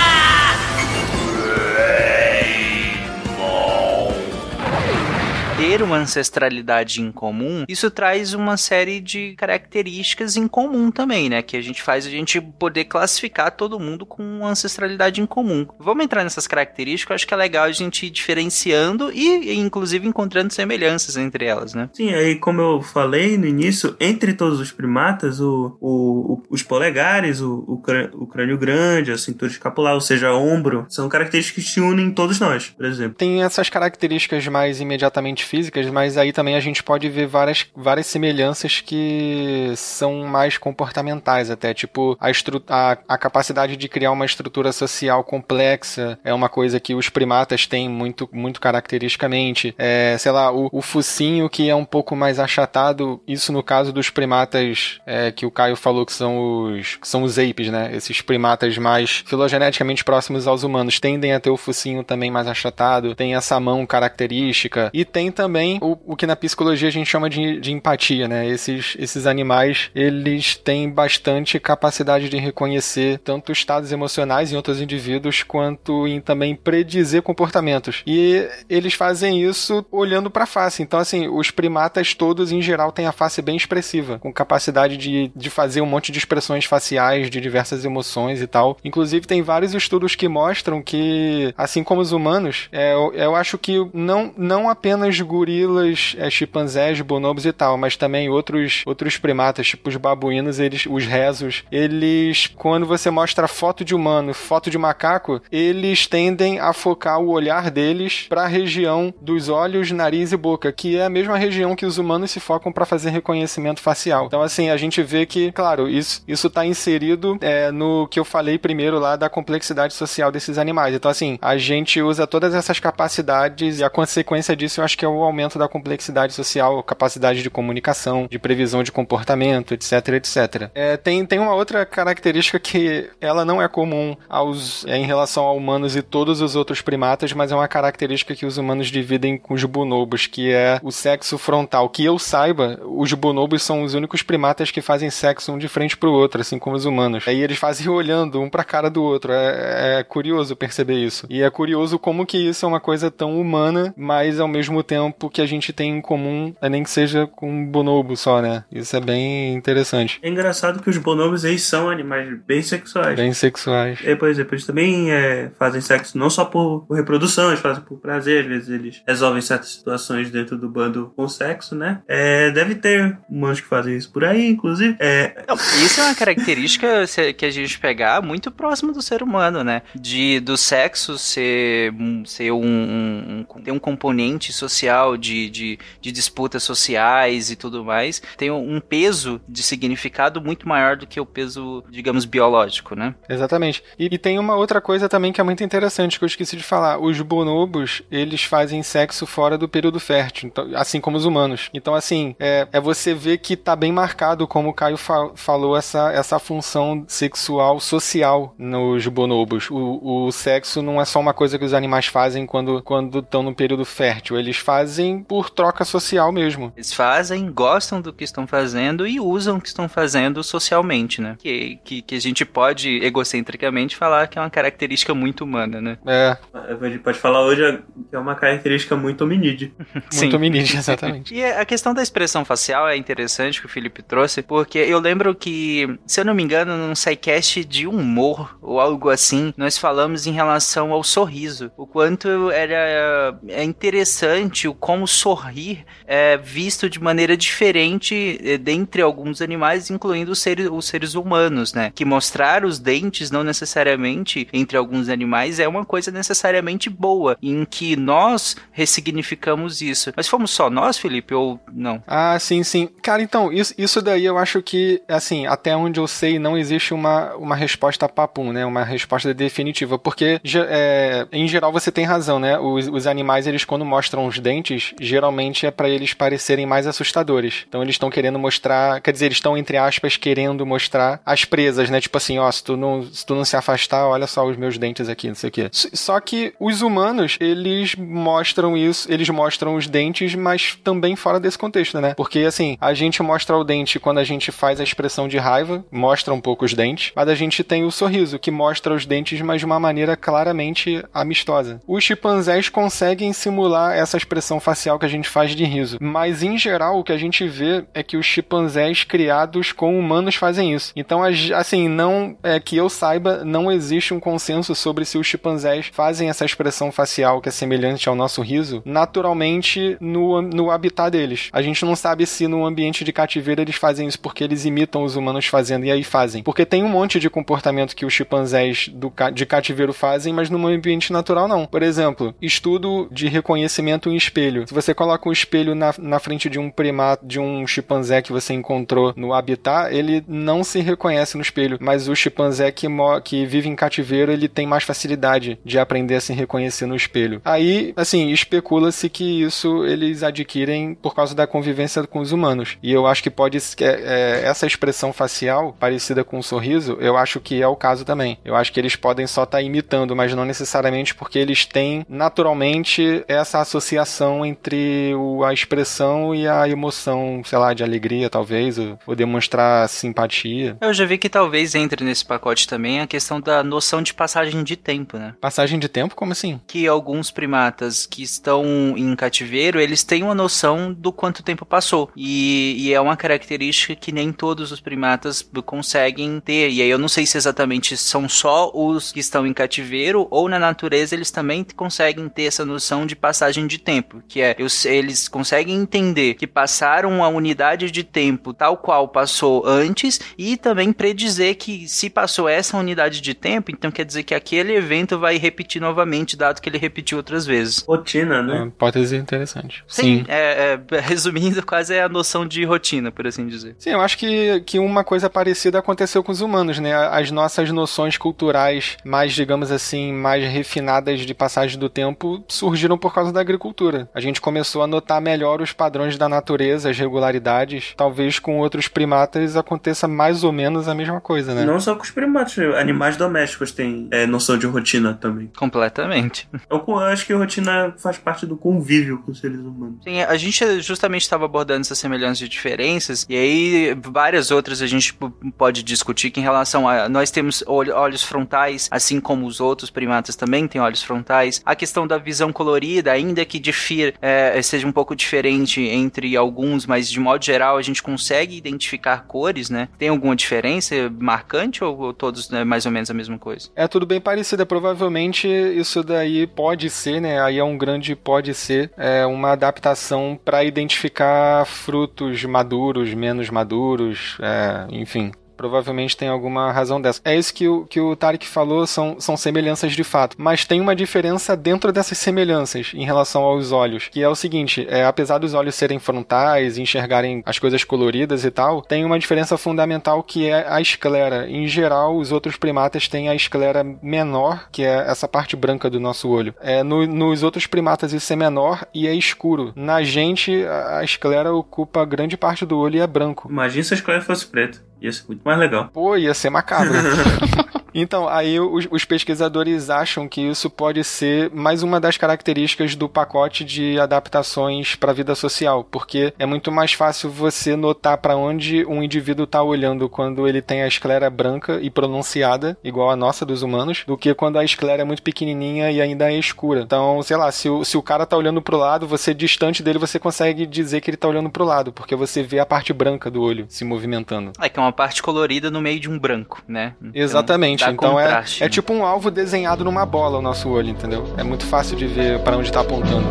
Ter 5.72 5.82
uma 5.82 5.96
ancestralidade 5.96 7.02
em 7.02 7.14
comum, 7.14 7.64
isso 7.66 7.90
traz 7.90 8.34
uma 8.34 8.58
série 8.58 9.00
de 9.00 9.34
características 9.38 10.36
em 10.36 10.46
comum 10.46 10.92
também, 10.92 11.30
né? 11.30 11.42
Que 11.42 11.56
a 11.56 11.62
gente 11.62 11.82
faz 11.82 12.06
a 12.06 12.10
gente 12.10 12.42
poder 12.42 12.84
classificar 12.86 13.52
todo 13.52 13.80
mundo 13.80 14.06
com 14.06 14.22
uma 14.22 14.50
ancestralidade 14.50 15.22
em 15.22 15.26
comum. 15.26 15.66
Vamos 15.80 16.04
entrar 16.04 16.26
nessas 16.26 16.46
características, 16.46 17.12
eu 17.12 17.16
acho 17.16 17.28
que 17.28 17.34
é 17.34 17.38
legal 17.38 17.64
a 17.64 17.72
gente 17.72 18.06
ir 18.06 18.10
diferenciando 18.10 19.14
e, 19.14 19.54
inclusive, 19.58 20.06
encontrando 20.06 20.52
semelhanças 20.52 21.16
entre 21.16 21.46
elas, 21.46 21.74
né? 21.74 21.90
Sim, 21.94 22.14
aí, 22.14 22.36
como 22.36 22.60
eu 22.60 22.82
falei 22.82 23.38
no 23.38 23.48
início, 23.48 23.96
entre 23.98 24.34
todos 24.34 24.60
os 24.60 24.74
primatas, 24.74 25.40
o, 25.40 25.78
o, 25.80 26.44
os 26.50 26.62
polegares, 26.62 27.40
o, 27.40 27.64
o, 27.66 27.82
o 28.16 28.28
crânio 28.28 28.58
grande, 28.58 29.14
a 29.14 29.18
cintura 29.18 29.50
escapular, 29.50 29.94
ou 29.94 30.02
seja, 30.02 30.34
ombro, 30.34 30.86
são 30.90 31.08
características 31.08 31.64
que 31.64 31.70
se 31.72 31.80
unem 31.80 32.08
em 32.08 32.12
todos 32.12 32.42
nós, 32.42 32.68
por 32.68 32.86
exemplo. 32.86 33.16
Tem 33.18 33.42
essas 33.42 33.70
características 33.70 34.46
mais 34.48 34.82
imediatamente 34.82 35.46
físicas, 35.46 35.61
mas 35.92 36.18
aí 36.18 36.32
também 36.32 36.56
a 36.56 36.60
gente 36.60 36.84
pode 36.84 37.08
ver 37.10 37.28
várias, 37.28 37.68
várias 37.76 38.08
semelhanças 38.08 38.82
que 38.82 39.74
são 39.76 40.24
mais 40.26 40.58
comportamentais 40.58 41.50
até, 41.52 41.74
tipo 41.74 42.18
a, 42.20 42.30
a, 42.68 42.98
a 43.08 43.18
capacidade 43.18 43.76
de 43.76 43.90
criar 43.90 44.12
uma 44.12 44.26
estrutura 44.26 44.72
social 44.72 45.24
complexa 45.24 46.20
é 46.24 46.34
uma 46.34 46.50
coisa 46.50 46.80
que 46.80 46.96
os 46.96 47.10
primatas 47.10 47.68
têm 47.68 47.90
muito, 47.90 48.30
muito 48.32 48.60
caracteristicamente. 48.60 49.76
É, 49.78 50.16
sei 50.18 50.32
lá, 50.32 50.52
o, 50.52 50.70
o 50.72 50.82
focinho 50.82 51.50
que 51.50 51.70
é 51.70 51.76
um 51.76 51.86
pouco 51.86 52.16
mais 52.16 52.40
achatado, 52.40 53.22
isso 53.28 53.52
no 53.52 53.64
caso 53.64 53.92
dos 53.92 54.10
primatas 54.10 55.00
é, 55.06 55.32
que 55.32 55.46
o 55.46 55.52
Caio 55.52 55.76
falou 55.76 56.06
que 56.06 56.14
são 56.14 56.72
os, 56.74 56.96
que 56.96 57.08
são 57.08 57.24
os 57.24 57.38
apes, 57.38 57.70
né? 57.70 57.92
Esses 57.94 58.22
primatas 58.22 58.78
mais 58.78 59.24
filogeneticamente 59.26 60.04
próximos 60.04 60.48
aos 60.48 60.64
humanos 60.64 61.00
tendem 61.00 61.34
a 61.34 61.40
ter 61.40 61.50
o 61.50 61.58
focinho 61.58 62.04
também 62.04 62.32
mais 62.32 62.48
achatado, 62.48 63.16
tem 63.16 63.36
essa 63.36 63.60
mão 63.60 63.86
característica 63.86 64.90
e 64.94 65.04
tem 65.04 65.32
também 65.32 65.51
o, 65.82 65.98
o 66.06 66.16
que 66.16 66.28
na 66.28 66.36
psicologia 66.36 66.88
a 66.88 66.92
gente 66.92 67.10
chama 67.10 67.30
de, 67.30 67.60
de 67.60 67.72
empatia, 67.72 68.28
né? 68.28 68.48
Esses, 68.48 68.96
esses 69.00 69.26
animais, 69.26 69.90
eles 69.94 70.56
têm 70.56 70.90
bastante 70.90 71.60
capacidade 71.60 72.30
de 72.30 72.38
reconhecer 72.38 73.20
tanto 73.20 73.52
estados 73.52 73.92
emocionais 73.92 74.52
em 74.52 74.56
outros 74.56 74.82
indivíduos, 74.82 75.44
quanto 75.44 76.08
em 76.08 76.20
também 76.20 76.56
predizer 76.56 77.22
comportamentos. 77.22 78.04
E 78.06 78.48
eles 78.70 78.94
fazem 78.94 79.42
isso 79.44 79.86
olhando 79.92 80.30
para 80.30 80.44
a 80.44 80.48
face. 80.48 80.84
Então, 80.84 81.00
assim, 81.00 81.28
os 81.28 81.52
primatas 81.52 82.14
todos, 82.14 82.52
em 82.52 82.62
geral, 82.62 82.92
têm 82.92 83.08
a 83.08 83.12
face 83.12 83.42
bem 83.42 83.56
expressiva, 83.56 84.20
com 84.20 84.32
capacidade 84.32 84.98
de, 84.98 85.32
de 85.36 85.50
fazer 85.50 85.82
um 85.82 85.86
monte 85.86 86.12
de 86.12 86.20
expressões 86.20 86.66
faciais 86.66 87.30
de 87.30 87.42
diversas 87.42 87.86
emoções 87.86 88.42
e 88.42 88.48
tal. 88.48 88.78
Inclusive, 88.84 89.28
tem 89.28 89.42
vários 89.42 89.74
estudos 89.74 90.16
que 90.16 90.28
mostram 90.28 90.82
que, 90.82 91.54
assim 91.58 91.84
como 91.84 92.02
os 92.02 92.12
humanos, 92.12 92.70
é, 92.72 92.94
eu, 92.94 93.14
eu 93.14 93.36
acho 93.36 93.58
que 93.58 93.78
não, 93.94 94.34
não 94.38 94.70
apenas 94.70 95.20
gorilas, 95.42 96.16
é, 96.20 96.30
chimpanzés, 96.30 97.02
bonobos 97.02 97.46
e 97.46 97.52
tal, 97.52 97.76
mas 97.78 97.98
também 97.98 98.30
outros, 98.30 98.84
outros 98.86 99.18
primatas, 99.18 99.68
tipo 99.68 99.90
os 99.90 99.96
babuínos, 99.96 100.60
eles, 100.60 100.86
os 100.86 101.06
rezos, 101.06 101.64
eles, 101.72 102.48
quando 102.56 102.86
você 102.86 103.10
mostra 103.10 103.48
foto 103.48 103.84
de 103.84 103.96
humano, 103.96 104.34
foto 104.34 104.70
de 104.70 104.78
macaco, 104.78 105.42
eles 105.52 106.06
tendem 106.06 106.60
a 106.60 106.74
focar 106.74 107.20
o 107.20 107.32
olhar 107.32 107.72
deles 107.72 108.28
para 108.30 108.44
a 108.44 108.48
região 108.48 109.12
dos 109.20 109.50
olhos, 109.50 109.90
nariz 109.92 110.32
e 110.32 110.38
boca, 110.38 110.72
que 110.72 110.98
é 110.98 111.06
a 111.06 111.10
mesma 111.10 111.38
região 111.38 111.76
que 111.76 111.86
os 111.86 111.98
humanos 111.98 112.30
se 112.30 112.40
focam 112.40 112.72
para 112.72 112.86
fazer 112.86 113.10
reconhecimento 113.10 113.82
facial. 113.82 114.28
Então, 114.28 114.42
assim, 114.42 114.70
a 114.70 114.78
gente 114.78 115.02
vê 115.02 115.26
que, 115.26 115.52
claro, 115.52 115.90
isso 115.90 116.22
isso 116.28 116.48
está 116.48 116.66
inserido 116.66 117.38
é, 117.42 117.72
no 117.72 118.08
que 118.08 118.20
eu 118.20 118.26
falei 118.26 118.58
primeiro 118.58 119.00
lá 119.00 119.16
da 119.16 119.30
complexidade 119.30 119.94
social 119.94 120.32
desses 120.32 120.58
animais. 120.58 120.94
Então, 120.94 121.10
assim, 121.10 121.40
a 121.42 121.58
gente 121.58 122.02
usa 122.02 122.28
todas 122.28 122.54
essas 122.54 122.80
capacidades 122.80 123.80
e 123.80 123.84
a 123.84 123.90
consequência 123.90 124.56
disso 124.56 124.80
eu 124.80 124.86
acho 124.86 124.98
que 124.98 125.06
é 125.06 125.08
o 125.08 125.16
aumento 125.32 125.58
da 125.58 125.68
complexidade 125.68 126.34
social, 126.34 126.84
capacidade 126.84 127.42
de 127.42 127.50
comunicação, 127.50 128.28
de 128.30 128.38
previsão 128.38 128.84
de 128.84 128.92
comportamento, 128.92 129.74
etc, 129.74 130.10
etc. 130.10 130.70
É, 130.76 130.98
tem, 130.98 131.26
tem 131.26 131.40
uma 131.40 131.56
outra 131.56 131.86
característica 131.86 132.60
que 132.60 133.10
ela 133.20 133.44
não 133.46 133.62
é 133.62 133.68
comum 133.68 134.16
aos, 134.30 134.86
é, 134.86 134.98
em 134.98 135.06
relação 135.06 135.46
a 135.46 135.54
humanos 135.54 135.96
e 135.96 136.02
todos 136.02 136.42
os 136.42 136.56
outros 136.56 136.82
primatas, 136.82 137.34
mas 137.34 137.52
é 137.52 137.56
uma 137.56 137.68
característica 137.68 138.36
que 138.36 138.46
os 138.46 138.58
humanos 138.58 138.88
dividem 138.88 139.38
com 139.38 139.54
os 139.54 139.64
bonobos, 139.64 140.28
que 140.28 140.52
é 140.52 140.80
o 140.84 140.92
sexo 140.92 141.38
frontal. 141.38 141.90
Que 141.90 142.06
eu 142.06 142.20
saiba, 142.20 142.80
os 142.84 143.12
bonobos 143.14 143.64
são 143.64 143.84
os 143.84 143.94
únicos 143.94 144.22
primatas 144.22 144.70
que 144.70 144.82
fazem 144.82 145.10
sexo 145.10 145.52
um 145.52 145.58
de 145.58 145.68
frente 145.68 145.98
pro 145.98 146.12
outro, 146.12 146.42
assim 146.42 146.60
como 146.60 146.76
os 146.76 146.86
humanos. 146.86 147.24
Aí 147.28 147.42
eles 147.42 147.58
fazem 147.58 147.88
olhando 147.90 148.42
um 148.42 148.50
pra 148.50 148.64
cara 148.64 148.90
do 148.90 149.02
outro. 149.02 149.32
É, 149.32 150.00
é 150.00 150.04
curioso 150.04 150.56
perceber 150.56 150.96
isso. 150.96 151.26
E 151.30 151.42
é 151.42 151.50
curioso 151.50 151.98
como 151.98 152.26
que 152.26 152.38
isso 152.38 152.66
é 152.66 152.68
uma 152.68 152.80
coisa 152.80 153.10
tão 153.10 153.40
humana, 153.40 153.94
mas 153.98 154.40
ao 154.40 154.48
mesmo 154.48 154.84
tempo 154.84 155.21
tempo 155.22 155.30
que 155.30 155.42
a 155.42 155.46
gente 155.46 155.72
tem 155.72 155.98
em 155.98 156.02
comum, 156.02 156.54
é 156.62 156.70
nem 156.70 156.84
que 156.84 156.90
seja 156.90 157.28
com 157.28 157.52
um 157.52 157.66
bonobo 157.66 158.18
só, 158.18 158.42
né? 158.42 158.64
Isso 158.72 158.96
é 158.96 159.00
bem 159.00 159.54
interessante. 159.54 160.20
É 160.24 160.30
engraçado 160.30 160.82
que 160.82 160.90
os 160.90 160.98
bonobos 160.98 161.44
eles 161.44 161.62
são 161.64 161.90
animais 161.90 162.30
bem 162.48 162.62
sexuais. 162.62 163.16
Bem 163.16 163.34
sexuais. 163.34 164.00
É, 164.04 164.16
por 164.16 164.30
exemplo, 164.30 164.56
eles 164.56 164.66
também 164.66 165.12
é, 165.12 165.52
fazem 165.60 165.82
sexo 165.82 166.18
não 166.18 166.30
só 166.30 166.46
por, 166.46 166.86
por, 166.88 166.96
reprodução, 166.96 167.50
eles 167.50 167.60
fazem 167.60 167.84
por 167.84 168.00
prazer, 168.00 168.42
às 168.42 168.48
vezes 168.48 168.70
eles 168.70 169.04
resolvem 169.08 169.42
certas 169.42 169.70
situações 169.74 170.32
dentro 170.32 170.58
do 170.58 170.70
bando 170.70 171.14
com 171.16 171.28
sexo, 171.28 171.76
né? 171.76 172.02
É, 172.08 172.50
deve 172.52 172.76
ter 172.76 173.18
humanos 173.30 173.60
que 173.60 173.68
fazem 173.68 173.96
isso 173.96 174.12
por 174.12 174.24
aí, 174.24 174.50
inclusive. 174.50 174.96
É... 175.00 175.44
Não, 175.48 175.56
isso 175.56 176.00
é 176.00 176.06
uma 176.06 176.16
característica 176.16 177.06
que 177.38 177.46
a 177.46 177.52
gente 177.52 177.80
pegar 177.80 178.22
muito 178.22 178.50
próximo 178.50 178.92
do 178.92 179.02
ser 179.02 179.22
humano, 179.22 179.64
né? 179.64 179.82
De, 179.94 180.40
do 180.40 180.58
sexo 180.58 181.18
ser, 181.18 181.94
ser 182.26 182.52
um, 182.52 182.64
um, 182.64 183.46
um 183.52 183.62
ter 183.62 183.72
um 183.72 183.80
componente 183.80 184.52
social 184.54 185.11
social, 185.12 185.18
de, 185.18 185.50
de, 185.50 185.80
de 186.00 186.12
disputas 186.12 186.64
sociais 186.64 187.52
e 187.52 187.56
tudo 187.56 187.84
mais, 187.84 188.22
tem 188.38 188.52
um 188.52 188.80
peso 188.80 189.42
de 189.48 189.64
significado 189.64 190.42
muito 190.42 190.68
maior 190.68 190.96
do 190.96 191.08
que 191.08 191.20
o 191.20 191.26
peso, 191.26 191.84
digamos, 191.90 192.26
biológico, 192.26 192.96
né? 192.96 193.16
Exatamente. 193.28 193.84
E, 193.98 194.10
e 194.12 194.18
tem 194.18 194.40
uma 194.40 194.56
outra 194.56 194.82
coisa 194.82 195.10
também 195.10 195.32
que 195.32 195.42
é 195.42 195.44
muito 195.44 195.64
interessante 195.64 196.18
que 196.18 196.24
eu 196.24 196.28
esqueci 196.28 196.56
de 196.56 196.64
falar. 196.64 197.00
Os 197.00 197.20
bonobos, 197.22 198.02
eles 198.12 198.44
fazem 198.44 198.84
sexo 198.84 199.26
fora 199.26 199.58
do 199.58 199.68
período 199.68 200.00
fértil, 200.00 200.48
então, 200.48 200.70
assim 200.76 201.00
como 201.00 201.18
os 201.18 201.26
humanos. 201.26 201.70
Então, 201.74 201.94
assim, 201.96 202.36
é, 202.40 202.68
é 202.72 202.80
você 202.80 203.14
ver 203.14 203.38
que 203.40 203.56
tá 203.56 203.76
bem 203.76 203.92
marcado, 203.92 204.48
como 204.48 204.70
o 204.70 204.74
Caio 204.74 204.98
fa 204.98 205.32
falou, 205.36 205.78
essa, 205.78 206.12
essa 206.12 206.40
função 206.40 207.04
sexual 207.08 207.80
social 207.80 208.54
nos 208.58 209.08
bonobos. 209.08 209.70
O, 209.70 210.26
o 210.26 210.32
sexo 210.32 210.82
não 210.82 211.00
é 211.00 211.06
só 211.06 211.20
uma 211.20 211.34
coisa 211.34 211.58
que 211.58 211.66
os 211.66 211.74
animais 211.74 212.08
fazem 212.08 212.46
quando 212.46 212.80
estão 213.20 213.44
no 213.44 213.54
período 213.54 213.86
fértil. 213.86 214.38
Eles 214.38 214.58
fazem 214.58 214.91
por 215.28 215.50
troca 215.50 215.86
social 215.86 216.32
mesmo. 216.32 216.72
Eles 216.76 216.94
fazem, 216.94 217.52
gostam 217.52 218.02
do 218.02 218.14
que 218.14 218.24
estão 218.24 218.48
fazendo 218.48 219.08
e 219.08 219.20
usam 219.20 219.58
o 219.58 219.62
que 219.62 219.68
estão 219.68 219.88
fazendo 219.88 220.44
socialmente, 220.44 221.22
né? 221.22 221.36
Que, 221.40 221.80
que, 221.84 222.02
que 222.02 222.16
a 222.16 222.20
gente 222.20 222.46
pode, 222.46 223.04
egocentricamente, 223.04 223.96
falar 223.96 224.28
que 224.28 224.38
é 224.38 224.42
uma 224.42 224.50
característica 224.50 225.14
muito 225.14 225.44
humana, 225.44 225.82
né? 225.82 225.98
É. 226.06 226.38
A 226.54 226.88
gente 226.88 227.00
pode 227.00 227.20
falar 227.20 227.42
hoje 227.42 227.80
que 228.10 228.16
é 228.16 228.20
uma 228.20 228.36
característica 228.36 228.96
muito 228.96 229.24
hominídea. 229.24 229.72
Muito 230.14 230.36
hominídea, 230.36 230.78
exatamente. 230.78 231.34
E 231.42 231.44
a 231.44 231.66
questão 231.66 231.94
da 231.94 232.04
expressão 232.04 232.44
facial 232.44 232.88
é 232.88 232.96
interessante 232.96 233.60
que 233.60 233.66
o 233.66 233.70
Felipe 233.70 234.04
trouxe, 234.04 234.42
porque 234.42 234.78
eu 234.78 235.00
lembro 235.00 235.34
que, 235.34 235.98
se 236.06 236.20
eu 236.20 236.26
não 236.26 236.34
me 236.34 236.44
engano, 236.44 236.78
num 236.78 236.94
sidecast 236.94 237.64
de 237.66 237.88
humor 237.88 238.58
ou 238.62 238.80
algo 238.80 239.10
assim, 239.10 239.54
nós 239.58 239.78
falamos 239.78 240.28
em 240.28 240.32
relação 240.32 240.92
ao 240.92 241.04
sorriso. 241.04 241.72
O 241.78 241.88
quanto 241.88 242.52
era 242.52 243.40
é 243.48 243.64
interessante 243.64 244.68
o 244.68 244.74
como 244.82 245.08
sorrir 245.08 245.86
é 246.08 246.36
visto 246.36 246.90
de 246.90 247.00
maneira 247.00 247.38
diferente 247.38 248.40
é, 248.44 248.58
dentre 248.58 249.02
alguns 249.02 249.42
animais, 249.42 249.92
incluindo 249.92 250.32
os 250.32 250.40
seres, 250.40 250.68
os 250.70 250.86
seres 250.86 251.14
humanos, 251.14 251.74
né? 251.74 251.92
Que 251.94 252.04
mostrar 252.04 252.66
os 252.66 252.80
dentes 252.80 253.30
não 253.30 253.44
necessariamente 253.44 254.48
entre 254.52 254.76
alguns 254.76 255.08
animais 255.08 255.60
é 255.60 255.68
uma 255.68 255.86
coisa 255.86 256.10
necessariamente 256.12 256.90
boa, 256.90 257.38
em 257.42 257.64
que 257.64 257.96
nós 257.96 258.58
ressignificamos 258.72 259.82
isso. 259.82 260.12
Mas 260.18 260.28
fomos 260.28 260.50
só 260.52 260.70
nós, 260.70 260.98
Felipe, 260.98 261.34
ou 261.34 261.60
não? 261.72 262.04
Ah, 262.08 262.38
sim, 262.40 262.64
sim. 262.64 262.90
Cara, 263.04 263.22
então, 263.22 263.54
isso, 263.54 263.74
isso 263.78 264.02
daí 264.02 264.26
eu 264.26 264.38
acho 264.38 264.62
que, 264.64 265.02
assim, 265.08 265.46
até 265.46 265.76
onde 265.76 266.00
eu 266.00 266.08
sei, 266.08 266.40
não 266.40 266.58
existe 266.58 266.94
uma, 266.94 267.36
uma 267.36 267.56
resposta 267.56 268.10
papum, 268.10 268.52
né? 268.52 268.66
Uma 268.66 268.84
resposta 268.84 269.32
definitiva. 269.32 270.00
Porque, 270.00 270.42
é, 270.70 271.28
em 271.32 271.48
geral, 271.48 271.72
você 271.72 271.92
tem 271.92 272.04
razão, 272.04 272.40
né? 272.40 272.58
Os, 272.58 272.88
os 272.88 273.06
animais, 273.06 273.46
eles 273.46 273.64
quando 273.64 273.86
mostram 273.86 274.26
os 274.26 274.40
dentes, 274.40 274.71
geralmente 275.00 275.66
é 275.66 275.72
para 275.72 275.90
eles 275.90 276.14
parecerem 276.14 276.66
mais 276.66 276.88
assustadores. 276.88 277.66
Então, 277.68 277.82
eles 277.82 277.96
estão 277.96 278.10
querendo 278.10 278.40
mostrar, 278.40 279.02
quer 279.02 279.12
dizer, 279.12 279.26
eles 279.26 279.38
estão, 279.38 279.58
entre 279.58 279.78
aspas, 279.78 280.18
querendo 280.18 280.66
mostrar 280.66 281.22
as 281.26 281.46
presas, 281.46 281.90
né? 281.90 282.00
Tipo 282.00 282.18
assim, 282.18 282.40
ó, 282.40 282.52
se 282.52 282.64
tu 282.64 282.78
não 282.78 283.02
se, 283.04 283.26
tu 283.26 283.36
não 283.36 283.46
se 283.46 283.56
afastar, 283.56 284.08
olha 284.08 284.28
só 284.28 284.46
os 284.46 284.58
meus 284.58 284.78
dentes 284.78 285.10
aqui, 285.10 285.28
não 285.28 285.36
sei 285.36 285.50
o 285.50 285.52
quê. 285.52 285.70
Só 285.72 286.20
que 286.20 286.54
os 286.60 286.82
humanos, 286.82 287.38
eles 287.40 287.96
mostram 287.96 288.78
isso, 288.78 289.12
eles 289.12 289.30
mostram 289.30 289.76
os 289.76 289.88
dentes, 289.88 290.36
mas 290.36 290.78
também 290.84 291.16
fora 291.16 291.40
desse 291.40 291.58
contexto, 291.58 292.00
né? 292.00 292.14
Porque, 292.16 292.40
assim, 292.40 292.78
a 292.80 292.94
gente 292.94 293.22
mostra 293.22 293.58
o 293.58 293.64
dente 293.64 294.00
quando 294.00 294.20
a 294.20 294.24
gente 294.24 294.52
faz 294.52 294.80
a 294.80 294.84
expressão 294.84 295.28
de 295.28 295.38
raiva, 295.38 295.84
mostra 295.92 296.34
um 296.34 296.42
pouco 296.42 296.66
os 296.66 296.74
dentes, 296.74 297.12
mas 297.16 297.28
a 297.28 297.36
gente 297.36 297.64
tem 297.64 297.84
o 297.84 297.92
sorriso, 297.92 298.40
que 298.40 298.52
mostra 298.52 298.94
os 298.94 299.06
dentes, 299.06 299.42
mas 299.42 299.60
de 299.60 299.66
uma 299.66 299.80
maneira 299.80 300.16
claramente 300.16 301.04
amistosa. 301.14 301.82
Os 301.88 302.04
chimpanzés 302.04 302.70
conseguem 302.70 303.34
simular 303.34 303.96
essa 303.96 304.18
expressão 304.18 304.60
facial 304.62 304.98
que 304.98 305.06
a 305.06 305.10
gente 305.10 305.28
faz 305.28 305.56
de 305.56 305.66
riso, 305.66 305.98
mas 306.00 306.44
em 306.44 306.58
geral 306.58 307.00
o 307.00 307.04
que 307.04 307.12
a 307.12 307.18
gente 307.18 307.48
vê 307.48 307.84
é 307.94 308.02
que 308.02 308.18
os 308.18 308.26
chimpanzés 308.26 309.04
criados 309.04 309.72
com 309.72 310.00
humanos 310.00 310.36
fazem 310.36 310.74
isso. 310.74 310.94
Então, 310.96 311.22
assim, 311.56 311.88
não 311.88 312.38
é 312.44 312.60
que 312.60 312.78
eu 312.78 312.90
saiba, 312.90 313.44
não 313.44 313.72
existe 313.72 314.14
um 314.14 314.20
consenso 314.20 314.74
sobre 314.76 315.06
se 315.06 315.18
os 315.18 315.28
chimpanzés 315.28 315.90
fazem 315.92 316.30
essa 316.30 316.46
expressão 316.46 316.92
facial 316.92 317.42
que 317.42 317.50
é 317.50 317.52
semelhante 317.52 318.08
ao 318.08 318.16
nosso 318.16 318.42
riso 318.42 318.82
naturalmente 318.86 319.98
no, 320.00 320.42
no 320.42 320.72
habitat 320.72 321.12
deles. 321.12 321.50
A 321.52 321.62
gente 321.62 321.84
não 321.84 321.96
sabe 321.96 322.26
se 322.26 322.48
no 322.48 322.66
ambiente 322.66 323.04
de 323.04 323.12
cativeiro 323.12 323.62
eles 323.62 323.76
fazem 323.76 324.08
isso 324.08 324.20
porque 324.20 324.44
eles 324.44 324.66
imitam 324.66 325.04
os 325.04 325.16
humanos 325.16 325.46
fazendo 325.46 325.86
e 325.86 325.92
aí 325.92 326.04
fazem. 326.04 326.44
Porque 326.44 326.66
tem 326.66 326.84
um 326.84 326.90
monte 326.90 327.20
de 327.20 327.30
comportamento 327.30 327.96
que 327.96 328.06
os 328.06 328.14
chimpanzés 328.14 328.90
do, 328.94 329.12
de 329.34 329.46
cativeiro 329.46 329.94
fazem, 329.94 330.34
mas 330.34 330.50
no 330.50 330.68
ambiente 330.68 331.12
natural 331.12 331.48
não. 331.48 331.66
Por 331.66 331.82
exemplo, 331.82 332.34
estudo 332.42 333.08
de 333.12 333.28
reconhecimento 333.28 334.10
em 334.10 334.16
espelho. 334.16 334.51
Se 334.68 334.74
você 334.74 334.94
coloca 334.94 335.28
um 335.28 335.32
espelho 335.32 335.76
na, 335.76 335.94
na 335.98 336.20
frente 336.20 336.50
de 336.50 336.60
um 336.60 336.70
primato, 336.70 337.26
de 337.26 337.40
um 337.40 337.66
chimpanzé 337.66 338.22
que 338.22 338.32
você 338.32 338.54
encontrou 338.54 339.14
no 339.16 339.34
habitat, 339.34 339.94
ele 339.94 340.24
não 340.28 340.64
se 340.64 340.80
reconhece 340.80 341.36
no 341.36 341.42
espelho, 341.42 341.78
mas 341.80 342.08
o 342.08 342.16
chimpanzé 342.16 342.72
que, 342.72 342.88
que 343.24 343.46
vive 343.46 343.70
em 343.70 343.76
cativeiro, 343.76 344.32
ele 344.32 344.48
tem 344.48 344.68
mais 344.68 344.84
facilidade 344.84 345.60
de 345.64 345.80
aprender 345.80 346.16
a 346.16 346.22
se 346.22 346.34
reconhecer 346.34 346.86
no 346.86 346.96
espelho. 346.96 347.42
Aí, 347.44 347.94
assim, 347.96 348.30
especula-se 348.32 349.10
que 349.10 349.42
isso 349.42 349.86
eles 349.86 350.24
adquirem 350.24 350.94
por 350.96 351.16
causa 351.16 351.36
da 351.36 351.48
convivência 351.48 352.06
com 352.08 352.20
os 352.20 352.32
humanos. 352.32 352.78
E 352.82 352.92
eu 352.92 353.06
acho 353.08 353.24
que 353.24 353.30
pode 353.30 353.58
é, 353.58 353.84
é, 353.84 354.42
essa 354.46 354.66
expressão 354.66 355.14
facial 355.14 355.76
parecida 355.80 356.24
com 356.24 356.38
um 356.38 356.44
sorriso, 356.44 356.98
eu 357.00 357.18
acho 357.18 357.40
que 357.40 357.62
é 357.62 357.68
o 357.68 357.76
caso 357.76 358.06
também. 358.06 358.38
Eu 358.44 358.56
acho 358.56 358.72
que 358.72 358.80
eles 358.80 358.96
podem 358.96 359.28
só 359.28 359.44
estar 359.44 359.58
tá 359.58 359.62
imitando, 359.62 360.16
mas 360.16 360.34
não 360.34 360.46
necessariamente 360.46 361.16
porque 361.16 361.40
eles 361.40 361.66
têm 361.66 362.06
naturalmente 362.08 363.24
essa 363.28 363.60
associação 363.60 364.41
entre 364.46 365.14
o, 365.16 365.44
a 365.44 365.54
expressão 365.54 366.34
e 366.34 366.48
a 366.48 366.68
emoção, 366.68 367.42
sei 367.46 367.58
lá, 367.58 367.74
de 367.74 367.84
alegria, 367.84 368.30
talvez, 368.30 368.78
ou, 368.78 368.98
ou 369.06 369.16
demonstrar 369.16 369.88
simpatia. 369.90 370.78
Eu 370.82 370.94
já 370.94 371.06
vi 371.06 371.18
que 371.18 371.30
talvez 371.30 371.76
entre 371.76 372.04
nesse 372.04 372.26
pacote 372.26 372.68
também 372.68 373.00
a 373.00 373.08
questão 373.08 373.40
da 373.40 373.64
noção 373.64 374.02
de 374.02 374.14
passagem 374.14 374.64
de 374.64 374.76
tempo, 374.76 375.18
né? 375.18 375.34
Passagem 375.40 375.80
de 375.80 375.88
tempo? 375.88 376.16
Como 376.16 376.32
assim? 376.32 376.60
Que 376.68 376.88
alguns 376.88 377.32
primatas 377.32 378.06
que 378.06 378.24
estão 378.24 378.64
em 378.98 379.16
cativeiro, 379.16 379.80
eles 379.80 380.04
têm 380.04 380.24
uma 380.24 380.36
noção 380.36 380.94
do 380.94 381.12
quanto 381.12 381.44
tempo 381.44 381.66
passou. 381.66 382.10
E, 382.16 382.76
e, 382.78 382.94
é 382.94 383.00
uma 383.00 383.18
característica 383.18 383.96
que 383.96 384.12
nem 384.12 384.32
todos 384.32 384.72
os 384.72 384.80
primatas 384.80 385.48
conseguem 385.66 386.40
ter. 386.40 386.70
E 386.70 386.82
aí 386.82 386.90
eu 386.90 386.98
não 386.98 387.08
sei 387.08 387.26
se 387.26 387.38
exatamente 387.38 387.96
são 387.98 388.28
só 388.28 388.72
os 388.74 389.12
que 389.12 389.20
estão 389.20 389.46
em 389.46 389.54
cativeiro 389.54 390.28
ou 390.30 390.50
na 390.50 390.60
natureza 390.60 391.16
eles 391.16 391.32
também 391.32 391.66
conseguem 391.76 392.28
ter 392.30 392.44
essa 392.44 392.66
noção 392.66 393.06
de 393.06 393.16
passagem 393.16 393.68
de 393.68 393.78
tempo. 393.78 394.22
Que 394.32 394.42
é, 394.42 394.56
eles 394.86 395.28
conseguem 395.28 395.76
entender 395.76 396.36
que 396.36 396.48
passaram 396.48 397.22
a 397.22 397.28
unidade 397.28 397.92
de 397.92 398.02
tempo 398.02 398.54
tal 398.54 398.78
qual 398.78 399.10
passou 399.10 399.68
antes 399.68 400.22
e 400.38 400.56
também 400.56 400.94
predizer 400.94 401.58
que 401.58 401.86
se 401.88 402.10
passou 402.10 402.48
essa 402.48 402.78
unidade 402.78 403.20
de 403.20 403.34
tempo, 403.34 403.72
então 403.72 403.92
quer 403.92 404.06
dizer 404.06 404.24
que 404.24 404.34
aquele 404.34 404.74
evento 404.74 405.20
vai 405.20 405.38
repetir 405.38 405.82
novamente, 405.82 406.38
dado 406.38 406.62
que 406.62 406.70
ele 406.70 406.78
repetiu 406.78 407.18
outras 407.18 407.46
vezes. 407.46 407.84
Rotina, 407.86 408.42
né? 408.42 408.68
É, 408.68 408.72
pode 408.78 409.06
ser 409.06 409.18
interessante. 409.18 409.84
Sim. 409.86 410.02
Sim. 410.02 410.26
É, 410.30 410.80
é, 410.90 411.00
resumindo, 411.02 411.66
quase 411.66 411.94
é 411.94 412.04
a 412.04 412.10
noção 412.10 412.46
de 412.46 412.64
rotina, 412.64 413.12
por 413.12 413.28
assim 413.28 413.48
dizer. 413.48 413.76
Sim, 413.78 413.92
eu 413.92 414.02
acho 414.02 414.18
que, 414.18 414.62
que 414.62 414.80
uma 414.80 415.04
coisa 415.04 415.30
parecida 415.30 415.80
aconteceu 415.80 416.24
com 416.24 416.32
os 416.32 416.40
humanos, 416.40 416.80
né? 416.80 416.94
As 416.94 417.32
nossas 417.32 417.70
noções 417.72 418.18
culturais 418.18 418.98
mais, 419.04 419.34
digamos 419.34 419.72
assim, 419.72 420.14
mais 420.14 420.44
refinadas 420.50 421.22
de 421.22 421.34
passagem 421.34 421.78
do 421.78 421.90
tempo 421.90 422.44
surgiram 422.48 422.98
por 422.98 423.14
causa 423.14 423.32
da 423.32 423.42
agricultura. 423.42 424.10
A 424.14 424.21
gente 424.22 424.40
começou 424.40 424.82
a 424.82 424.88
notar 424.88 425.22
melhor 425.22 425.62
os 425.62 425.74
padrões 425.74 426.18
da 426.18 426.30
natureza, 426.30 426.90
as 426.90 426.98
regularidades. 426.98 427.94
Talvez 427.98 428.40
com 428.40 428.60
outros 428.60 428.88
primatas 428.88 429.58
aconteça 429.58 430.08
mais 430.08 430.44
ou 430.44 430.52
menos 430.52 430.88
a 430.88 430.96
mesma 430.96 431.20
coisa, 431.20 431.54
né? 431.54 431.66
Não 431.66 431.80
só 431.80 431.96
com 431.96 432.04
os 432.04 432.12
primatas, 432.12 432.58
animais 432.76 433.18
domésticos 433.18 433.72
têm 433.72 434.08
é, 434.12 434.26
noção 434.26 434.58
de 434.58 434.66
rotina 434.66 435.14
também. 435.14 435.52
Completamente. 435.58 436.48
Eu 436.70 436.98
acho 437.00 437.26
que 437.26 437.34
a 437.34 437.38
rotina 437.38 437.94
faz 437.98 438.18
parte 438.18 438.46
do 438.46 438.56
convívio 438.56 439.20
com 439.20 439.32
os 439.32 439.40
seres 439.40 439.60
humanos. 439.60 440.04
Sim, 440.04 440.22
a 440.22 440.38
gente 440.38 440.82
justamente 440.82 441.24
estava 441.24 441.46
abordando 441.46 441.82
essas 441.82 442.00
semelhanças 442.00 442.42
e 442.42 442.50
diferenças, 442.50 443.26
e 443.30 443.36
aí 443.36 443.98
várias 444.02 444.52
outras 444.52 444.82
a 444.82 444.88
gente 444.88 445.14
pode 445.58 445.84
discutir 445.84 446.32
que 446.32 446.40
em 446.40 446.44
relação 446.44 446.88
a. 446.88 447.10
Nós 447.10 447.32
temos 447.32 447.64
olhos 447.68 448.24
frontais, 448.24 448.88
assim 448.92 449.20
como 449.20 449.46
os 449.46 449.60
outros 449.60 449.90
primatas 449.90 450.36
também 450.36 450.68
têm 450.68 450.82
olhos 450.82 451.04
frontais. 451.04 451.62
A 451.66 451.76
questão 451.76 452.08
da 452.08 452.18
visão 452.18 452.52
colorida, 452.52 453.12
ainda 453.12 453.46
que 453.46 453.60
difira, 453.60 454.01
é, 454.22 454.62
seja 454.62 454.88
um 454.88 454.92
pouco 454.92 455.16
diferente 455.16 455.82
entre 455.82 456.36
alguns, 456.36 456.86
mas 456.86 457.10
de 457.10 457.20
modo 457.20 457.44
geral 457.44 457.78
a 457.78 457.82
gente 457.82 458.02
consegue 458.02 458.56
identificar 458.56 459.26
cores, 459.26 459.70
né? 459.70 459.88
Tem 459.98 460.10
alguma 460.10 460.36
diferença 460.36 460.96
marcante 461.20 461.84
ou, 461.84 462.14
todos 462.14 462.50
né, 462.50 462.64
mais 462.64 462.86
ou 462.86 462.92
menos 462.92 463.10
a 463.10 463.14
mesma 463.14 463.38
coisa? 463.38 463.70
É 463.76 463.88
tudo 463.88 464.06
bem 464.06 464.20
parecido. 464.20 464.62
É, 464.62 464.66
provavelmente 464.66 465.48
isso 465.48 466.04
daí 466.04 466.46
pode 466.48 466.90
ser, 466.90 467.20
né? 467.20 467.42
Aí 467.42 467.58
é 467.58 467.64
um 467.64 467.78
grande 467.78 468.16
pode 468.16 468.54
ser 468.54 468.92
é, 468.98 469.26
uma 469.26 469.52
adaptação 469.52 470.40
para 470.44 470.64
identificar 470.64 471.66
frutos 471.66 472.44
maduros, 472.44 473.14
menos 473.14 473.50
maduros, 473.50 474.38
é, 474.42 474.88
enfim 474.90 475.32
Provavelmente 475.62 476.18
tem 476.18 476.28
alguma 476.28 476.72
razão 476.72 477.00
dessa. 477.00 477.22
É 477.24 477.38
isso 477.38 477.54
que 477.54 477.68
o, 477.68 477.86
que 477.86 478.02
o 478.02 478.16
Tarek 478.16 478.48
falou, 478.48 478.88
são, 478.88 479.18
são 479.20 479.38
semelhanças 479.38 479.94
de 479.94 480.04
fato. 480.04 480.36
Mas 480.40 480.66
tem 480.66 480.82
uma 480.82 480.96
diferença 480.96 481.56
dentro 481.56 481.92
dessas 481.92 482.18
semelhanças 482.18 482.92
em 482.96 483.06
relação 483.06 483.44
aos 483.44 483.72
olhos, 483.72 484.08
que 484.08 484.24
é 484.24 484.28
o 484.28 484.34
seguinte, 484.34 484.88
é, 484.90 485.06
apesar 485.06 485.38
dos 485.38 485.54
olhos 485.54 485.76
serem 485.76 486.00
frontais, 486.00 486.80
enxergarem 486.80 487.44
as 487.46 487.60
coisas 487.60 487.84
coloridas 487.84 488.44
e 488.44 488.50
tal, 488.50 488.82
tem 488.82 489.06
uma 489.06 489.20
diferença 489.20 489.56
fundamental 489.56 490.24
que 490.24 490.50
é 490.50 490.66
a 490.68 490.82
esclera. 490.82 491.48
Em 491.48 491.68
geral, 491.68 492.18
os 492.18 492.32
outros 492.32 492.58
primatas 492.58 493.08
têm 493.08 493.30
a 493.30 493.36
esclera 493.36 493.84
menor, 494.02 494.68
que 494.72 494.84
é 494.84 495.12
essa 495.12 495.28
parte 495.28 495.56
branca 495.56 495.92
do 495.92 496.00
nosso 496.00 496.28
olho. 496.28 496.56
É, 496.60 496.82
no, 496.82 497.06
nos 497.06 497.44
outros 497.44 497.68
primatas 497.68 498.14
isso 498.14 498.34
é 498.34 498.36
menor 498.36 498.84
e 498.96 499.08
é 499.08 499.14
escuro. 499.14 499.74
Na 499.76 500.02
gente, 500.02 500.66
a 500.66 501.04
esclera 501.04 501.54
ocupa 501.54 502.04
grande 502.04 502.36
parte 502.36 502.66
do 502.66 502.80
olho 502.80 502.96
e 502.96 503.00
é 503.00 503.06
branco. 503.06 503.48
Imagina 503.48 503.84
se 503.84 503.94
a 503.94 503.98
esclera 503.98 504.22
fosse 504.22 504.48
preta. 504.48 504.90
Ia 505.02 505.12
ser 505.12 505.24
muito 505.28 505.42
mais 505.44 505.58
legal. 505.58 505.90
Pô, 505.92 506.16
ia 506.16 506.34
ser 506.34 506.50
macabro. 506.52 506.94
Então, 507.94 508.28
aí 508.28 508.60
os, 508.60 508.88
os, 508.90 509.06
pesquisadores 509.06 509.90
acham 509.90 510.28
que 510.28 510.42
isso 510.42 510.70
pode 510.70 511.04
ser 511.04 511.52
mais 511.52 511.84
uma 511.84 512.00
das 512.00 512.18
características 512.18 512.96
do 512.96 513.10
pacote 513.10 513.64
de 513.64 514.00
adaptações 514.00 514.96
para 514.96 515.12
a 515.12 515.14
vida 515.14 515.36
social, 515.36 515.84
porque 515.84 516.34
é 516.40 516.46
muito 516.46 516.72
mais 516.72 516.94
fácil 516.94 517.30
você 517.30 517.76
notar 517.76 518.18
para 518.18 518.38
onde 518.38 518.86
um 518.86 519.04
indivíduo 519.04 519.44
está 519.44 519.62
olhando 519.62 520.08
quando 520.08 520.48
ele 520.48 520.62
tem 520.62 520.82
a 520.82 520.88
esclera 520.88 521.30
branca 521.30 521.80
e 521.82 521.90
pronunciada, 521.90 522.78
igual 522.84 523.10
a 523.10 523.16
nossa 523.16 523.46
dos 523.46 523.62
humanos, 523.62 524.04
do 524.08 524.18
que 524.18 524.34
quando 524.34 524.58
a 524.58 524.64
esclera 524.64 525.02
é 525.02 525.06
muito 525.06 525.22
pequenininha 525.22 525.92
e 525.92 526.02
ainda 526.02 526.32
é 526.32 526.38
escura. 526.38 526.82
Então, 526.82 527.22
sei 527.22 527.36
lá, 527.36 527.52
se 527.52 527.70
o, 527.70 527.84
se 527.84 527.98
o 527.98 528.02
cara 528.02 528.26
tá 528.26 528.38
olhando 528.38 528.62
pro 528.62 528.78
lado, 528.78 529.08
você 529.08 529.34
distante 529.34 529.84
dele, 529.84 530.00
você 530.00 530.20
consegue 530.20 530.66
dizer 530.66 531.02
que 531.02 531.10
ele 531.10 531.18
tá 531.18 531.28
olhando 531.28 531.50
pro 531.50 531.66
lado, 531.66 531.92
porque 531.92 532.16
você 532.16 532.42
vê 532.44 532.60
a 532.60 532.66
parte 532.66 532.94
branca 532.94 533.30
do 533.30 533.42
olho 533.42 533.66
se 533.68 533.84
movimentando. 533.84 534.54
É 534.60 534.70
que 534.70 534.80
é 534.80 534.82
uma 534.82 534.94
parte 534.94 535.22
colorida 535.22 535.70
no 535.70 535.82
meio 535.82 536.00
de 536.00 536.10
um 536.10 536.18
branco, 536.18 536.64
né? 536.68 536.94
Então, 537.02 537.22
Exatamente. 537.22 537.81
Então 537.90 538.20
é, 538.20 538.44
é 538.60 538.70
tipo 538.70 538.94
um 538.94 539.06
alvo 539.06 539.32
desenhado 539.32 539.84
numa 539.84 540.06
bola 540.06 540.38
o 540.38 540.42
nosso 540.42 540.70
olho, 540.70 540.90
entendeu? 540.90 541.34
É 541.38 541.44
muito 541.44 541.66
fácil 541.66 541.96
de 541.96 542.06
ver 542.08 542.40
para 542.40 542.58
onde 542.58 542.72
tá 542.72 542.82
apontando. 542.82 543.26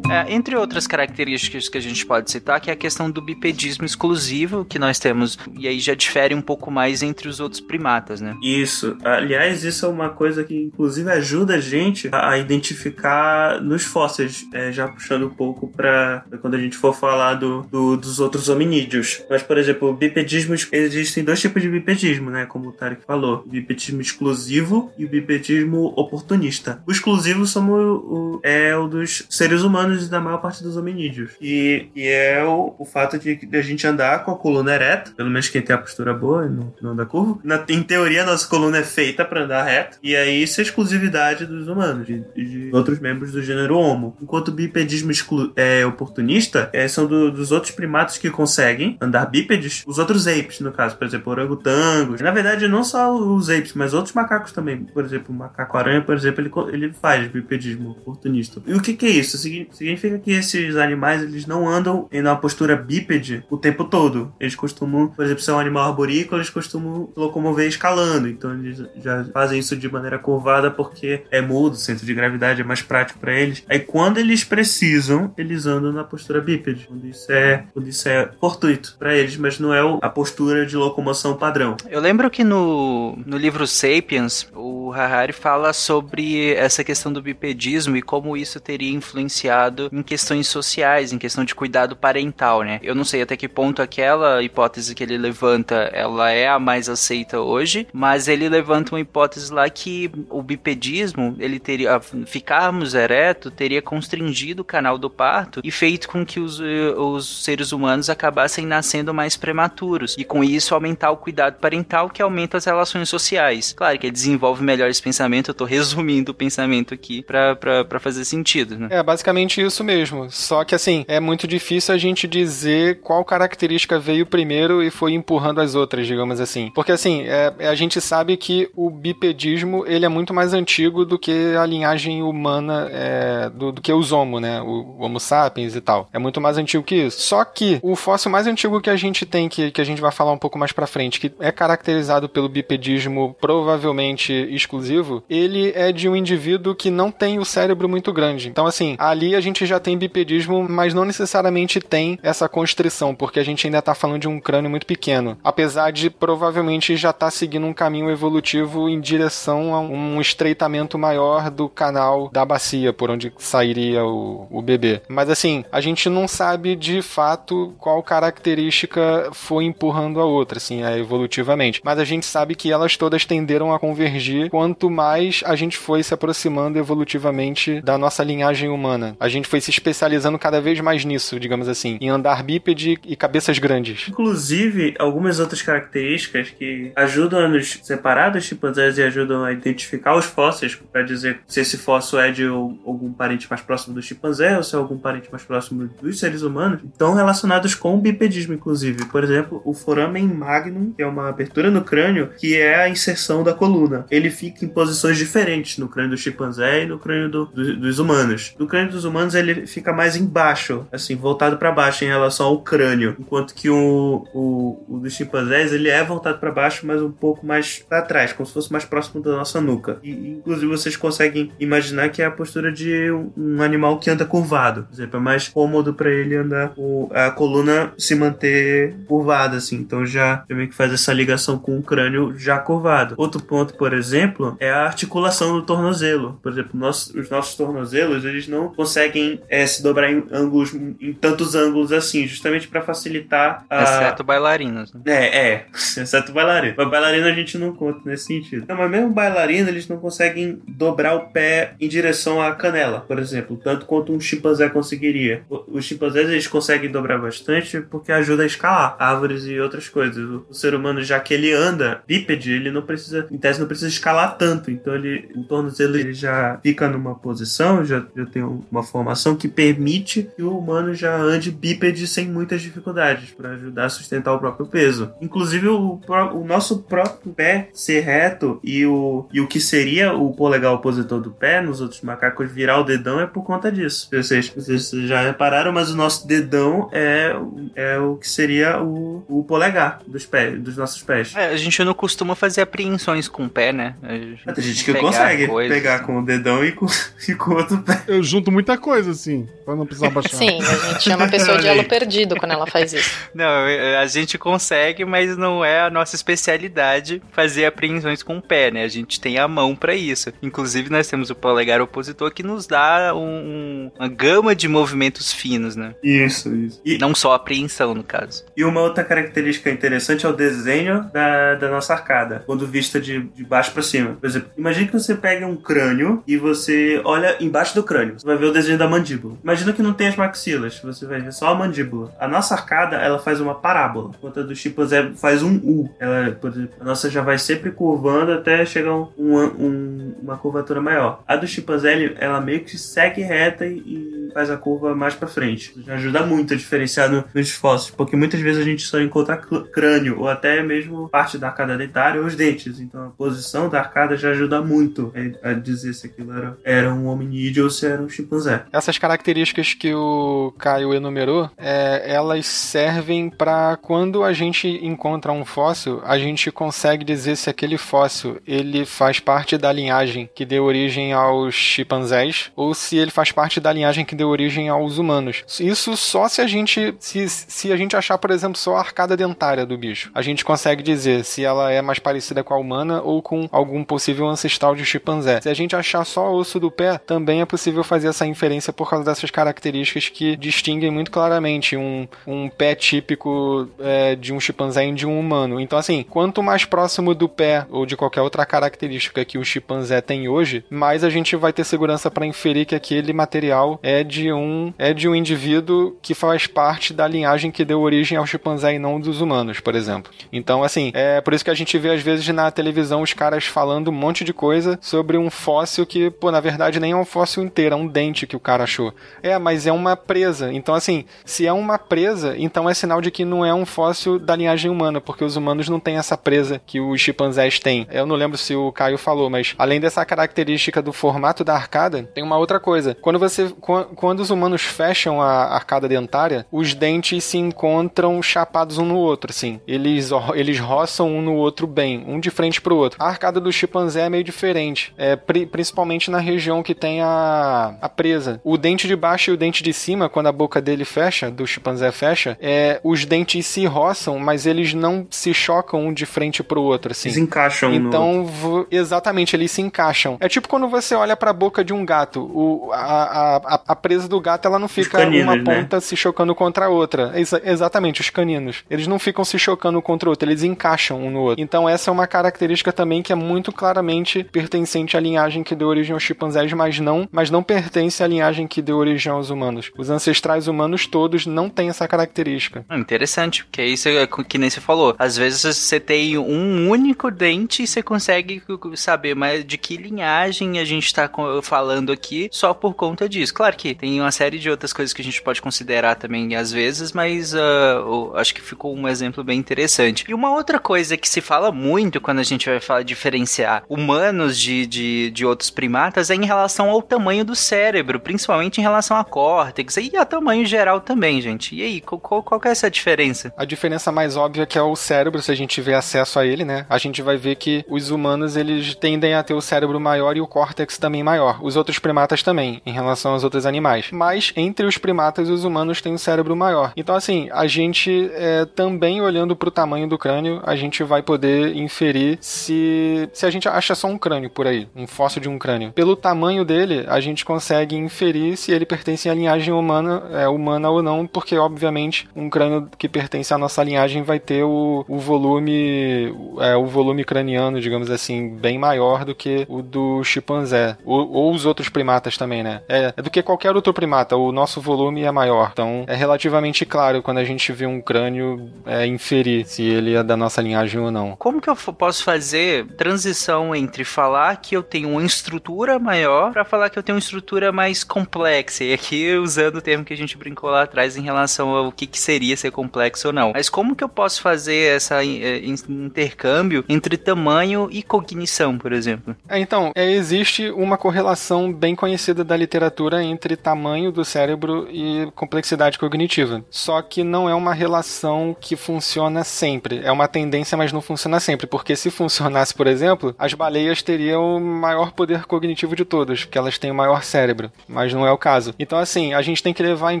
Entre 0.30 0.56
outras 0.56 0.86
características 0.86 1.68
que 1.68 1.76
a 1.76 1.80
gente 1.80 2.06
pode 2.06 2.30
citar, 2.30 2.60
que 2.60 2.70
é 2.70 2.72
a 2.72 2.76
questão 2.76 3.10
do 3.10 3.20
bipedismo 3.20 3.84
exclusivo 3.84 4.64
que 4.64 4.78
nós 4.78 4.98
temos, 4.98 5.36
e 5.58 5.66
aí 5.66 5.80
já 5.80 5.94
difere 5.94 6.34
um 6.34 6.40
pouco 6.40 6.70
mais 6.70 7.02
entre 7.02 7.28
os 7.28 7.40
outros 7.40 7.60
primatas, 7.60 8.20
né? 8.20 8.36
Isso. 8.42 8.96
Aliás, 9.02 9.64
isso 9.64 9.84
é 9.84 9.88
uma 9.88 10.10
coisa 10.10 10.44
que 10.44 10.54
inclusive 10.54 11.10
ajuda 11.10 11.54
a 11.54 11.60
gente 11.60 12.08
a 12.12 12.38
identificar 12.38 13.60
nos 13.60 13.84
fósseis, 13.84 14.46
é, 14.54 14.70
já 14.70 14.86
puxando 14.86 15.26
um 15.26 15.30
pouco 15.30 15.66
para 15.68 16.24
quando 16.40 16.54
a 16.54 16.58
gente 16.58 16.76
for 16.76 16.94
falar 16.94 17.34
do, 17.34 17.62
do, 17.62 17.96
dos 17.96 18.20
outros 18.20 18.48
hominídeos. 18.48 19.22
Mas, 19.28 19.42
por 19.42 19.58
exemplo, 19.58 19.90
o 19.90 19.94
bipedismo, 19.94 20.54
existem 20.70 21.24
dois 21.24 21.40
tipos 21.40 21.60
de 21.60 21.68
bipedismo, 21.68 22.30
né? 22.30 22.46
Como 22.46 22.68
o 22.68 22.72
Tarek 22.72 23.04
falou: 23.04 23.42
o 23.44 23.48
bipedismo 23.48 24.00
exclusivo 24.00 24.92
e 24.96 25.04
o 25.04 25.08
bipedismo 25.08 25.92
oportunista. 25.96 26.82
O 26.86 26.92
exclusivo 26.92 27.46
somos 27.46 27.80
o, 27.80 28.40
é 28.42 28.76
o 28.76 28.86
dos 28.86 29.26
seres 29.28 29.62
humanos 29.62 30.06
e 30.06 30.10
da 30.10 30.19
maior 30.20 30.38
parte 30.38 30.62
dos 30.62 30.76
hominídeos. 30.76 31.32
E, 31.40 31.88
e 31.94 32.06
é 32.06 32.44
o, 32.44 32.74
o 32.78 32.84
fato 32.84 33.18
de, 33.18 33.36
de, 33.36 33.56
a 33.56 33.62
gente 33.62 33.86
andar 33.86 34.24
com 34.24 34.30
a 34.30 34.36
coluna 34.36 34.74
ereta, 34.74 35.12
pelo 35.16 35.30
menos 35.30 35.48
quem 35.48 35.62
tem 35.62 35.74
a 35.74 35.78
postura 35.78 36.14
boa 36.14 36.46
e 36.46 36.48
não, 36.48 36.72
não 36.80 36.90
anda 36.90 37.06
curva. 37.06 37.38
Na, 37.42 37.64
em 37.68 37.82
teoria, 37.82 38.24
nossa 38.24 38.46
coluna 38.46 38.78
é 38.78 38.82
feita 38.82 39.24
para 39.24 39.44
andar 39.44 39.62
reto. 39.64 39.98
E 40.02 40.16
aí 40.16 40.42
isso 40.42 40.60
é 40.60 40.64
exclusividade 40.64 41.46
dos 41.46 41.68
humanos, 41.68 42.06
de, 42.06 42.24
de 42.34 42.70
outros 42.72 42.98
membros 42.98 43.32
do 43.32 43.42
gênero 43.42 43.76
Homo. 43.76 44.16
Enquanto 44.20 44.48
o 44.48 44.52
bipedismo 44.52 45.10
exclu, 45.10 45.52
é, 45.56 45.84
oportunista 45.84 46.70
é, 46.72 46.86
são 46.88 47.06
do, 47.06 47.30
dos 47.30 47.52
outros 47.52 47.72
primatos 47.72 48.18
que 48.18 48.30
conseguem 48.30 48.96
andar 49.00 49.26
bípedes, 49.26 49.82
os 49.86 49.98
outros 49.98 50.26
apes, 50.26 50.60
no 50.60 50.72
caso, 50.72 50.96
por 50.96 51.06
exemplo, 51.06 51.30
orangotangos. 51.30 52.20
Na 52.20 52.30
verdade, 52.30 52.68
não 52.68 52.84
só 52.84 53.14
os 53.14 53.48
apes, 53.50 53.74
mas 53.74 53.94
outros 53.94 54.14
macacos 54.14 54.52
também. 54.52 54.84
Por 54.84 55.04
exemplo, 55.04 55.34
o 55.34 55.38
macaco-aranha, 55.38 56.02
por 56.02 56.14
exemplo, 56.14 56.40
ele, 56.40 56.84
ele 56.84 56.92
faz 56.92 57.28
bipedismo 57.28 57.90
oportunista. 57.90 58.62
E 58.66 58.74
o 58.74 58.80
que, 58.80 58.94
que 58.94 59.06
é 59.06 59.10
isso? 59.10 59.38
Significa 59.38 60.09
significa 60.10 60.18
que 60.18 60.32
esses 60.32 60.76
animais 60.76 61.22
eles 61.22 61.46
não 61.46 61.68
andam 61.68 62.08
em 62.10 62.20
uma 62.20 62.36
postura 62.36 62.76
bípede 62.76 63.44
o 63.48 63.56
tempo 63.56 63.84
todo. 63.84 64.32
Eles 64.40 64.54
costumam, 64.54 65.08
por 65.08 65.24
exemplo, 65.24 65.42
ser 65.42 65.52
um 65.52 65.58
animal 65.58 65.88
arborícola, 65.88 66.40
eles 66.40 66.50
costumam 66.50 67.08
locomover 67.16 67.66
escalando. 67.66 68.28
Então 68.28 68.52
eles 68.54 68.82
já 69.02 69.24
fazem 69.32 69.58
isso 69.58 69.76
de 69.76 69.90
maneira 69.90 70.18
curvada 70.18 70.70
porque 70.70 71.22
é 71.30 71.40
mudo, 71.40 71.74
o 71.74 71.76
centro 71.76 72.04
de 72.04 72.14
gravidade 72.14 72.60
é 72.60 72.64
mais 72.64 72.82
prático 72.82 73.18
para 73.18 73.34
eles. 73.34 73.62
Aí 73.68 73.80
quando 73.80 74.18
eles 74.18 74.44
precisam, 74.44 75.32
eles 75.36 75.66
andam 75.66 75.92
na 75.92 76.04
postura 76.04 76.40
bípede. 76.40 76.86
Quando 76.86 77.06
isso 77.06 77.30
é, 77.30 77.64
quando 77.72 77.88
isso 77.88 78.08
é 78.08 78.30
fortuito 78.40 78.96
para 78.98 79.14
eles, 79.14 79.36
mas 79.36 79.58
não 79.58 79.72
é 79.72 79.80
a 80.02 80.08
postura 80.08 80.66
de 80.66 80.76
locomoção 80.76 81.36
padrão. 81.36 81.76
Eu 81.88 82.00
lembro 82.00 82.30
que 82.30 82.42
no, 82.42 83.16
no 83.26 83.36
livro 83.36 83.66
Sapiens, 83.66 84.48
o 84.54 84.92
Harari 84.92 85.32
fala 85.32 85.72
sobre 85.72 86.54
essa 86.54 86.82
questão 86.82 87.12
do 87.12 87.22
bipedismo 87.22 87.96
e 87.96 88.02
como 88.02 88.36
isso 88.36 88.58
teria 88.60 88.92
influenciado 88.92 89.90
em 90.00 90.02
questões 90.02 90.48
sociais, 90.48 91.12
em 91.12 91.18
questão 91.18 91.44
de 91.44 91.54
cuidado 91.54 91.94
parental, 91.94 92.62
né? 92.62 92.80
Eu 92.82 92.94
não 92.94 93.04
sei 93.04 93.22
até 93.22 93.36
que 93.36 93.48
ponto 93.48 93.80
aquela 93.82 94.42
hipótese 94.42 94.94
que 94.94 95.02
ele 95.02 95.16
levanta, 95.16 95.90
ela 95.92 96.30
é 96.30 96.48
a 96.48 96.58
mais 96.58 96.88
aceita 96.88 97.40
hoje, 97.40 97.86
mas 97.92 98.28
ele 98.28 98.48
levanta 98.48 98.94
uma 98.94 99.00
hipótese 99.00 99.52
lá 99.52 99.68
que 99.68 100.10
o 100.28 100.42
bipedismo, 100.42 101.36
ele 101.38 101.58
teria 101.60 102.00
ficarmos 102.26 102.94
ereto, 102.94 103.50
teria 103.50 103.82
constringido 103.82 104.62
o 104.62 104.64
canal 104.64 104.96
do 104.96 105.10
parto 105.10 105.60
e 105.62 105.70
feito 105.70 106.08
com 106.08 106.24
que 106.24 106.40
os, 106.40 106.60
os 106.60 107.44
seres 107.44 107.72
humanos 107.72 108.08
acabassem 108.08 108.66
nascendo 108.66 109.12
mais 109.12 109.36
prematuros 109.36 110.16
e 110.18 110.24
com 110.24 110.42
isso 110.42 110.74
aumentar 110.74 111.10
o 111.10 111.16
cuidado 111.16 111.58
parental 111.58 112.08
que 112.08 112.22
aumenta 112.22 112.56
as 112.56 112.64
relações 112.64 113.08
sociais. 113.08 113.74
Claro 113.76 113.98
que 113.98 114.06
ele 114.06 114.12
desenvolve 114.12 114.62
melhor 114.62 114.88
esse 114.88 115.02
pensamento, 115.02 115.50
eu 115.50 115.54
tô 115.54 115.64
resumindo 115.70 116.32
o 116.32 116.34
pensamento 116.34 116.94
aqui 116.94 117.22
para 117.22 118.00
fazer 118.00 118.24
sentido, 118.24 118.78
né? 118.78 118.88
É, 118.90 119.02
basicamente 119.02 119.60
isso 119.60 119.84
mesmo. 119.84 119.89
Só 120.30 120.64
que 120.64 120.74
assim, 120.74 121.04
é 121.08 121.20
muito 121.20 121.46
difícil 121.46 121.94
a 121.94 121.98
gente 121.98 122.26
dizer 122.26 123.00
qual 123.00 123.24
característica 123.24 123.98
veio 123.98 124.26
primeiro 124.26 124.82
e 124.82 124.90
foi 124.90 125.12
empurrando 125.12 125.60
as 125.60 125.74
outras, 125.74 126.06
digamos 126.06 126.40
assim. 126.40 126.70
Porque 126.74 126.92
assim, 126.92 127.24
é, 127.26 127.52
a 127.68 127.74
gente 127.74 128.00
sabe 128.00 128.36
que 128.36 128.70
o 128.74 128.90
bipedismo 128.90 129.84
ele 129.86 130.04
é 130.04 130.08
muito 130.08 130.32
mais 130.32 130.54
antigo 130.54 131.04
do 131.04 131.18
que 131.18 131.54
a 131.56 131.66
linhagem 131.66 132.22
humana 132.22 132.88
é, 132.90 133.50
do, 133.50 133.72
do, 133.72 133.80
que 133.80 133.92
os 133.92 134.12
Homo, 134.12 134.40
né? 134.40 134.60
O, 134.60 134.96
o 134.98 135.04
Homo 135.04 135.20
sapiens 135.20 135.74
e 135.74 135.80
tal. 135.80 136.08
É 136.12 136.18
muito 136.18 136.40
mais 136.40 136.58
antigo 136.58 136.84
que 136.84 136.94
isso. 136.94 137.20
Só 137.20 137.44
que 137.44 137.78
o 137.82 137.96
fóssil 137.96 138.30
mais 138.30 138.46
antigo 138.46 138.80
que 138.80 138.90
a 138.90 138.96
gente 138.96 139.26
tem, 139.26 139.48
que, 139.48 139.70
que 139.70 139.80
a 139.80 139.84
gente 139.84 140.00
vai 140.00 140.12
falar 140.12 140.32
um 140.32 140.38
pouco 140.38 140.58
mais 140.58 140.72
pra 140.72 140.86
frente, 140.86 141.20
que 141.20 141.32
é 141.40 141.50
caracterizado 141.52 142.28
pelo 142.28 142.48
bipedismo 142.48 143.36
provavelmente 143.40 144.32
exclusivo, 144.32 145.22
ele 145.28 145.72
é 145.74 145.92
de 145.92 146.08
um 146.08 146.16
indivíduo 146.16 146.74
que 146.74 146.90
não 146.90 147.10
tem 147.10 147.38
o 147.38 147.44
cérebro 147.44 147.88
muito 147.88 148.12
grande. 148.12 148.48
Então, 148.48 148.66
assim, 148.66 148.96
ali 148.98 149.34
a 149.34 149.40
gente 149.40 149.64
já 149.70 149.80
tem 149.80 149.96
bipedismo, 149.96 150.66
mas 150.68 150.92
não 150.92 151.04
necessariamente 151.04 151.80
tem 151.80 152.18
essa 152.22 152.48
constrição, 152.48 153.14
porque 153.14 153.40
a 153.40 153.44
gente 153.44 153.66
ainda 153.66 153.78
está 153.78 153.94
falando 153.94 154.20
de 154.20 154.28
um 154.28 154.40
crânio 154.40 154.70
muito 154.70 154.86
pequeno. 154.86 155.38
Apesar 155.42 155.90
de 155.90 156.10
provavelmente 156.10 156.96
já 156.96 157.10
estar 157.10 157.26
tá 157.26 157.30
seguindo 157.30 157.66
um 157.66 157.72
caminho 157.72 158.10
evolutivo 158.10 158.88
em 158.88 159.00
direção 159.00 159.74
a 159.74 159.80
um 159.80 160.20
estreitamento 160.20 160.98
maior 160.98 161.50
do 161.50 161.68
canal 161.68 162.28
da 162.32 162.44
bacia, 162.44 162.92
por 162.92 163.10
onde 163.10 163.32
sairia 163.38 164.04
o, 164.04 164.46
o 164.50 164.60
bebê. 164.60 165.00
Mas 165.08 165.30
assim, 165.30 165.64
a 165.70 165.80
gente 165.80 166.08
não 166.08 166.26
sabe 166.26 166.74
de 166.76 167.00
fato 167.02 167.72
qual 167.78 168.02
característica 168.02 169.30
foi 169.32 169.64
empurrando 169.64 170.20
a 170.20 170.24
outra, 170.24 170.58
assim, 170.58 170.82
é, 170.82 170.98
evolutivamente. 170.98 171.80
Mas 171.84 171.98
a 171.98 172.04
gente 172.04 172.26
sabe 172.26 172.54
que 172.54 172.72
elas 172.72 172.96
todas 172.96 173.24
tenderam 173.24 173.72
a 173.72 173.78
convergir 173.78 174.50
quanto 174.50 174.90
mais 174.90 175.42
a 175.46 175.54
gente 175.54 175.76
foi 175.76 176.02
se 176.02 176.12
aproximando 176.12 176.78
evolutivamente 176.78 177.80
da 177.80 177.96
nossa 177.96 178.24
linhagem 178.24 178.68
humana. 178.68 179.16
A 179.20 179.28
gente 179.28 179.48
foi 179.48 179.59
se 179.60 179.70
se 179.70 179.70
especializando 179.70 180.38
cada 180.38 180.60
vez 180.60 180.80
mais 180.80 181.04
nisso, 181.04 181.38
digamos 181.38 181.68
assim, 181.68 181.96
em 182.00 182.08
andar 182.08 182.42
bípede 182.42 182.98
e 183.06 183.14
cabeças 183.14 183.58
grandes. 183.58 184.06
Inclusive, 184.08 184.94
algumas 184.98 185.38
outras 185.38 185.62
características 185.62 186.50
que 186.50 186.92
ajudam 186.96 187.40
a 187.40 187.48
nos 187.48 187.78
separar 187.82 188.30
dos 188.30 188.44
chimpanzés 188.44 188.98
e 188.98 189.02
ajudam 189.02 189.44
a 189.44 189.52
identificar 189.52 190.16
os 190.16 190.24
fósseis, 190.24 190.74
para 190.92 191.02
dizer 191.02 191.40
se 191.46 191.60
esse 191.60 191.78
fóssil 191.78 192.18
é 192.20 192.30
de 192.30 192.44
algum 192.46 193.12
parente 193.12 193.46
mais 193.48 193.62
próximo 193.62 193.94
do 193.94 194.02
chimpanzé 194.02 194.56
ou 194.56 194.62
se 194.62 194.74
é 194.74 194.78
algum 194.78 194.98
parente 194.98 195.28
mais 195.30 195.44
próximo 195.44 195.88
dos 196.02 196.18
seres 196.18 196.42
humanos, 196.42 196.80
estão 196.84 197.14
relacionados 197.14 197.74
com 197.74 197.94
o 197.94 197.98
bipedismo, 198.00 198.54
inclusive. 198.54 199.04
Por 199.06 199.22
exemplo, 199.24 199.62
o 199.64 199.72
foramen 199.72 200.26
magnum, 200.26 200.92
que 200.96 201.02
é 201.02 201.06
uma 201.06 201.28
abertura 201.28 201.70
no 201.70 201.82
crânio, 201.82 202.30
que 202.38 202.56
é 202.56 202.74
a 202.82 202.88
inserção 202.88 203.42
da 203.44 203.54
coluna. 203.54 204.04
Ele 204.10 204.28
fica 204.30 204.50
fica 204.50 204.64
em 204.64 204.68
posições 204.68 205.18
diferentes 205.18 205.76
no 205.78 205.86
crânio 205.86 206.12
do 206.12 206.16
chimpanzé 206.16 206.82
e 206.82 206.86
no 206.86 206.98
crânio 206.98 207.28
do- 207.28 207.46
do- 207.46 207.76
dos 207.76 207.98
humanos. 207.98 208.54
No 208.58 208.66
crânio 208.66 208.90
dos 208.90 209.04
humanos 209.04 209.34
ele 209.34 209.49
fica 209.66 209.92
mais 209.92 210.16
embaixo, 210.16 210.86
assim, 210.92 211.16
voltado 211.16 211.56
para 211.56 211.72
baixo 211.72 212.04
em 212.04 212.08
relação 212.08 212.46
ao 212.46 212.60
crânio, 212.60 213.16
enquanto 213.18 213.54
que 213.54 213.68
o, 213.70 214.26
o, 214.34 214.84
o 214.88 214.98
dos 214.98 215.12
chimpanzés 215.12 215.72
ele 215.72 215.88
é 215.88 216.02
voltado 216.04 216.38
para 216.38 216.50
baixo, 216.50 216.86
mas 216.86 217.00
um 217.02 217.10
pouco 217.10 217.46
mais 217.46 217.78
para 217.78 218.02
trás, 218.02 218.32
como 218.32 218.46
se 218.46 218.52
fosse 218.52 218.72
mais 218.72 218.84
próximo 218.84 219.22
da 219.22 219.32
nossa 219.32 219.60
nuca. 219.60 219.98
E, 220.02 220.10
inclusive 220.10 220.66
vocês 220.66 220.96
conseguem 220.96 221.52
imaginar 221.58 222.08
que 222.10 222.22
é 222.22 222.24
a 222.26 222.30
postura 222.30 222.72
de 222.72 223.10
um, 223.36 223.60
animal 223.62 223.98
que 223.98 224.10
anda 224.10 224.24
curvado. 224.24 224.84
Por 224.84 224.94
exemplo, 224.94 225.16
é 225.18 225.20
mais 225.20 225.48
cômodo 225.48 225.94
para 225.94 226.10
ele 226.10 226.36
andar, 226.36 226.72
o, 226.76 227.10
a 227.12 227.30
coluna 227.30 227.92
se 227.98 228.14
manter 228.14 228.94
curvada, 229.06 229.56
assim. 229.56 229.76
Então 229.76 230.04
já, 230.06 230.44
já 230.48 230.56
meio 230.56 230.68
que 230.68 230.74
faz 230.74 230.92
essa 230.92 231.12
ligação 231.12 231.58
com 231.58 231.78
o 231.78 231.82
crânio 231.82 232.34
já 232.38 232.58
curvado. 232.58 233.14
Outro 233.16 233.42
ponto, 233.42 233.74
por 233.74 233.92
exemplo, 233.92 234.56
é 234.60 234.70
a 234.70 234.84
articulação 234.84 235.52
do 235.54 235.62
tornozelo. 235.62 236.38
Por 236.42 236.52
exemplo, 236.52 236.70
nós- 236.74 237.12
os 237.14 237.28
nossos 237.30 237.54
tornozelos 237.54 238.24
eles 238.24 238.48
não 238.48 238.68
conseguem 238.68 239.39
eh, 239.48 239.66
se 239.66 239.82
dobrar 239.82 240.10
em 240.10 240.24
ângulos 240.32 240.74
em 240.74 241.12
tantos 241.12 241.54
ângulos 241.54 241.92
assim, 241.92 242.26
justamente 242.26 242.68
para 242.68 242.82
facilitar 242.82 243.64
a, 243.68 243.82
Exceto 243.82 244.24
bailarinos. 244.24 244.92
né? 244.92 245.00
é, 245.06 245.48
é, 245.48 245.66
exceto 245.74 246.32
bailarino. 246.32 246.74
Mas 246.76 246.90
bailarino 246.90 247.26
a 247.26 247.32
gente 247.32 247.58
não 247.58 247.72
conta 247.72 248.00
nesse 248.04 248.24
sentido. 248.26 248.66
Não, 248.68 248.76
mas 248.76 248.90
mesmo 248.90 249.10
bailarino, 249.10 249.68
eles 249.68 249.88
não 249.88 249.98
conseguem 249.98 250.60
dobrar 250.66 251.14
o 251.14 251.28
pé 251.28 251.74
em 251.80 251.88
direção 251.88 252.40
à 252.40 252.54
canela, 252.54 253.00
por 253.00 253.18
exemplo, 253.18 253.56
tanto 253.56 253.86
quanto 253.86 254.12
um 254.12 254.20
chimpanzé 254.20 254.68
conseguiria. 254.68 255.42
Os 255.48 255.84
chimpanzés 255.84 256.28
eles 256.28 256.46
conseguem 256.46 256.90
dobrar 256.90 257.18
bastante 257.18 257.80
porque 257.80 258.12
ajuda 258.12 258.42
a 258.42 258.46
escalar 258.46 258.96
árvores 258.98 259.44
e 259.44 259.58
outras 259.58 259.88
coisas. 259.88 260.22
O, 260.24 260.46
o 260.50 260.54
ser 260.54 260.74
humano, 260.74 261.02
já 261.02 261.18
que 261.20 261.34
ele 261.34 261.52
anda 261.52 262.02
bípede, 262.06 262.52
ele 262.52 262.70
não 262.70 262.82
precisa, 262.82 263.26
em 263.30 263.38
tese, 263.38 263.60
não 263.60 263.66
precisa 263.66 263.88
escalar 263.88 264.36
tanto. 264.36 264.70
Então 264.70 264.94
ele, 264.94 265.28
o 265.34 265.44
tornozelo 265.44 265.96
ele 265.96 266.12
já 266.12 266.58
fica 266.62 266.88
numa 266.88 267.14
posição, 267.14 267.84
já, 267.84 268.04
já 268.16 268.26
tem 268.26 268.42
uma 268.42 268.82
formação 268.82 269.29
que 269.36 269.48
permite 269.48 270.30
que 270.36 270.42
o 270.42 270.58
humano 270.58 270.94
já 270.94 271.16
ande 271.16 271.50
bípede 271.50 272.06
sem 272.06 272.26
muitas 272.26 272.62
dificuldades 272.62 273.30
para 273.30 273.50
ajudar 273.50 273.86
a 273.86 273.88
sustentar 273.88 274.34
o 274.34 274.38
próprio 274.38 274.66
peso. 274.66 275.12
Inclusive 275.20 275.68
o, 275.68 276.00
o 276.34 276.44
nosso 276.44 276.80
próprio 276.82 277.32
pé 277.32 277.68
ser 277.72 278.00
reto 278.00 278.60
e 278.62 278.84
o, 278.86 279.26
e 279.32 279.40
o 279.40 279.46
que 279.46 279.60
seria 279.60 280.12
o 280.12 280.32
polegar 280.32 280.72
opositor 280.72 281.20
do 281.20 281.30
pé 281.30 281.60
nos 281.60 281.80
outros 281.80 282.00
macacos 282.00 282.50
virar 282.50 282.78
o 282.78 282.84
dedão 282.84 283.20
é 283.20 283.26
por 283.26 283.42
conta 283.44 283.70
disso. 283.70 284.08
Vocês, 284.10 284.48
vocês 284.48 284.90
já 284.90 285.22
repararam, 285.22 285.72
mas 285.72 285.90
o 285.90 285.96
nosso 285.96 286.26
dedão 286.26 286.88
é, 286.92 287.34
é 287.74 287.98
o 287.98 288.16
que 288.16 288.28
seria 288.28 288.82
o, 288.82 289.24
o 289.28 289.44
polegar 289.44 290.00
dos 290.06 290.26
pés, 290.26 290.60
dos 290.60 290.76
nossos 290.76 291.02
pés. 291.02 291.34
É, 291.36 291.48
a 291.48 291.56
gente 291.56 291.82
não 291.84 291.94
costuma 291.94 292.34
fazer 292.34 292.62
apreensões 292.62 293.28
com 293.28 293.44
o 293.44 293.50
pé, 293.50 293.72
né? 293.72 293.94
A 294.02 294.12
gente 294.12 294.42
Mas 294.44 294.54
Tem 294.54 294.64
gente 294.64 294.84
que 294.84 294.94
consegue 294.94 295.46
coisas. 295.46 295.72
pegar 295.72 296.00
com 296.00 296.18
o 296.18 296.24
dedão 296.24 296.64
e 296.64 296.72
com, 296.72 296.86
e 297.28 297.34
com 297.34 297.52
o 297.52 297.56
outro 297.56 297.78
pé. 297.78 298.02
Eu 298.06 298.22
junto 298.22 298.50
muita 298.50 298.76
coisa, 298.76 299.10
assim, 299.20 299.48
pra 299.64 299.76
não 299.76 299.84
precisar 299.86 300.10
baixar. 300.10 300.36
Sim, 300.36 300.58
a 300.60 300.92
gente 300.92 301.04
chama 301.04 301.24
a 301.24 301.28
pessoa 301.28 301.58
de 301.58 301.66
elo 301.68 301.84
perdido 301.84 302.36
quando 302.36 302.52
ela 302.52 302.66
faz 302.66 302.92
isso. 302.92 303.10
Não, 303.34 303.44
é, 303.66 303.96
a 303.98 304.06
gente 304.06 304.36
consegue, 304.38 305.04
mas 305.04 305.36
não 305.36 305.64
é 305.64 305.80
a 305.82 305.90
nossa 305.90 306.16
especialidade 306.16 307.22
fazer 307.32 307.64
apreensões 307.66 308.22
com 308.22 308.38
o 308.38 308.42
pé, 308.42 308.70
né? 308.70 308.82
A 308.84 308.88
gente 308.88 309.20
tem 309.20 309.38
a 309.38 309.46
mão 309.46 309.74
pra 309.76 309.94
isso. 309.94 310.32
Inclusive, 310.42 310.90
nós 310.90 311.06
temos 311.08 311.30
o 311.30 311.34
polegar 311.34 311.80
opositor 311.80 312.32
que 312.32 312.42
nos 312.42 312.66
dá 312.66 313.12
um- 313.14 313.20
um- 313.20 313.90
uma 313.98 314.08
gama 314.08 314.54
de 314.54 314.66
movimentos 314.68 315.32
finos, 315.32 315.76
né? 315.76 315.94
Isso, 316.02 316.54
isso. 316.54 316.80
E, 316.84 316.98
Não 316.98 317.14
só 317.14 317.32
apreensão, 317.34 317.94
no 317.94 318.02
caso. 318.02 318.44
E 318.56 318.64
uma 318.64 318.80
outra 318.80 319.04
característica 319.04 319.70
interessante 319.70 320.26
é 320.26 320.28
o 320.28 320.32
desenho 320.32 321.08
da, 321.12 321.54
da 321.54 321.68
nossa 321.70 321.92
arcada, 321.94 322.42
quando 322.46 322.66
vista 322.66 323.00
de, 323.00 323.20
de 323.20 323.44
baixo 323.44 323.72
para 323.72 323.82
cima. 323.82 324.16
Por 324.20 324.26
exemplo, 324.28 324.50
imagine 324.56 324.86
que 324.86 324.92
você 324.92 325.14
pega 325.14 325.46
um 325.46 325.56
crânio 325.56 326.22
e 326.26 326.36
você 326.36 327.00
olha 327.04 327.36
embaixo 327.40 327.74
do 327.74 327.82
crânio. 327.82 328.18
Você 328.18 328.26
vai 328.26 328.36
ver 328.36 328.46
o 328.46 328.52
desenho 328.52 328.78
da 328.78 328.88
mandíbula. 328.88 329.09
Imagina 329.42 329.72
que 329.72 329.82
não 329.82 329.92
tem 329.92 330.08
as 330.08 330.16
maxilas, 330.16 330.78
você 330.80 331.06
vai 331.06 331.20
ver 331.20 331.32
só 331.32 331.48
a 331.48 331.54
mandíbula. 331.54 332.14
A 332.18 332.28
nossa 332.28 332.54
arcada, 332.54 332.96
ela 332.96 333.18
faz 333.18 333.40
uma 333.40 333.54
parábola, 333.54 334.10
a 334.22 334.28
do 334.40 334.54
chimpanzé 334.56 335.10
faz 335.16 335.42
um 335.42 335.56
U. 335.56 335.90
Ela, 335.98 336.32
por 336.32 336.50
exemplo, 336.50 336.74
a 336.80 336.84
nossa 336.84 337.10
já 337.10 337.20
vai 337.22 337.38
sempre 337.38 337.70
curvando 337.70 338.32
até 338.32 338.64
chegar 338.64 338.94
um, 338.94 339.08
um- 339.18 339.44
um- 339.44 340.14
uma 340.22 340.36
curvatura 340.36 340.80
maior. 340.80 341.22
A 341.26 341.36
do 341.36 341.46
chimpanzé, 341.46 342.14
ela 342.18 342.40
meio 342.40 342.60
que 342.60 342.76
segue 342.78 343.22
reta 343.22 343.66
e, 343.66 343.78
e 343.78 344.30
faz 344.32 344.50
a 344.50 344.56
curva 344.56 344.94
mais 344.94 345.14
para 345.14 345.26
frente. 345.28 345.70
Isso 345.70 345.82
já 345.82 345.94
ajuda 345.94 346.24
muito 346.24 346.54
a 346.54 346.56
diferenciar 346.56 347.10
no- 347.10 347.24
nos 347.34 347.50
fósseis, 347.50 347.90
porque 347.94 348.16
muitas 348.16 348.40
vezes 348.40 348.60
a 348.62 348.64
gente 348.64 348.82
só 348.86 349.00
encontra 349.00 349.36
crânio 349.36 350.18
ou 350.20 350.28
até 350.28 350.62
mesmo 350.62 351.08
parte 351.08 351.36
da 351.38 351.48
arcada 351.48 351.76
dentária 351.76 352.20
ou 352.20 352.26
os 352.26 352.34
dentes. 352.36 352.78
Então 352.80 353.06
a 353.06 353.10
posição 353.10 353.68
da 353.68 353.78
arcada 353.80 354.16
já 354.16 354.30
ajuda 354.30 354.60
muito 354.62 355.12
a, 355.42 355.50
a 355.50 355.52
dizer 355.54 355.92
se 355.94 356.06
aquilo 356.06 356.32
era, 356.32 356.56
era 356.64 356.94
um 356.94 357.06
hominídeo 357.06 357.64
ou 357.64 357.70
se 357.70 357.86
era 357.86 358.00
um 358.02 358.08
chimpanzé. 358.08 358.62
Essas 358.72 358.98
características 359.00 359.74
que 359.74 359.92
o 359.94 360.54
Caio 360.58 360.94
enumerou, 360.94 361.50
é, 361.56 362.02
elas 362.06 362.46
servem 362.46 363.30
para 363.30 363.76
quando 363.76 364.22
a 364.22 364.32
gente 364.32 364.68
encontra 364.82 365.32
um 365.32 365.44
fóssil, 365.44 366.00
a 366.04 366.18
gente 366.18 366.52
consegue 366.52 367.04
dizer 367.04 367.36
se 367.36 367.50
aquele 367.50 367.78
fóssil 367.78 368.40
ele 368.46 368.84
faz 368.84 369.18
parte 369.18 369.56
da 369.56 369.72
linhagem 369.72 370.28
que 370.34 370.44
deu 370.44 370.64
origem 370.64 371.12
aos 371.12 371.54
chimpanzés 371.54 372.52
ou 372.54 372.74
se 372.74 372.96
ele 372.96 373.10
faz 373.10 373.32
parte 373.32 373.58
da 373.58 373.72
linhagem 373.72 374.04
que 374.04 374.14
deu 374.14 374.28
origem 374.28 374.68
aos 374.68 374.98
humanos. 374.98 375.42
Isso 375.58 375.96
só 375.96 376.28
se 376.28 376.40
a 376.40 376.46
gente 376.46 376.94
se, 376.98 377.28
se 377.28 377.72
a 377.72 377.76
gente 377.76 377.96
achar, 377.96 378.18
por 378.18 378.30
exemplo, 378.30 378.58
só 378.58 378.76
a 378.76 378.80
arcada 378.80 379.16
dentária 379.16 379.64
do 379.64 379.78
bicho. 379.78 380.10
A 380.14 380.22
gente 380.22 380.44
consegue 380.44 380.82
dizer 380.82 381.24
se 381.24 381.44
ela 381.44 381.72
é 381.72 381.80
mais 381.80 381.98
parecida 381.98 382.44
com 382.44 382.54
a 382.54 382.58
humana 382.58 383.00
ou 383.02 383.22
com 383.22 383.48
algum 383.50 383.82
possível 383.82 384.28
ancestral 384.28 384.74
de 384.74 384.84
chimpanzé. 384.84 385.40
Se 385.40 385.48
a 385.48 385.54
gente 385.54 385.74
achar 385.74 386.04
só 386.04 386.30
o 386.30 386.36
osso 386.36 386.60
do 386.60 386.70
pé, 386.70 386.98
também 386.98 387.40
é 387.40 387.46
possível 387.46 387.82
fazer 387.82 388.08
essa 388.08 388.26
inferência 388.26 388.72
por 388.80 388.88
causa 388.88 389.04
dessas 389.04 389.30
características 389.30 390.08
que 390.08 390.34
distinguem 390.34 390.90
muito 390.90 391.10
claramente 391.10 391.76
um, 391.76 392.08
um 392.26 392.48
pé 392.48 392.74
típico 392.74 393.68
é, 393.78 394.16
de 394.16 394.32
um 394.32 394.40
chimpanzé 394.40 394.88
e 394.88 394.94
de 394.94 395.06
um 395.06 395.20
humano. 395.20 395.60
Então, 395.60 395.78
assim, 395.78 396.02
quanto 396.02 396.42
mais 396.42 396.64
próximo 396.64 397.14
do 397.14 397.28
pé 397.28 397.66
ou 397.68 397.84
de 397.84 397.94
qualquer 397.94 398.22
outra 398.22 398.46
característica 398.46 399.22
que 399.22 399.36
o 399.36 399.44
chimpanzé 399.44 400.00
tem 400.00 400.30
hoje, 400.30 400.64
mais 400.70 401.04
a 401.04 401.10
gente 401.10 401.36
vai 401.36 401.52
ter 401.52 401.62
segurança 401.64 402.10
para 402.10 402.24
inferir 402.24 402.64
que 402.64 402.74
aquele 402.74 403.12
material 403.12 403.78
é 403.82 404.02
de 404.02 404.32
um 404.32 404.72
é 404.78 404.94
de 404.94 405.06
um 405.06 405.14
indivíduo 405.14 405.94
que 406.00 406.14
faz 406.14 406.46
parte 406.46 406.94
da 406.94 407.06
linhagem 407.06 407.50
que 407.50 407.66
deu 407.66 407.82
origem 407.82 408.16
ao 408.16 408.26
chimpanzé 408.26 408.76
e 408.76 408.78
não 408.78 408.98
dos 408.98 409.20
humanos, 409.20 409.60
por 409.60 409.74
exemplo. 409.74 410.10
Então, 410.32 410.64
assim, 410.64 410.90
é 410.94 411.20
por 411.20 411.34
isso 411.34 411.44
que 411.44 411.50
a 411.50 411.54
gente 411.54 411.76
vê 411.76 411.90
às 411.90 412.00
vezes 412.00 412.26
na 412.28 412.50
televisão 412.50 413.02
os 413.02 413.12
caras 413.12 413.44
falando 413.44 413.88
um 413.88 413.94
monte 413.94 414.24
de 414.24 414.32
coisa 414.32 414.78
sobre 414.80 415.18
um 415.18 415.28
fóssil 415.28 415.84
que, 415.84 416.10
pô, 416.10 416.30
na 416.30 416.40
verdade 416.40 416.80
nem 416.80 416.92
é 416.92 416.96
um 416.96 417.04
fóssil 417.04 417.42
inteiro, 417.42 417.74
é 417.74 417.78
um 417.78 417.86
dente 417.86 418.26
que 418.26 418.36
o 418.36 418.40
cara 418.40 418.69
achou. 418.70 418.94
É, 419.22 419.36
mas 419.38 419.66
é 419.66 419.72
uma 419.72 419.96
presa. 419.96 420.52
Então, 420.52 420.74
assim, 420.74 421.04
se 421.24 421.46
é 421.46 421.52
uma 421.52 421.78
presa, 421.78 422.34
então 422.38 422.68
é 422.70 422.74
sinal 422.74 423.00
de 423.00 423.10
que 423.10 423.24
não 423.24 423.44
é 423.44 423.52
um 423.52 423.66
fóssil 423.66 424.18
da 424.18 424.36
linhagem 424.36 424.70
humana, 424.70 425.00
porque 425.00 425.24
os 425.24 425.36
humanos 425.36 425.68
não 425.68 425.80
têm 425.80 425.96
essa 425.96 426.16
presa 426.16 426.60
que 426.64 426.80
os 426.80 427.00
chimpanzés 427.00 427.58
têm. 427.58 427.86
Eu 427.90 428.06
não 428.06 428.14
lembro 428.16 428.38
se 428.38 428.54
o 428.54 428.70
Caio 428.72 428.96
falou, 428.96 429.28
mas 429.28 429.54
além 429.58 429.80
dessa 429.80 430.04
característica 430.04 430.80
do 430.80 430.92
formato 430.92 431.42
da 431.42 431.54
arcada, 431.54 432.02
tem 432.14 432.22
uma 432.22 432.36
outra 432.38 432.60
coisa. 432.60 432.96
Quando 433.00 433.18
você 433.18 433.48
quan- 433.60 433.84
quando 433.96 434.20
os 434.20 434.30
humanos 434.30 434.62
fecham 434.62 435.20
a 435.20 435.54
arcada 435.54 435.88
dentária, 435.88 436.46
os 436.52 436.74
dentes 436.74 437.24
se 437.24 437.38
encontram 437.38 438.22
chapados 438.22 438.78
um 438.78 438.84
no 438.84 438.96
outro, 438.96 439.30
assim. 439.30 439.60
Eles 439.66 440.10
eles 440.34 440.58
roçam 440.58 441.08
um 441.08 441.22
no 441.22 441.34
outro 441.34 441.66
bem, 441.66 442.04
um 442.06 442.20
de 442.20 442.30
frente 442.30 442.60
pro 442.60 442.76
outro. 442.76 442.98
A 443.02 443.08
arcada 443.08 443.40
do 443.40 443.52
chimpanzé 443.52 444.02
é 444.06 444.10
meio 444.10 444.24
diferente, 444.24 444.92
é 444.96 445.16
pri- 445.16 445.46
principalmente 445.46 446.10
na 446.10 446.18
região 446.18 446.62
que 446.62 446.74
tem 446.74 447.00
a, 447.00 447.74
a 447.80 447.88
presa. 447.88 448.40
O 448.44 448.56
dente 448.60 448.86
de 448.86 448.94
baixo 448.94 449.30
e 449.30 449.34
o 449.34 449.36
dente 449.36 449.62
de 449.62 449.72
cima, 449.72 450.08
quando 450.08 450.28
a 450.28 450.32
boca 450.32 450.60
dele 450.60 450.84
fecha, 450.84 451.30
do 451.30 451.46
chimpanzé 451.46 451.90
fecha, 451.90 452.38
é, 452.40 452.80
os 452.84 453.04
dentes 453.04 453.44
se 453.46 453.66
roçam, 453.66 454.18
mas 454.18 454.46
eles 454.46 454.72
não 454.74 455.06
se 455.10 455.34
chocam 455.34 455.86
um 455.86 455.92
de 455.92 456.06
frente 456.06 456.42
pro 456.42 456.62
outro, 456.62 456.92
assim. 456.92 457.08
Eles 457.08 457.18
encaixam 457.18 457.70
no 457.70 457.88
Então, 457.88 458.24
vo- 458.24 458.66
exatamente, 458.70 459.34
eles 459.34 459.50
se 459.50 459.60
encaixam. 459.62 460.16
É 460.20 460.28
tipo 460.28 460.46
quando 460.48 460.68
você 460.68 460.94
olha 460.94 461.16
pra 461.16 461.32
boca 461.32 461.64
de 461.64 461.72
um 461.72 461.84
gato. 461.84 462.20
O, 462.32 462.70
a, 462.72 463.36
a, 463.36 463.60
a- 463.68 463.76
presa 463.76 464.06
do 464.06 464.20
gato, 464.20 464.46
ela 464.46 464.58
não 464.58 464.68
fica 464.68 464.98
caninos, 464.98 465.24
uma 465.24 465.36
né? 465.36 465.42
ponta 465.42 465.80
se 465.80 465.96
chocando 465.96 466.34
contra 466.34 466.66
a 466.66 466.68
outra. 466.68 467.12
Exa- 467.14 467.40
exatamente, 467.44 468.00
os 468.00 468.10
caninos. 468.10 468.62
Eles 468.70 468.86
não 468.86 468.98
ficam 468.98 469.24
se 469.24 469.38
chocando 469.38 469.80
contra 469.80 470.08
o 470.08 470.10
outro, 470.12 470.28
eles 470.28 470.42
encaixam 470.42 471.00
um 471.02 471.10
no 471.10 471.20
outro. 471.20 471.42
Então, 471.42 471.68
essa 471.68 471.90
é 471.90 471.92
uma 471.92 472.06
característica 472.06 472.72
também 472.72 473.02
que 473.02 473.12
é 473.12 473.16
muito 473.16 473.50
claramente 473.52 474.22
pertencente 474.24 474.96
à 474.96 475.00
linhagem 475.00 475.42
que 475.42 475.54
deu 475.54 475.68
origem 475.68 475.94
aos 475.94 476.02
chimpanzés, 476.02 476.52
mas 476.52 476.78
não, 476.78 477.08
mas 477.10 477.30
não 477.30 477.42
pertence 477.42 478.02
à 478.02 478.06
linhagem 478.06 478.46
que 478.50 478.60
deu 478.60 478.76
origem 478.76 479.10
aos 479.12 479.30
humanos. 479.30 479.70
Os 479.78 479.88
ancestrais 479.88 480.48
humanos 480.48 480.86
todos 480.86 481.24
não 481.24 481.48
têm 481.48 481.68
essa 481.70 481.86
característica. 481.88 482.64
Ah, 482.68 482.76
Interessante, 482.78 483.44
porque 483.44 483.62
isso 483.64 483.88
é 483.88 484.06
que 484.28 484.36
nem 484.36 484.50
você 484.50 484.60
falou. 484.60 484.94
Às 484.98 485.16
vezes 485.16 485.56
você 485.56 485.78
tem 485.78 486.18
um 486.18 486.68
único 486.68 487.10
dente 487.10 487.62
e 487.62 487.66
você 487.66 487.82
consegue 487.82 488.42
saber 488.74 489.14
mais 489.14 489.44
de 489.44 489.56
que 489.56 489.76
linhagem 489.76 490.58
a 490.58 490.64
gente 490.64 490.92
tá 490.92 491.06
co- 491.08 491.40
falando 491.40 491.92
aqui 491.92 492.28
só 492.32 492.52
por 492.52 492.74
conta 492.74 493.08
disso. 493.08 493.32
Claro 493.32 493.56
que 493.56 493.74
Tem 493.74 494.00
uma 494.00 494.10
série 494.10 494.38
de 494.38 494.50
outras 494.50 494.72
coisas 494.72 494.92
que 494.92 495.00
a 495.00 495.04
gente 495.04 495.22
pode 495.22 495.40
considerar 495.40 495.94
também 495.94 496.34
às 496.34 496.50
vezes, 496.52 496.92
mas 496.92 497.32
uh, 497.32 498.12
acho 498.16 498.34
que 498.34 498.40
ficou 498.40 498.74
um 498.76 498.88
exemplo 498.88 499.22
bem 499.22 499.38
interessante. 499.38 500.04
E 500.08 500.14
uma 500.14 500.32
outra 500.32 500.58
coisa 500.58 500.96
que 500.96 501.08
se 501.08 501.20
fala 501.20 501.52
muito 501.52 502.00
quando 502.00 502.18
a 502.18 502.22
gente 502.24 502.48
vai 502.48 502.58
falar 502.60 502.82
diferenciar 502.82 503.62
humanos 503.68 504.38
de, 504.38 504.66
de, 504.66 505.10
de 505.10 505.24
outros 505.24 505.50
primatas 505.50 506.10
é 506.10 506.14
em 506.14 506.24
relação 506.26 506.68
ao 506.70 506.82
tamanho 506.82 507.24
do 507.24 507.36
cérebro, 507.36 508.00
principalmente 508.00 508.39
em 508.42 508.62
relação 508.62 508.96
a 508.96 509.04
córtex 509.04 509.76
e 509.76 509.96
a 509.96 510.04
tamanho 510.04 510.44
geral 510.44 510.80
também, 510.80 511.20
gente. 511.20 511.54
E 511.54 511.62
aí, 511.62 511.80
qual, 511.80 512.22
qual 512.22 512.40
que 512.40 512.48
é 512.48 512.50
essa 512.50 512.70
diferença? 512.70 513.32
A 513.36 513.44
diferença 513.44 513.92
mais 513.92 514.16
óbvia 514.16 514.46
que 514.46 514.58
é 514.58 514.62
o 514.62 514.76
cérebro, 514.76 515.22
se 515.22 515.30
a 515.30 515.34
gente 515.34 515.50
tiver 515.50 515.74
acesso 515.74 516.18
a 516.18 516.26
ele, 516.26 516.44
né? 516.44 516.66
A 516.68 516.78
gente 516.78 517.02
vai 517.02 517.16
ver 517.16 517.36
que 517.36 517.64
os 517.68 517.90
humanos 517.90 518.36
eles 518.36 518.74
tendem 518.74 519.14
a 519.14 519.22
ter 519.22 519.34
o 519.34 519.40
cérebro 519.40 519.78
maior 519.80 520.16
e 520.16 520.20
o 520.20 520.26
córtex 520.26 520.78
também 520.78 521.02
maior. 521.02 521.38
Os 521.42 521.56
outros 521.56 521.78
primatas 521.78 522.22
também, 522.22 522.62
em 522.64 522.72
relação 522.72 523.12
aos 523.12 523.24
outros 523.24 523.46
animais. 523.46 523.88
Mas 523.92 524.32
entre 524.36 524.66
os 524.66 524.78
primatas, 524.78 525.28
os 525.28 525.44
humanos 525.44 525.80
têm 525.80 525.92
um 525.92 525.98
cérebro 525.98 526.36
maior. 526.36 526.72
Então, 526.76 526.94
assim, 526.94 527.28
a 527.32 527.46
gente 527.46 528.10
é, 528.14 528.44
também 528.44 529.00
olhando 529.00 529.36
para 529.36 529.48
o 529.48 529.52
tamanho 529.52 529.88
do 529.88 529.98
crânio, 529.98 530.40
a 530.44 530.56
gente 530.56 530.82
vai 530.82 531.02
poder 531.02 531.56
inferir 531.56 532.18
se, 532.20 533.08
se 533.12 533.26
a 533.26 533.30
gente 533.30 533.48
acha 533.48 533.74
só 533.74 533.88
um 533.88 533.98
crânio 533.98 534.30
por 534.30 534.46
aí, 534.46 534.68
um 534.74 534.86
fóssil 534.86 535.20
de 535.20 535.28
um 535.28 535.38
crânio. 535.38 535.72
Pelo 535.72 535.96
tamanho 535.96 536.44
dele, 536.44 536.84
a 536.88 537.00
gente 537.00 537.24
consegue 537.24 537.76
inferir 537.76 538.29
se 538.36 538.52
ele 538.52 538.66
pertence 538.66 539.08
à 539.08 539.14
linhagem 539.14 539.52
humana, 539.52 540.02
é, 540.12 540.28
humana 540.28 540.70
ou 540.70 540.82
não, 540.82 541.06
porque 541.06 541.36
obviamente 541.36 542.08
um 542.14 542.28
crânio 542.28 542.68
que 542.78 542.88
pertence 542.88 543.32
à 543.32 543.38
nossa 543.38 543.62
linhagem 543.62 544.02
vai 544.02 544.18
ter 544.18 544.42
o, 544.42 544.84
o 544.88 544.98
volume, 544.98 546.14
é, 546.40 546.56
o 546.56 546.66
volume 546.66 547.04
craniano, 547.04 547.60
digamos 547.60 547.90
assim, 547.90 548.36
bem 548.36 548.58
maior 548.58 549.04
do 549.04 549.14
que 549.14 549.46
o 549.48 549.62
do 549.62 550.02
chimpanzé 550.04 550.76
ou, 550.84 551.10
ou 551.10 551.32
os 551.32 551.46
outros 551.46 551.68
primatas 551.68 552.16
também, 552.16 552.42
né? 552.42 552.62
É, 552.68 552.92
é 552.96 553.02
do 553.02 553.10
que 553.10 553.22
qualquer 553.22 553.54
outro 553.54 553.72
primata. 553.72 554.16
O 554.16 554.32
nosso 554.32 554.60
volume 554.60 555.02
é 555.02 555.10
maior, 555.10 555.50
então 555.52 555.84
é 555.86 555.94
relativamente 555.94 556.64
claro 556.64 557.02
quando 557.02 557.18
a 557.18 557.24
gente 557.24 557.52
vê 557.52 557.66
um 557.66 557.80
crânio 557.80 558.50
é, 558.66 558.86
inferir 558.86 559.46
se 559.46 559.62
ele 559.62 559.94
é 559.94 560.02
da 560.02 560.16
nossa 560.16 560.40
linhagem 560.40 560.80
ou 560.80 560.90
não. 560.90 561.16
Como 561.16 561.40
que 561.40 561.48
eu 561.48 561.56
posso 561.56 562.04
fazer 562.04 562.66
transição 562.76 563.54
entre 563.54 563.84
falar 563.84 564.36
que 564.36 564.56
eu 564.56 564.62
tenho 564.62 564.90
uma 564.90 565.04
estrutura 565.04 565.78
maior 565.78 566.32
para 566.32 566.44
falar 566.44 566.70
que 566.70 566.78
eu 566.78 566.82
tenho 566.82 566.96
uma 566.96 567.00
estrutura 567.00 567.52
mais 567.52 567.84
complexa? 567.84 568.19
E 568.26 568.72
aqui 568.72 569.14
usando 569.14 569.56
o 569.56 569.62
termo 569.62 569.84
que 569.84 569.92
a 569.92 569.96
gente 569.96 570.16
brincou 570.16 570.50
lá 570.50 570.62
atrás 570.62 570.96
em 570.96 571.02
relação 571.02 571.50
ao 571.50 571.72
que, 571.72 571.86
que 571.86 571.98
seria 571.98 572.36
ser 572.36 572.50
complexo 572.50 573.08
ou 573.08 573.12
não. 573.12 573.32
Mas 573.34 573.48
como 573.48 573.74
que 573.74 573.84
eu 573.84 573.88
posso 573.88 574.20
fazer 574.22 574.76
essa 574.76 575.04
é, 575.04 575.42
intercâmbio 575.68 576.64
entre 576.68 576.96
tamanho 576.96 577.68
e 577.70 577.82
cognição, 577.82 578.58
por 578.58 578.72
exemplo? 578.72 579.16
É, 579.28 579.38
então, 579.38 579.72
é, 579.74 579.90
existe 579.92 580.50
uma 580.50 580.76
correlação 580.76 581.52
bem 581.52 581.74
conhecida 581.74 582.24
da 582.24 582.36
literatura 582.36 583.02
entre 583.02 583.36
tamanho 583.36 583.92
do 583.92 584.04
cérebro 584.04 584.68
e 584.70 585.10
complexidade 585.14 585.78
cognitiva. 585.78 586.44
Só 586.50 586.80
que 586.82 587.02
não 587.04 587.28
é 587.28 587.34
uma 587.34 587.54
relação 587.54 588.36
que 588.38 588.56
funciona 588.56 589.24
sempre. 589.24 589.80
É 589.84 589.92
uma 589.92 590.08
tendência, 590.08 590.56
mas 590.56 590.72
não 590.72 590.80
funciona 590.80 591.20
sempre. 591.20 591.46
Porque 591.46 591.76
se 591.76 591.90
funcionasse, 591.90 592.54
por 592.54 592.66
exemplo, 592.66 593.14
as 593.18 593.34
baleias 593.34 593.82
teriam 593.82 594.36
o 594.36 594.40
maior 594.40 594.92
poder 594.92 595.24
cognitivo 595.24 595.74
de 595.74 595.84
todos, 595.84 596.24
porque 596.24 596.38
elas 596.38 596.58
têm 596.58 596.70
o 596.70 596.74
maior 596.74 597.02
cérebro. 597.02 597.50
Mas 597.68 597.92
não 597.92 598.06
é 598.06 598.09
o 598.12 598.18
caso. 598.18 598.54
Então, 598.58 598.78
assim, 598.78 599.14
a 599.14 599.22
gente 599.22 599.42
tem 599.42 599.52
que 599.52 599.62
levar 599.62 599.92
em 599.92 600.00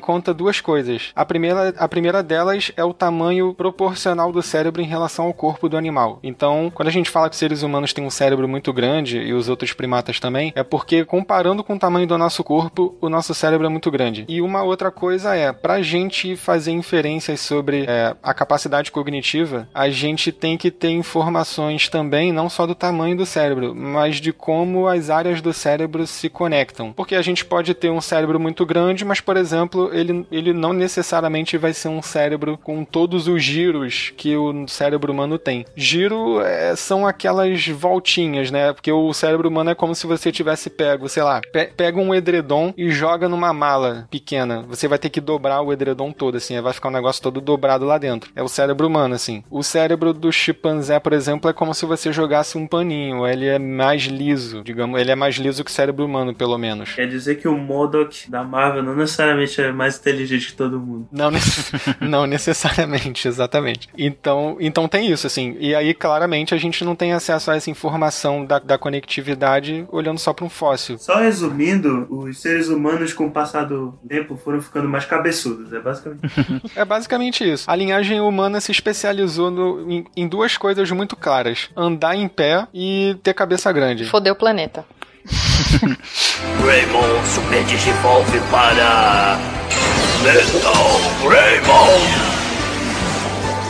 conta 0.00 0.34
duas 0.34 0.60
coisas. 0.60 1.10
A 1.14 1.24
primeira, 1.24 1.74
a 1.76 1.88
primeira 1.88 2.22
delas 2.22 2.72
é 2.76 2.84
o 2.84 2.94
tamanho 2.94 3.54
proporcional 3.54 4.32
do 4.32 4.42
cérebro 4.42 4.82
em 4.82 4.86
relação 4.86 5.26
ao 5.26 5.34
corpo 5.34 5.68
do 5.68 5.76
animal. 5.76 6.18
Então, 6.22 6.70
quando 6.74 6.88
a 6.88 6.92
gente 6.92 7.10
fala 7.10 7.28
que 7.28 7.36
seres 7.36 7.62
humanos 7.62 7.92
têm 7.92 8.04
um 8.04 8.10
cérebro 8.10 8.48
muito 8.48 8.72
grande 8.72 9.18
e 9.18 9.32
os 9.32 9.48
outros 9.48 9.72
primatas 9.72 10.20
também, 10.20 10.52
é 10.54 10.62
porque 10.62 11.04
comparando 11.04 11.64
com 11.64 11.74
o 11.74 11.78
tamanho 11.78 12.06
do 12.06 12.18
nosso 12.18 12.42
corpo, 12.42 12.96
o 13.00 13.08
nosso 13.08 13.34
cérebro 13.34 13.66
é 13.66 13.70
muito 13.70 13.90
grande. 13.90 14.24
E 14.28 14.40
uma 14.40 14.62
outra 14.62 14.90
coisa 14.90 15.34
é, 15.34 15.52
pra 15.52 15.82
gente 15.82 16.36
fazer 16.36 16.72
inferências 16.72 17.40
sobre 17.40 17.84
é, 17.86 18.14
a 18.22 18.34
capacidade 18.34 18.90
cognitiva, 18.90 19.68
a 19.74 19.88
gente 19.90 20.32
tem 20.32 20.56
que 20.56 20.70
ter 20.70 20.90
informações 20.90 21.88
também, 21.88 22.32
não 22.32 22.48
só 22.48 22.66
do 22.66 22.74
tamanho 22.74 23.16
do 23.16 23.26
cérebro, 23.26 23.74
mas 23.74 24.20
de 24.20 24.32
como 24.32 24.86
as 24.86 25.10
áreas 25.10 25.40
do 25.40 25.52
cérebro 25.52 26.06
se 26.06 26.28
conectam. 26.28 26.92
Porque 26.92 27.14
a 27.14 27.22
gente 27.22 27.44
pode 27.44 27.74
ter 27.74 27.89
um 27.90 28.00
cérebro 28.00 28.38
muito 28.38 28.64
grande, 28.64 29.04
mas, 29.04 29.20
por 29.20 29.36
exemplo, 29.36 29.90
ele, 29.92 30.26
ele 30.30 30.52
não 30.52 30.72
necessariamente 30.72 31.56
vai 31.56 31.72
ser 31.72 31.88
um 31.88 32.02
cérebro 32.02 32.58
com 32.58 32.84
todos 32.84 33.28
os 33.28 33.42
giros 33.42 34.12
que 34.16 34.36
o 34.36 34.66
cérebro 34.68 35.12
humano 35.12 35.38
tem. 35.38 35.64
Giro 35.74 36.40
é, 36.40 36.74
são 36.76 37.06
aquelas 37.06 37.66
voltinhas, 37.68 38.50
né? 38.50 38.72
Porque 38.72 38.92
o 38.92 39.12
cérebro 39.12 39.48
humano 39.48 39.70
é 39.70 39.74
como 39.74 39.94
se 39.94 40.06
você 40.06 40.32
tivesse 40.32 40.70
pego, 40.70 41.08
sei 41.08 41.22
lá, 41.22 41.40
pe 41.52 41.70
pega 41.76 42.00
um 42.00 42.14
edredom 42.14 42.74
e 42.76 42.90
joga 42.90 43.28
numa 43.28 43.52
mala 43.52 44.06
pequena. 44.10 44.62
Você 44.68 44.88
vai 44.88 44.98
ter 44.98 45.10
que 45.10 45.20
dobrar 45.20 45.62
o 45.62 45.72
edredom 45.72 46.12
todo, 46.12 46.36
assim, 46.36 46.60
vai 46.60 46.72
ficar 46.72 46.88
um 46.88 46.92
negócio 46.92 47.22
todo 47.22 47.40
dobrado 47.40 47.84
lá 47.84 47.98
dentro. 47.98 48.30
É 48.34 48.42
o 48.42 48.48
cérebro 48.48 48.86
humano, 48.86 49.14
assim. 49.14 49.42
O 49.50 49.62
cérebro 49.62 50.12
do 50.12 50.32
chimpanzé, 50.32 50.98
por 50.98 51.12
exemplo, 51.12 51.50
é 51.50 51.52
como 51.52 51.74
se 51.74 51.86
você 51.86 52.12
jogasse 52.12 52.58
um 52.58 52.66
paninho. 52.66 53.26
Ele 53.26 53.46
é 53.46 53.58
mais 53.58 54.02
liso, 54.02 54.62
digamos. 54.62 55.00
Ele 55.00 55.10
é 55.10 55.14
mais 55.14 55.36
liso 55.36 55.64
que 55.64 55.70
o 55.70 55.74
cérebro 55.74 56.04
humano, 56.04 56.34
pelo 56.34 56.58
menos. 56.58 56.94
Quer 56.94 57.08
dizer 57.08 57.36
que 57.36 57.48
o 57.48 57.56
Modok 57.80 58.30
da 58.30 58.44
Marvel 58.44 58.82
não 58.82 58.94
necessariamente 58.94 59.60
é 59.60 59.72
mais 59.72 59.98
inteligente 59.98 60.48
que 60.48 60.52
todo 60.52 60.78
mundo. 60.78 61.08
Não, 61.10 61.30
não 62.00 62.26
necessariamente, 62.26 63.26
exatamente. 63.26 63.88
Então, 63.96 64.56
então 64.60 64.86
tem 64.86 65.10
isso, 65.10 65.26
assim. 65.26 65.56
E 65.58 65.74
aí, 65.74 65.94
claramente, 65.94 66.54
a 66.54 66.58
gente 66.58 66.84
não 66.84 66.94
tem 66.94 67.12
acesso 67.12 67.50
a 67.50 67.56
essa 67.56 67.70
informação 67.70 68.44
da, 68.44 68.58
da 68.58 68.76
conectividade 68.76 69.86
olhando 69.90 70.18
só 70.18 70.32
para 70.32 70.44
um 70.44 70.50
fóssil. 70.50 70.98
Só 70.98 71.16
resumindo, 71.16 72.06
os 72.10 72.40
seres 72.40 72.68
humanos, 72.68 73.12
com 73.12 73.26
o 73.26 73.30
passar 73.30 73.64
do 73.64 73.98
tempo, 74.06 74.36
foram 74.36 74.60
ficando 74.60 74.88
mais 74.88 75.04
cabeçudos. 75.04 75.72
É 75.72 75.80
basicamente 75.80 76.20
É 76.76 76.84
basicamente 76.84 77.50
isso. 77.50 77.70
A 77.70 77.74
linhagem 77.74 78.20
humana 78.20 78.60
se 78.60 78.72
especializou 78.72 79.50
no, 79.50 79.90
em, 79.90 80.04
em 80.16 80.28
duas 80.28 80.56
coisas 80.56 80.90
muito 80.90 81.16
claras: 81.16 81.70
andar 81.76 82.14
em 82.14 82.28
pé 82.28 82.66
e 82.74 83.16
ter 83.22 83.34
cabeça 83.34 83.72
grande. 83.72 84.04
Fodeu 84.04 84.34
o 84.34 84.36
planeta. 84.36 84.84
Raymond 86.64 87.26
Super 87.26 87.62
Digivolve 87.64 88.40
para 88.50 89.38
Metal 90.22 91.00
Raymond. 91.28 92.29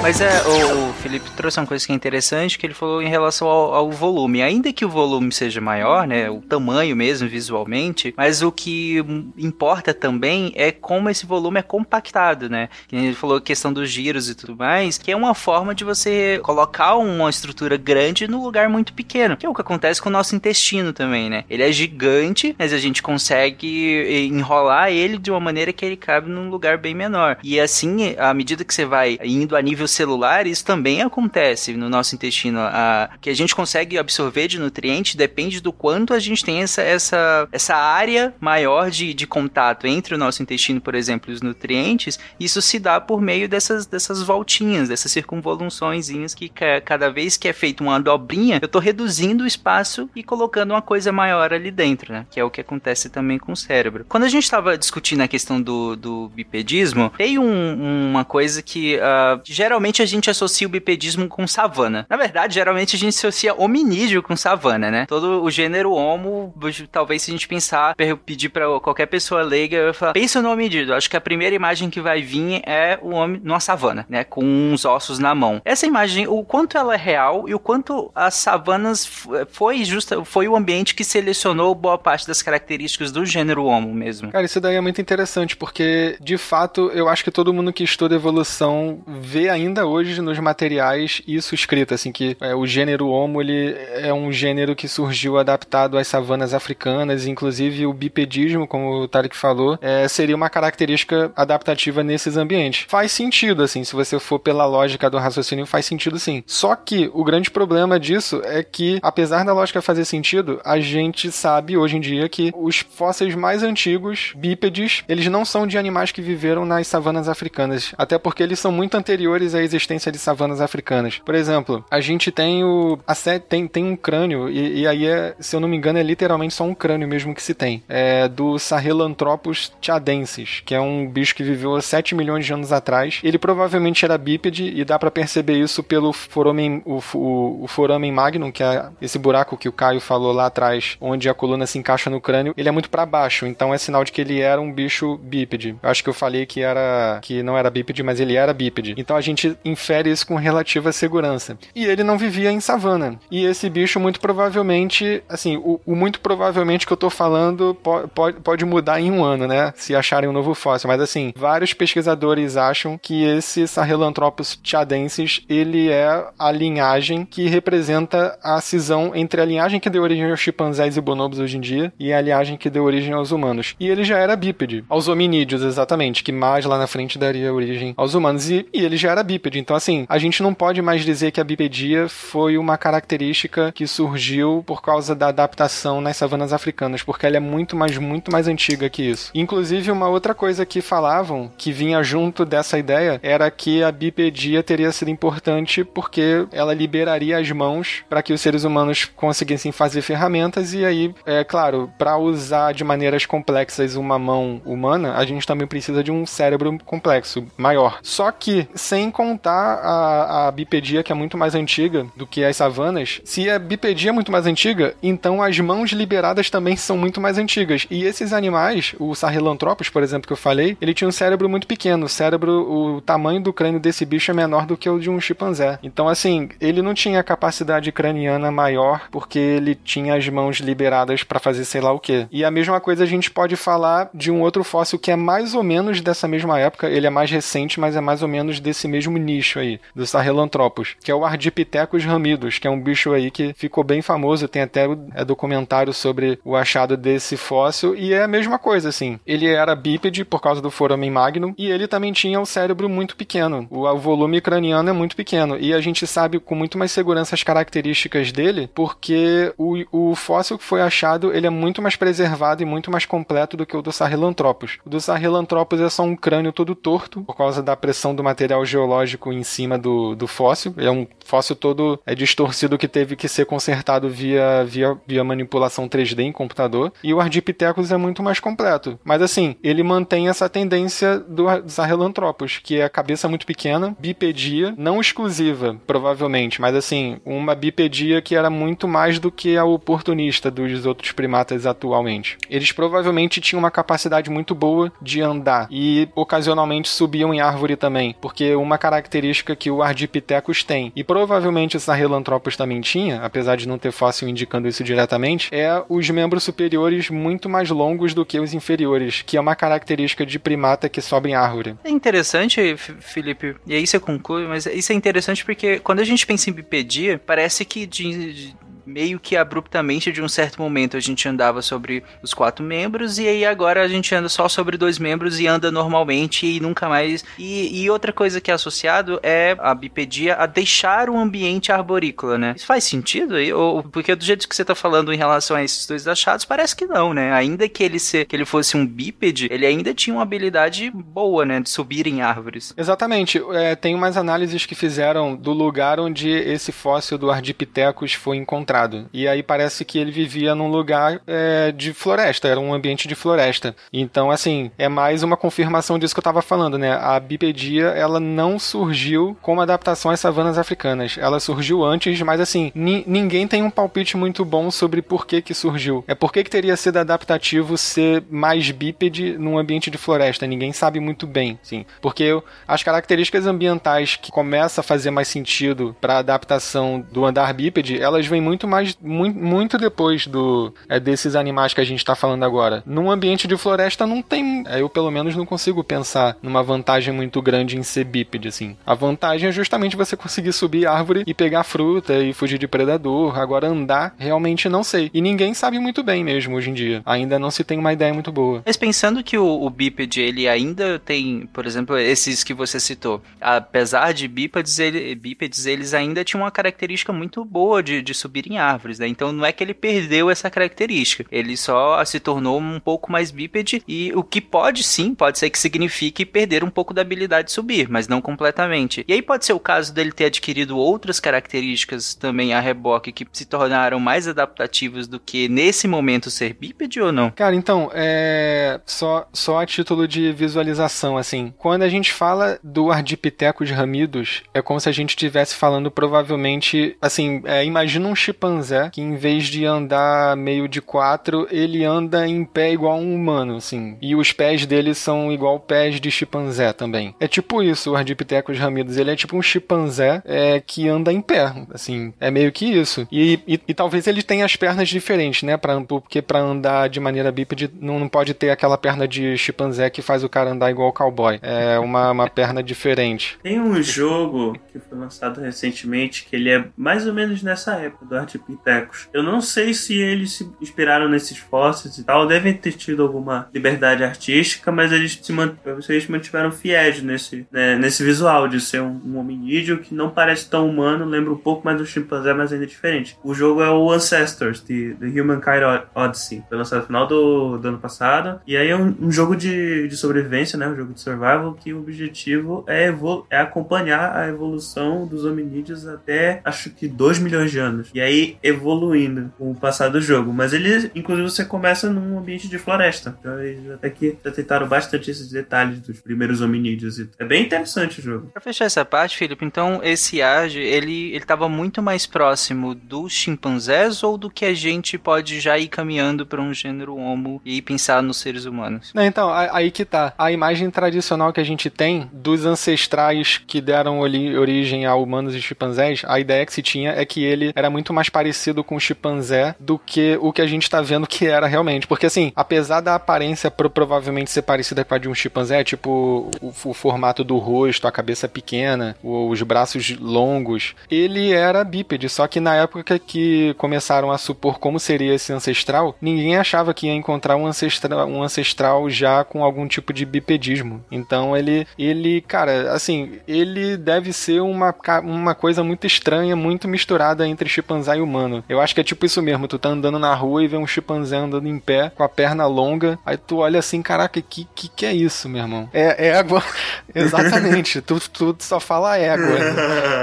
Mas 0.02 0.18
é, 0.22 0.42
o, 0.48 0.94
Felipe 0.94 1.30
trouxe 1.32 1.60
uma 1.60 1.66
coisa 1.66 1.84
que 1.86 1.92
é 1.92 1.94
interessante, 1.94 2.58
que 2.58 2.66
ele 2.66 2.72
falou 2.72 3.02
em 3.02 3.08
relação 3.08 3.46
ao, 3.46 3.74
ao, 3.74 3.90
volume. 3.90 4.42
Ainda 4.42 4.72
que 4.72 4.84
o 4.84 4.88
volume 4.88 5.30
seja 5.30 5.60
maior, 5.60 6.06
né, 6.06 6.30
o 6.30 6.40
tamanho 6.40 6.96
mesmo 6.96 7.28
visualmente, 7.28 8.14
mas 8.16 8.42
o 8.42 8.50
que 8.50 8.96
importa 9.36 9.92
também 9.92 10.52
é 10.56 10.72
como 10.72 11.10
esse 11.10 11.26
volume 11.26 11.60
é 11.60 11.62
compactado, 11.62 12.48
né? 12.48 12.70
Ele 12.90 13.14
falou 13.14 13.36
a 13.36 13.40
questão 13.42 13.72
dos 13.72 13.90
giros 13.90 14.30
e 14.30 14.34
tudo 14.34 14.56
mais, 14.56 14.96
que 14.96 15.12
é 15.12 15.16
uma 15.16 15.34
forma 15.34 15.74
de 15.74 15.84
você 15.84 16.40
colocar 16.42 16.96
uma 16.96 17.28
estrutura 17.28 17.76
grande 17.76 18.26
no 18.26 18.42
lugar 18.42 18.70
muito 18.70 18.94
pequeno, 18.94 19.36
que 19.36 19.44
é 19.44 19.48
o 19.48 19.54
que 19.54 19.60
acontece 19.60 20.00
com 20.00 20.08
o 20.08 20.12
nosso 20.12 20.34
intestino 20.34 20.94
também, 20.94 21.28
né? 21.28 21.44
Ele 21.48 21.62
é 21.62 21.70
gigante, 21.70 22.56
mas 22.58 22.72
a 22.72 22.78
gente 22.78 23.02
consegue 23.02 24.28
enrolar 24.30 24.90
ele 24.90 25.18
de 25.18 25.30
uma 25.30 25.40
maneira 25.40 25.74
que 25.74 25.84
ele 25.84 25.96
cabe 25.96 26.30
num 26.30 26.48
lugar 26.48 26.78
bem 26.78 26.94
menor. 26.94 27.36
E 27.42 27.60
assim, 27.60 28.14
à 28.18 28.32
medida 28.32 28.64
que 28.64 28.72
você 28.72 28.86
vai 28.86 29.18
indo 29.22 29.54
a 29.54 29.60
nível 29.60 29.86
celular, 29.90 30.46
isso 30.46 30.64
também 30.64 31.02
acontece 31.02 31.74
no 31.74 31.88
nosso 31.88 32.14
intestino. 32.14 32.60
A, 32.60 33.10
que 33.20 33.30
a 33.30 33.34
gente 33.34 33.54
consegue 33.54 33.98
absorver 33.98 34.48
de 34.48 34.58
nutriente 34.58 35.16
depende 35.16 35.60
do 35.60 35.72
quanto 35.72 36.14
a 36.14 36.18
gente 36.18 36.44
tem 36.44 36.62
essa, 36.62 36.82
essa, 36.82 37.48
essa 37.52 37.76
área 37.76 38.34
maior 38.40 38.90
de, 38.90 39.12
de 39.12 39.26
contato 39.26 39.86
entre 39.86 40.14
o 40.14 40.18
nosso 40.18 40.42
intestino, 40.42 40.80
por 40.80 40.94
exemplo, 40.94 41.30
e 41.30 41.34
os 41.34 41.42
nutrientes. 41.42 42.18
Isso 42.38 42.62
se 42.62 42.78
dá 42.78 43.00
por 43.00 43.20
meio 43.20 43.48
dessas, 43.48 43.86
dessas 43.86 44.22
voltinhas, 44.22 44.88
dessas 44.88 45.12
circunvoluçõezinhas 45.12 46.34
que 46.34 46.48
cada 46.84 47.10
vez 47.10 47.36
que 47.36 47.48
é 47.48 47.52
feita 47.52 47.82
uma 47.82 48.00
dobrinha, 48.00 48.58
eu 48.60 48.66
estou 48.66 48.80
reduzindo 48.80 49.44
o 49.44 49.46
espaço 49.46 50.08
e 50.14 50.22
colocando 50.22 50.70
uma 50.72 50.82
coisa 50.82 51.12
maior 51.12 51.52
ali 51.52 51.70
dentro, 51.70 52.12
né? 52.12 52.26
Que 52.30 52.40
é 52.40 52.44
o 52.44 52.50
que 52.50 52.60
acontece 52.60 53.08
também 53.08 53.38
com 53.38 53.52
o 53.52 53.56
cérebro. 53.56 54.04
Quando 54.08 54.24
a 54.24 54.28
gente 54.28 54.44
estava 54.44 54.76
discutindo 54.76 55.22
a 55.22 55.28
questão 55.28 55.60
do, 55.60 55.96
do 55.96 56.28
bipedismo, 56.34 57.10
tem 57.16 57.38
um, 57.38 58.10
uma 58.10 58.24
coisa 58.24 58.62
que 58.62 58.96
uh, 58.96 59.40
geralmente 59.44 59.79
geralmente 59.80 60.02
a 60.02 60.06
gente 60.06 60.28
associa 60.28 60.66
o 60.66 60.70
bipedismo 60.70 61.26
com 61.26 61.46
savana. 61.46 62.06
Na 62.08 62.16
verdade, 62.16 62.54
geralmente 62.54 62.96
a 62.96 62.98
gente 62.98 63.16
associa 63.16 63.54
hominídeo 63.54 64.22
com 64.22 64.36
savana, 64.36 64.90
né? 64.90 65.06
Todo 65.06 65.42
o 65.42 65.50
gênero 65.50 65.92
homo, 65.92 66.54
talvez 66.92 67.22
se 67.22 67.30
a 67.30 67.32
gente 67.32 67.48
pensar, 67.48 67.94
pedir 68.26 68.50
para 68.50 68.66
qualquer 68.80 69.06
pessoa 69.06 69.42
leiga, 69.42 69.76
eu 69.78 69.94
falar, 69.94 70.12
pensa 70.12 70.42
no 70.42 70.50
hominídeo. 70.50 70.94
Acho 70.94 71.08
que 71.08 71.16
a 71.16 71.20
primeira 71.20 71.56
imagem 71.56 71.88
que 71.88 72.00
vai 72.00 72.20
vir 72.20 72.60
é 72.66 72.98
o 73.00 73.10
homem 73.10 73.40
numa 73.42 73.58
savana, 73.58 74.04
né? 74.08 74.22
Com 74.22 74.44
uns 74.44 74.84
ossos 74.84 75.18
na 75.18 75.34
mão. 75.34 75.62
Essa 75.64 75.86
imagem, 75.86 76.26
o 76.28 76.44
quanto 76.44 76.76
ela 76.76 76.94
é 76.94 76.98
real 76.98 77.48
e 77.48 77.54
o 77.54 77.58
quanto 77.58 78.10
as 78.14 78.34
savanas 78.34 79.06
foi 79.50 79.82
justa, 79.84 80.22
foi 80.26 80.46
o 80.46 80.54
ambiente 80.54 80.94
que 80.94 81.04
selecionou 81.04 81.74
boa 81.74 81.96
parte 81.96 82.26
das 82.26 82.42
características 82.42 83.10
do 83.10 83.24
gênero 83.24 83.64
homo 83.64 83.94
mesmo. 83.94 84.30
Cara, 84.30 84.44
isso 84.44 84.60
daí 84.60 84.76
é 84.76 84.80
muito 84.80 85.00
interessante, 85.00 85.56
porque 85.56 86.18
de 86.20 86.36
fato 86.36 86.90
eu 86.92 87.08
acho 87.08 87.24
que 87.24 87.30
todo 87.30 87.54
mundo 87.54 87.72
que 87.72 87.82
estuda 87.82 88.14
evolução 88.14 89.02
vê 89.06 89.48
ainda 89.48 89.69
hoje 89.78 90.20
nos 90.20 90.38
materiais 90.38 91.22
isso 91.26 91.54
escrito, 91.54 91.94
assim, 91.94 92.12
que 92.12 92.36
é, 92.40 92.54
o 92.54 92.66
gênero 92.66 93.08
Homo, 93.08 93.40
ele 93.40 93.76
é 93.94 94.12
um 94.12 94.32
gênero 94.32 94.74
que 94.74 94.88
surgiu 94.88 95.38
adaptado 95.38 95.98
às 95.98 96.06
savanas 96.06 96.54
africanas, 96.54 97.26
inclusive 97.26 97.86
o 97.86 97.92
bipedismo, 97.92 98.66
como 98.66 99.02
o 99.02 99.08
Tarek 99.08 99.36
falou, 99.36 99.78
é, 99.80 100.06
seria 100.08 100.36
uma 100.36 100.50
característica 100.50 101.32
adaptativa 101.36 102.02
nesses 102.02 102.36
ambientes. 102.36 102.86
Faz 102.88 103.12
sentido, 103.12 103.62
assim, 103.62 103.84
se 103.84 103.94
você 103.94 104.18
for 104.18 104.38
pela 104.38 104.66
lógica 104.66 105.10
do 105.10 105.18
raciocínio, 105.18 105.66
faz 105.66 105.86
sentido 105.86 106.18
sim. 106.18 106.42
Só 106.46 106.74
que 106.74 107.10
o 107.12 107.24
grande 107.24 107.50
problema 107.50 107.98
disso 107.98 108.40
é 108.44 108.62
que, 108.62 108.98
apesar 109.02 109.44
da 109.44 109.52
lógica 109.52 109.82
fazer 109.82 110.04
sentido, 110.04 110.60
a 110.64 110.78
gente 110.80 111.30
sabe 111.30 111.76
hoje 111.76 111.96
em 111.96 112.00
dia 112.00 112.28
que 112.28 112.52
os 112.54 112.78
fósseis 112.78 113.34
mais 113.34 113.62
antigos, 113.62 114.32
bípedes, 114.36 115.02
eles 115.08 115.26
não 115.26 115.44
são 115.44 115.66
de 115.66 115.78
animais 115.78 116.12
que 116.12 116.22
viveram 116.22 116.64
nas 116.64 116.86
savanas 116.86 117.28
africanas, 117.28 117.94
até 117.96 118.18
porque 118.18 118.42
eles 118.42 118.58
são 118.58 118.72
muito 118.72 118.96
anteriores 118.96 119.54
à 119.60 119.64
existência 119.64 120.10
de 120.10 120.18
savanas 120.18 120.60
africanas. 120.60 121.20
Por 121.24 121.34
exemplo, 121.34 121.84
a 121.90 122.00
gente 122.00 122.30
tem 122.30 122.64
o 122.64 122.98
a 123.06 123.14
tem, 123.38 123.66
tem 123.66 123.84
um 123.84 123.96
crânio 123.96 124.48
e, 124.48 124.80
e 124.80 124.86
aí 124.86 125.06
é, 125.06 125.34
se 125.38 125.54
eu 125.54 125.60
não 125.60 125.68
me 125.68 125.76
engano, 125.76 125.98
é 125.98 126.02
literalmente 126.02 126.54
só 126.54 126.64
um 126.64 126.74
crânio 126.74 127.06
mesmo 127.06 127.34
que 127.34 127.42
se 127.42 127.54
tem, 127.54 127.82
é 127.88 128.28
do 128.28 128.58
Sahelanthropus 128.58 129.72
tchadensis, 129.80 130.62
que 130.64 130.74
é 130.74 130.80
um 130.80 131.06
bicho 131.06 131.34
que 131.34 131.42
viveu 131.42 131.74
há 131.74 131.82
7 131.82 132.14
milhões 132.14 132.46
de 132.46 132.52
anos 132.52 132.72
atrás. 132.72 133.20
Ele 133.22 133.38
provavelmente 133.38 134.04
era 134.04 134.16
bípede 134.16 134.64
e 134.64 134.84
dá 134.84 134.98
pra 134.98 135.10
perceber 135.10 135.58
isso 135.58 135.82
pelo 135.82 136.12
foramen, 136.12 136.82
o, 136.84 137.00
o, 137.14 137.64
o 137.64 137.66
foramen 137.66 138.12
magnum, 138.12 138.50
que 138.50 138.62
é 138.62 138.88
esse 139.00 139.18
buraco 139.18 139.56
que 139.56 139.68
o 139.68 139.72
Caio 139.72 140.00
falou 140.00 140.32
lá 140.32 140.46
atrás, 140.46 140.96
onde 141.00 141.28
a 141.28 141.34
coluna 141.34 141.66
se 141.66 141.78
encaixa 141.78 142.10
no 142.10 142.20
crânio, 142.20 142.54
ele 142.56 142.68
é 142.68 142.72
muito 142.72 142.90
pra 142.90 143.06
baixo, 143.06 143.46
então 143.46 143.72
é 143.74 143.78
sinal 143.78 144.04
de 144.04 144.12
que 144.12 144.20
ele 144.20 144.40
era 144.40 144.60
um 144.60 144.72
bicho 144.72 145.18
bípede. 145.18 145.76
Eu 145.82 145.90
acho 145.90 146.02
que 146.02 146.08
eu 146.08 146.14
falei 146.14 146.46
que 146.46 146.62
era 146.62 147.18
que 147.22 147.42
não 147.42 147.56
era 147.56 147.70
bípede, 147.70 148.02
mas 148.02 148.20
ele 148.20 148.36
era 148.36 148.52
bípede. 148.52 148.94
Então 148.96 149.16
a 149.16 149.20
gente 149.20 149.49
infere 149.64 150.10
isso 150.10 150.26
com 150.26 150.36
relativa 150.36 150.92
segurança. 150.92 151.58
E 151.74 151.84
ele 151.84 152.02
não 152.04 152.18
vivia 152.18 152.50
em 152.50 152.60
savana. 152.60 153.18
E 153.30 153.44
esse 153.44 153.68
bicho 153.70 153.98
muito 154.00 154.20
provavelmente, 154.20 155.22
assim, 155.28 155.56
o, 155.56 155.80
o 155.84 155.94
muito 155.94 156.20
provavelmente 156.20 156.86
que 156.86 156.92
eu 156.92 156.96
tô 156.96 157.10
falando 157.10 157.74
po- 157.82 158.08
pode, 158.08 158.40
pode 158.40 158.64
mudar 158.64 159.00
em 159.00 159.10
um 159.10 159.24
ano, 159.24 159.46
né? 159.46 159.72
Se 159.76 159.94
acharem 159.94 160.28
um 160.28 160.32
novo 160.32 160.54
fóssil. 160.54 160.88
Mas 160.88 161.00
assim, 161.00 161.32
vários 161.36 161.72
pesquisadores 161.72 162.56
acham 162.56 162.98
que 163.00 163.24
esse 163.24 163.66
Sahelanthropus 163.66 164.58
tchadensis, 164.62 165.42
ele 165.48 165.88
é 165.90 166.24
a 166.38 166.50
linhagem 166.52 167.24
que 167.24 167.48
representa 167.48 168.38
a 168.42 168.60
cisão 168.60 169.12
entre 169.14 169.40
a 169.40 169.44
linhagem 169.44 169.80
que 169.80 169.90
deu 169.90 170.02
origem 170.02 170.30
aos 170.30 170.40
chimpanzés 170.40 170.96
e 170.96 171.00
bonobos 171.00 171.38
hoje 171.38 171.56
em 171.56 171.60
dia 171.60 171.92
e 171.98 172.12
a 172.12 172.20
linhagem 172.20 172.56
que 172.56 172.70
deu 172.70 172.84
origem 172.84 173.12
aos 173.12 173.30
humanos. 173.30 173.74
E 173.78 173.88
ele 173.88 174.04
já 174.04 174.18
era 174.18 174.36
bípede, 174.36 174.84
aos 174.88 175.08
hominídeos 175.08 175.62
exatamente, 175.62 176.22
que 176.22 176.32
mais 176.32 176.64
lá 176.64 176.78
na 176.78 176.86
frente 176.86 177.18
daria 177.18 177.52
origem 177.52 177.94
aos 177.96 178.14
humanos. 178.14 178.50
E, 178.50 178.66
e 178.72 178.84
ele 178.84 178.96
já 178.96 179.10
era 179.10 179.22
bípede. 179.22 179.39
Então 179.58 179.76
assim, 179.76 180.06
a 180.08 180.18
gente 180.18 180.42
não 180.42 180.54
pode 180.54 180.80
mais 180.82 181.04
dizer 181.04 181.30
que 181.30 181.40
a 181.40 181.44
bipedia 181.44 182.08
foi 182.08 182.58
uma 182.58 182.76
característica 182.76 183.72
que 183.72 183.86
surgiu 183.86 184.62
por 184.66 184.82
causa 184.82 185.14
da 185.14 185.28
adaptação 185.28 186.00
nas 186.00 186.16
savanas 186.16 186.52
africanas, 186.52 187.02
porque 187.02 187.26
ela 187.26 187.36
é 187.36 187.40
muito 187.40 187.76
mais, 187.76 187.96
muito 187.98 188.30
mais 188.30 188.48
antiga 188.48 188.88
que 188.88 189.02
isso. 189.02 189.30
Inclusive, 189.34 189.90
uma 189.90 190.08
outra 190.08 190.34
coisa 190.34 190.66
que 190.66 190.80
falavam, 190.80 191.50
que 191.56 191.72
vinha 191.72 192.02
junto 192.02 192.44
dessa 192.44 192.78
ideia, 192.78 193.20
era 193.22 193.50
que 193.50 193.82
a 193.82 193.90
bipedia 193.90 194.62
teria 194.62 194.92
sido 194.92 195.10
importante 195.10 195.84
porque 195.84 196.46
ela 196.52 196.74
liberaria 196.74 197.38
as 197.38 197.50
mãos 197.50 198.02
para 198.08 198.22
que 198.22 198.32
os 198.32 198.40
seres 198.40 198.64
humanos 198.64 199.04
conseguissem 199.04 199.72
fazer 199.72 200.02
ferramentas 200.02 200.74
e 200.74 200.84
aí, 200.84 201.14
é 201.24 201.44
claro, 201.44 201.90
para 201.98 202.16
usar 202.16 202.72
de 202.72 202.84
maneiras 202.84 203.26
complexas 203.26 203.96
uma 203.96 204.18
mão 204.18 204.60
humana, 204.64 205.14
a 205.16 205.24
gente 205.24 205.46
também 205.46 205.66
precisa 205.66 206.02
de 206.02 206.10
um 206.10 206.26
cérebro 206.26 206.78
complexo, 206.84 207.46
maior. 207.56 207.98
Só 208.02 208.30
que, 208.30 208.68
sem 208.74 209.10
contar 209.30 209.80
a, 209.82 210.48
a 210.48 210.50
bipedia, 210.50 211.02
que 211.02 211.12
é 211.12 211.14
muito 211.14 211.38
mais 211.38 211.54
antiga 211.54 212.06
do 212.16 212.26
que 212.26 212.44
as 212.44 212.56
savanas, 212.56 213.20
se 213.24 213.48
a 213.48 213.58
bipedia 213.58 214.10
é 214.10 214.12
muito 214.12 214.32
mais 214.32 214.46
antiga, 214.46 214.94
então 215.02 215.40
as 215.42 215.58
mãos 215.60 215.90
liberadas 215.90 216.50
também 216.50 216.76
são 216.76 216.96
muito 216.96 217.20
mais 217.20 217.38
antigas. 217.38 217.86
E 217.90 218.04
esses 218.04 218.32
animais, 218.32 218.94
o 218.98 219.14
Sahelanthropus, 219.14 219.88
por 219.88 220.02
exemplo, 220.02 220.26
que 220.26 220.32
eu 220.32 220.36
falei, 220.36 220.76
ele 220.80 220.94
tinha 220.94 221.06
um 221.06 221.12
cérebro 221.12 221.48
muito 221.48 221.66
pequeno. 221.66 222.06
O 222.06 222.08
cérebro, 222.08 222.50
o 222.50 223.00
tamanho 223.00 223.40
do 223.40 223.52
crânio 223.52 223.78
desse 223.78 224.04
bicho 224.04 224.30
é 224.30 224.34
menor 224.34 224.66
do 224.66 224.76
que 224.76 224.88
o 224.88 224.98
de 224.98 225.08
um 225.08 225.20
chimpanzé. 225.20 225.78
Então, 225.82 226.08
assim, 226.08 226.48
ele 226.60 226.82
não 226.82 226.94
tinha 226.94 227.22
capacidade 227.22 227.92
craniana 227.92 228.50
maior 228.50 229.08
porque 229.10 229.38
ele 229.38 229.74
tinha 229.74 230.16
as 230.16 230.28
mãos 230.28 230.56
liberadas 230.56 231.22
para 231.22 231.38
fazer 231.38 231.64
sei 231.64 231.80
lá 231.80 231.92
o 231.92 232.00
que. 232.00 232.26
E 232.32 232.44
a 232.44 232.50
mesma 232.50 232.80
coisa 232.80 233.04
a 233.04 233.06
gente 233.06 233.30
pode 233.30 233.54
falar 233.54 234.10
de 234.12 234.30
um 234.30 234.40
outro 234.40 234.64
fóssil 234.64 234.98
que 234.98 235.10
é 235.10 235.16
mais 235.16 235.54
ou 235.54 235.62
menos 235.62 236.00
dessa 236.00 236.26
mesma 236.26 236.58
época. 236.58 236.88
Ele 236.88 237.06
é 237.06 237.10
mais 237.10 237.30
recente, 237.30 237.78
mas 237.78 237.94
é 237.94 238.00
mais 238.00 238.22
ou 238.22 238.28
menos 238.28 238.58
desse 238.58 238.88
mesmo 238.88 239.09
nicho 239.18 239.58
aí, 239.58 239.80
do 239.94 240.06
Sahelanthropus, 240.06 240.96
que 241.02 241.10
é 241.10 241.14
o 241.14 241.24
Ardipithecus 241.24 242.04
ramidos, 242.04 242.58
que 242.58 242.66
é 242.66 242.70
um 242.70 242.80
bicho 242.80 243.12
aí 243.12 243.30
que 243.30 243.52
ficou 243.54 243.84
bem 243.84 244.02
famoso. 244.02 244.48
Tem 244.48 244.62
até 244.62 244.86
é, 245.14 245.24
documentário 245.24 245.92
sobre 245.92 246.38
o 246.44 246.56
achado 246.56 246.96
desse 246.96 247.36
fóssil. 247.36 247.94
E 247.94 248.12
é 248.12 248.22
a 248.22 248.28
mesma 248.28 248.58
coisa, 248.58 248.88
assim. 248.88 249.18
Ele 249.26 249.46
era 249.46 249.74
bípede 249.74 250.24
por 250.24 250.40
causa 250.40 250.60
do 250.60 250.70
foramen 250.70 251.10
magnum 251.10 251.54
e 251.56 251.70
ele 251.70 251.86
também 251.86 252.12
tinha 252.12 252.40
um 252.40 252.44
cérebro 252.44 252.88
muito 252.88 253.16
pequeno. 253.16 253.66
O, 253.70 253.86
o 253.86 253.98
volume 253.98 254.40
craniano 254.40 254.90
é 254.90 254.92
muito 254.92 255.16
pequeno. 255.16 255.56
E 255.58 255.72
a 255.72 255.80
gente 255.80 256.06
sabe 256.06 256.38
com 256.38 256.54
muito 256.54 256.78
mais 256.78 256.92
segurança 256.92 257.34
as 257.34 257.42
características 257.42 258.32
dele, 258.32 258.68
porque 258.74 259.52
o, 259.56 260.10
o 260.10 260.14
fóssil 260.14 260.58
que 260.58 260.64
foi 260.64 260.80
achado 260.80 261.32
ele 261.32 261.46
é 261.46 261.50
muito 261.50 261.82
mais 261.82 261.96
preservado 261.96 262.62
e 262.62 262.66
muito 262.66 262.90
mais 262.90 263.06
completo 263.06 263.56
do 263.56 263.66
que 263.66 263.76
o 263.76 263.82
do 263.82 263.92
Sahelanthropus. 263.92 264.78
O 264.84 264.90
do 264.90 265.00
Sahelanthropus 265.00 265.80
é 265.80 265.88
só 265.88 266.02
um 266.02 266.16
crânio 266.16 266.52
todo 266.52 266.74
torto 266.74 267.22
por 267.22 267.36
causa 267.36 267.62
da 267.62 267.76
pressão 267.76 268.14
do 268.14 268.24
material 268.24 268.64
geológico 268.64 268.99
em 269.32 269.42
cima 269.42 269.78
do, 269.78 270.14
do 270.14 270.26
fóssil. 270.26 270.74
É 270.76 270.90
um 270.90 271.06
fóssil 271.24 271.56
todo 271.56 272.00
é, 272.06 272.14
distorcido 272.14 272.78
que 272.78 272.88
teve 272.88 273.16
que 273.16 273.28
ser 273.28 273.46
consertado 273.46 274.08
via, 274.08 274.64
via, 274.64 274.96
via 275.06 275.24
manipulação 275.24 275.88
3D 275.88 276.20
em 276.20 276.32
computador. 276.32 276.92
E 277.02 277.14
o 277.14 277.20
Ardipithecus 277.20 277.92
é 277.92 277.96
muito 277.96 278.22
mais 278.22 278.40
completo. 278.40 278.98
Mas 279.04 279.22
assim, 279.22 279.56
ele 279.62 279.82
mantém 279.82 280.28
essa 280.28 280.48
tendência 280.48 281.18
do 281.18 281.46
Sahelanthropus, 281.66 282.58
que 282.62 282.78
é 282.78 282.84
a 282.84 282.90
cabeça 282.90 283.28
muito 283.28 283.46
pequena, 283.46 283.96
bipedia, 283.98 284.74
não 284.76 285.00
exclusiva, 285.00 285.76
provavelmente, 285.86 286.60
mas 286.60 286.74
assim, 286.74 287.18
uma 287.24 287.54
bipedia 287.54 288.20
que 288.20 288.34
era 288.34 288.50
muito 288.50 288.88
mais 288.88 289.18
do 289.18 289.30
que 289.30 289.56
a 289.56 289.64
oportunista 289.64 290.50
dos 290.50 290.86
outros 290.86 291.12
primatas 291.12 291.66
atualmente. 291.66 292.38
Eles 292.48 292.72
provavelmente 292.72 293.40
tinham 293.40 293.60
uma 293.60 293.70
capacidade 293.70 294.30
muito 294.30 294.54
boa 294.54 294.92
de 295.00 295.20
andar 295.20 295.68
e 295.70 296.08
ocasionalmente 296.14 296.88
subiam 296.88 297.32
em 297.32 297.40
árvore 297.40 297.76
também, 297.76 298.14
porque 298.20 298.54
uma 298.54 298.78
característica 298.90 299.54
que 299.54 299.70
o 299.70 299.82
Ardipithecus 299.82 300.64
tem, 300.64 300.92
e 300.96 301.04
provavelmente 301.04 301.76
o 301.76 301.80
Sahelanthropus 301.80 302.56
também 302.56 302.80
tinha, 302.80 303.22
apesar 303.22 303.56
de 303.56 303.68
não 303.68 303.78
ter 303.78 303.92
fóssil 303.92 304.28
indicando 304.28 304.66
isso 304.66 304.82
diretamente, 304.82 305.48
é 305.52 305.82
os 305.88 306.10
membros 306.10 306.42
superiores 306.42 307.08
muito 307.08 307.48
mais 307.48 307.70
longos 307.70 308.12
do 308.12 308.26
que 308.26 308.40
os 308.40 308.52
inferiores, 308.52 309.22
que 309.22 309.36
é 309.36 309.40
uma 309.40 309.54
característica 309.54 310.26
de 310.26 310.38
primata 310.38 310.88
que 310.88 311.00
sobe 311.00 311.30
em 311.30 311.34
árvore. 311.34 311.76
É 311.84 311.90
interessante, 311.90 312.76
Felipe, 312.76 313.54
e 313.66 313.74
aí 313.74 313.86
você 313.86 314.00
conclui, 314.00 314.46
mas 314.46 314.66
isso 314.66 314.92
é 314.92 314.94
interessante 314.96 315.44
porque 315.44 315.78
quando 315.78 316.00
a 316.00 316.04
gente 316.04 316.26
pensa 316.26 316.50
em 316.50 316.52
bipedia, 316.52 317.20
parece 317.24 317.64
que 317.64 317.86
de, 317.86 318.32
de- 318.32 318.56
meio 318.86 319.18
que 319.18 319.36
abruptamente 319.36 320.12
de 320.12 320.22
um 320.22 320.28
certo 320.28 320.60
momento 320.60 320.96
a 320.96 321.00
gente 321.00 321.28
andava 321.28 321.62
sobre 321.62 322.02
os 322.22 322.34
quatro 322.34 322.64
membros 322.64 323.18
e 323.18 323.26
aí 323.28 323.44
agora 323.44 323.82
a 323.82 323.88
gente 323.88 324.14
anda 324.14 324.28
só 324.28 324.48
sobre 324.48 324.76
dois 324.76 324.98
membros 324.98 325.40
e 325.40 325.46
anda 325.46 325.70
normalmente 325.70 326.46
e 326.46 326.60
nunca 326.60 326.88
mais. 326.88 327.24
E, 327.38 327.82
e 327.82 327.90
outra 327.90 328.12
coisa 328.12 328.40
que 328.40 328.50
é 328.50 328.54
associado 328.54 329.20
é 329.22 329.56
a 329.58 329.74
bipedia 329.74 330.34
a 330.36 330.46
deixar 330.46 331.08
o 331.08 331.18
ambiente 331.18 331.72
arborícola, 331.72 332.38
né? 332.38 332.54
Isso 332.56 332.66
faz 332.66 332.84
sentido 332.84 333.36
aí? 333.36 333.52
Ou, 333.52 333.82
porque 333.82 334.14
do 334.14 334.24
jeito 334.24 334.48
que 334.48 334.54
você 334.54 334.64
tá 334.64 334.74
falando 334.74 335.12
em 335.12 335.16
relação 335.16 335.56
a 335.56 335.62
esses 335.62 335.86
dois 335.86 336.06
achados, 336.06 336.44
parece 336.44 336.74
que 336.74 336.86
não, 336.86 337.12
né? 337.12 337.32
Ainda 337.32 337.68
que 337.68 337.82
ele, 337.82 337.98
se, 337.98 338.24
que 338.24 338.34
ele 338.34 338.44
fosse 338.44 338.76
um 338.76 338.86
bípede, 338.86 339.48
ele 339.50 339.66
ainda 339.66 339.92
tinha 339.94 340.14
uma 340.14 340.22
habilidade 340.22 340.90
boa, 340.90 341.44
né? 341.44 341.60
De 341.60 341.68
subir 341.68 342.06
em 342.06 342.22
árvores. 342.22 342.74
Exatamente. 342.76 343.42
É, 343.52 343.74
tem 343.74 343.94
umas 343.94 344.16
análises 344.16 344.66
que 344.66 344.74
fizeram 344.74 345.36
do 345.36 345.52
lugar 345.52 346.00
onde 346.00 346.28
esse 346.28 346.72
fóssil 346.72 347.18
do 347.18 347.30
Ardipithecus 347.30 348.14
foi 348.14 348.36
encontrado. 348.36 348.69
E 349.12 349.26
aí 349.26 349.42
parece 349.42 349.84
que 349.84 349.98
ele 349.98 350.10
vivia 350.10 350.54
num 350.54 350.68
lugar 350.68 351.20
é, 351.26 351.72
de 351.72 351.92
floresta, 351.92 352.48
era 352.48 352.60
um 352.60 352.72
ambiente 352.72 353.08
de 353.08 353.14
floresta. 353.14 353.74
Então, 353.92 354.30
assim, 354.30 354.70
é 354.78 354.88
mais 354.88 355.22
uma 355.22 355.36
confirmação 355.36 355.98
disso 355.98 356.14
que 356.14 356.18
eu 356.18 356.24
tava 356.24 356.42
falando, 356.42 356.78
né? 356.78 356.92
A 356.92 357.18
bipedia, 357.18 357.86
ela 357.86 358.20
não 358.20 358.58
surgiu 358.58 359.36
como 359.42 359.60
adaptação 359.60 360.10
às 360.10 360.20
savanas 360.20 360.58
africanas. 360.58 361.16
Ela 361.18 361.40
surgiu 361.40 361.84
antes, 361.84 362.20
mas 362.22 362.40
assim, 362.40 362.70
ni 362.74 363.04
ninguém 363.06 363.46
tem 363.48 363.62
um 363.62 363.70
palpite 363.70 364.16
muito 364.16 364.44
bom 364.44 364.70
sobre 364.70 365.02
por 365.02 365.26
que 365.26 365.42
que 365.42 365.54
surgiu. 365.54 366.04
É 366.06 366.14
por 366.14 366.32
que 366.32 366.44
que 366.44 366.50
teria 366.50 366.76
sido 366.76 366.98
adaptativo 366.98 367.76
ser 367.76 368.22
mais 368.30 368.70
bípede 368.70 369.36
num 369.38 369.58
ambiente 369.58 369.90
de 369.90 369.98
floresta. 369.98 370.46
Ninguém 370.46 370.72
sabe 370.72 371.00
muito 371.00 371.26
bem, 371.26 371.58
sim. 371.62 371.84
Porque 372.00 372.30
as 372.66 372.82
características 372.82 373.46
ambientais 373.46 374.16
que 374.16 374.30
começam 374.30 374.82
a 374.82 374.84
fazer 374.84 375.10
mais 375.10 375.28
sentido 375.28 375.96
para 376.00 376.18
adaptação 376.18 377.04
do 377.12 377.24
andar 377.24 377.52
bípede, 377.52 378.00
elas 378.00 378.26
vêm 378.26 378.40
muito 378.40 378.59
muito 378.60 378.68
mais, 378.68 378.98
muito, 379.00 379.38
muito 379.38 379.78
depois 379.78 380.26
do 380.26 380.72
é, 380.88 381.00
desses 381.00 381.34
animais 381.34 381.72
que 381.72 381.80
a 381.80 381.84
gente 381.84 382.04
tá 382.04 382.14
falando 382.14 382.44
agora. 382.44 382.82
Num 382.84 383.10
ambiente 383.10 383.48
de 383.48 383.56
floresta 383.56 384.06
não 384.06 384.20
tem, 384.20 384.64
é, 384.66 384.80
eu 384.80 384.88
pelo 384.88 385.10
menos 385.10 385.34
não 385.34 385.46
consigo 385.46 385.82
pensar 385.82 386.36
numa 386.42 386.62
vantagem 386.62 387.14
muito 387.14 387.40
grande 387.40 387.78
em 387.78 387.82
ser 387.82 388.04
bípede, 388.04 388.48
assim. 388.48 388.76
A 388.84 388.94
vantagem 388.94 389.48
é 389.48 389.52
justamente 389.52 389.96
você 389.96 390.16
conseguir 390.16 390.52
subir 390.52 390.86
árvore 390.86 391.24
e 391.26 391.32
pegar 391.32 391.64
fruta 391.64 392.18
e 392.18 392.32
fugir 392.32 392.58
de 392.58 392.68
predador. 392.68 393.38
Agora 393.38 393.68
andar, 393.68 394.14
realmente 394.18 394.68
não 394.68 394.82
sei. 394.82 395.10
E 395.14 395.20
ninguém 395.20 395.54
sabe 395.54 395.78
muito 395.78 396.02
bem 396.02 396.22
mesmo 396.22 396.56
hoje 396.56 396.70
em 396.70 396.74
dia. 396.74 397.02
Ainda 397.06 397.38
não 397.38 397.50
se 397.50 397.64
tem 397.64 397.78
uma 397.78 397.92
ideia 397.92 398.12
muito 398.12 398.32
boa. 398.32 398.62
Mas 398.66 398.76
pensando 398.76 399.22
que 399.22 399.38
o, 399.38 399.62
o 399.62 399.70
bípede, 399.70 400.20
ele 400.20 400.48
ainda 400.48 400.98
tem, 400.98 401.48
por 401.52 401.66
exemplo, 401.66 401.96
esses 401.96 402.44
que 402.44 402.52
você 402.52 402.78
citou, 402.78 403.22
apesar 403.40 404.12
de 404.12 404.28
bípedes, 404.28 404.78
ele, 404.78 405.14
bípedes 405.14 405.66
eles 405.66 405.94
ainda 405.94 406.24
tinham 406.24 406.42
uma 406.42 406.50
característica 406.50 407.12
muito 407.12 407.44
boa 407.44 407.82
de, 407.82 408.02
de 408.02 408.14
subir 408.14 408.49
em 408.50 408.58
árvores, 408.58 408.98
né? 408.98 409.06
Então 409.06 409.32
não 409.32 409.44
é 409.44 409.52
que 409.52 409.62
ele 409.62 409.74
perdeu 409.74 410.30
essa 410.30 410.50
característica, 410.50 411.24
ele 411.30 411.56
só 411.56 412.04
se 412.04 412.20
tornou 412.20 412.58
um 412.58 412.80
pouco 412.80 413.10
mais 413.10 413.30
bípede 413.30 413.82
e 413.86 414.12
o 414.14 414.22
que 414.22 414.40
pode 414.40 414.82
sim, 414.82 415.14
pode 415.14 415.38
ser 415.38 415.50
que 415.50 415.58
signifique 415.58 416.24
perder 416.26 416.64
um 416.64 416.70
pouco 416.70 416.92
da 416.92 417.02
habilidade 417.02 417.46
de 417.46 417.52
subir, 417.52 417.88
mas 417.88 418.08
não 418.08 418.20
completamente. 418.20 419.04
E 419.06 419.12
aí 419.12 419.22
pode 419.22 419.44
ser 419.44 419.52
o 419.52 419.60
caso 419.60 419.92
dele 419.92 420.12
ter 420.12 420.26
adquirido 420.26 420.76
outras 420.76 421.20
características 421.20 422.14
também 422.14 422.52
a 422.52 422.60
reboque 422.60 423.12
que 423.12 423.26
se 423.32 423.44
tornaram 423.44 424.00
mais 424.00 424.26
adaptativas 424.26 425.06
do 425.06 425.20
que 425.20 425.48
nesse 425.48 425.86
momento 425.86 426.30
ser 426.30 426.54
bípede 426.54 427.00
ou 427.00 427.12
não? 427.12 427.30
Cara, 427.30 427.54
então, 427.54 427.90
é 427.94 428.80
só, 428.84 429.28
só 429.32 429.60
a 429.60 429.66
título 429.66 430.06
de 430.06 430.32
visualização, 430.32 431.16
assim, 431.16 431.52
quando 431.58 431.82
a 431.82 431.88
gente 431.88 432.12
fala 432.12 432.58
do 432.62 432.90
Ardipithecus 432.90 433.70
ramidos, 433.70 434.42
é 434.52 434.62
como 434.62 434.80
se 434.80 434.88
a 434.88 434.92
gente 434.92 435.10
estivesse 435.10 435.54
falando 435.54 435.90
provavelmente, 435.90 436.96
assim, 437.00 437.42
é, 437.44 437.64
imagina 437.64 438.08
um 438.08 438.14
chimpanzé 438.40 438.88
que 438.90 439.02
em 439.02 439.14
vez 439.16 439.44
de 439.44 439.66
andar 439.66 440.34
meio 440.36 440.66
de 440.66 440.80
quatro, 440.80 441.46
ele 441.50 441.84
anda 441.84 442.26
em 442.26 442.44
pé 442.44 442.72
igual 442.72 442.98
um 442.98 443.14
humano, 443.14 443.56
assim, 443.56 443.98
e 444.00 444.16
os 444.16 444.32
pés 444.32 444.64
dele 444.64 444.94
são 444.94 445.30
igual 445.30 445.60
pés 445.60 446.00
de 446.00 446.10
chimpanzé 446.10 446.72
também. 446.72 447.14
É 447.20 447.28
tipo 447.28 447.62
isso, 447.62 447.92
o 447.92 447.96
Ardipithecus 447.96 448.58
ramidos, 448.58 448.96
ele 448.96 449.10
é 449.10 449.16
tipo 449.16 449.36
um 449.36 449.42
chimpanzé 449.42 450.22
é, 450.24 450.60
que 450.60 450.88
anda 450.88 451.12
em 451.12 451.20
pé, 451.20 451.52
assim, 451.72 452.12
é 452.18 452.30
meio 452.30 452.50
que 452.50 452.64
isso. 452.64 453.06
E, 453.12 453.40
e, 453.46 453.60
e 453.68 453.74
talvez 453.74 454.06
ele 454.06 454.22
tenha 454.22 454.44
as 454.44 454.56
pernas 454.56 454.88
diferentes, 454.88 455.42
né, 455.42 455.56
pra, 455.56 455.80
porque 455.82 456.22
para 456.22 456.40
andar 456.40 456.88
de 456.88 456.98
maneira 456.98 457.30
bípede 457.30 457.70
não, 457.78 457.98
não 457.98 458.08
pode 458.08 458.32
ter 458.32 458.50
aquela 458.50 458.78
perna 458.78 459.06
de 459.06 459.36
chimpanzé 459.36 459.90
que 459.90 460.00
faz 460.00 460.24
o 460.24 460.28
cara 460.28 460.50
andar 460.50 460.70
igual 460.70 460.92
cowboy. 460.92 461.38
É 461.42 461.78
uma, 461.78 462.10
uma 462.10 462.28
perna 462.28 462.62
diferente. 462.62 463.38
Tem 463.42 463.60
um 463.60 463.82
jogo 463.82 464.56
que 464.72 464.78
foi 464.78 464.98
lançado 464.98 465.40
recentemente 465.40 466.24
que 466.24 466.36
ele 466.36 466.50
é 466.50 466.64
mais 466.76 467.06
ou 467.06 467.12
menos 467.12 467.42
nessa 467.42 467.74
época 467.74 468.06
do 468.06 468.16
Artipithecus. 468.30 469.08
Eu 469.12 469.22
não 469.22 469.40
sei 469.40 469.74
se 469.74 469.98
eles 469.98 470.32
se 470.32 470.50
inspiraram 470.60 471.08
nesses 471.08 471.38
fósseis 471.38 471.98
e 471.98 472.04
tal, 472.04 472.26
devem 472.26 472.54
ter 472.54 472.72
tido 472.72 473.02
alguma 473.02 473.48
liberdade 473.52 474.04
artística, 474.04 474.70
mas 474.70 474.92
eles 474.92 475.18
se 475.20 475.32
mant 475.32 475.54
eles 475.88 476.06
mantiveram 476.06 476.52
fiéis 476.52 477.02
nesse, 477.02 477.46
né, 477.50 477.76
nesse 477.76 478.04
visual 478.04 478.48
de 478.48 478.60
ser 478.60 478.80
um, 478.80 479.00
um, 479.04 479.18
hominídeo 479.18 479.78
que 479.78 479.94
não 479.94 480.10
parece 480.10 480.48
tão 480.48 480.68
humano, 480.68 481.04
lembra 481.04 481.32
um 481.32 481.36
pouco 481.36 481.64
mais 481.64 481.78
do 481.78 481.86
chimpanzé, 481.86 482.32
mas 482.32 482.52
ainda 482.52 482.64
é 482.64 482.68
diferente. 482.68 483.18
O 483.22 483.34
jogo 483.34 483.62
é 483.62 483.70
o 483.70 483.90
Ancestors, 483.90 484.62
de 484.62 484.94
The 484.94 485.06
Humankind 485.06 485.62
Odyssey, 485.94 486.42
foi 486.48 486.58
lançado 486.58 486.80
no 486.80 486.86
final 486.86 487.06
do, 487.06 487.58
do 487.58 487.68
ano 487.68 487.78
passado, 487.78 488.40
e 488.46 488.56
aí 488.56 488.68
é 488.68 488.76
um, 488.76 488.94
um 489.00 489.10
jogo 489.10 489.36
de, 489.36 489.88
de 489.88 489.96
sobrevivência, 489.96 490.58
né, 490.58 490.68
um 490.68 490.76
jogo 490.76 490.92
de 490.92 491.00
survival, 491.00 491.54
que 491.54 491.72
o 491.72 491.80
objetivo 491.80 492.64
é, 492.66 492.92
é 493.30 493.38
acompanhar 493.38 494.16
a 494.16 494.28
evolução 494.28 495.06
dos 495.06 495.24
hominídeos 495.24 495.86
até, 495.86 496.40
acho 496.44 496.70
que 496.70 496.88
2 496.88 497.18
milhões 497.18 497.50
de 497.50 497.58
anos. 497.58 497.90
E 497.94 498.00
aí 498.00 498.19
evoluindo 498.42 499.32
com 499.38 499.50
o 499.50 499.54
passar 499.54 499.88
do 499.88 500.00
jogo. 500.00 500.32
Mas 500.32 500.52
ele, 500.52 500.90
inclusive, 500.94 501.30
você 501.30 501.44
começa 501.44 501.90
num 501.90 502.18
ambiente 502.18 502.48
de 502.48 502.58
floresta. 502.58 503.16
Então 503.20 503.40
eles 503.42 503.70
até 503.70 503.90
que 503.90 504.16
já 504.24 504.30
tentaram 504.30 504.68
bastante 504.68 505.10
esses 505.10 505.30
detalhes 505.30 505.80
dos 505.80 506.00
primeiros 506.00 506.40
hominídeos. 506.40 506.98
É 507.18 507.24
bem 507.24 507.44
interessante 507.44 508.00
o 508.00 508.02
jogo. 508.02 508.30
Pra 508.32 508.40
fechar 508.40 508.64
essa 508.64 508.84
parte, 508.84 509.16
Felipe, 509.16 509.44
então 509.44 509.80
esse 509.82 510.20
Age, 510.20 510.60
ele, 510.60 511.12
ele 511.14 511.24
tava 511.24 511.48
muito 511.48 511.82
mais 511.82 512.06
próximo 512.06 512.74
dos 512.74 513.12
chimpanzés 513.12 514.02
ou 514.02 514.18
do 514.18 514.30
que 514.30 514.44
a 514.44 514.54
gente 514.54 514.98
pode 514.98 515.40
já 515.40 515.58
ir 515.58 515.68
caminhando 515.68 516.26
para 516.26 516.40
um 516.40 516.52
gênero 516.52 516.96
homo 516.96 517.40
e 517.44 517.62
pensar 517.62 518.02
nos 518.02 518.18
seres 518.18 518.44
humanos? 518.44 518.92
Não, 518.94 519.04
então, 519.04 519.30
aí 519.32 519.70
que 519.70 519.84
tá. 519.84 520.12
A 520.18 520.30
imagem 520.30 520.70
tradicional 520.70 521.32
que 521.32 521.40
a 521.40 521.44
gente 521.44 521.70
tem 521.70 522.08
dos 522.12 522.44
ancestrais 522.44 523.38
que 523.38 523.60
deram 523.60 524.00
origem 524.00 524.86
a 524.86 524.94
humanos 524.94 525.34
e 525.34 525.40
chimpanzés, 525.40 526.02
a 526.06 526.20
ideia 526.20 526.44
que 526.44 526.52
se 526.52 526.62
tinha 526.62 526.90
é 526.92 527.04
que 527.04 527.24
ele 527.24 527.52
era 527.54 527.70
muito 527.70 527.92
mais 527.92 528.08
parecido 528.10 528.62
com 528.64 528.76
o 528.76 528.80
chimpanzé 528.80 529.54
do 529.58 529.78
que 529.78 530.18
o 530.20 530.32
que 530.32 530.42
a 530.42 530.46
gente 530.46 530.68
tá 530.68 530.80
vendo 530.80 531.06
que 531.06 531.26
era 531.26 531.46
realmente. 531.46 531.86
Porque, 531.86 532.06
assim, 532.06 532.32
apesar 532.34 532.80
da 532.80 532.94
aparência 532.94 533.50
pro, 533.50 533.70
provavelmente 533.70 534.30
ser 534.30 534.42
parecida 534.42 534.84
com 534.84 534.94
a 534.94 534.98
de 534.98 535.08
um 535.08 535.14
chimpanzé, 535.14 535.64
tipo 535.64 536.30
o, 536.40 536.52
o 536.64 536.74
formato 536.74 537.24
do 537.24 537.38
rosto, 537.38 537.86
a 537.86 537.92
cabeça 537.92 538.28
pequena, 538.28 538.96
os 539.02 539.40
braços 539.42 539.96
longos, 539.98 540.74
ele 540.90 541.32
era 541.32 541.64
bípede. 541.64 542.08
Só 542.08 542.26
que 542.26 542.40
na 542.40 542.54
época 542.54 542.98
que 542.98 543.54
começaram 543.54 544.10
a 544.10 544.18
supor 544.18 544.58
como 544.58 544.78
seria 544.78 545.14
esse 545.14 545.32
ancestral, 545.32 545.96
ninguém 546.00 546.36
achava 546.36 546.74
que 546.74 546.86
ia 546.86 546.94
encontrar 546.94 547.36
um 547.36 547.46
ancestral, 547.46 548.08
um 548.08 548.22
ancestral 548.22 548.88
já 548.90 549.24
com 549.24 549.44
algum 549.44 549.66
tipo 549.66 549.92
de 549.92 550.04
bipedismo. 550.04 550.84
Então 550.90 551.36
ele, 551.36 551.66
ele, 551.78 552.20
cara, 552.20 552.72
assim, 552.72 553.18
ele 553.26 553.76
deve 553.76 554.12
ser 554.12 554.40
uma, 554.40 554.74
uma 555.02 555.34
coisa 555.34 555.62
muito 555.62 555.86
estranha, 555.86 556.36
muito 556.36 556.68
misturada 556.68 557.26
entre 557.26 557.48
chimpanzé 557.48 557.96
e 557.96 557.99
humano. 558.00 558.44
Eu 558.48 558.60
acho 558.60 558.74
que 558.74 558.80
é 558.80 558.84
tipo 558.84 559.06
isso 559.06 559.22
mesmo, 559.22 559.48
tu 559.48 559.58
tá 559.58 559.68
andando 559.68 559.98
na 559.98 560.14
rua 560.14 560.42
e 560.42 560.48
vê 560.48 560.56
um 560.56 560.66
chimpanzé 560.66 561.16
andando 561.16 561.48
em 561.48 561.58
pé, 561.58 561.90
com 561.94 562.02
a 562.02 562.08
perna 562.08 562.46
longa, 562.46 562.98
aí 563.04 563.16
tu 563.16 563.38
olha 563.38 563.58
assim, 563.58 563.82
caraca, 563.82 564.20
que 564.20 564.46
que, 564.54 564.68
que 564.68 564.86
é 564.86 564.92
isso, 564.92 565.28
meu 565.28 565.42
irmão? 565.42 565.68
É, 565.72 566.08
é 566.08 566.08
égua. 566.18 566.42
Exatamente, 566.94 567.80
tu, 567.80 567.98
tu 568.10 568.36
só 568.40 568.58
fala 568.60 568.98
égua. 568.98 569.38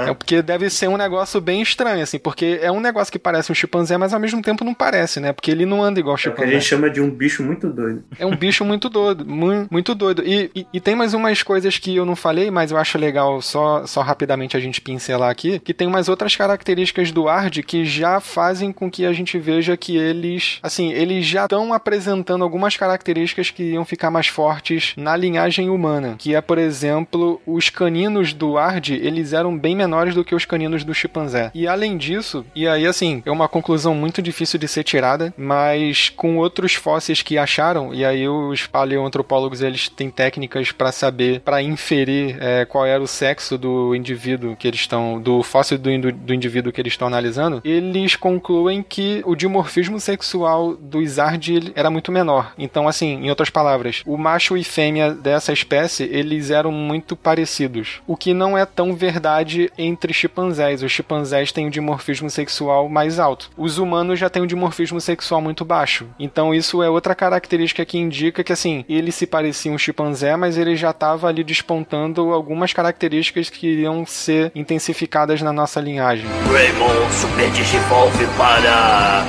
É 0.08 0.14
porque 0.14 0.42
deve 0.42 0.70
ser 0.70 0.88
um 0.88 0.96
negócio 0.96 1.40
bem 1.40 1.60
estranho, 1.62 2.02
assim, 2.02 2.18
porque 2.18 2.58
é 2.62 2.70
um 2.72 2.80
negócio 2.80 3.12
que 3.12 3.18
parece 3.18 3.52
um 3.52 3.54
chimpanzé, 3.54 3.96
mas 3.96 4.12
ao 4.12 4.20
mesmo 4.20 4.42
tempo 4.42 4.64
não 4.64 4.74
parece, 4.74 5.20
né? 5.20 5.32
Porque 5.32 5.50
ele 5.50 5.66
não 5.66 5.82
anda 5.82 6.00
igual 6.00 6.16
chimpanzé. 6.16 6.42
É 6.42 6.44
o 6.44 6.48
que 6.48 6.56
a 6.56 6.58
gente 6.58 6.68
chama 6.68 6.90
de 6.90 7.00
um 7.00 7.10
bicho 7.10 7.42
muito 7.42 7.68
doido. 7.68 8.04
É 8.18 8.26
um 8.26 8.36
bicho 8.36 8.64
muito 8.64 8.88
doido, 8.88 9.24
muito, 9.26 9.68
muito 9.70 9.94
doido. 9.94 10.22
E, 10.24 10.50
e, 10.54 10.66
e, 10.72 10.80
tem 10.80 10.94
mais 10.94 11.14
umas 11.14 11.42
coisas 11.42 11.78
que 11.78 11.94
eu 11.94 12.04
não 12.04 12.16
falei, 12.16 12.50
mas 12.50 12.70
eu 12.70 12.78
acho 12.78 12.98
legal 12.98 13.40
só, 13.42 13.86
só 13.86 14.00
rapidamente 14.00 14.56
a 14.56 14.60
gente 14.60 14.80
pincelar 14.80 15.30
aqui, 15.30 15.58
que 15.58 15.74
tem 15.74 15.86
umas 15.86 16.08
outras 16.08 16.34
características 16.34 17.12
do 17.12 17.28
Ard 17.28 17.62
que 17.62 17.77
já 17.84 18.20
fazem 18.20 18.72
com 18.72 18.90
que 18.90 19.04
a 19.04 19.12
gente 19.12 19.38
veja 19.38 19.76
que 19.76 19.96
eles, 19.96 20.58
assim, 20.62 20.92
eles 20.92 21.26
já 21.26 21.44
estão 21.44 21.72
apresentando 21.72 22.44
algumas 22.44 22.76
características 22.76 23.50
que 23.50 23.62
iam 23.72 23.84
ficar 23.84 24.10
mais 24.10 24.28
fortes 24.28 24.94
na 24.96 25.16
linhagem 25.16 25.70
humana, 25.70 26.16
que 26.18 26.34
é, 26.34 26.40
por 26.40 26.58
exemplo, 26.58 27.40
os 27.46 27.70
caninos 27.70 28.32
do 28.32 28.56
Ard, 28.56 28.90
eles 28.90 29.32
eram 29.32 29.56
bem 29.56 29.74
menores 29.74 30.14
do 30.14 30.24
que 30.24 30.34
os 30.34 30.44
caninos 30.44 30.84
do 30.84 30.94
chimpanzé. 30.94 31.50
E 31.54 31.66
além 31.66 31.96
disso, 31.96 32.44
e 32.54 32.66
aí 32.66 32.86
assim, 32.86 33.22
é 33.24 33.30
uma 33.30 33.48
conclusão 33.48 33.94
muito 33.94 34.22
difícil 34.22 34.58
de 34.58 34.68
ser 34.68 34.84
tirada, 34.84 35.32
mas 35.36 36.08
com 36.08 36.36
outros 36.36 36.74
fósseis 36.74 37.22
que 37.22 37.38
acharam, 37.38 37.94
e 37.94 38.04
aí 38.04 38.28
os 38.28 38.66
paleoantropólogos 38.66 39.62
eles 39.62 39.88
têm 39.88 40.10
técnicas 40.10 40.72
para 40.72 40.92
saber, 40.92 41.40
para 41.40 41.62
inferir 41.62 42.36
é, 42.40 42.64
qual 42.64 42.86
era 42.86 43.02
o 43.02 43.06
sexo 43.06 43.58
do 43.58 43.94
indivíduo 43.94 44.56
que 44.56 44.66
eles 44.66 44.80
estão, 44.80 45.20
do 45.20 45.42
fóssil 45.42 45.78
do, 45.78 46.12
do 46.12 46.34
indivíduo 46.34 46.72
que 46.72 46.80
eles 46.80 46.92
estão 46.92 47.08
analisando, 47.08 47.60
eles 47.68 48.16
concluem 48.16 48.82
que 48.82 49.22
o 49.24 49.34
dimorfismo 49.34 50.00
sexual 50.00 50.74
dos 50.74 51.18
Ard 51.18 51.72
era 51.74 51.90
muito 51.90 52.12
menor. 52.12 52.52
Então, 52.58 52.88
assim, 52.88 53.24
em 53.24 53.30
outras 53.30 53.50
palavras, 53.50 54.02
o 54.06 54.16
macho 54.16 54.56
e 54.56 54.64
fêmea 54.64 55.12
dessa 55.12 55.52
espécie, 55.52 56.04
eles 56.04 56.50
eram 56.50 56.72
muito 56.72 57.16
parecidos. 57.16 58.00
O 58.06 58.16
que 58.16 58.32
não 58.32 58.56
é 58.56 58.64
tão 58.64 58.94
verdade 58.94 59.70
entre 59.76 60.12
chimpanzés. 60.12 60.82
Os 60.82 60.92
chimpanzés 60.92 61.52
têm 61.52 61.66
um 61.66 61.70
dimorfismo 61.70 62.30
sexual 62.30 62.88
mais 62.88 63.18
alto. 63.18 63.50
Os 63.56 63.78
humanos 63.78 64.18
já 64.18 64.28
têm 64.28 64.42
um 64.42 64.46
dimorfismo 64.46 65.00
sexual 65.00 65.40
muito 65.40 65.64
baixo. 65.64 66.06
Então, 66.18 66.54
isso 66.54 66.82
é 66.82 66.90
outra 66.90 67.14
característica 67.14 67.84
que 67.84 67.98
indica 67.98 68.44
que, 68.44 68.52
assim, 68.52 68.84
ele 68.88 69.12
se 69.12 69.26
parecia 69.26 69.72
um 69.72 69.78
chimpanzé, 69.78 70.36
mas 70.36 70.56
ele 70.56 70.76
já 70.76 70.90
estava 70.90 71.28
ali 71.28 71.44
despontando 71.44 72.32
algumas 72.32 72.72
características 72.72 73.50
que 73.50 73.66
iriam 73.66 74.04
ser 74.06 74.52
intensificadas 74.54 75.42
na 75.42 75.52
nossa 75.52 75.80
linhagem. 75.80 76.26
Raymond 76.50 77.12
Digivolve 77.58 78.24
para 78.36 79.24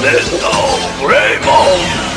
Metal 0.00 0.52
Raymond! 1.02 2.10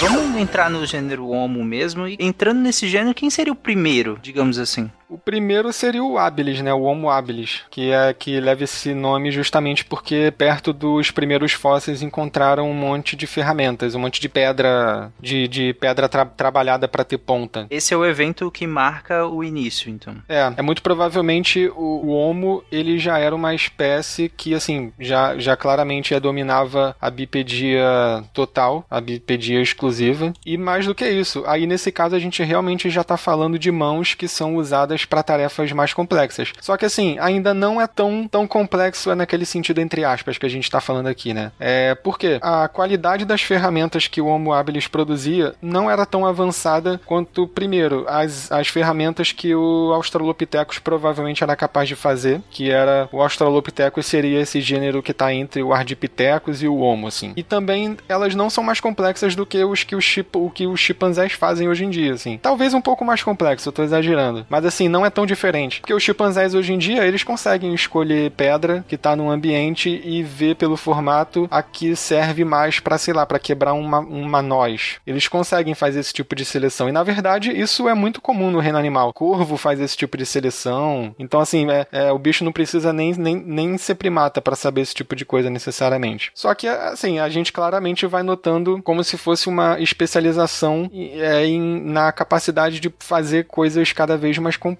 Vamos 0.00 0.36
entrar 0.36 0.68
no 0.68 0.84
gênero 0.84 1.28
homo 1.28 1.64
mesmo 1.64 2.08
e 2.08 2.16
entrando 2.18 2.58
nesse 2.58 2.88
gênero, 2.88 3.14
quem 3.14 3.30
seria 3.30 3.52
o 3.52 3.56
primeiro, 3.56 4.18
digamos 4.20 4.58
assim? 4.58 4.90
O 5.08 5.16
primeiro 5.16 5.72
seria 5.72 6.02
o 6.02 6.18
habilis, 6.18 6.60
né? 6.60 6.72
O 6.74 6.82
Homo 6.82 7.10
habilis, 7.10 7.62
que 7.70 7.90
é 7.92 8.12
que 8.12 8.40
leva 8.40 8.64
esse 8.64 8.92
nome 8.92 9.30
justamente 9.30 9.84
porque 9.84 10.32
perto 10.36 10.72
dos 10.72 11.10
primeiros 11.10 11.52
fósseis 11.52 12.02
encontraram 12.02 12.68
um 12.68 12.74
monte 12.74 13.14
de 13.14 13.26
ferramentas, 13.26 13.94
um 13.94 14.00
monte 14.00 14.20
de 14.20 14.28
pedra 14.28 15.12
de, 15.20 15.46
de 15.46 15.72
pedra 15.74 16.08
tra 16.08 16.24
trabalhada 16.24 16.88
para 16.88 17.04
ter 17.04 17.18
ponta. 17.18 17.66
Esse 17.70 17.94
é 17.94 17.96
o 17.96 18.04
evento 18.04 18.50
que 18.50 18.66
marca 18.66 19.26
o 19.26 19.44
início, 19.44 19.90
então. 19.90 20.16
É, 20.28 20.52
é 20.56 20.62
muito 20.62 20.82
provavelmente 20.82 21.68
o, 21.76 22.06
o 22.06 22.10
Homo 22.10 22.64
ele 22.70 22.98
já 22.98 23.18
era 23.18 23.34
uma 23.34 23.54
espécie 23.54 24.28
que 24.28 24.54
assim 24.54 24.92
já, 24.98 25.38
já 25.38 25.56
claramente 25.56 26.18
dominava 26.18 26.96
a 27.00 27.10
bipedia 27.10 28.24
total, 28.32 28.84
a 28.90 29.00
bipedia 29.00 29.60
exclusiva 29.60 30.32
e 30.44 30.56
mais 30.56 30.86
do 30.86 30.94
que 30.94 31.08
isso. 31.08 31.44
Aí 31.46 31.66
nesse 31.66 31.92
caso 31.92 32.16
a 32.16 32.18
gente 32.18 32.42
realmente 32.42 32.90
já 32.90 33.02
está 33.02 33.16
falando 33.16 33.58
de 33.58 33.70
mãos 33.70 34.14
que 34.14 34.26
são 34.26 34.56
usadas 34.56 34.95
para 35.04 35.22
tarefas 35.22 35.72
mais 35.72 35.92
complexas. 35.92 36.52
Só 36.60 36.76
que 36.76 36.84
assim 36.84 37.16
ainda 37.18 37.52
não 37.52 37.80
é 37.80 37.86
tão 37.86 38.26
tão 38.28 38.46
complexo 38.46 39.10
é 39.10 39.14
naquele 39.14 39.44
sentido 39.44 39.80
entre 39.80 40.04
aspas 40.04 40.38
que 40.38 40.46
a 40.46 40.50
gente 40.50 40.64
está 40.64 40.80
falando 40.80 41.08
aqui, 41.08 41.32
né? 41.32 41.52
É 41.58 41.94
porque 41.94 42.38
a 42.42 42.68
qualidade 42.68 43.24
das 43.24 43.42
ferramentas 43.42 44.06
que 44.06 44.20
o 44.20 44.26
Homo 44.26 44.52
habilis 44.52 44.86
produzia 44.88 45.54
não 45.60 45.90
era 45.90 46.06
tão 46.06 46.26
avançada 46.26 47.00
quanto 47.04 47.46
primeiro 47.46 48.04
as, 48.08 48.50
as 48.50 48.68
ferramentas 48.68 49.32
que 49.32 49.54
o 49.54 49.92
Australopithecus 49.92 50.78
provavelmente 50.78 51.42
era 51.42 51.56
capaz 51.56 51.88
de 51.88 51.96
fazer, 51.96 52.40
que 52.50 52.70
era 52.70 53.08
o 53.12 53.20
Australopithecus 53.20 54.06
seria 54.06 54.40
esse 54.40 54.60
gênero 54.60 55.02
que 55.02 55.10
está 55.10 55.32
entre 55.32 55.62
o 55.62 55.72
Ardipithecus 55.72 56.62
e 56.62 56.68
o 56.68 56.76
Homo, 56.76 57.06
assim. 57.06 57.32
E 57.36 57.42
também 57.42 57.96
elas 58.08 58.34
não 58.34 58.50
são 58.50 58.62
mais 58.62 58.80
complexas 58.80 59.34
do 59.34 59.46
que 59.46 59.62
os 59.64 59.84
que 59.84 59.96
os, 59.96 60.04
chip, 60.04 60.36
o 60.36 60.50
que 60.50 60.66
os 60.66 60.80
chimpanzés 60.80 61.32
fazem 61.32 61.68
hoje 61.68 61.84
em 61.84 61.90
dia, 61.90 62.12
assim. 62.12 62.38
Talvez 62.38 62.74
um 62.74 62.80
pouco 62.80 63.04
mais 63.04 63.22
complexo, 63.22 63.68
eu 63.68 63.72
tô 63.72 63.82
exagerando, 63.82 64.46
mas 64.48 64.64
assim, 64.64 64.85
não 64.88 65.04
é 65.04 65.10
tão 65.10 65.26
diferente. 65.26 65.80
Porque 65.80 65.94
os 65.94 66.02
chimpanzés 66.02 66.54
hoje 66.54 66.72
em 66.72 66.78
dia, 66.78 67.06
eles 67.06 67.24
conseguem 67.24 67.74
escolher 67.74 68.30
pedra 68.32 68.84
que 68.88 68.94
está 68.94 69.16
no 69.16 69.30
ambiente 69.30 70.00
e 70.04 70.22
ver 70.22 70.56
pelo 70.56 70.76
formato 70.76 71.46
a 71.50 71.62
que 71.62 71.96
serve 71.96 72.44
mais 72.44 72.80
para 72.80 72.98
sei 72.98 73.14
lá, 73.14 73.24
para 73.24 73.38
quebrar 73.38 73.74
uma, 73.74 74.00
uma 74.00 74.42
noz. 74.42 74.96
Eles 75.06 75.28
conseguem 75.28 75.74
fazer 75.74 76.00
esse 76.00 76.12
tipo 76.12 76.34
de 76.34 76.44
seleção. 76.44 76.88
E 76.88 76.92
na 76.92 77.02
verdade, 77.02 77.50
isso 77.50 77.88
é 77.88 77.94
muito 77.94 78.20
comum 78.20 78.50
no 78.50 78.58
reino 78.58 78.78
animal. 78.78 79.12
Corvo 79.12 79.56
faz 79.56 79.80
esse 79.80 79.96
tipo 79.96 80.16
de 80.16 80.26
seleção. 80.26 81.14
Então, 81.18 81.40
assim, 81.40 81.70
é, 81.70 81.86
é 81.92 82.12
o 82.12 82.18
bicho 82.18 82.44
não 82.44 82.52
precisa 82.52 82.92
nem, 82.92 83.14
nem, 83.14 83.36
nem 83.36 83.78
ser 83.78 83.94
primata 83.94 84.40
para 84.40 84.56
saber 84.56 84.82
esse 84.82 84.94
tipo 84.94 85.14
de 85.14 85.24
coisa 85.24 85.50
necessariamente. 85.50 86.30
Só 86.34 86.54
que, 86.54 86.66
assim, 86.66 87.18
a 87.18 87.28
gente 87.28 87.52
claramente 87.52 88.06
vai 88.06 88.22
notando 88.22 88.80
como 88.82 89.04
se 89.04 89.16
fosse 89.16 89.48
uma 89.48 89.80
especialização 89.80 90.90
é, 90.92 91.46
em, 91.46 91.82
na 91.82 92.12
capacidade 92.12 92.80
de 92.80 92.92
fazer 92.98 93.44
coisas 93.46 93.92
cada 93.92 94.16
vez 94.16 94.38
mais 94.38 94.56
complexas. 94.56 94.75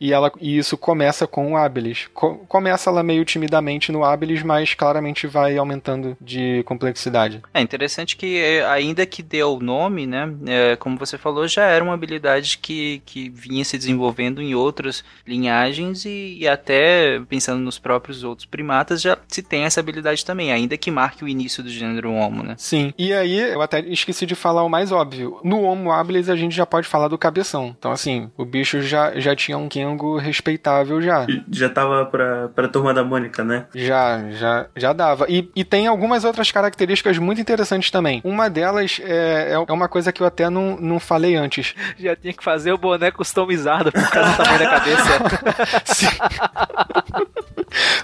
E, 0.00 0.12
ela, 0.12 0.30
e 0.40 0.58
isso 0.58 0.76
começa 0.76 1.26
com 1.26 1.52
o 1.52 1.56
Habilis. 1.56 2.08
Co 2.12 2.42
começa 2.48 2.90
lá 2.90 3.02
meio 3.02 3.24
timidamente 3.24 3.92
no 3.92 4.04
Habilis, 4.04 4.42
mas 4.42 4.74
claramente 4.74 5.26
vai 5.26 5.56
aumentando 5.56 6.16
de 6.20 6.62
complexidade. 6.64 7.40
É 7.54 7.60
interessante 7.60 8.16
que, 8.16 8.38
é, 8.38 8.64
ainda 8.66 9.06
que 9.06 9.22
deu 9.22 9.54
o 9.56 9.60
nome, 9.60 10.06
né, 10.06 10.32
é, 10.46 10.76
como 10.76 10.98
você 10.98 11.16
falou, 11.16 11.46
já 11.46 11.64
era 11.64 11.82
uma 11.82 11.94
habilidade 11.94 12.58
que, 12.58 13.02
que 13.04 13.28
vinha 13.30 13.64
se 13.64 13.78
desenvolvendo 13.78 14.42
em 14.42 14.54
outras 14.54 15.04
linhagens 15.26 16.04
e, 16.04 16.38
e 16.40 16.48
até 16.48 17.20
pensando 17.28 17.60
nos 17.60 17.78
próprios 17.78 18.24
outros 18.24 18.46
primatas, 18.46 19.00
já 19.00 19.18
se 19.28 19.42
tem 19.42 19.64
essa 19.64 19.80
habilidade 19.80 20.24
também, 20.24 20.52
ainda 20.52 20.76
que 20.76 20.90
marque 20.90 21.24
o 21.24 21.28
início 21.28 21.62
do 21.62 21.70
gênero 21.70 22.12
Homo, 22.12 22.42
né? 22.42 22.54
Sim. 22.58 22.92
E 22.98 23.12
aí, 23.12 23.38
eu 23.38 23.62
até 23.62 23.80
esqueci 23.80 24.26
de 24.26 24.34
falar 24.34 24.64
o 24.64 24.68
mais 24.68 24.92
óbvio. 24.92 25.40
No 25.42 25.62
Homo 25.62 25.92
habilis 25.92 26.28
a 26.28 26.36
gente 26.36 26.54
já 26.54 26.66
pode 26.66 26.86
falar 26.86 27.08
do 27.08 27.18
cabeção. 27.18 27.74
Então, 27.78 27.92
assim, 27.92 28.30
o 28.36 28.44
bicho 28.44 28.82
já, 28.82 29.18
já 29.22 29.34
tinha 29.34 29.56
um 29.56 29.68
Kengo 29.68 30.18
respeitável 30.18 31.00
já. 31.00 31.26
Já 31.50 31.68
tava 31.68 32.04
pra, 32.06 32.48
pra 32.48 32.68
turma 32.68 32.92
da 32.92 33.04
Mônica, 33.04 33.42
né? 33.42 33.66
Já, 33.74 34.30
já, 34.30 34.66
já 34.76 34.92
dava. 34.92 35.26
E, 35.28 35.50
e 35.54 35.64
tem 35.64 35.86
algumas 35.86 36.24
outras 36.24 36.50
características 36.50 37.18
muito 37.18 37.40
interessantes 37.40 37.90
também. 37.90 38.20
Uma 38.24 38.50
delas 38.50 39.00
é, 39.02 39.52
é 39.52 39.72
uma 39.72 39.88
coisa 39.88 40.12
que 40.12 40.22
eu 40.22 40.26
até 40.26 40.50
não, 40.50 40.76
não 40.76 41.00
falei 41.00 41.36
antes. 41.36 41.74
Já 41.98 42.16
tinha 42.16 42.32
que 42.32 42.42
fazer 42.42 42.72
o 42.72 42.78
boné 42.78 43.10
customizado 43.10 43.92
por 43.92 44.10
causa 44.10 44.30
do 44.30 44.36
tamanho 44.36 44.58
da 44.58 44.70
cabeça. 44.70 45.84
Sim. 45.84 46.06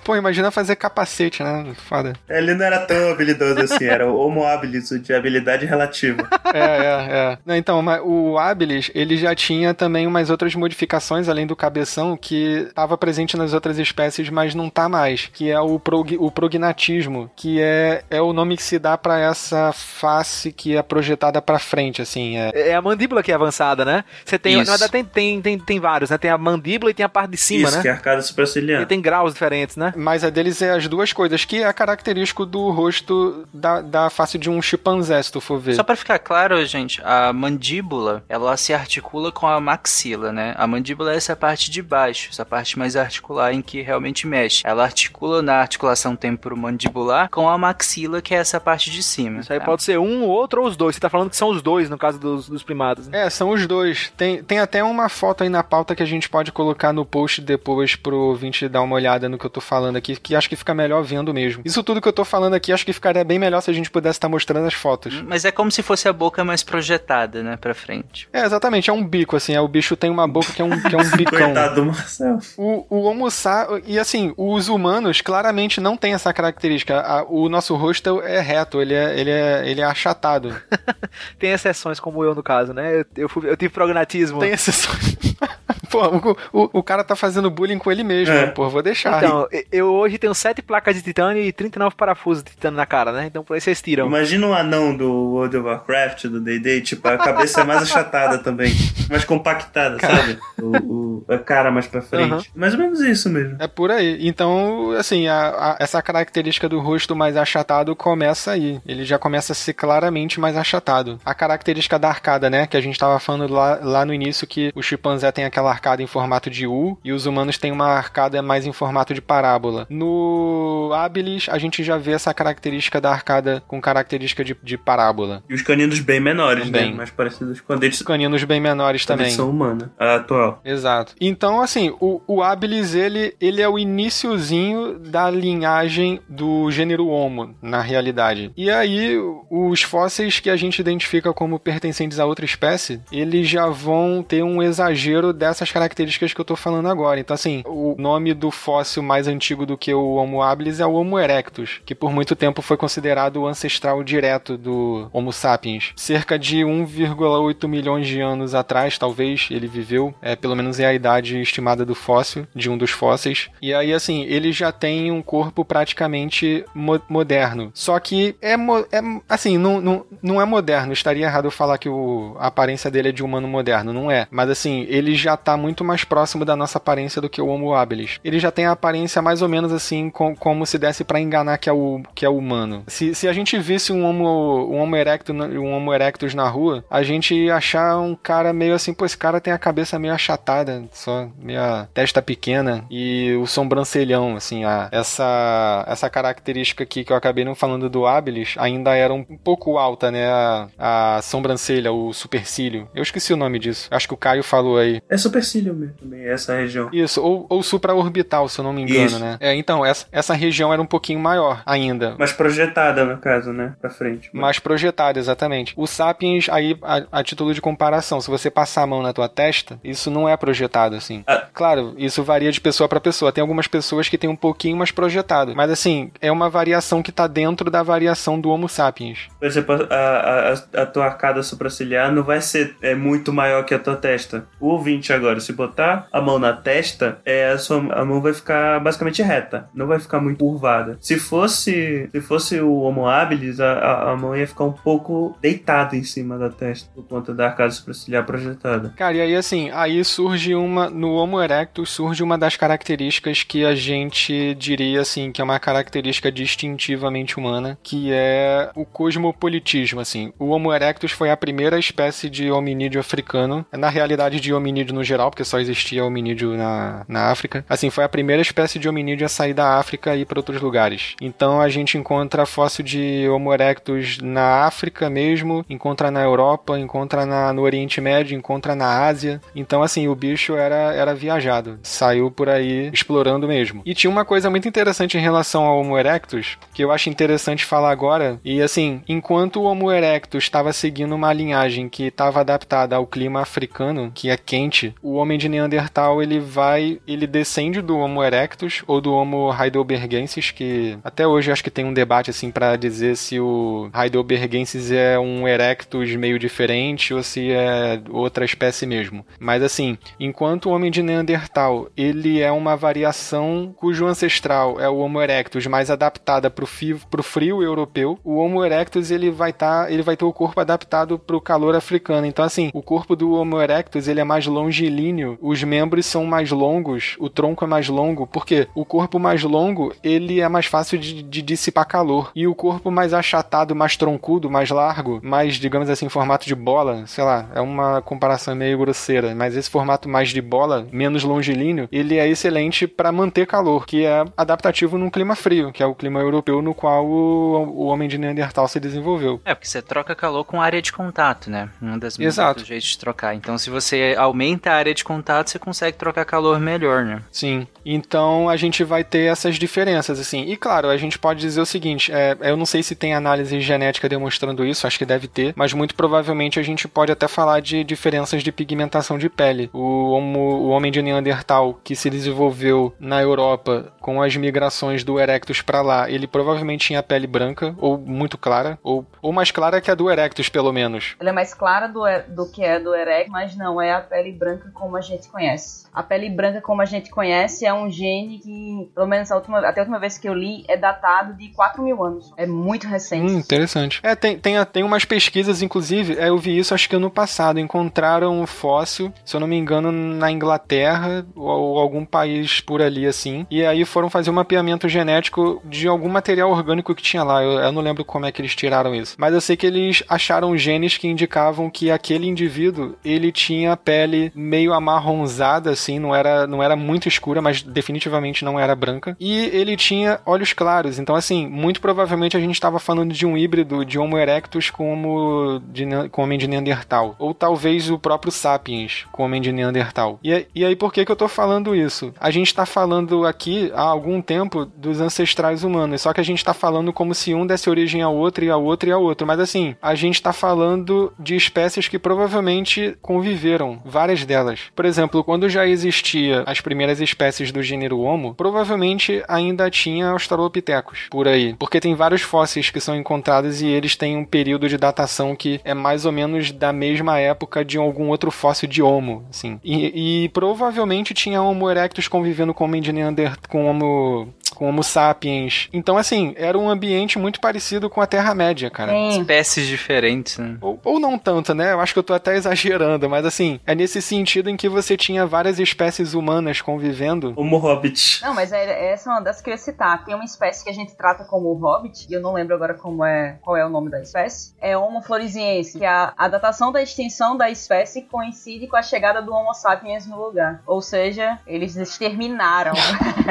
Pô, 0.04 0.16
imagina 0.16 0.50
fazer 0.50 0.76
capacete, 0.76 1.42
né? 1.42 1.74
Foda. 1.88 2.14
Ele 2.28 2.54
não 2.54 2.64
era 2.64 2.78
tão 2.80 3.10
habilidoso 3.10 3.60
assim, 3.60 3.84
era 3.84 4.06
o 4.06 4.16
Homo 4.16 4.46
habilis, 4.46 4.90
o 4.90 4.98
de 4.98 5.12
habilidade 5.12 5.66
relativa. 5.66 6.28
É, 6.54 6.58
é, 6.58 7.38
é. 7.46 7.56
Então, 7.56 7.82
mas 7.82 8.00
o 8.02 8.38
habilis, 8.38 8.90
ele 8.94 9.16
já 9.16 9.34
tinha 9.34 9.74
também 9.74 10.06
umas 10.06 10.30
outras 10.30 10.54
modificações, 10.54 10.98
além 11.28 11.46
do 11.46 11.56
cabeção, 11.56 12.16
que 12.16 12.66
estava 12.68 12.98
presente 12.98 13.36
nas 13.36 13.54
outras 13.54 13.78
espécies, 13.78 14.28
mas 14.28 14.54
não 14.54 14.68
tá 14.68 14.88
mais, 14.88 15.30
que 15.32 15.50
é 15.50 15.60
o, 15.60 15.78
prog 15.78 16.16
o 16.18 16.30
prognatismo, 16.30 17.30
que 17.36 17.60
é, 17.60 18.02
é 18.10 18.20
o 18.20 18.32
nome 18.32 18.56
que 18.56 18.62
se 18.62 18.78
dá 18.78 18.98
para 18.98 19.18
essa 19.18 19.72
face 19.72 20.52
que 20.52 20.76
é 20.76 20.82
projetada 20.82 21.40
para 21.40 21.58
frente, 21.58 22.02
assim. 22.02 22.36
É... 22.36 22.70
é 22.70 22.74
a 22.74 22.82
mandíbula 22.82 23.22
que 23.22 23.32
é 23.32 23.34
avançada, 23.34 23.84
né? 23.84 24.04
Você 24.24 24.38
tem, 24.38 24.56
na 24.56 24.64
verdade, 24.64 24.92
tem, 24.92 25.04
tem, 25.04 25.40
tem, 25.40 25.58
tem 25.58 25.80
vários, 25.80 26.10
né? 26.10 26.18
Tem 26.18 26.30
a 26.30 26.36
mandíbula 26.36 26.90
e 26.90 26.94
tem 26.94 27.04
a 27.04 27.08
parte 27.08 27.30
de 27.30 27.36
cima, 27.36 27.68
Isso, 27.68 27.76
né? 27.76 27.82
que 27.82 27.88
é 27.88 27.92
arcada 27.92 28.20
superciliar. 28.20 28.82
E 28.82 28.86
tem 28.86 29.00
graus 29.00 29.32
diferentes, 29.32 29.76
né? 29.76 29.92
Mas 29.96 30.24
a 30.24 30.30
deles 30.30 30.60
é 30.60 30.72
as 30.72 30.86
duas 30.86 31.12
coisas, 31.12 31.44
que 31.44 31.62
é 31.62 31.72
característico 31.72 32.44
do 32.44 32.70
rosto 32.70 33.46
da, 33.52 33.80
da 33.80 34.10
face 34.10 34.36
de 34.38 34.50
um 34.50 34.60
chimpanzé, 34.60 35.22
se 35.22 35.32
tu 35.32 35.40
for 35.40 35.58
ver. 35.58 35.74
Só 35.74 35.82
para 35.82 35.96
ficar 35.96 36.18
claro, 36.18 36.64
gente, 36.66 37.00
a 37.04 37.32
mandíbula, 37.32 38.24
ela 38.28 38.56
se 38.56 38.74
articula 38.74 39.30
com 39.30 39.46
a 39.46 39.60
maxila, 39.60 40.32
né? 40.32 40.54
A 40.56 40.66
mandíbula 40.66 40.97
é 41.06 41.16
essa 41.16 41.36
parte 41.36 41.70
de 41.70 41.82
baixo, 41.82 42.30
essa 42.32 42.44
parte 42.44 42.78
mais 42.78 42.96
articular 42.96 43.52
em 43.52 43.62
que 43.62 43.82
realmente 43.82 44.26
mexe. 44.26 44.62
Ela 44.64 44.84
articula 44.84 45.42
na 45.42 45.56
articulação 45.56 46.16
temporomandibular 46.16 47.28
com 47.30 47.48
a 47.48 47.58
maxila, 47.58 48.22
que 48.22 48.34
é 48.34 48.38
essa 48.38 48.58
parte 48.58 48.90
de 48.90 49.02
cima. 49.02 49.40
Isso 49.40 49.52
aí 49.52 49.58
tá? 49.58 49.64
pode 49.64 49.82
ser 49.82 49.98
um, 49.98 50.24
outro 50.24 50.62
ou 50.62 50.68
os 50.68 50.76
dois. 50.76 50.96
Você 50.96 51.00
tá 51.00 51.10
falando 51.10 51.30
que 51.30 51.36
são 51.36 51.50
os 51.50 51.62
dois, 51.62 51.88
no 51.90 51.98
caso 51.98 52.18
dos, 52.18 52.48
dos 52.48 52.62
primatas. 52.62 53.08
Né? 53.08 53.26
É, 53.26 53.30
são 53.30 53.50
os 53.50 53.66
dois. 53.66 54.12
Tem, 54.16 54.42
tem 54.42 54.58
até 54.58 54.82
uma 54.82 55.08
foto 55.08 55.42
aí 55.42 55.48
na 55.48 55.62
pauta 55.62 55.94
que 55.94 56.02
a 56.02 56.06
gente 56.06 56.28
pode 56.28 56.52
colocar 56.52 56.92
no 56.92 57.04
post 57.04 57.40
depois 57.40 57.94
pro 57.96 58.16
ouvinte 58.16 58.68
dar 58.68 58.82
uma 58.82 58.96
olhada 58.96 59.28
no 59.28 59.38
que 59.38 59.46
eu 59.46 59.50
tô 59.50 59.60
falando 59.60 59.96
aqui, 59.96 60.16
que 60.16 60.34
acho 60.34 60.48
que 60.48 60.56
fica 60.56 60.74
melhor 60.74 61.02
vendo 61.02 61.32
mesmo. 61.32 61.62
Isso 61.64 61.82
tudo 61.82 62.00
que 62.00 62.08
eu 62.08 62.12
tô 62.12 62.24
falando 62.24 62.54
aqui, 62.54 62.72
acho 62.72 62.84
que 62.84 62.92
ficaria 62.92 63.24
bem 63.24 63.38
melhor 63.38 63.60
se 63.60 63.70
a 63.70 63.74
gente 63.74 63.90
pudesse 63.90 64.18
estar 64.18 64.28
mostrando 64.28 64.66
as 64.66 64.74
fotos. 64.74 65.22
Mas 65.22 65.44
é 65.44 65.50
como 65.50 65.70
se 65.70 65.82
fosse 65.82 66.08
a 66.08 66.12
boca 66.12 66.44
mais 66.44 66.62
projetada, 66.62 67.42
né, 67.42 67.56
pra 67.56 67.74
frente. 67.74 68.28
É, 68.32 68.44
exatamente, 68.44 68.90
é 68.90 68.92
um 68.92 69.04
bico, 69.04 69.36
assim, 69.36 69.54
é, 69.54 69.60
o 69.60 69.68
bicho 69.68 69.96
tem 69.96 70.10
uma 70.10 70.26
boca 70.26 70.52
que 70.52 70.62
é 70.62 70.64
um, 70.64 70.80
que 70.88 70.94
é 70.94 70.98
um 70.98 71.16
bicão. 71.16 71.38
Coitado 71.38 71.74
do 71.76 71.86
Marcel. 71.86 72.38
O, 72.56 72.86
o 72.88 73.02
Homo 73.04 73.30
sa 73.30 73.66
e 73.86 73.98
assim, 73.98 74.32
os 74.36 74.68
humanos 74.68 75.20
claramente 75.20 75.80
não 75.80 75.96
têm 75.96 76.14
essa 76.14 76.32
característica. 76.32 77.00
A, 77.00 77.24
o 77.24 77.48
nosso 77.48 77.74
rosto 77.76 78.20
é 78.22 78.40
reto, 78.40 78.80
ele 78.80 78.94
é, 78.94 79.18
ele 79.18 79.30
é, 79.30 79.68
ele 79.68 79.80
é 79.80 79.84
achatado. 79.84 80.54
tem 81.38 81.50
exceções, 81.50 82.00
como 82.00 82.22
eu 82.24 82.34
no 82.34 82.42
caso, 82.42 82.72
né? 82.72 83.00
Eu, 83.00 83.04
eu, 83.16 83.28
fui, 83.28 83.48
eu 83.48 83.56
tive 83.56 83.72
prognatismo. 83.72 84.40
Tem 84.40 84.50
exceções. 84.50 85.16
Pô, 85.90 86.06
o, 86.52 86.62
o, 86.64 86.70
o, 86.74 86.82
cara 86.82 87.02
tá 87.02 87.16
fazendo 87.16 87.50
bullying 87.50 87.78
com 87.78 87.90
ele 87.90 88.04
mesmo, 88.04 88.34
é. 88.34 88.46
pô, 88.46 88.68
vou 88.68 88.82
deixar. 88.82 89.22
Então, 89.22 89.48
eu 89.72 89.92
hoje 89.92 90.18
tenho 90.18 90.34
sete 90.34 90.62
placas 90.62 90.94
de 90.94 91.02
titânio 91.02 91.42
e 91.42 91.52
39 91.52 91.96
parafusos 91.96 92.42
de 92.42 92.50
titânio 92.50 92.76
na 92.76 92.86
cara, 92.86 93.12
né? 93.12 93.26
Então 93.26 93.42
por 93.42 93.54
aí 93.54 93.60
vocês 93.60 93.80
tiram. 93.80 94.06
Imagina 94.06 94.46
um 94.46 94.54
anão 94.54 94.96
do 94.96 95.10
World 95.10 95.56
of 95.56 95.66
Warcraft, 95.66 96.26
do 96.26 96.40
D&D, 96.40 96.80
tipo, 96.82 97.06
a 97.08 97.16
cabeça 97.16 97.60
é 97.60 97.64
mais 97.64 97.82
achatada 97.82 98.38
também, 98.42 98.72
mais 99.08 99.24
compactada, 99.24 99.96
cara. 99.96 100.16
sabe? 100.16 100.38
O, 100.60 100.76
o, 100.76 101.24
a 101.28 101.38
cara 101.38 101.70
mais 101.70 101.86
pra 101.86 102.02
frente. 102.02 102.32
Uhum. 102.32 102.42
Mais 102.54 102.74
ou 102.74 102.80
menos 102.80 103.00
isso 103.00 103.28
mesmo. 103.28 103.56
É 103.58 103.66
por 103.66 103.90
aí. 103.90 104.26
Então, 104.26 104.92
assim, 104.92 105.28
a, 105.28 105.48
a, 105.48 105.76
essa 105.80 106.00
característica 106.02 106.68
do 106.68 106.80
rosto 106.80 107.14
mais 107.14 107.36
achatado 107.36 107.94
começa 107.94 108.52
aí. 108.52 108.80
Ele 108.86 109.04
já 109.04 109.18
começa 109.18 109.52
a 109.52 109.56
ser 109.56 109.74
claramente 109.74 110.40
mais 110.40 110.56
achatado. 110.56 111.18
A 111.24 111.34
característica 111.34 111.98
da 111.98 112.08
arcada, 112.08 112.50
né? 112.50 112.66
Que 112.66 112.76
a 112.76 112.80
gente 112.80 112.98
tava 112.98 113.18
falando 113.18 113.52
lá, 113.52 113.78
lá 113.82 114.04
no 114.04 114.12
início 114.12 114.46
que 114.46 114.72
o 114.74 114.82
chimpanzé 114.82 115.30
tem 115.32 115.44
aquela 115.44 115.70
arcada 115.78 116.02
em 116.02 116.06
formato 116.06 116.50
de 116.50 116.66
U 116.66 116.98
e 117.04 117.12
os 117.12 117.24
humanos 117.24 117.56
têm 117.56 117.70
uma 117.70 117.86
arcada 117.86 118.42
mais 118.42 118.66
em 118.66 118.72
formato 118.72 119.14
de 119.14 119.22
parábola. 119.22 119.86
No 119.88 120.90
Habilis, 120.92 121.48
a 121.48 121.58
gente 121.58 121.84
já 121.84 121.96
vê 121.96 122.12
essa 122.12 122.34
característica 122.34 123.00
da 123.00 123.10
arcada 123.10 123.62
com 123.68 123.80
característica 123.80 124.44
de, 124.44 124.56
de 124.62 124.76
parábola. 124.76 125.42
E 125.48 125.54
os 125.54 125.62
caninos 125.62 126.00
bem 126.00 126.20
menores, 126.20 126.64
também. 126.64 126.90
né? 126.90 126.96
Mais 126.96 127.10
parecidos 127.10 127.60
com 127.60 127.74
eles. 127.74 128.00
Os 128.00 128.02
caninos 128.02 128.42
bem 128.44 128.60
menores 128.60 129.06
também. 129.06 129.38
humana, 129.40 129.92
a 129.98 130.16
atual. 130.16 130.60
Exato. 130.64 131.14
Então, 131.20 131.60
assim, 131.60 131.94
o, 132.00 132.20
o 132.26 132.42
Habilis, 132.42 132.94
ele, 132.94 133.34
ele 133.40 133.62
é 133.62 133.68
o 133.68 133.78
iniciozinho 133.78 134.98
da 134.98 135.30
linhagem 135.30 136.20
do 136.28 136.70
gênero 136.70 137.06
Homo, 137.06 137.54
na 137.62 137.80
realidade. 137.80 138.50
E 138.56 138.70
aí, 138.70 139.16
os 139.50 139.82
fósseis 139.82 140.40
que 140.40 140.50
a 140.50 140.56
gente 140.56 140.80
identifica 140.80 141.32
como 141.32 141.58
pertencentes 141.58 142.18
a 142.18 142.26
outra 142.26 142.44
espécie, 142.44 143.00
eles 143.12 143.48
já 143.48 143.66
vão 143.68 144.24
ter 144.26 144.42
um 144.42 144.62
exagero 144.62 145.32
dessas 145.32 145.67
essas 145.68 145.72
características 145.72 146.32
que 146.32 146.40
eu 146.40 146.44
tô 146.44 146.56
falando 146.56 146.88
agora. 146.88 147.20
Então, 147.20 147.34
assim, 147.34 147.62
o 147.66 147.94
nome 147.98 148.34
do 148.34 148.50
fóssil 148.50 149.02
mais 149.02 149.28
antigo 149.28 149.66
do 149.66 149.76
que 149.76 149.92
o 149.92 150.14
Homo 150.14 150.42
habilis 150.42 150.80
é 150.80 150.86
o 150.86 150.94
Homo 150.94 151.18
erectus, 151.18 151.80
que 151.84 151.94
por 151.94 152.12
muito 152.12 152.34
tempo 152.34 152.62
foi 152.62 152.76
considerado 152.76 153.36
o 153.38 153.46
ancestral 153.46 154.02
direto 154.02 154.56
do 154.56 155.08
Homo 155.12 155.32
sapiens. 155.32 155.92
Cerca 155.96 156.38
de 156.38 156.58
1,8 156.58 157.68
milhões 157.68 158.06
de 158.06 158.20
anos 158.20 158.54
atrás, 158.54 158.98
talvez, 158.98 159.48
ele 159.50 159.66
viveu, 159.66 160.14
é, 160.22 160.34
pelo 160.34 160.56
menos 160.56 160.80
é 160.80 160.86
a 160.86 160.94
idade 160.94 161.40
estimada 161.40 161.84
do 161.84 161.94
fóssil, 161.94 162.46
de 162.54 162.70
um 162.70 162.78
dos 162.78 162.90
fósseis. 162.90 163.50
E 163.60 163.74
aí, 163.74 163.92
assim, 163.92 164.22
ele 164.24 164.52
já 164.52 164.72
tem 164.72 165.10
um 165.10 165.22
corpo 165.22 165.64
praticamente 165.64 166.64
mo 166.74 167.00
moderno. 167.08 167.70
Só 167.74 167.98
que 168.00 168.34
é, 168.40 168.54
é 168.54 169.00
assim, 169.28 169.56
não, 169.56 169.80
não, 169.80 170.06
não 170.22 170.40
é 170.40 170.44
moderno. 170.44 170.92
Estaria 170.92 171.26
errado 171.26 171.50
falar 171.50 171.78
que 171.78 171.88
o, 171.88 172.36
a 172.38 172.46
aparência 172.46 172.90
dele 172.90 173.10
é 173.10 173.12
de 173.12 173.22
humano 173.22 173.46
moderno, 173.46 173.92
não 173.92 174.10
é. 174.10 174.26
Mas 174.30 174.50
assim, 174.50 174.86
ele 174.88 175.14
já 175.14 175.36
tá 175.36 175.56
muito 175.58 175.84
mais 175.84 176.04
próximo 176.04 176.44
da 176.44 176.56
nossa 176.56 176.78
aparência 176.78 177.20
do 177.20 177.28
que 177.28 177.42
o 177.42 177.48
Homo 177.48 177.74
habilis. 177.74 178.18
Ele 178.24 178.38
já 178.38 178.50
tem 178.50 178.66
a 178.66 178.72
aparência 178.72 179.20
mais 179.20 179.42
ou 179.42 179.48
menos 179.48 179.72
assim, 179.72 180.10
com, 180.10 180.34
como 180.34 180.64
se 180.64 180.78
desse 180.78 181.04
para 181.04 181.20
enganar 181.20 181.58
que 181.58 181.68
é 181.68 181.72
o, 181.72 182.02
que 182.14 182.24
é 182.24 182.28
humano. 182.28 182.84
Se, 182.86 183.14
se 183.14 183.28
a 183.28 183.32
gente 183.32 183.58
visse 183.58 183.92
um 183.92 184.04
Homo, 184.04 184.72
um 184.72 184.80
homo, 184.80 184.96
erectus, 184.96 185.34
um 185.36 185.72
homo 185.72 185.92
erectus 185.92 186.34
na 186.34 186.48
rua, 186.48 186.84
a 186.90 187.02
gente 187.02 187.34
ia 187.34 187.56
achar 187.56 187.98
um 187.98 188.14
cara 188.14 188.52
meio 188.52 188.74
assim, 188.74 188.94
pô, 188.94 189.04
esse 189.04 189.16
cara 189.16 189.40
tem 189.40 189.52
a 189.52 189.58
cabeça 189.58 189.98
meio 189.98 190.14
achatada, 190.14 190.84
só 190.92 191.28
meia 191.38 191.88
testa 191.92 192.22
pequena 192.22 192.84
e 192.90 193.34
o 193.40 193.46
sobrancelhão, 193.46 194.36
assim, 194.36 194.64
a, 194.64 194.88
essa, 194.92 195.84
essa 195.88 196.08
característica 196.08 196.84
aqui 196.84 197.04
que 197.04 197.12
eu 197.12 197.16
acabei 197.16 197.44
não 197.44 197.54
falando 197.54 197.88
do 197.88 198.06
habilis 198.06 198.54
ainda 198.58 198.94
era 198.94 199.12
um 199.12 199.24
pouco 199.24 199.78
alta, 199.78 200.10
né? 200.10 200.28
A, 200.28 200.68
a 200.78 201.22
sobrancelha, 201.22 201.92
o 201.92 202.12
supercílio. 202.12 202.88
Eu 202.94 203.02
esqueci 203.02 203.32
o 203.32 203.36
nome 203.36 203.58
disso. 203.58 203.88
Acho 203.90 204.08
que 204.08 204.14
o 204.14 204.18
Caio 204.18 204.42
falou 204.42 204.78
aí. 204.78 205.02
É 205.08 205.16
supercílio 205.48 205.74
mesmo, 205.74 205.94
também, 206.00 206.28
essa 206.28 206.54
região. 206.54 206.88
Isso, 206.92 207.22
ou, 207.22 207.46
ou 207.48 207.62
supraorbital, 207.62 208.48
se 208.48 208.58
eu 208.58 208.64
não 208.64 208.72
me 208.72 208.82
engano, 208.82 209.06
Isso. 209.06 209.18
né? 209.18 209.36
É, 209.40 209.54
então, 209.54 209.84
essa, 209.84 210.06
essa 210.12 210.34
região 210.34 210.72
era 210.72 210.80
um 210.80 210.86
pouquinho 210.86 211.18
maior 211.18 211.62
ainda. 211.64 212.14
Mais 212.18 212.32
projetada, 212.32 213.04
no 213.04 213.18
caso, 213.18 213.52
né? 213.52 213.74
Pra 213.80 213.90
frente. 213.90 214.30
Mas... 214.32 214.42
Mais 214.42 214.58
projetada, 214.58 215.18
exatamente. 215.18 215.74
O 215.76 215.86
Sapiens, 215.86 216.48
aí, 216.48 216.76
a, 216.82 217.20
a, 217.20 217.22
título 217.22 217.54
de 217.54 217.60
comparação, 217.60 218.20
se 218.20 218.30
você 218.30 218.50
passar 218.50 218.82
a 218.82 218.86
mão 218.86 219.02
na 219.02 219.12
tua 219.12 219.28
testa, 219.28 219.78
isso 219.82 220.10
não 220.10 220.28
é 220.28 220.36
projetado, 220.36 220.94
assim. 220.94 221.24
Ah. 221.26 221.46
Claro, 221.52 221.94
isso 221.96 222.22
varia 222.22 222.52
de 222.52 222.60
pessoa 222.60 222.88
para 222.88 223.00
pessoa. 223.00 223.32
Tem 223.32 223.42
algumas 223.42 223.66
pessoas 223.66 224.08
que 224.08 224.18
tem 224.18 224.28
um 224.28 224.36
pouquinho 224.36 224.76
mais 224.76 224.90
projetado. 224.90 225.54
Mas, 225.54 225.70
assim, 225.70 226.10
é 226.20 226.30
uma 226.30 226.48
variação 226.48 227.02
que 227.02 227.12
tá 227.12 227.26
dentro 227.26 227.70
da 227.70 227.82
variação 227.82 228.40
do 228.40 228.50
Homo 228.50 228.68
sapiens. 228.68 229.28
Por 229.38 229.46
exemplo, 229.46 229.86
a, 229.90 230.52
a, 230.74 230.82
a 230.82 230.86
tua 230.86 231.06
arcada 231.06 231.42
supraciliar 231.42 232.12
não 232.12 232.22
vai 232.22 232.40
ser 232.40 232.76
é, 232.82 232.94
muito 232.94 233.32
maior 233.32 233.64
que 233.64 233.74
a 233.74 233.78
tua 233.78 233.96
testa. 233.96 234.46
O 234.60 234.68
ouvinte 234.68 235.12
agora, 235.12 235.37
se 235.40 235.52
botar 235.52 236.06
a 236.12 236.20
mão 236.20 236.38
na 236.38 236.52
testa, 236.52 237.18
é, 237.24 237.50
a, 237.50 237.58
sua, 237.58 237.78
a 237.92 238.04
mão 238.04 238.20
vai 238.20 238.32
ficar 238.32 238.80
basicamente 238.80 239.22
reta. 239.22 239.68
Não 239.74 239.86
vai 239.86 239.98
ficar 239.98 240.20
muito 240.20 240.38
curvada. 240.38 240.98
Se 241.00 241.18
fosse, 241.18 242.08
se 242.10 242.20
fosse 242.20 242.60
o 242.60 242.80
Homo 242.80 243.06
habilis, 243.06 243.60
a, 243.60 243.72
a, 243.72 244.12
a 244.12 244.16
mão 244.16 244.36
ia 244.36 244.46
ficar 244.46 244.64
um 244.64 244.72
pouco 244.72 245.36
deitada 245.40 245.96
em 245.96 246.02
cima 246.02 246.38
da 246.38 246.48
testa, 246.48 246.88
por 246.94 247.04
conta 247.04 247.34
da 247.34 247.46
arcada 247.46 247.70
supraciliar 247.70 248.24
projetada. 248.24 248.92
Cara, 248.96 249.16
e 249.16 249.20
aí 249.20 249.36
assim, 249.36 249.70
aí 249.72 250.04
surge 250.04 250.54
uma. 250.54 250.90
No 250.90 251.12
Homo 251.12 251.40
erectus 251.40 251.90
surge 251.90 252.22
uma 252.22 252.38
das 252.38 252.56
características 252.56 253.42
que 253.42 253.64
a 253.64 253.74
gente 253.74 254.54
diria 254.54 255.00
assim, 255.00 255.32
que 255.32 255.40
é 255.40 255.44
uma 255.44 255.58
característica 255.58 256.30
distintivamente 256.30 257.38
humana, 257.38 257.78
que 257.82 258.12
é 258.12 258.70
o 258.74 258.84
cosmopolitismo, 258.84 260.00
assim. 260.00 260.32
O 260.38 260.48
Homo 260.48 260.72
erectus 260.72 261.12
foi 261.12 261.30
a 261.30 261.36
primeira 261.36 261.78
espécie 261.78 262.28
de 262.28 262.50
hominídeo 262.50 263.00
africano, 263.00 263.64
na 263.72 263.88
realidade 263.88 264.40
de 264.40 264.52
hominídeo 264.52 264.94
no 264.94 265.04
geral, 265.04 265.27
porque 265.30 265.44
só 265.44 265.58
existia 265.58 266.04
hominídeo 266.04 266.56
na, 266.56 267.04
na 267.08 267.30
África. 267.30 267.64
Assim, 267.68 267.90
foi 267.90 268.04
a 268.04 268.08
primeira 268.08 268.42
espécie 268.42 268.78
de 268.78 268.88
hominídeo 268.88 269.26
a 269.26 269.28
sair 269.28 269.54
da 269.54 269.78
África 269.78 270.14
e 270.14 270.22
ir 270.22 270.24
para 270.24 270.38
outros 270.38 270.60
lugares. 270.60 271.14
Então 271.20 271.60
a 271.60 271.68
gente 271.68 271.96
encontra 271.98 272.46
fóssil 272.46 272.84
de 272.84 273.28
Homo 273.28 273.52
erectus 273.52 274.18
na 274.20 274.64
África 274.64 275.08
mesmo, 275.10 275.64
encontra 275.68 276.10
na 276.10 276.22
Europa, 276.22 276.78
encontra 276.78 277.24
na, 277.26 277.52
no 277.52 277.62
Oriente 277.62 278.00
Médio, 278.00 278.36
encontra 278.36 278.74
na 278.74 279.06
Ásia. 279.06 279.40
Então, 279.54 279.82
assim, 279.82 280.08
o 280.08 280.14
bicho 280.14 280.56
era, 280.56 280.92
era 280.94 281.14
viajado. 281.14 281.78
Saiu 281.82 282.30
por 282.30 282.48
aí 282.48 282.90
explorando 282.92 283.48
mesmo. 283.48 283.82
E 283.84 283.94
tinha 283.94 284.10
uma 284.10 284.24
coisa 284.24 284.50
muito 284.50 284.68
interessante 284.68 285.16
em 285.16 285.20
relação 285.20 285.64
ao 285.64 285.78
Homo 285.78 285.98
erectus, 285.98 286.58
que 286.72 286.82
eu 286.82 286.90
acho 286.90 287.08
interessante 287.08 287.64
falar 287.64 287.90
agora. 287.90 288.40
E 288.44 288.60
assim, 288.62 289.02
enquanto 289.08 289.60
o 289.60 289.64
Homo 289.64 289.90
erectus 289.90 290.44
estava 290.44 290.72
seguindo 290.72 291.14
uma 291.14 291.32
linhagem 291.32 291.88
que 291.88 292.04
estava 292.04 292.40
adaptada 292.40 292.96
ao 292.96 293.06
clima 293.06 293.40
africano, 293.40 294.10
que 294.14 294.30
é 294.30 294.36
quente, 294.36 294.94
o 295.08 295.14
homem 295.14 295.38
de 295.38 295.48
Neandertal 295.48 296.22
ele 296.22 296.38
vai, 296.38 297.00
ele 297.06 297.26
descende 297.26 297.80
do 297.80 297.96
Homo 297.96 298.22
erectus 298.22 298.82
ou 298.86 299.00
do 299.00 299.12
Homo 299.14 299.50
heidelbergensis, 299.58 300.50
que 300.50 300.98
até 301.02 301.26
hoje 301.26 301.50
acho 301.50 301.64
que 301.64 301.70
tem 301.70 301.84
um 301.84 301.94
debate 301.94 302.30
assim 302.30 302.50
para 302.50 302.76
dizer 302.76 303.16
se 303.16 303.40
o 303.40 303.90
heidelbergensis 303.94 304.92
é 304.92 305.18
um 305.18 305.48
erectus 305.48 306.14
meio 306.14 306.38
diferente 306.38 307.14
ou 307.14 307.22
se 307.22 307.50
é 307.50 308.00
outra 308.10 308.44
espécie 308.44 308.84
mesmo. 308.84 309.24
Mas 309.40 309.62
assim, 309.62 309.96
enquanto 310.20 310.66
o 310.66 310.72
homem 310.72 310.90
de 310.90 311.02
Neandertal 311.02 311.88
ele 311.96 312.40
é 312.40 312.52
uma 312.52 312.76
variação 312.76 313.74
cujo 313.76 314.06
ancestral 314.06 314.78
é 314.78 314.88
o 314.88 314.98
Homo 314.98 315.22
erectus 315.22 315.66
mais 315.66 315.90
adaptada 315.90 316.50
para 316.50 316.64
o 316.64 317.22
frio 317.22 317.62
europeu, 317.62 318.18
o 318.22 318.36
Homo 318.36 318.62
erectus 318.62 319.10
ele 319.10 319.30
vai 319.30 319.50
estar, 319.50 319.86
tá, 319.86 319.90
ele 319.90 320.02
vai 320.02 320.16
ter 320.16 320.26
o 320.26 320.32
corpo 320.32 320.60
adaptado 320.60 321.18
para 321.18 321.36
o 321.36 321.40
calor 321.40 321.74
africano. 321.74 322.26
Então 322.26 322.44
assim, 322.44 322.70
o 322.74 322.82
corpo 322.82 323.16
do 323.16 323.32
Homo 323.32 323.60
erectus 323.60 324.06
ele 324.06 324.20
é 324.20 324.24
mais 324.24 324.46
longilíneo, 324.46 324.97
os 325.40 325.62
membros 325.62 326.06
são 326.06 326.24
mais 326.24 326.50
longos, 326.50 327.16
o 327.18 327.28
tronco 327.28 327.64
é 327.64 327.68
mais 327.68 327.88
longo, 327.88 328.26
porque 328.26 328.68
o 328.74 328.84
corpo 328.84 329.18
mais 329.18 329.42
longo 329.42 329.94
ele 330.02 330.40
é 330.40 330.48
mais 330.48 330.66
fácil 330.66 330.98
de, 330.98 331.22
de 331.22 331.42
dissipar 331.42 331.86
calor 331.86 332.30
e 332.34 332.46
o 332.46 332.54
corpo 332.54 332.90
mais 332.90 333.12
achatado, 333.12 333.74
mais 333.74 333.96
troncudo, 333.96 334.50
mais 334.50 334.70
largo, 334.70 335.20
mais 335.22 335.54
digamos 335.54 335.88
assim 335.88 336.08
formato 336.08 336.46
de 336.46 336.54
bola, 336.54 337.06
sei 337.06 337.24
lá, 337.24 337.48
é 337.54 337.60
uma 337.60 338.02
comparação 338.02 338.54
meio 338.54 338.78
grosseira, 338.78 339.34
mas 339.34 339.56
esse 339.56 339.70
formato 339.70 340.08
mais 340.08 340.30
de 340.30 340.40
bola, 340.40 340.86
menos 340.92 341.24
longilíneo, 341.24 341.88
ele 341.92 342.16
é 342.16 342.28
excelente 342.28 342.86
para 342.86 343.12
manter 343.12 343.46
calor, 343.46 343.86
que 343.86 344.04
é 344.04 344.24
adaptativo 344.36 344.98
num 344.98 345.10
clima 345.10 345.34
frio, 345.34 345.72
que 345.72 345.82
é 345.82 345.86
o 345.86 345.94
clima 345.94 346.20
europeu 346.20 346.62
no 346.62 346.74
qual 346.74 347.06
o, 347.06 347.82
o 347.82 347.86
homem 347.86 348.08
de 348.08 348.18
Neandertal 348.18 348.68
se 348.68 348.80
desenvolveu. 348.80 349.40
É, 349.44 349.54
porque 349.54 349.68
você 349.68 349.82
troca 349.82 350.14
calor 350.14 350.44
com 350.44 350.60
área 350.60 350.80
de 350.80 350.92
contato, 350.92 351.50
né? 351.50 351.68
Um 351.80 351.98
das 351.98 352.18
Exato. 352.18 352.64
jeitos 352.64 352.88
de 352.88 352.98
trocar. 352.98 353.34
Então, 353.34 353.56
se 353.58 353.70
você 353.70 354.14
aumenta 354.18 354.70
a 354.70 354.74
área 354.74 354.87
de 354.94 355.04
contato, 355.04 355.50
você 355.50 355.58
consegue 355.58 355.96
trocar 355.96 356.24
calor 356.24 356.58
melhor, 356.58 357.04
né? 357.04 357.22
Sim. 357.30 357.66
Então, 357.84 358.48
a 358.48 358.56
gente 358.56 358.84
vai 358.84 359.02
ter 359.02 359.30
essas 359.30 359.56
diferenças, 359.56 360.20
assim. 360.20 360.42
E, 360.42 360.56
claro, 360.56 360.88
a 360.88 360.96
gente 360.96 361.18
pode 361.18 361.40
dizer 361.40 361.60
o 361.60 361.66
seguinte, 361.66 362.12
é, 362.12 362.36
eu 362.40 362.56
não 362.56 362.66
sei 362.66 362.82
se 362.82 362.94
tem 362.94 363.14
análise 363.14 363.60
genética 363.60 364.08
demonstrando 364.08 364.64
isso, 364.64 364.86
acho 364.86 364.98
que 364.98 365.06
deve 365.06 365.26
ter, 365.26 365.54
mas 365.56 365.72
muito 365.72 365.94
provavelmente 365.94 366.60
a 366.60 366.62
gente 366.62 366.86
pode 366.86 367.12
até 367.12 367.26
falar 367.26 367.60
de 367.60 367.82
diferenças 367.84 368.42
de 368.42 368.52
pigmentação 368.52 369.18
de 369.18 369.28
pele. 369.28 369.70
O, 369.72 370.10
homo, 370.10 370.38
o 370.38 370.68
homem 370.68 370.92
de 370.92 371.02
Neandertal, 371.02 371.80
que 371.82 371.96
se 371.96 372.10
desenvolveu 372.10 372.94
na 373.00 373.22
Europa 373.22 373.92
com 374.00 374.22
as 374.22 374.36
migrações 374.36 375.04
do 375.04 375.18
Erectus 375.18 375.62
para 375.62 375.80
lá, 375.80 376.10
ele 376.10 376.26
provavelmente 376.26 376.86
tinha 376.86 377.02
pele 377.02 377.26
branca, 377.26 377.74
ou 377.78 377.98
muito 377.98 378.36
clara, 378.36 378.78
ou, 378.82 379.06
ou 379.22 379.32
mais 379.32 379.50
clara 379.50 379.80
que 379.80 379.90
a 379.90 379.94
do 379.94 380.10
Erectus, 380.10 380.48
pelo 380.48 380.72
menos. 380.72 381.16
Ela 381.20 381.30
é 381.30 381.32
mais 381.32 381.54
clara 381.54 381.86
do, 381.88 382.02
do 382.28 382.50
que 382.50 382.62
é 382.64 382.78
do 382.78 382.94
Erectus, 382.94 383.32
mas 383.32 383.56
não 383.56 383.80
é 383.80 383.92
a 383.92 384.00
pele 384.00 384.32
branca 384.32 384.70
como 384.78 384.96
a 384.96 385.00
gente 385.00 385.28
conhece. 385.28 385.86
A 385.92 386.02
pele 386.02 386.30
branca 386.30 386.60
como 386.60 386.80
a 386.80 386.84
gente 386.84 387.10
conhece 387.10 387.66
é 387.66 387.74
um 387.74 387.90
gene 387.90 388.38
que, 388.38 388.90
pelo 388.94 389.06
menos 389.06 389.30
a 389.30 389.36
última, 389.36 389.58
até 389.58 389.80
a 389.80 389.82
última 389.82 389.98
vez 389.98 390.16
que 390.16 390.28
eu 390.28 390.34
li, 390.34 390.64
é 390.68 390.76
datado 390.76 391.34
de 391.34 391.48
4 391.48 391.82
mil 391.82 392.04
anos. 392.04 392.32
É 392.36 392.46
muito 392.46 392.86
recente. 392.86 393.32
Hum, 393.32 393.38
interessante. 393.38 394.00
É, 394.02 394.14
tem, 394.14 394.38
tem, 394.38 394.64
tem 394.66 394.82
umas 394.82 395.04
pesquisas, 395.04 395.62
inclusive, 395.62 396.16
é, 396.18 396.28
eu 396.28 396.38
vi 396.38 396.56
isso 396.56 396.74
acho 396.74 396.88
que 396.88 396.96
ano 396.96 397.10
passado, 397.10 397.58
encontraram 397.58 398.40
um 398.40 398.46
fóssil, 398.46 399.12
se 399.24 399.34
eu 399.34 399.40
não 399.40 399.46
me 399.46 399.56
engano, 399.56 399.90
na 399.90 400.30
Inglaterra 400.30 401.26
ou, 401.34 401.44
ou 401.44 401.78
algum 401.78 402.04
país 402.04 402.60
por 402.60 402.80
ali, 402.80 403.06
assim, 403.06 403.46
e 403.50 403.64
aí 403.64 403.84
foram 403.84 404.08
fazer 404.08 404.30
um 404.30 404.34
mapeamento 404.34 404.88
genético 404.88 405.60
de 405.64 405.88
algum 405.88 406.08
material 406.08 406.50
orgânico 406.50 406.94
que 406.94 407.02
tinha 407.02 407.22
lá. 407.22 407.42
Eu, 407.42 407.58
eu 407.58 407.72
não 407.72 407.82
lembro 407.82 408.04
como 408.04 408.26
é 408.26 408.32
que 408.32 408.40
eles 408.40 408.54
tiraram 408.54 408.94
isso. 408.94 409.16
Mas 409.18 409.34
eu 409.34 409.40
sei 409.40 409.56
que 409.56 409.66
eles 409.66 410.02
acharam 410.08 410.56
genes 410.56 410.96
que 410.96 411.08
indicavam 411.08 411.70
que 411.70 411.90
aquele 411.90 412.26
indivíduo, 412.26 412.96
ele 413.04 413.32
tinha 413.32 413.76
pele 413.76 414.32
meio 414.34 414.67
amarronzada, 414.72 415.70
assim, 415.70 415.98
não 415.98 416.14
era, 416.14 416.46
não 416.46 416.62
era 416.62 416.76
muito 416.76 417.08
escura, 417.08 417.42
mas 417.42 417.62
definitivamente 417.62 418.44
não 418.44 418.58
era 418.58 418.74
branca. 418.74 419.16
E 419.18 419.46
ele 419.46 419.76
tinha 419.76 420.20
olhos 420.24 420.52
claros. 420.52 420.98
Então, 420.98 421.14
assim, 421.14 421.46
muito 421.46 421.80
provavelmente 421.80 422.36
a 422.36 422.40
gente 422.40 422.54
estava 422.54 422.78
falando 422.78 423.12
de 423.12 423.26
um 423.26 423.36
híbrido 423.36 423.84
de 423.84 423.98
Homo 423.98 424.18
erectus 424.18 424.70
com, 424.70 424.92
homo 424.92 425.60
de, 425.70 425.84
com 426.10 426.22
homem 426.22 426.38
de 426.38 426.48
Neandertal. 426.48 427.14
Ou 427.18 427.34
talvez 427.34 427.90
o 427.90 427.98
próprio 427.98 428.32
Sapiens 428.32 429.06
com 429.12 429.24
homem 429.24 429.40
de 429.40 429.52
Neandertal. 429.52 430.18
E, 430.22 430.46
e 430.54 430.64
aí, 430.64 430.76
por 430.76 430.92
que, 430.92 431.04
que 431.04 431.12
eu 431.12 431.16
tô 431.16 431.28
falando 431.28 431.74
isso? 431.74 432.12
A 432.18 432.30
gente 432.30 432.48
está 432.48 432.66
falando 432.66 433.26
aqui 433.26 433.70
há 433.74 433.82
algum 433.82 434.20
tempo 434.20 434.64
dos 434.64 435.00
ancestrais 435.00 435.64
humanos, 435.64 436.02
só 436.02 436.12
que 436.12 436.20
a 436.20 436.24
gente 436.24 436.38
está 436.38 436.54
falando 436.54 436.92
como 436.92 437.14
se 437.14 437.34
um 437.34 437.46
desse 437.46 437.68
origem 437.70 438.02
ao 438.02 438.14
outro 438.14 438.44
e 438.44 438.50
ao 438.50 438.62
outro 438.62 438.88
e 438.88 438.92
ao 438.92 439.02
outro. 439.02 439.26
Mas 439.26 439.40
assim, 439.40 439.76
a 439.80 439.94
gente 439.94 440.14
está 440.14 440.32
falando 440.32 441.12
de 441.18 441.36
espécies 441.36 441.88
que 441.88 441.98
provavelmente 441.98 442.96
conviveram, 443.00 443.80
várias 443.84 444.24
delas. 444.24 444.57
Por 444.74 444.84
exemplo, 444.84 445.24
quando 445.24 445.48
já 445.48 445.66
existia 445.66 446.42
as 446.46 446.60
primeiras 446.60 447.00
espécies 447.00 447.52
do 447.52 447.62
gênero 447.62 448.00
Homo, 448.00 448.34
provavelmente 448.34 449.22
ainda 449.28 449.70
tinha 449.70 450.08
Australopithecus 450.08 451.06
por 451.10 451.28
aí, 451.28 451.54
porque 451.58 451.80
tem 451.80 451.94
vários 451.94 452.22
fósseis 452.22 452.70
que 452.70 452.80
são 452.80 452.96
encontrados 452.96 453.60
e 453.62 453.66
eles 453.66 453.96
têm 453.96 454.16
um 454.16 454.24
período 454.24 454.68
de 454.68 454.76
datação 454.76 455.34
que 455.34 455.60
é 455.64 455.74
mais 455.74 456.04
ou 456.04 456.12
menos 456.12 456.50
da 456.50 456.72
mesma 456.72 457.18
época 457.18 457.64
de 457.64 457.78
algum 457.78 458.08
outro 458.08 458.30
fóssil 458.30 458.68
de 458.68 458.82
Homo, 458.82 459.24
assim. 459.30 459.60
E, 459.64 460.24
e 460.24 460.28
provavelmente 460.30 461.14
tinha 461.14 461.42
Homo 461.42 461.70
erectus 461.70 462.08
convivendo 462.08 462.54
com 462.54 462.64
Homem 462.64 462.82
de 462.82 462.92
Neanderthal, 462.92 463.38
com 463.48 463.66
Homo 463.66 464.32
com 464.50 464.68
Homo 464.68 464.82
sapiens. 464.82 465.68
Então, 465.72 465.96
assim, 465.96 466.34
era 466.36 466.58
um 466.58 466.68
ambiente 466.68 467.18
muito 467.18 467.40
parecido 467.40 467.88
com 467.88 468.00
a 468.00 468.06
Terra-média, 468.06 468.70
cara. 468.70 468.92
Sim. 468.92 469.20
Espécies 469.20 469.66
diferentes, 469.66 470.38
né? 470.38 470.56
Ou, 470.60 470.80
ou 470.84 471.00
não 471.00 471.18
tanto, 471.18 471.54
né? 471.54 471.72
Eu 471.72 471.80
acho 471.80 471.92
que 471.92 471.98
eu 471.98 472.02
tô 472.02 472.14
até 472.14 472.36
exagerando, 472.36 473.08
mas 473.08 473.24
assim, 473.24 473.60
é 473.66 473.74
nesse 473.74 474.00
sentido 474.02 474.50
em 474.50 474.56
que 474.56 474.68
você 474.68 474.96
tinha 474.96 475.26
várias 475.26 475.58
espécies 475.58 476.14
humanas 476.14 476.60
convivendo. 476.60 477.34
Homo 477.36 477.58
Hobbit. 477.58 478.22
Não, 478.22 478.34
mas 478.34 478.52
é, 478.52 478.92
essa 478.92 479.10
é 479.10 479.12
uma 479.12 479.20
das 479.20 479.40
que 479.40 479.50
eu 479.50 479.52
ia 479.52 479.58
citar. 479.58 480.04
Tem 480.04 480.14
uma 480.14 480.24
espécie 480.24 480.64
que 480.64 480.70
a 480.70 480.74
gente 480.74 480.96
trata 480.96 481.24
como 481.24 481.48
o 481.48 481.54
hobbit, 481.54 482.06
e 482.08 482.12
eu 482.12 482.20
não 482.20 482.32
lembro 482.32 482.54
agora 482.54 482.74
como 482.74 483.04
é, 483.04 483.38
qual 483.40 483.56
é 483.56 483.64
o 483.64 483.68
nome 483.68 483.90
da 483.90 484.00
espécie. 484.00 484.54
É 484.60 484.76
Homo 484.76 485.02
floresiense, 485.02 485.78
que 485.78 485.84
a, 485.84 486.12
a 486.16 486.28
datação 486.28 486.72
da 486.72 486.82
extinção 486.82 487.36
da 487.36 487.50
espécie 487.50 488.02
coincide 488.02 488.66
com 488.66 488.76
a 488.76 488.82
chegada 488.82 489.22
do 489.22 489.32
Homo 489.32 489.54
sapiens 489.54 490.06
no 490.06 490.16
lugar. 490.16 490.62
Ou 490.66 490.80
seja, 490.80 491.38
eles 491.46 491.76
exterminaram. 491.76 492.72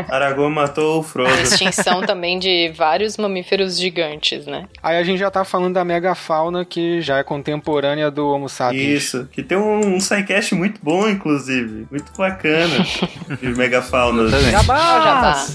Aragorn 0.09 0.53
matou 0.53 1.03
o 1.07 1.25
A 1.25 1.29
Frodo. 1.29 1.41
extinção 1.41 2.01
também 2.01 2.37
de 2.39 2.69
vários 2.75 3.17
mamíferos 3.17 3.79
gigantes, 3.79 4.45
né? 4.45 4.65
Aí 4.81 4.97
a 4.97 5.03
gente 5.03 5.19
já 5.19 5.31
tá 5.31 5.43
falando 5.45 5.73
da 5.75 5.85
megafauna 5.85 6.65
que 6.65 7.01
já 7.01 7.17
é 7.17 7.23
contemporânea 7.23 8.09
do 8.11 8.27
Homo 8.27 8.49
sapiens. 8.49 9.03
Isso, 9.03 9.27
que 9.31 9.41
tem 9.43 9.57
um, 9.57 9.95
um 9.95 9.99
sidecast 9.99 10.53
muito 10.55 10.79
bom, 10.83 11.07
inclusive. 11.07 11.87
Muito 11.89 12.11
bacana. 12.17 12.75
de 13.41 13.47
megafauna. 13.55 14.23
Exatamente. 14.23 14.71
Ah, 14.71 15.45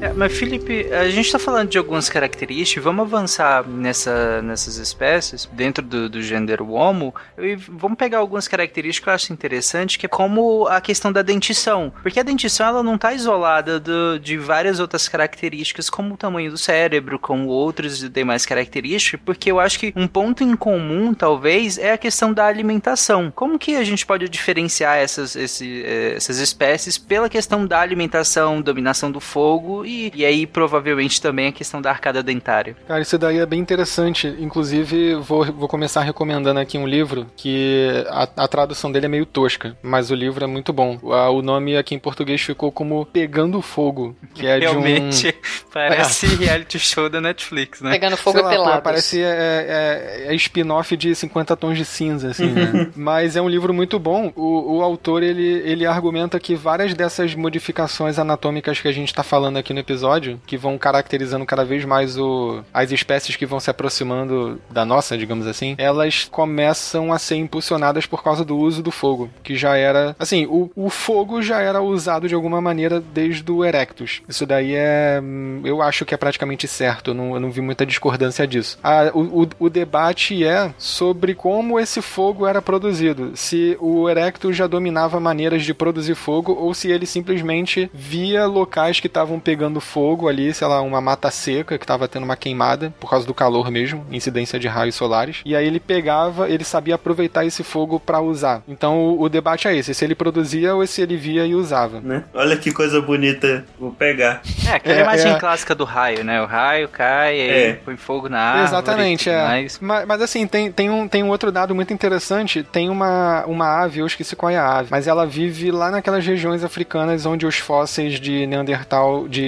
É, 0.00 0.12
mas 0.12 0.32
Felipe, 0.38 0.92
a 0.92 1.08
gente 1.08 1.32
tá 1.32 1.40
falando 1.40 1.70
de 1.70 1.76
algumas 1.76 2.08
características, 2.08 2.84
vamos 2.84 3.02
avançar 3.04 3.66
nessa, 3.66 4.40
nessas 4.42 4.76
espécies, 4.76 5.48
dentro 5.52 5.84
do, 5.84 6.08
do 6.08 6.22
gênero 6.22 6.70
Homo, 6.70 7.12
e 7.36 7.56
vamos 7.56 7.98
pegar 7.98 8.18
algumas 8.18 8.46
características 8.46 9.02
que 9.02 9.08
eu 9.10 9.14
acho 9.14 9.32
interessante, 9.32 9.98
que 9.98 10.06
é 10.06 10.08
como 10.08 10.68
a 10.68 10.80
questão 10.80 11.10
da 11.10 11.20
dentição. 11.20 11.92
Porque 12.00 12.20
a 12.20 12.22
dentição, 12.22 12.68
ela 12.68 12.82
não 12.82 12.96
tá 12.96 13.12
isolada 13.12 13.80
do- 13.80 14.20
de 14.20 14.36
várias 14.38 14.78
outras 14.78 15.08
características, 15.08 15.90
como 15.90 16.14
o 16.14 16.16
tamanho 16.16 16.52
do 16.52 16.58
cérebro, 16.58 17.18
como 17.18 17.48
outras 17.48 17.98
demais 18.08 18.46
características, 18.46 19.20
porque 19.24 19.50
eu 19.50 19.58
acho 19.58 19.80
que 19.80 19.92
um 19.96 20.06
ponto 20.06 20.44
em 20.44 20.54
comum, 20.54 21.12
talvez, 21.12 21.76
é 21.76 21.90
a 21.90 21.98
questão 21.98 22.32
da 22.32 22.46
alimentação. 22.46 23.32
Como 23.34 23.58
que 23.58 23.74
a 23.74 23.82
gente 23.82 24.06
pode 24.06 24.28
diferenciar 24.28 24.96
essas, 24.98 25.34
esse, 25.34 25.82
eh, 25.84 26.14
essas 26.16 26.38
espécies 26.38 26.96
pela 26.96 27.28
questão 27.28 27.66
da 27.66 27.80
alimentação, 27.80 28.62
dominação 28.62 29.10
do 29.10 29.18
fogo 29.18 29.87
e, 29.88 30.12
e 30.14 30.24
aí 30.24 30.46
provavelmente 30.46 31.20
também 31.20 31.48
a 31.48 31.52
questão 31.52 31.80
da 31.80 31.90
arcada 31.90 32.22
dentária. 32.22 32.76
Cara, 32.86 33.00
isso 33.00 33.16
daí 33.18 33.38
é 33.38 33.46
bem 33.46 33.60
interessante. 33.60 34.26
Inclusive, 34.38 35.14
vou, 35.16 35.44
vou 35.46 35.68
começar 35.68 36.02
recomendando 36.02 36.60
aqui 36.60 36.76
um 36.78 36.86
livro 36.86 37.26
que 37.36 38.04
a, 38.08 38.28
a 38.44 38.48
tradução 38.48 38.90
dele 38.92 39.06
é 39.06 39.08
meio 39.08 39.26
tosca, 39.26 39.76
mas 39.82 40.10
o 40.10 40.14
livro 40.14 40.44
é 40.44 40.46
muito 40.46 40.72
bom. 40.72 40.98
A- 41.12 41.30
O 41.30 41.42
nome 41.42 41.76
aqui 41.76 41.94
em 41.94 41.98
português 41.98 42.40
ficou 42.40 42.72
como 42.72 43.06
Pegando 43.06 43.60
Fogo, 43.62 44.16
que 44.34 44.46
é 44.46 44.58
Realmente 44.58 45.22
de 45.22 45.28
um... 45.28 45.32
parece 45.72 46.26
reality 46.26 46.78
show 46.78 47.08
da 47.08 47.20
Netflix, 47.20 47.80
né? 47.80 47.90
Pegando 47.92 48.16
fogo 48.16 48.38
Sei 48.38 48.44
lá, 48.44 48.50
pelados. 48.50 48.82
Parece 48.82 49.22
é, 49.22 50.26
é, 50.26 50.32
é 50.32 50.34
spin-off 50.34 50.96
de 50.96 51.14
50 51.14 51.56
tons 51.56 51.76
de 51.78 51.84
cinza, 51.84 52.30
assim, 52.30 52.46
né? 52.50 52.90
Mas 52.96 53.36
é 53.36 53.42
um 53.42 53.48
livro 53.48 53.72
muito 53.72 53.98
bom. 53.98 54.32
O, 54.34 54.78
o 54.78 54.82
autor, 54.82 55.22
ele, 55.22 55.42
ele 55.64 55.86
argumenta 55.86 56.38
que 56.40 56.54
várias 56.54 56.94
dessas 56.94 57.34
modificações 57.34 58.18
anatômicas 58.18 58.80
que 58.80 58.88
a 58.88 58.92
gente 58.92 59.12
tá 59.14 59.22
falando 59.22 59.56
aqui 59.56 59.72
no 59.72 59.77
episódio, 59.78 60.40
que 60.46 60.56
vão 60.56 60.78
caracterizando 60.78 61.46
cada 61.46 61.64
vez 61.64 61.84
mais 61.84 62.18
o, 62.18 62.62
as 62.72 62.90
espécies 62.92 63.36
que 63.36 63.46
vão 63.46 63.60
se 63.60 63.70
aproximando 63.70 64.60
da 64.70 64.84
nossa, 64.84 65.16
digamos 65.16 65.46
assim, 65.46 65.74
elas 65.78 66.28
começam 66.30 67.12
a 67.12 67.18
ser 67.18 67.36
impulsionadas 67.36 68.06
por 68.06 68.22
causa 68.22 68.44
do 68.44 68.56
uso 68.56 68.82
do 68.82 68.90
fogo, 68.90 69.28
que 69.42 69.56
já 69.56 69.76
era... 69.76 70.14
Assim, 70.18 70.46
o, 70.46 70.70
o 70.74 70.90
fogo 70.90 71.42
já 71.42 71.60
era 71.60 71.80
usado 71.80 72.28
de 72.28 72.34
alguma 72.34 72.60
maneira 72.60 73.00
desde 73.00 73.50
o 73.50 73.64
Erectus. 73.64 74.22
Isso 74.28 74.46
daí 74.46 74.74
é... 74.74 75.20
hum, 75.22 75.60
Eu 75.64 75.82
acho 75.82 76.04
que 76.04 76.14
é 76.14 76.16
praticamente 76.16 76.66
certo, 76.66 77.10
eu 77.10 77.14
não, 77.14 77.34
eu 77.34 77.40
não 77.40 77.50
vi 77.50 77.60
muita 77.60 77.86
discordância 77.86 78.46
disso. 78.46 78.78
Ah, 78.82 79.10
o, 79.14 79.42
o, 79.42 79.48
o 79.58 79.70
debate 79.70 80.44
é 80.44 80.72
sobre 80.78 81.34
como 81.34 81.78
esse 81.78 82.00
fogo 82.00 82.46
era 82.46 82.62
produzido. 82.62 83.32
Se 83.34 83.76
o 83.80 84.08
Erectus 84.08 84.56
já 84.56 84.66
dominava 84.66 85.20
maneiras 85.20 85.62
de 85.64 85.74
produzir 85.74 86.14
fogo 86.14 86.52
ou 86.52 86.72
se 86.74 86.90
ele 86.90 87.06
simplesmente 87.06 87.90
via 87.92 88.46
locais 88.46 89.00
que 89.00 89.06
estavam 89.06 89.38
pegando 89.38 89.67
fogo 89.80 90.28
ali, 90.28 90.52
sei 90.54 90.66
lá, 90.66 90.80
uma 90.80 91.00
mata 91.00 91.30
seca 91.30 91.76
que 91.78 91.84
estava 91.84 92.08
tendo 92.08 92.24
uma 92.24 92.36
queimada 92.36 92.92
por 92.98 93.10
causa 93.10 93.26
do 93.26 93.34
calor 93.34 93.70
mesmo, 93.70 94.04
incidência 94.10 94.58
de 94.58 94.66
raios 94.68 94.94
solares. 94.94 95.40
E 95.44 95.54
aí 95.54 95.66
ele 95.66 95.80
pegava, 95.80 96.48
ele 96.48 96.64
sabia 96.64 96.94
aproveitar 96.94 97.44
esse 97.44 97.62
fogo 97.62 98.00
para 98.00 98.20
usar. 98.20 98.62
Então 98.66 98.98
o, 98.98 99.22
o 99.22 99.28
debate 99.28 99.68
é 99.68 99.76
esse, 99.76 99.94
se 99.94 100.04
ele 100.04 100.14
produzia 100.14 100.74
ou 100.74 100.86
se 100.86 101.02
ele 101.02 101.16
via 101.16 101.44
e 101.46 101.54
usava. 101.54 102.00
Né? 102.00 102.24
Olha 102.34 102.56
que 102.56 102.70
coisa 102.72 103.00
bonita. 103.00 103.64
Vou 103.78 103.90
pegar. 103.92 104.40
É, 104.66 104.72
aquela 104.74 104.98
É, 104.98 105.02
imagem 105.02 105.32
é. 105.32 105.38
clássica 105.38 105.74
do 105.74 105.84
raio, 105.84 106.24
né? 106.24 106.40
O 106.42 106.46
raio 106.46 106.88
cai, 106.88 107.38
É. 107.40 107.72
põe 107.84 107.96
fogo 107.96 108.28
na 108.28 108.40
árvore. 108.40 108.64
Exatamente, 108.68 109.28
e 109.28 109.32
tudo 109.32 109.40
é. 109.40 109.44
mais. 109.44 109.78
Mas, 109.80 110.06
mas 110.06 110.22
assim, 110.22 110.46
tem, 110.46 110.70
tem, 110.72 110.90
um, 110.90 111.06
tem 111.08 111.22
um 111.22 111.28
outro 111.28 111.50
dado 111.52 111.74
muito 111.74 111.92
interessante. 111.92 112.62
Tem 112.62 112.88
uma, 112.90 113.44
uma 113.46 113.82
ave, 113.82 114.00
eu 114.00 114.06
esqueci 114.06 114.34
qual 114.36 114.50
é 114.50 114.56
a 114.56 114.78
ave, 114.78 114.88
mas 114.90 115.06
ela 115.06 115.26
vive 115.26 115.70
lá 115.70 115.90
naquelas 115.90 116.24
regiões 116.26 116.64
africanas 116.64 117.26
onde 117.26 117.46
os 117.46 117.56
fósseis 117.58 118.20
de 118.20 118.46
Neandertal, 118.46 119.26
de, 119.28 119.38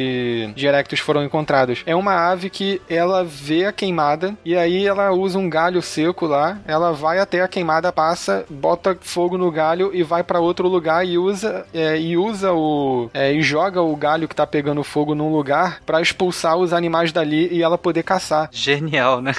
de 0.54 0.66
Erectus 0.66 1.00
foram 1.00 1.24
encontrados. 1.24 1.82
É 1.86 1.94
uma 1.94 2.14
ave 2.30 2.50
que 2.50 2.80
ela 2.88 3.24
vê 3.24 3.64
a 3.66 3.72
queimada 3.72 4.34
e 4.44 4.56
aí 4.56 4.86
ela 4.86 5.10
usa 5.12 5.38
um 5.38 5.48
galho 5.48 5.80
seco 5.82 6.26
lá, 6.26 6.58
ela 6.66 6.92
vai 6.92 7.18
até 7.18 7.40
a 7.42 7.48
queimada, 7.48 7.92
passa, 7.92 8.44
bota 8.48 8.96
fogo 9.00 9.36
no 9.38 9.50
galho 9.50 9.90
e 9.94 10.02
vai 10.02 10.22
pra 10.22 10.40
outro 10.40 10.68
lugar 10.68 11.06
e 11.06 11.18
usa 11.18 11.66
é, 11.72 11.98
e 11.98 12.16
usa 12.16 12.52
o 12.52 13.10
é, 13.14 13.32
e 13.32 13.42
joga 13.42 13.80
o 13.82 13.94
galho 13.96 14.28
que 14.28 14.34
tá 14.34 14.46
pegando 14.46 14.82
fogo 14.84 15.14
num 15.14 15.32
lugar 15.32 15.80
pra 15.84 16.00
expulsar 16.00 16.56
os 16.56 16.72
animais 16.72 17.12
dali 17.12 17.48
e 17.52 17.62
ela 17.62 17.78
poder 17.78 18.02
caçar. 18.02 18.48
Genial, 18.52 19.20
né? 19.20 19.34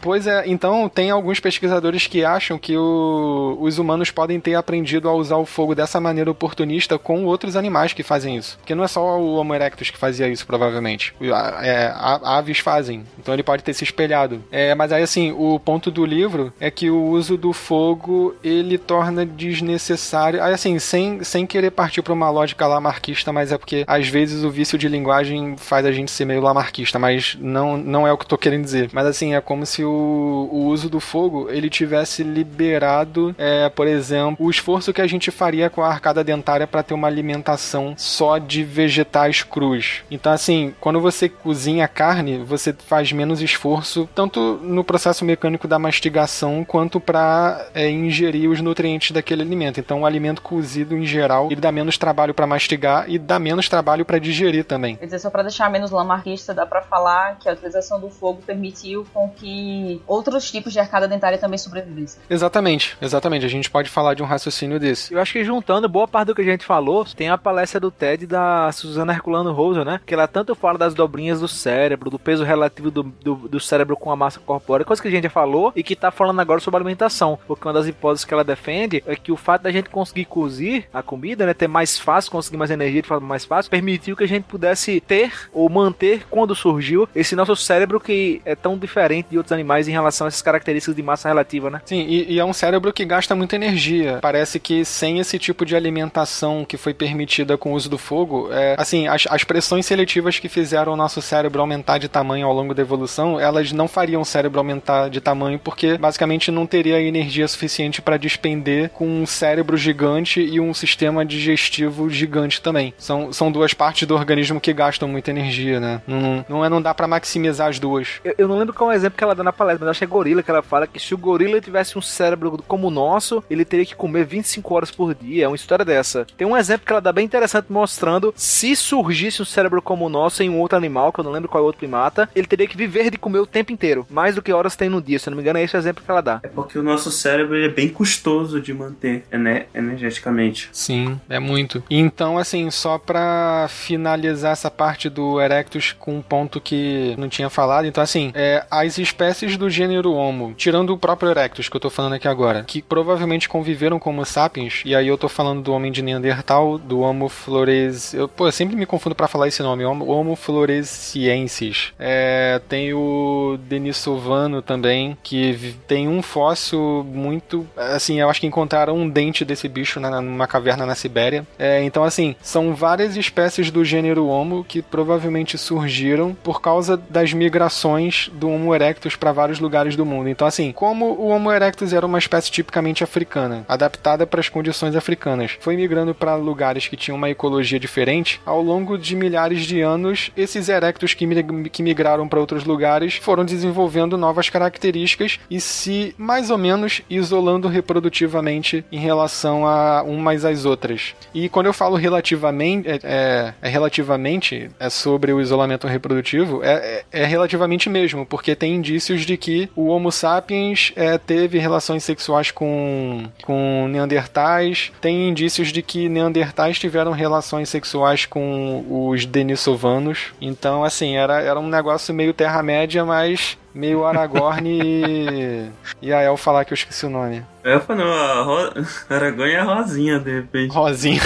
Pois 0.00 0.26
é, 0.26 0.42
então 0.46 0.88
tem 0.88 1.10
alguns 1.10 1.38
pesquisadores 1.38 2.06
que 2.06 2.24
acham 2.24 2.58
que 2.58 2.76
o- 2.76 3.56
os 3.60 3.78
humanos 3.78 4.10
podem 4.10 4.40
ter 4.40 4.54
aprendido 4.54 5.08
a 5.08 5.14
usar 5.14 5.36
o 5.36 5.46
fogo 5.46 5.74
dessa 5.74 6.00
maneira 6.00 6.30
oportunista 6.30 6.98
com 6.98 7.24
outros 7.24 7.54
animais 7.56 7.92
que 7.92 8.02
fazem 8.02 8.36
isso. 8.36 8.56
Porque 8.58 8.74
não 8.74 8.82
é 8.84 8.88
só 8.88 9.00
o 9.18 9.34
Homo 9.36 9.54
erectus 9.54 9.90
que 9.90 9.98
fazia 10.02 10.26
isso, 10.26 10.44
provavelmente. 10.44 11.14
É, 11.62 11.92
aves 11.94 12.58
fazem. 12.58 13.04
Então 13.16 13.32
ele 13.32 13.44
pode 13.44 13.62
ter 13.62 13.72
se 13.72 13.84
espelhado. 13.84 14.42
É, 14.50 14.74
mas 14.74 14.90
aí, 14.90 15.00
assim, 15.00 15.30
o 15.30 15.60
ponto 15.60 15.92
do 15.92 16.04
livro 16.04 16.52
é 16.58 16.72
que 16.72 16.90
o 16.90 17.04
uso 17.04 17.36
do 17.36 17.52
fogo 17.52 18.34
ele 18.42 18.78
torna 18.78 19.24
desnecessário. 19.24 20.42
Aí, 20.42 20.52
assim, 20.52 20.76
sem, 20.80 21.22
sem 21.22 21.46
querer 21.46 21.70
partir 21.70 22.02
para 22.02 22.12
uma 22.12 22.28
lógica 22.30 22.66
lamarquista, 22.66 23.32
mas 23.32 23.52
é 23.52 23.58
porque 23.58 23.84
às 23.86 24.08
vezes 24.08 24.42
o 24.42 24.50
vício 24.50 24.76
de 24.76 24.88
linguagem 24.88 25.56
faz 25.56 25.86
a 25.86 25.92
gente 25.92 26.10
ser 26.10 26.24
meio 26.24 26.40
lamarquista, 26.40 26.98
mas 26.98 27.36
não, 27.40 27.76
não 27.76 28.04
é 28.04 28.12
o 28.12 28.18
que 28.18 28.24
eu 28.24 28.28
tô 28.28 28.38
querendo 28.38 28.64
dizer. 28.64 28.90
Mas 28.92 29.06
assim, 29.06 29.34
é 29.36 29.40
como 29.40 29.64
se 29.64 29.84
o, 29.84 30.48
o 30.50 30.64
uso 30.66 30.90
do 30.90 30.98
fogo 30.98 31.48
ele 31.48 31.70
tivesse 31.70 32.24
liberado, 32.24 33.36
é, 33.38 33.68
por 33.68 33.86
exemplo, 33.86 34.44
o 34.44 34.50
esforço 34.50 34.92
que 34.92 35.00
a 35.00 35.06
gente 35.06 35.30
faria 35.30 35.70
com 35.70 35.80
a 35.80 35.88
arcada 35.88 36.24
dentária 36.24 36.66
para 36.66 36.82
ter 36.82 36.94
uma 36.94 37.06
alimentação 37.06 37.94
só 37.96 38.38
de 38.38 38.64
vegetais 38.64 39.44
crus. 39.44 39.91
Então, 40.10 40.32
assim, 40.32 40.74
quando 40.80 41.00
você 41.00 41.28
cozinha 41.28 41.86
carne, 41.88 42.38
você 42.38 42.72
faz 42.72 43.12
menos 43.12 43.40
esforço, 43.40 44.08
tanto 44.14 44.58
no 44.62 44.84
processo 44.84 45.24
mecânico 45.24 45.68
da 45.68 45.78
mastigação, 45.78 46.64
quanto 46.64 47.00
para 47.00 47.66
ingerir 47.74 48.50
os 48.50 48.60
nutrientes 48.60 49.10
daquele 49.10 49.42
alimento. 49.42 49.80
Então, 49.80 50.02
o 50.02 50.06
alimento 50.06 50.42
cozido, 50.42 50.96
em 50.96 51.04
geral, 51.04 51.46
ele 51.50 51.60
dá 51.60 51.72
menos 51.72 51.98
trabalho 51.98 52.34
para 52.34 52.46
mastigar 52.46 53.08
e 53.08 53.18
dá 53.18 53.38
menos 53.38 53.68
trabalho 53.68 54.04
para 54.04 54.18
digerir 54.18 54.64
também. 54.64 54.96
Quer 54.96 55.06
dizer, 55.06 55.18
só 55.18 55.30
pra 55.30 55.42
deixar 55.42 55.70
menos 55.70 55.90
lamarquista, 55.90 56.54
dá 56.54 56.66
pra 56.66 56.82
falar 56.82 57.38
que 57.38 57.48
a 57.48 57.52
utilização 57.52 58.00
do 58.00 58.08
fogo 58.08 58.42
permitiu 58.44 59.06
com 59.12 59.28
que 59.28 60.00
outros 60.06 60.50
tipos 60.50 60.72
de 60.72 60.78
arcada 60.78 61.08
dentária 61.08 61.38
também 61.38 61.58
sobrevivessem. 61.58 62.20
Exatamente, 62.28 62.96
exatamente. 63.00 63.46
A 63.46 63.48
gente 63.48 63.70
pode 63.70 63.88
falar 63.88 64.14
de 64.14 64.22
um 64.22 64.26
raciocínio 64.26 64.78
desse. 64.78 65.12
Eu 65.12 65.20
acho 65.20 65.32
que 65.32 65.44
juntando 65.44 65.88
boa 65.88 66.06
parte 66.06 66.28
do 66.28 66.34
que 66.34 66.42
a 66.42 66.44
gente 66.44 66.64
falou, 66.64 67.04
tem 67.04 67.28
a 67.28 67.38
palestra 67.38 67.80
do 67.80 67.90
TED 67.90 68.26
da 68.26 68.70
Susana 68.72 69.12
Herculano 69.12 69.52
Rosa, 69.52 69.81
curioso, 69.82 69.84
né? 69.84 70.00
Que 70.04 70.14
ela 70.14 70.26
tanto 70.26 70.54
fala 70.54 70.78
das 70.78 70.94
dobrinhas 70.94 71.40
do 71.40 71.48
cérebro, 71.48 72.10
do 72.10 72.18
peso 72.18 72.44
relativo 72.44 72.90
do, 72.90 73.02
do, 73.02 73.34
do 73.34 73.60
cérebro 73.60 73.96
com 73.96 74.10
a 74.10 74.16
massa 74.16 74.40
corpórea, 74.40 74.86
coisa 74.86 75.02
que 75.02 75.08
a 75.08 75.10
gente 75.10 75.24
já 75.24 75.30
falou 75.30 75.72
e 75.74 75.82
que 75.82 75.96
tá 75.96 76.10
falando 76.10 76.40
agora 76.40 76.60
sobre 76.60 76.78
alimentação. 76.78 77.38
Porque 77.46 77.66
uma 77.66 77.74
das 77.74 77.86
hipóteses 77.86 78.24
que 78.24 78.32
ela 78.32 78.44
defende 78.44 79.02
é 79.06 79.16
que 79.16 79.32
o 79.32 79.36
fato 79.36 79.62
da 79.62 79.72
gente 79.72 79.90
conseguir 79.90 80.24
cozir 80.24 80.86
a 80.92 81.02
comida, 81.02 81.44
né? 81.44 81.54
Ter 81.54 81.68
mais 81.68 81.98
fácil, 81.98 82.30
conseguir 82.30 82.56
mais 82.56 82.70
energia 82.70 83.02
de 83.02 83.08
forma 83.08 83.26
mais 83.26 83.44
fácil, 83.44 83.70
permitiu 83.70 84.16
que 84.16 84.24
a 84.24 84.28
gente 84.28 84.44
pudesse 84.44 85.00
ter 85.00 85.32
ou 85.52 85.68
manter 85.68 86.24
quando 86.30 86.54
surgiu 86.54 87.08
esse 87.14 87.34
nosso 87.34 87.56
cérebro 87.56 88.00
que 88.00 88.40
é 88.44 88.54
tão 88.54 88.78
diferente 88.78 89.28
de 89.30 89.36
outros 89.36 89.52
animais 89.52 89.88
em 89.88 89.92
relação 89.92 90.26
a 90.26 90.28
essas 90.28 90.42
características 90.42 90.94
de 90.94 91.02
massa 91.02 91.28
relativa, 91.28 91.70
né? 91.70 91.80
Sim, 91.84 92.04
e, 92.08 92.34
e 92.34 92.38
é 92.38 92.44
um 92.44 92.52
cérebro 92.52 92.92
que 92.92 93.04
gasta 93.04 93.34
muita 93.34 93.56
energia. 93.56 94.18
Parece 94.20 94.58
que 94.58 94.84
sem 94.84 95.18
esse 95.18 95.38
tipo 95.38 95.64
de 95.64 95.76
alimentação 95.76 96.64
que 96.64 96.76
foi 96.76 96.94
permitida 96.94 97.56
com 97.56 97.72
o 97.72 97.74
uso 97.74 97.88
do 97.88 97.98
fogo, 97.98 98.48
é, 98.52 98.74
assim, 98.78 99.06
as, 99.08 99.26
as 99.28 99.44
pressões 99.44 99.61
seletivas 99.64 100.38
que 100.38 100.48
fizeram 100.48 100.92
o 100.92 100.96
nosso 100.96 101.22
cérebro 101.22 101.60
aumentar 101.60 101.98
de 101.98 102.08
tamanho 102.08 102.46
ao 102.46 102.52
longo 102.52 102.74
da 102.74 102.82
evolução, 102.82 103.38
elas 103.38 103.72
não 103.72 103.86
fariam 103.86 104.22
o 104.22 104.24
cérebro 104.24 104.58
aumentar 104.58 105.08
de 105.08 105.20
tamanho 105.20 105.58
porque 105.58 105.96
basicamente 105.98 106.50
não 106.50 106.66
teria 106.66 107.00
energia 107.00 107.46
suficiente 107.46 108.02
para 108.02 108.16
despender 108.16 108.90
com 108.90 109.06
um 109.06 109.26
cérebro 109.26 109.76
gigante 109.76 110.40
e 110.40 110.60
um 110.60 110.74
sistema 110.74 111.24
digestivo 111.24 112.08
gigante 112.10 112.60
também. 112.60 112.94
São, 112.98 113.32
são 113.32 113.50
duas 113.50 113.74
partes 113.74 114.06
do 114.06 114.14
organismo 114.14 114.60
que 114.60 114.72
gastam 114.72 115.08
muita 115.08 115.30
energia, 115.30 115.80
né? 115.80 116.02
Não, 116.06 116.44
não, 116.48 116.64
é, 116.64 116.68
não 116.68 116.82
dá 116.82 116.94
para 116.94 117.06
maximizar 117.06 117.68
as 117.68 117.78
duas. 117.78 118.20
Eu, 118.24 118.34
eu, 118.38 118.48
não 118.48 118.58
lembro 118.58 118.74
qual 118.74 118.90
é 118.90 118.94
o 118.94 118.96
exemplo 118.96 119.16
que 119.16 119.24
ela 119.24 119.34
dá 119.34 119.42
na 119.42 119.52
palestra, 119.52 119.84
mas 119.84 119.90
acho 119.90 120.00
que 120.00 120.04
é 120.04 120.06
gorila 120.06 120.42
que 120.42 120.50
ela 120.50 120.62
fala 120.62 120.86
que 120.86 121.00
se 121.00 121.14
o 121.14 121.18
gorila 121.18 121.60
tivesse 121.60 121.98
um 121.98 122.02
cérebro 122.02 122.62
como 122.66 122.88
o 122.88 122.90
nosso, 122.90 123.42
ele 123.50 123.64
teria 123.64 123.86
que 123.86 123.94
comer 123.94 124.24
25 124.24 124.74
horas 124.74 124.90
por 124.90 125.14
dia. 125.14 125.44
É 125.44 125.48
uma 125.48 125.56
história 125.56 125.84
dessa. 125.84 126.26
Tem 126.36 126.46
um 126.46 126.56
exemplo 126.56 126.86
que 126.86 126.92
ela 126.92 127.00
dá 127.00 127.12
bem 127.12 127.24
interessante 127.24 127.66
mostrando 127.68 128.32
se 128.36 128.74
surgisse 128.76 129.42
um 129.42 129.44
cérebro 129.52 129.82
como 129.82 130.06
o 130.06 130.08
nosso 130.08 130.42
em 130.42 130.50
um 130.50 130.58
outro 130.58 130.76
animal, 130.76 131.12
que 131.12 131.20
eu 131.20 131.24
não 131.24 131.30
lembro 131.30 131.48
qual 131.48 131.60
é 131.60 131.62
o 131.62 131.66
outro 131.66 131.78
primata, 131.78 132.28
ele 132.34 132.46
teria 132.46 132.66
que 132.66 132.76
viver 132.76 133.10
de 133.10 133.18
comer 133.18 133.38
o 133.38 133.46
tempo 133.46 133.72
inteiro, 133.72 134.06
mais 134.10 134.34
do 134.34 134.42
que 134.42 134.52
horas 134.52 134.76
tem 134.76 134.88
no 134.88 135.00
dia. 135.00 135.18
Se 135.18 135.28
eu 135.28 135.32
não 135.32 135.36
me 135.36 135.42
engano, 135.42 135.58
é 135.58 135.62
esse 135.62 135.76
o 135.76 135.78
exemplo 135.78 136.02
que 136.04 136.10
ela 136.10 136.20
dá. 136.20 136.40
É 136.42 136.48
porque 136.48 136.78
o 136.78 136.82
nosso 136.82 137.10
cérebro 137.10 137.56
é 137.56 137.68
bem 137.68 137.88
custoso 137.88 138.60
de 138.60 138.72
manter 138.72 139.24
né, 139.30 139.66
energeticamente. 139.74 140.68
Sim, 140.72 141.20
é 141.28 141.38
muito. 141.38 141.82
Então, 141.90 142.38
assim, 142.38 142.70
só 142.70 142.98
pra 142.98 143.66
finalizar 143.68 144.52
essa 144.52 144.70
parte 144.70 145.08
do 145.08 145.40
Erectus 145.40 145.94
com 145.98 146.16
um 146.16 146.22
ponto 146.22 146.60
que 146.60 147.14
não 147.18 147.28
tinha 147.28 147.50
falado, 147.50 147.86
então, 147.86 148.02
assim, 148.02 148.32
é, 148.34 148.64
as 148.70 148.98
espécies 148.98 149.56
do 149.56 149.68
gênero 149.68 150.12
Homo, 150.12 150.54
tirando 150.56 150.90
o 150.90 150.98
próprio 150.98 151.30
Erectus 151.30 151.68
que 151.68 151.76
eu 151.76 151.80
tô 151.80 151.90
falando 151.90 152.14
aqui 152.14 152.28
agora, 152.28 152.64
que 152.64 152.82
provavelmente 152.82 153.48
conviveram 153.48 153.98
com 153.98 154.10
Homo 154.10 154.24
sapiens, 154.24 154.82
e 154.84 154.94
aí 154.94 155.08
eu 155.08 155.18
tô 155.18 155.28
falando 155.28 155.62
do 155.62 155.72
homem 155.72 155.92
de 155.92 156.02
Neandertal, 156.02 156.78
do 156.78 157.00
Homo 157.00 157.28
flores. 157.28 158.14
Eu, 158.14 158.28
pô, 158.28 158.46
eu 158.46 158.52
sempre 158.52 158.76
me 158.76 158.86
confundo 158.86 159.14
para 159.14 159.28
falar 159.28 159.41
esse 159.46 159.62
nome, 159.62 159.84
Homo, 159.84 160.08
Homo 160.08 160.36
floresiensis. 160.36 161.92
É, 161.98 162.60
tem 162.68 162.92
o 162.94 163.58
Denisovano 163.68 164.62
também, 164.62 165.16
que 165.22 165.74
tem 165.86 166.08
um 166.08 166.22
fóssil 166.22 167.04
muito. 167.08 167.66
Assim, 167.76 168.20
eu 168.20 168.30
acho 168.30 168.40
que 168.40 168.46
encontraram 168.46 168.96
um 168.96 169.08
dente 169.08 169.44
desse 169.44 169.68
bicho 169.68 170.00
na, 170.00 170.20
numa 170.20 170.46
caverna 170.46 170.86
na 170.86 170.94
Sibéria. 170.94 171.46
É, 171.58 171.82
então, 171.82 172.04
assim, 172.04 172.34
são 172.40 172.74
várias 172.74 173.16
espécies 173.16 173.70
do 173.70 173.84
gênero 173.84 174.26
Homo 174.26 174.64
que 174.64 174.82
provavelmente 174.82 175.58
surgiram 175.58 176.34
por 176.42 176.60
causa 176.60 176.96
das 176.96 177.32
migrações 177.32 178.30
do 178.32 178.48
Homo 178.48 178.74
erectus 178.74 179.16
para 179.16 179.32
vários 179.32 179.60
lugares 179.60 179.96
do 179.96 180.06
mundo. 180.06 180.28
Então, 180.28 180.46
assim, 180.46 180.72
como 180.72 181.06
o 181.06 181.28
Homo 181.28 181.52
erectus 181.52 181.92
era 181.92 182.06
uma 182.06 182.18
espécie 182.18 182.50
tipicamente 182.50 183.04
africana, 183.04 183.64
adaptada 183.68 184.26
para 184.26 184.40
as 184.40 184.48
condições 184.48 184.96
africanas, 184.96 185.56
foi 185.60 185.76
migrando 185.76 186.14
para 186.14 186.34
lugares 186.34 186.88
que 186.88 186.96
tinham 186.96 187.16
uma 187.16 187.30
ecologia 187.30 187.78
diferente, 187.78 188.40
ao 188.44 188.62
longo 188.62 188.96
de 188.96 189.14
milhares 189.16 189.31
de 189.66 189.80
anos, 189.80 190.30
esses 190.36 190.68
erectus 190.68 191.14
que, 191.14 191.26
que 191.70 191.82
migraram 191.82 192.28
para 192.28 192.40
outros 192.40 192.64
lugares 192.64 193.16
foram 193.16 193.44
desenvolvendo 193.44 194.16
novas 194.16 194.48
características 194.48 195.38
e 195.50 195.60
se 195.60 196.14
mais 196.18 196.50
ou 196.50 196.58
menos 196.58 197.02
isolando 197.08 197.68
reprodutivamente 197.68 198.84
em 198.90 198.98
relação 198.98 199.66
a 199.66 200.02
umas 200.02 200.44
às 200.44 200.64
outras. 200.64 201.14
E 201.34 201.48
quando 201.48 201.66
eu 201.66 201.72
falo 201.72 201.96
relativamente, 201.96 202.88
é, 202.88 202.98
é, 203.02 203.54
é 203.62 203.68
relativamente 203.68 204.70
é 204.78 204.90
sobre 204.90 205.32
o 205.32 205.40
isolamento 205.40 205.86
reprodutivo, 205.86 206.62
é, 206.62 207.04
é, 207.12 207.22
é, 207.22 207.24
relativamente 207.24 207.88
mesmo, 207.88 208.26
porque 208.26 208.54
tem 208.54 208.74
indícios 208.74 209.22
de 209.22 209.36
que 209.36 209.68
o 209.74 209.86
Homo 209.88 210.10
sapiens 210.12 210.92
é, 210.96 211.18
teve 211.18 211.58
relações 211.58 212.04
sexuais 212.04 212.50
com, 212.50 213.24
com 213.42 213.88
neandertais, 213.88 214.92
tem 215.00 215.28
indícios 215.28 215.72
de 215.72 215.82
que 215.82 216.08
neandertais 216.08 216.78
tiveram 216.78 217.12
relações 217.12 217.68
sexuais 217.68 218.26
com 218.26 218.84
os 219.08 219.21
denisovanos. 219.24 220.32
Então, 220.40 220.84
assim, 220.84 221.16
era, 221.16 221.40
era 221.40 221.58
um 221.58 221.68
negócio 221.68 222.14
meio 222.14 222.34
Terra-média, 222.34 223.04
mas 223.04 223.56
meio 223.74 224.04
Aragorn 224.04 224.68
e. 224.68 225.70
e 226.00 226.12
a 226.12 226.22
El 226.22 226.36
falar 226.36 226.64
que 226.64 226.72
eu 226.72 226.76
esqueci 226.76 227.06
o 227.06 227.10
nome. 227.10 227.44
Elfa 227.64 227.94
não, 227.94 228.12
a 228.12 228.42
Ro... 228.42 228.72
Aragorn 229.08 229.52
é 229.52 229.58
a 229.58 229.62
Rosinha, 229.62 230.18
de 230.18 230.34
repente. 230.34 230.72
Rosinha. 230.72 231.22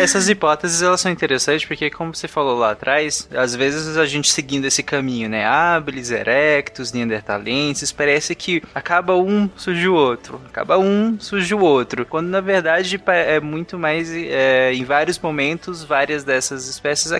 Essas 0.00 0.28
hipóteses 0.28 0.82
elas 0.82 1.00
são 1.00 1.10
interessantes 1.10 1.64
porque, 1.64 1.88
como 1.88 2.14
você 2.14 2.26
falou 2.26 2.58
lá 2.58 2.72
atrás, 2.72 3.28
às 3.32 3.54
vezes 3.54 3.96
a 3.96 4.04
gente 4.06 4.30
seguindo 4.30 4.64
esse 4.64 4.82
caminho, 4.82 5.28
né? 5.28 5.46
Habilis, 5.46 6.10
Erectus, 6.10 6.92
Neandertalenses, 6.92 7.92
parece 7.92 8.34
que 8.34 8.62
acaba 8.74 9.14
um, 9.16 9.48
surge 9.56 9.88
o 9.88 9.94
outro. 9.94 10.40
Acaba 10.46 10.78
um, 10.78 11.18
surge 11.20 11.54
o 11.54 11.60
outro. 11.60 12.04
Quando 12.04 12.28
na 12.28 12.40
verdade 12.40 13.00
é 13.06 13.40
muito 13.40 13.78
mais. 13.78 14.10
É, 14.12 14.72
em 14.74 14.84
vários 14.84 15.18
momentos, 15.18 15.84
várias 15.84 16.24
dessas 16.24 16.68
espécies 16.68 17.12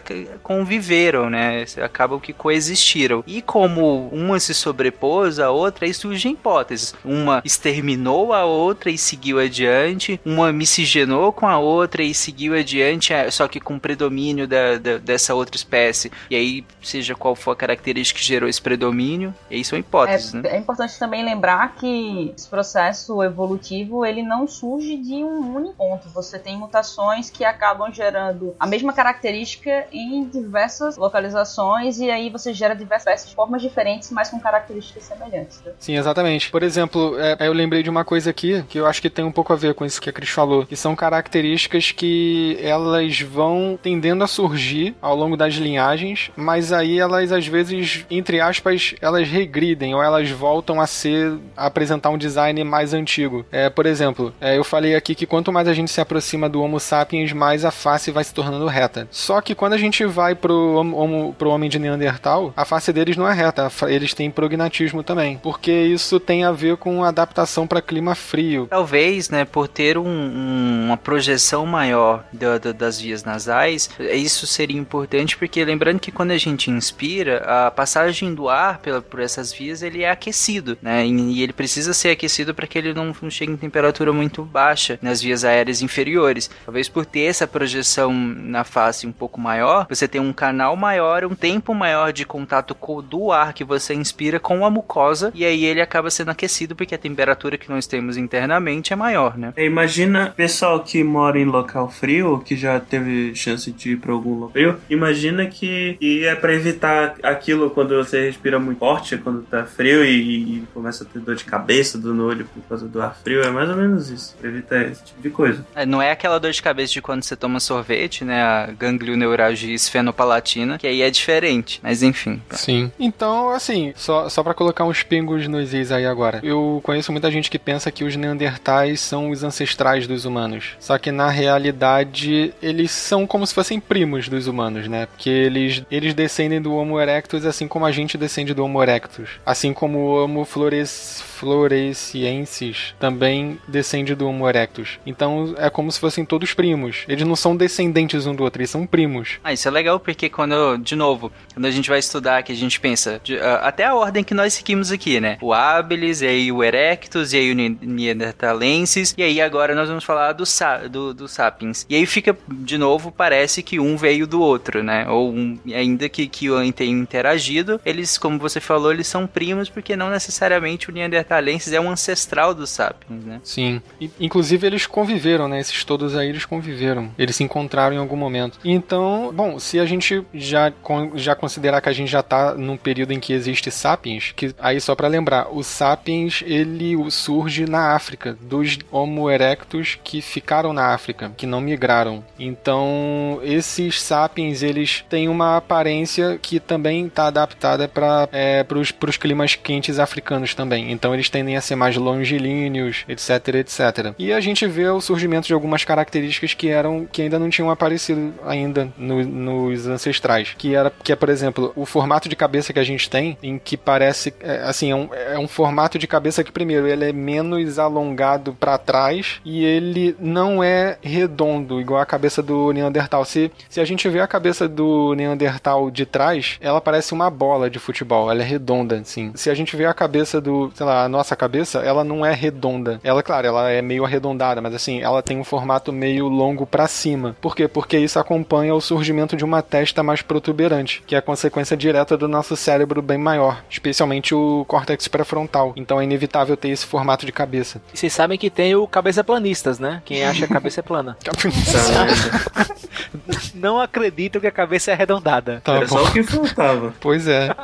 conviveram, 0.42 1.30
né? 1.30 1.64
Acabam 1.82 2.18
que 2.18 2.32
coexistiram. 2.32 3.22
E 3.26 3.40
como 3.40 4.09
uma 4.10 4.38
se 4.38 4.54
sobrepôs 4.54 5.38
à 5.38 5.50
outra, 5.50 5.86
aí 5.86 5.94
surgem 5.94 6.32
hipóteses. 6.32 6.94
Uma 7.04 7.42
exterminou 7.44 8.32
a 8.32 8.44
outra 8.44 8.90
e 8.90 8.98
seguiu 8.98 9.38
adiante, 9.38 10.20
uma 10.24 10.52
miscigenou 10.52 11.32
com 11.32 11.46
a 11.46 11.58
outra 11.58 12.02
e 12.02 12.14
seguiu 12.14 12.54
adiante, 12.54 13.12
é, 13.12 13.30
só 13.30 13.48
que 13.48 13.60
com 13.60 13.78
predomínio 13.78 14.46
da, 14.46 14.78
da, 14.78 14.98
dessa 14.98 15.34
outra 15.34 15.56
espécie. 15.56 16.10
E 16.30 16.36
aí, 16.36 16.64
seja 16.82 17.14
qual 17.14 17.34
for 17.34 17.52
a 17.52 17.56
característica 17.56 18.18
que 18.18 18.24
gerou 18.24 18.48
esse 18.48 18.60
predomínio, 18.60 19.34
e 19.50 19.56
aí 19.56 19.64
são 19.64 19.78
hipóteses, 19.78 20.34
é, 20.34 20.38
né? 20.38 20.48
É 20.50 20.58
importante 20.58 20.98
também 20.98 21.24
lembrar 21.24 21.74
que 21.76 22.32
esse 22.36 22.48
processo 22.48 23.22
evolutivo, 23.22 24.04
ele 24.04 24.22
não 24.22 24.46
surge 24.46 24.96
de 24.96 25.24
um 25.24 25.54
único 25.56 25.74
ponto. 25.74 26.08
Você 26.10 26.38
tem 26.38 26.56
mutações 26.56 27.30
que 27.30 27.44
acabam 27.44 27.92
gerando 27.92 28.54
a 28.58 28.66
mesma 28.66 28.92
característica 28.92 29.86
em 29.92 30.24
diversas 30.24 30.96
localizações, 30.96 31.98
e 31.98 32.10
aí 32.10 32.30
você 32.30 32.52
gera 32.52 32.74
diversas 32.74 33.32
formas 33.32 33.62
diferentes 33.62 33.99
diferentes, 34.00 34.10
mas 34.10 34.30
com 34.30 34.40
características 34.40 35.04
semelhantes. 35.04 35.62
Né? 35.64 35.72
Sim, 35.78 35.96
exatamente. 35.96 36.50
Por 36.50 36.62
exemplo, 36.62 37.16
é, 37.18 37.36
eu 37.46 37.52
lembrei 37.52 37.82
de 37.82 37.90
uma 37.90 38.04
coisa 38.04 38.30
aqui 38.30 38.64
que 38.68 38.78
eu 38.78 38.86
acho 38.86 39.00
que 39.00 39.10
tem 39.10 39.24
um 39.24 39.32
pouco 39.32 39.52
a 39.52 39.56
ver 39.56 39.74
com 39.74 39.84
isso 39.84 40.00
que 40.00 40.08
a 40.08 40.12
Cris 40.12 40.30
falou, 40.30 40.66
que 40.66 40.76
são 40.76 40.96
características 40.96 41.92
que 41.92 42.58
elas 42.60 43.20
vão 43.20 43.78
tendendo 43.80 44.24
a 44.24 44.26
surgir 44.26 44.94
ao 45.00 45.14
longo 45.14 45.36
das 45.36 45.54
linhagens, 45.54 46.30
mas 46.34 46.72
aí 46.72 46.98
elas 46.98 47.30
às 47.32 47.46
vezes, 47.46 48.06
entre 48.10 48.40
aspas, 48.40 48.94
elas 49.00 49.28
regridem 49.28 49.94
ou 49.94 50.02
elas 50.02 50.30
voltam 50.30 50.80
a 50.80 50.86
ser 50.86 51.38
a 51.56 51.66
apresentar 51.66 52.10
um 52.10 52.18
design 52.18 52.62
mais 52.64 52.94
antigo. 52.94 53.44
É, 53.52 53.68
por 53.68 53.86
exemplo, 53.86 54.32
é, 54.40 54.56
eu 54.56 54.64
falei 54.64 54.94
aqui 54.94 55.14
que 55.14 55.26
quanto 55.26 55.52
mais 55.52 55.68
a 55.68 55.74
gente 55.74 55.90
se 55.90 56.00
aproxima 56.00 56.48
do 56.48 56.62
Homo 56.62 56.80
sapiens, 56.80 57.32
mais 57.32 57.64
a 57.64 57.70
face 57.70 58.10
vai 58.10 58.24
se 58.24 58.32
tornando 58.32 58.66
reta. 58.66 59.06
Só 59.10 59.40
que 59.40 59.54
quando 59.54 59.74
a 59.74 59.78
gente 59.78 60.04
vai 60.04 60.34
pro, 60.34 60.74
homo, 60.74 61.34
pro 61.38 61.50
homem 61.50 61.68
de 61.68 61.78
Neandertal, 61.78 62.52
a 62.56 62.64
face 62.64 62.92
deles 62.92 63.16
não 63.16 63.28
é 63.28 63.34
reta, 63.34 63.68
eles 63.90 64.14
têm 64.14 64.30
prognatismo 64.30 65.02
também, 65.02 65.38
porque 65.38 65.72
isso 65.72 66.20
tem 66.20 66.44
a 66.44 66.52
ver 66.52 66.76
com 66.76 67.04
adaptação 67.04 67.66
para 67.66 67.82
clima 67.82 68.14
frio. 68.14 68.66
Talvez, 68.68 69.28
né, 69.30 69.44
por 69.44 69.68
ter 69.68 69.98
um, 69.98 70.06
um, 70.06 70.84
uma 70.86 70.96
projeção 70.96 71.66
maior 71.66 72.24
do, 72.32 72.58
do, 72.58 72.74
das 72.74 73.00
vias 73.00 73.24
nasais, 73.24 73.90
isso 73.98 74.46
seria 74.46 74.78
importante 74.78 75.36
porque 75.36 75.64
lembrando 75.64 76.00
que 76.00 76.12
quando 76.12 76.30
a 76.30 76.38
gente 76.38 76.70
inspira, 76.70 77.38
a 77.38 77.70
passagem 77.70 78.34
do 78.34 78.48
ar 78.48 78.78
pela, 78.78 79.00
por 79.00 79.20
essas 79.20 79.52
vias 79.52 79.82
ele 79.82 80.02
é 80.02 80.10
aquecido, 80.10 80.78
né, 80.80 81.06
e, 81.06 81.42
ele 81.42 81.52
precisa 81.52 81.92
ser 81.92 82.10
aquecido 82.10 82.54
para 82.54 82.66
que 82.66 82.78
ele 82.78 82.94
não, 82.94 83.12
chegue 83.30 83.52
em 83.52 83.56
temperatura 83.56 84.12
muito 84.12 84.42
baixa 84.42 84.98
nas 85.02 85.20
vias 85.20 85.44
aéreas 85.44 85.82
inferiores. 85.82 86.50
Talvez 86.64 86.88
por 86.88 87.04
ter 87.06 87.22
essa 87.22 87.46
projeção 87.46 88.12
na 88.12 88.64
face 88.64 89.06
um 89.06 89.12
pouco 89.12 89.40
maior, 89.40 89.86
você 89.88 90.06
tem 90.06 90.20
um 90.20 90.32
canal 90.32 90.76
maior, 90.76 91.24
um 91.24 91.34
tempo 91.34 91.74
maior 91.74 92.12
de 92.12 92.24
contato 92.24 92.76
do 93.02 93.32
ar 93.32 93.52
que 93.52 93.64
você 93.64 93.79
você 93.80 93.94
inspira 93.94 94.38
com 94.38 94.64
a 94.64 94.70
mucosa 94.70 95.32
e 95.34 95.44
aí 95.44 95.64
ele 95.64 95.80
acaba 95.80 96.10
sendo 96.10 96.30
aquecido 96.30 96.76
porque 96.76 96.94
a 96.94 96.98
temperatura 96.98 97.58
que 97.58 97.70
nós 97.70 97.86
temos 97.86 98.16
internamente 98.16 98.92
é 98.92 98.96
maior, 98.96 99.36
né? 99.36 99.52
É, 99.56 99.64
Imagina 99.64 100.32
pessoal 100.36 100.80
que 100.80 101.02
mora 101.02 101.38
em 101.38 101.44
local 101.44 101.90
frio, 101.90 102.42
que 102.44 102.56
já 102.56 102.78
teve 102.78 103.34
chance 103.34 103.70
de 103.70 103.92
ir 103.92 103.96
pra 103.96 104.12
algum 104.12 104.34
local 104.34 104.50
frio, 104.50 104.76
imagina 104.88 105.46
que, 105.46 105.96
que 105.98 106.26
é 106.26 106.34
pra 106.34 106.54
evitar 106.54 107.14
aquilo 107.22 107.70
quando 107.70 107.96
você 107.96 108.26
respira 108.26 108.58
muito 108.58 108.78
forte, 108.78 109.16
quando 109.18 109.42
tá 109.42 109.64
frio 109.64 110.04
e, 110.04 110.58
e 110.58 110.64
começa 110.74 111.04
a 111.04 111.06
ter 111.06 111.20
dor 111.20 111.34
de 111.34 111.44
cabeça, 111.44 111.98
dor 111.98 112.14
no 112.14 112.26
olho 112.26 112.44
por 112.44 112.62
causa 112.68 112.86
do 112.86 113.00
ar 113.00 113.16
frio, 113.22 113.42
é 113.42 113.50
mais 113.50 113.68
ou 113.70 113.76
menos 113.76 114.10
isso, 114.10 114.36
pra 114.38 114.48
evitar 114.48 114.82
esse 114.82 115.04
tipo 115.04 115.20
de 115.22 115.30
coisa. 115.30 115.64
É, 115.74 115.86
Não 115.86 116.00
é 116.02 116.10
aquela 116.10 116.38
dor 116.38 116.50
de 116.52 116.62
cabeça 116.62 116.92
de 116.92 117.02
quando 117.02 117.22
você 117.22 117.36
toma 117.36 117.60
sorvete, 117.60 118.24
né? 118.24 118.42
A 118.42 118.66
ganglioneuralgia 118.66 119.74
esfenopalatina, 119.74 120.78
que 120.78 120.86
aí 120.86 121.02
é 121.02 121.10
diferente. 121.10 121.80
Mas 121.82 122.02
enfim. 122.02 122.42
Sim. 122.50 122.90
Então, 122.98 123.50
assim, 123.50 123.69
só, 123.96 124.28
só 124.28 124.42
para 124.42 124.54
colocar 124.54 124.84
uns 124.84 125.02
pingos 125.02 125.46
nos 125.48 125.72
is 125.72 125.92
aí 125.92 126.06
agora. 126.06 126.40
Eu 126.42 126.80
conheço 126.82 127.12
muita 127.12 127.30
gente 127.30 127.50
que 127.50 127.58
pensa 127.58 127.90
que 127.90 128.04
os 128.04 128.16
neandertais 128.16 129.00
são 129.00 129.30
os 129.30 129.44
ancestrais 129.44 130.06
dos 130.06 130.24
humanos. 130.24 130.76
Só 130.80 130.98
que 130.98 131.10
na 131.10 131.28
realidade, 131.28 132.52
eles 132.62 132.90
são 132.90 133.26
como 133.26 133.46
se 133.46 133.54
fossem 133.54 133.80
primos 133.80 134.28
dos 134.28 134.46
humanos, 134.46 134.88
né? 134.88 135.06
Porque 135.06 135.30
eles, 135.30 135.82
eles 135.90 136.14
descendem 136.14 136.60
do 136.60 136.74
Homo 136.74 137.00
erectus 137.00 137.44
assim 137.44 137.68
como 137.68 137.86
a 137.86 137.92
gente 137.92 138.18
descende 138.18 138.54
do 138.54 138.64
Homo 138.64 138.82
erectus. 138.82 139.28
Assim 139.44 139.72
como 139.72 139.98
o 139.98 140.24
Homo 140.24 140.44
flores, 140.44 141.22
floresiensis 141.40 142.94
também 142.98 143.58
descende 143.66 144.14
do 144.14 144.28
Homo 144.28 144.48
erectus. 144.48 144.98
Então 145.06 145.54
é 145.56 145.70
como 145.70 145.90
se 145.90 145.98
fossem 146.00 146.24
todos 146.24 146.54
primos. 146.54 147.04
Eles 147.08 147.26
não 147.26 147.36
são 147.36 147.56
descendentes 147.56 148.26
um 148.26 148.34
do 148.34 148.42
outro, 148.44 148.60
eles 148.60 148.70
são 148.70 148.86
primos. 148.86 149.38
Ah, 149.42 149.52
isso 149.52 149.66
é 149.66 149.70
legal 149.70 149.98
porque 150.00 150.28
quando, 150.28 150.76
de 150.78 150.94
novo, 150.96 151.32
quando 151.54 151.66
a 151.66 151.70
gente 151.70 151.88
vai 151.88 151.98
estudar, 151.98 152.42
que 152.42 152.52
a 152.52 152.56
gente 152.56 152.78
pensa, 152.80 153.20
de- 153.22 153.38
ah, 153.38 153.60
até 153.64 153.84
a 153.84 153.94
ordem 153.94 154.22
que 154.24 154.34
nós 154.34 154.52
seguimos 154.54 154.90
aqui, 154.92 155.20
né? 155.20 155.38
O 155.40 155.52
habilis, 155.52 156.22
e 156.22 156.26
aí 156.26 156.52
o 156.52 156.62
erectus, 156.62 157.32
e 157.32 157.36
aí 157.38 157.52
o 157.52 157.54
ne- 157.54 157.78
neanderthalensis, 157.80 159.14
e 159.16 159.22
aí 159.22 159.40
agora 159.40 159.74
nós 159.74 159.88
vamos 159.88 160.04
falar 160.04 160.32
do, 160.32 160.44
do, 160.90 161.14
do 161.14 161.28
sapiens. 161.28 161.86
E 161.88 161.94
aí 161.96 162.06
fica, 162.06 162.36
de 162.48 162.78
novo, 162.78 163.10
parece 163.12 163.62
que 163.62 163.78
um 163.80 163.96
veio 163.96 164.26
do 164.26 164.40
outro, 164.40 164.82
né? 164.82 165.08
Ou 165.08 165.30
um, 165.32 165.58
ainda 165.74 166.08
que, 166.08 166.26
que 166.26 166.46
tenham 166.74 166.98
interagido, 167.00 167.80
eles, 167.84 168.18
como 168.18 168.38
você 168.38 168.60
falou, 168.60 168.92
eles 168.92 169.06
são 169.06 169.26
primos 169.26 169.68
porque 169.68 169.96
não 169.96 170.10
necessariamente 170.10 170.88
o 170.88 170.92
neanderthalensis 171.30 171.72
é 171.72 171.80
um 171.80 171.90
ancestral 171.90 172.52
dos 172.52 172.70
sapiens, 172.70 173.24
né? 173.24 173.40
Sim. 173.44 173.80
E, 174.00 174.10
inclusive 174.18 174.66
eles 174.66 174.86
conviveram, 174.86 175.48
né? 175.48 175.60
Esses 175.60 175.84
todos 175.84 176.16
aí 176.16 176.28
eles 176.28 176.44
conviveram. 176.44 177.10
Eles 177.16 177.36
se 177.36 177.44
encontraram 177.44 177.94
em 177.94 177.98
algum 177.98 178.16
momento. 178.16 178.58
Então, 178.64 179.30
bom, 179.32 179.58
se 179.58 179.78
a 179.78 179.86
gente 179.86 180.24
já, 180.34 180.72
já 181.14 181.34
considerar 181.34 181.80
que 181.80 181.88
a 181.88 181.92
gente 181.92 182.10
já 182.10 182.22
tá 182.22 182.54
num 182.54 182.76
período 182.76 183.12
em 183.12 183.20
que 183.20 183.32
existe 183.32 183.70
sapiens, 183.70 184.32
que 184.34 184.54
aí 184.58 184.80
só 184.80 184.94
pra 184.94 185.08
lembrar, 185.08 185.48
o 185.54 185.62
sapiens 185.62 186.42
ele 186.44 186.96
surge 187.10 187.66
na 187.66 187.94
África, 187.94 188.36
dos 188.40 188.78
Homo 188.90 189.30
erectus 189.30 189.98
que 190.02 190.20
ficaram 190.20 190.72
na 190.72 190.92
África, 190.92 191.32
que 191.36 191.46
não 191.46 191.60
migraram. 191.60 192.24
Então, 192.38 193.38
esses 193.42 194.00
sapiens 194.00 194.62
eles 194.62 195.04
têm 195.08 195.28
uma 195.28 195.56
aparência 195.56 196.38
que 196.40 196.58
também 196.58 197.08
tá 197.08 197.26
adaptada 197.26 197.86
para 197.86 198.28
é, 198.32 198.64
pros 198.64 199.16
climas 199.16 199.54
quentes 199.54 199.98
africanos 199.98 200.54
também. 200.54 200.90
Então, 200.90 201.14
eles 201.20 201.30
tendem 201.30 201.56
a 201.56 201.60
ser 201.60 201.76
mais 201.76 201.96
longilíneos, 201.96 203.04
etc, 203.08 203.48
etc. 203.56 204.14
E 204.18 204.32
a 204.32 204.40
gente 204.40 204.66
vê 204.66 204.88
o 204.88 205.00
surgimento 205.00 205.46
de 205.46 205.54
algumas 205.54 205.84
características 205.84 206.54
que 206.54 206.68
eram 206.68 207.06
que 207.10 207.22
ainda 207.22 207.38
não 207.38 207.50
tinham 207.50 207.70
aparecido 207.70 208.32
ainda 208.46 208.88
no- 208.96 209.24
nos 209.24 209.86
ancestrais, 209.86 210.54
que 210.56 210.74
era 210.74 210.90
que 211.02 211.12
é, 211.12 211.16
por 211.16 211.28
exemplo, 211.28 211.72
o 211.76 211.84
formato 211.84 212.28
de 212.28 212.36
cabeça 212.36 212.72
que 212.72 212.78
a 212.78 212.84
gente 212.84 213.08
tem, 213.08 213.36
em 213.42 213.58
que 213.58 213.76
parece 213.76 214.32
é, 214.40 214.62
assim, 214.64 214.90
é 214.90 214.94
um, 214.94 215.08
é 215.14 215.38
um 215.38 215.48
formato 215.48 215.98
de 215.98 216.06
cabeça 216.06 216.42
que 216.42 216.52
primeiro 216.52 216.86
ele 216.86 217.04
é 217.10 217.12
menos 217.12 217.78
alongado 217.78 218.54
para 218.58 218.78
trás 218.78 219.40
e 219.44 219.64
ele 219.64 220.16
não 220.18 220.62
é 220.62 220.96
redondo 221.02 221.80
igual 221.80 222.00
a 222.00 222.06
cabeça 222.06 222.42
do 222.42 222.72
Neandertal. 222.72 223.24
Se, 223.24 223.50
se 223.68 223.80
a 223.80 223.84
gente 223.84 224.08
vê 224.08 224.20
a 224.20 224.26
cabeça 224.26 224.68
do 224.68 225.14
Neandertal 225.14 225.90
de 225.90 226.06
trás, 226.06 226.56
ela 226.60 226.80
parece 226.80 227.12
uma 227.12 227.28
bola 227.30 227.68
de 227.68 227.78
futebol, 227.78 228.30
ela 228.30 228.40
é 228.42 228.44
redonda, 228.44 228.96
assim. 228.96 229.32
Se 229.34 229.50
a 229.50 229.54
gente 229.54 229.76
vê 229.76 229.84
a 229.86 229.94
cabeça 229.94 230.40
do, 230.40 230.70
sei 230.74 230.86
lá, 230.86 231.08
nossa 231.10 231.36
cabeça, 231.36 231.80
ela 231.80 232.04
não 232.04 232.24
é 232.24 232.32
redonda. 232.32 233.00
Ela, 233.02 233.22
claro, 233.22 233.46
ela 233.46 233.70
é 233.70 233.82
meio 233.82 234.04
arredondada, 234.04 234.60
mas 234.60 234.74
assim, 234.74 235.00
ela 235.00 235.22
tem 235.22 235.38
um 235.38 235.44
formato 235.44 235.92
meio 235.92 236.28
longo 236.28 236.66
para 236.66 236.86
cima. 236.86 237.36
Por 237.40 237.54
quê? 237.54 237.68
Porque 237.68 237.98
isso 237.98 238.18
acompanha 238.18 238.74
o 238.74 238.80
surgimento 238.80 239.36
de 239.36 239.44
uma 239.44 239.62
testa 239.62 240.02
mais 240.02 240.22
protuberante, 240.22 241.02
que 241.06 241.14
é 241.14 241.18
a 241.18 241.22
consequência 241.22 241.76
direta 241.76 242.16
do 242.16 242.28
nosso 242.28 242.56
cérebro 242.56 243.02
bem 243.02 243.18
maior, 243.18 243.62
especialmente 243.68 244.34
o 244.34 244.64
córtex 244.66 245.08
pré-frontal. 245.08 245.72
Então 245.76 246.00
é 246.00 246.04
inevitável 246.04 246.56
ter 246.56 246.68
esse 246.68 246.86
formato 246.86 247.26
de 247.26 247.32
cabeça. 247.32 247.80
E 247.92 247.98
vocês 247.98 248.12
sabem 248.12 248.38
que 248.38 248.50
tem 248.50 248.74
o 248.74 248.86
cabeça 248.86 249.24
planistas, 249.24 249.78
né? 249.78 250.02
Quem 250.04 250.24
acha 250.24 250.46
que 250.46 250.52
a 250.52 250.56
cabeça 250.56 250.80
é 250.80 250.82
plana. 250.82 251.16
Não 253.54 253.80
acreditam 253.80 254.40
que 254.40 254.46
a 254.46 254.52
cabeça 254.52 254.90
é 254.90 254.94
arredondada. 254.94 255.60
Tá 255.64 255.76
Era 255.76 255.86
bom. 255.86 255.98
só 255.98 256.04
o 256.04 256.12
que 256.12 256.22
faltava. 256.22 256.92
Pois 257.00 257.26
é. 257.28 257.54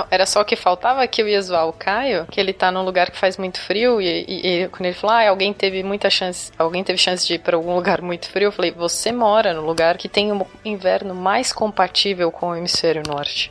Não, 0.00 0.06
era 0.10 0.24
só 0.24 0.40
o 0.40 0.44
que 0.44 0.56
faltava 0.56 1.06
que 1.06 1.20
eu 1.20 1.28
ia 1.28 1.40
zoar 1.42 1.66
o 1.68 1.72
Caio, 1.72 2.26
que 2.30 2.40
ele 2.40 2.52
tá 2.52 2.70
num 2.70 2.82
lugar 2.82 3.10
que 3.10 3.18
faz 3.18 3.36
muito 3.36 3.60
frio, 3.60 4.00
e, 4.00 4.24
e- 4.26 4.62
e 4.64 4.68
quando 4.68 4.86
ele 4.86 4.94
falou, 4.94 5.14
ah, 5.16 5.28
alguém 5.28 5.52
teve 5.52 5.82
muita 5.82 6.08
chance, 6.08 6.50
alguém 6.58 6.82
teve 6.82 6.98
chance 6.98 7.26
de 7.26 7.34
ir 7.34 7.38
pra 7.38 7.56
algum 7.56 7.74
lugar 7.74 8.00
muito 8.00 8.28
frio, 8.30 8.46
eu 8.46 8.52
falei, 8.52 8.70
você 8.72 9.12
mora 9.12 9.52
no 9.52 9.60
lugar 9.64 9.96
que 9.98 10.08
tem 10.08 10.32
o 10.32 10.46
inverno 10.64 11.14
mais 11.14 11.52
compatível 11.52 12.30
com 12.32 12.48
o 12.50 12.56
hemisfério 12.56 13.02
norte. 13.06 13.50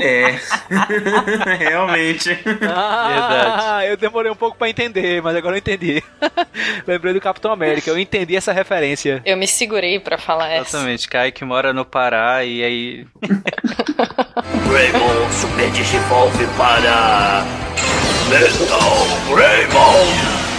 É. 0.00 0.34
Realmente. 1.58 2.38
Ah, 2.68 3.84
eu 3.84 3.96
demorei 3.96 4.30
um 4.30 4.36
pouco 4.36 4.56
pra 4.56 4.68
entender, 4.68 5.20
mas 5.22 5.36
agora 5.36 5.54
eu 5.54 5.58
entendi. 5.58 6.02
Lembrei 6.86 7.12
do 7.12 7.20
Capitão 7.20 7.52
América, 7.52 7.90
eu 7.90 7.98
entendi 7.98 8.36
essa 8.36 8.52
referência. 8.52 9.20
Eu 9.24 9.36
me 9.36 9.46
segurei 9.46 9.98
pra 10.00 10.16
falar 10.18 10.48
essa. 10.50 10.76
Exatamente, 10.76 11.08
Caio 11.08 11.32
que 11.32 11.44
mora 11.44 11.72
no 11.72 11.84
Pará 11.84 12.44
e 12.44 12.62
aí 12.64 13.06
Greymon 14.74 15.30
Super 15.30 15.70
Digivolve 15.70 16.48
para 16.56 17.44
Metal 18.28 19.06
Greymon. 19.28 20.53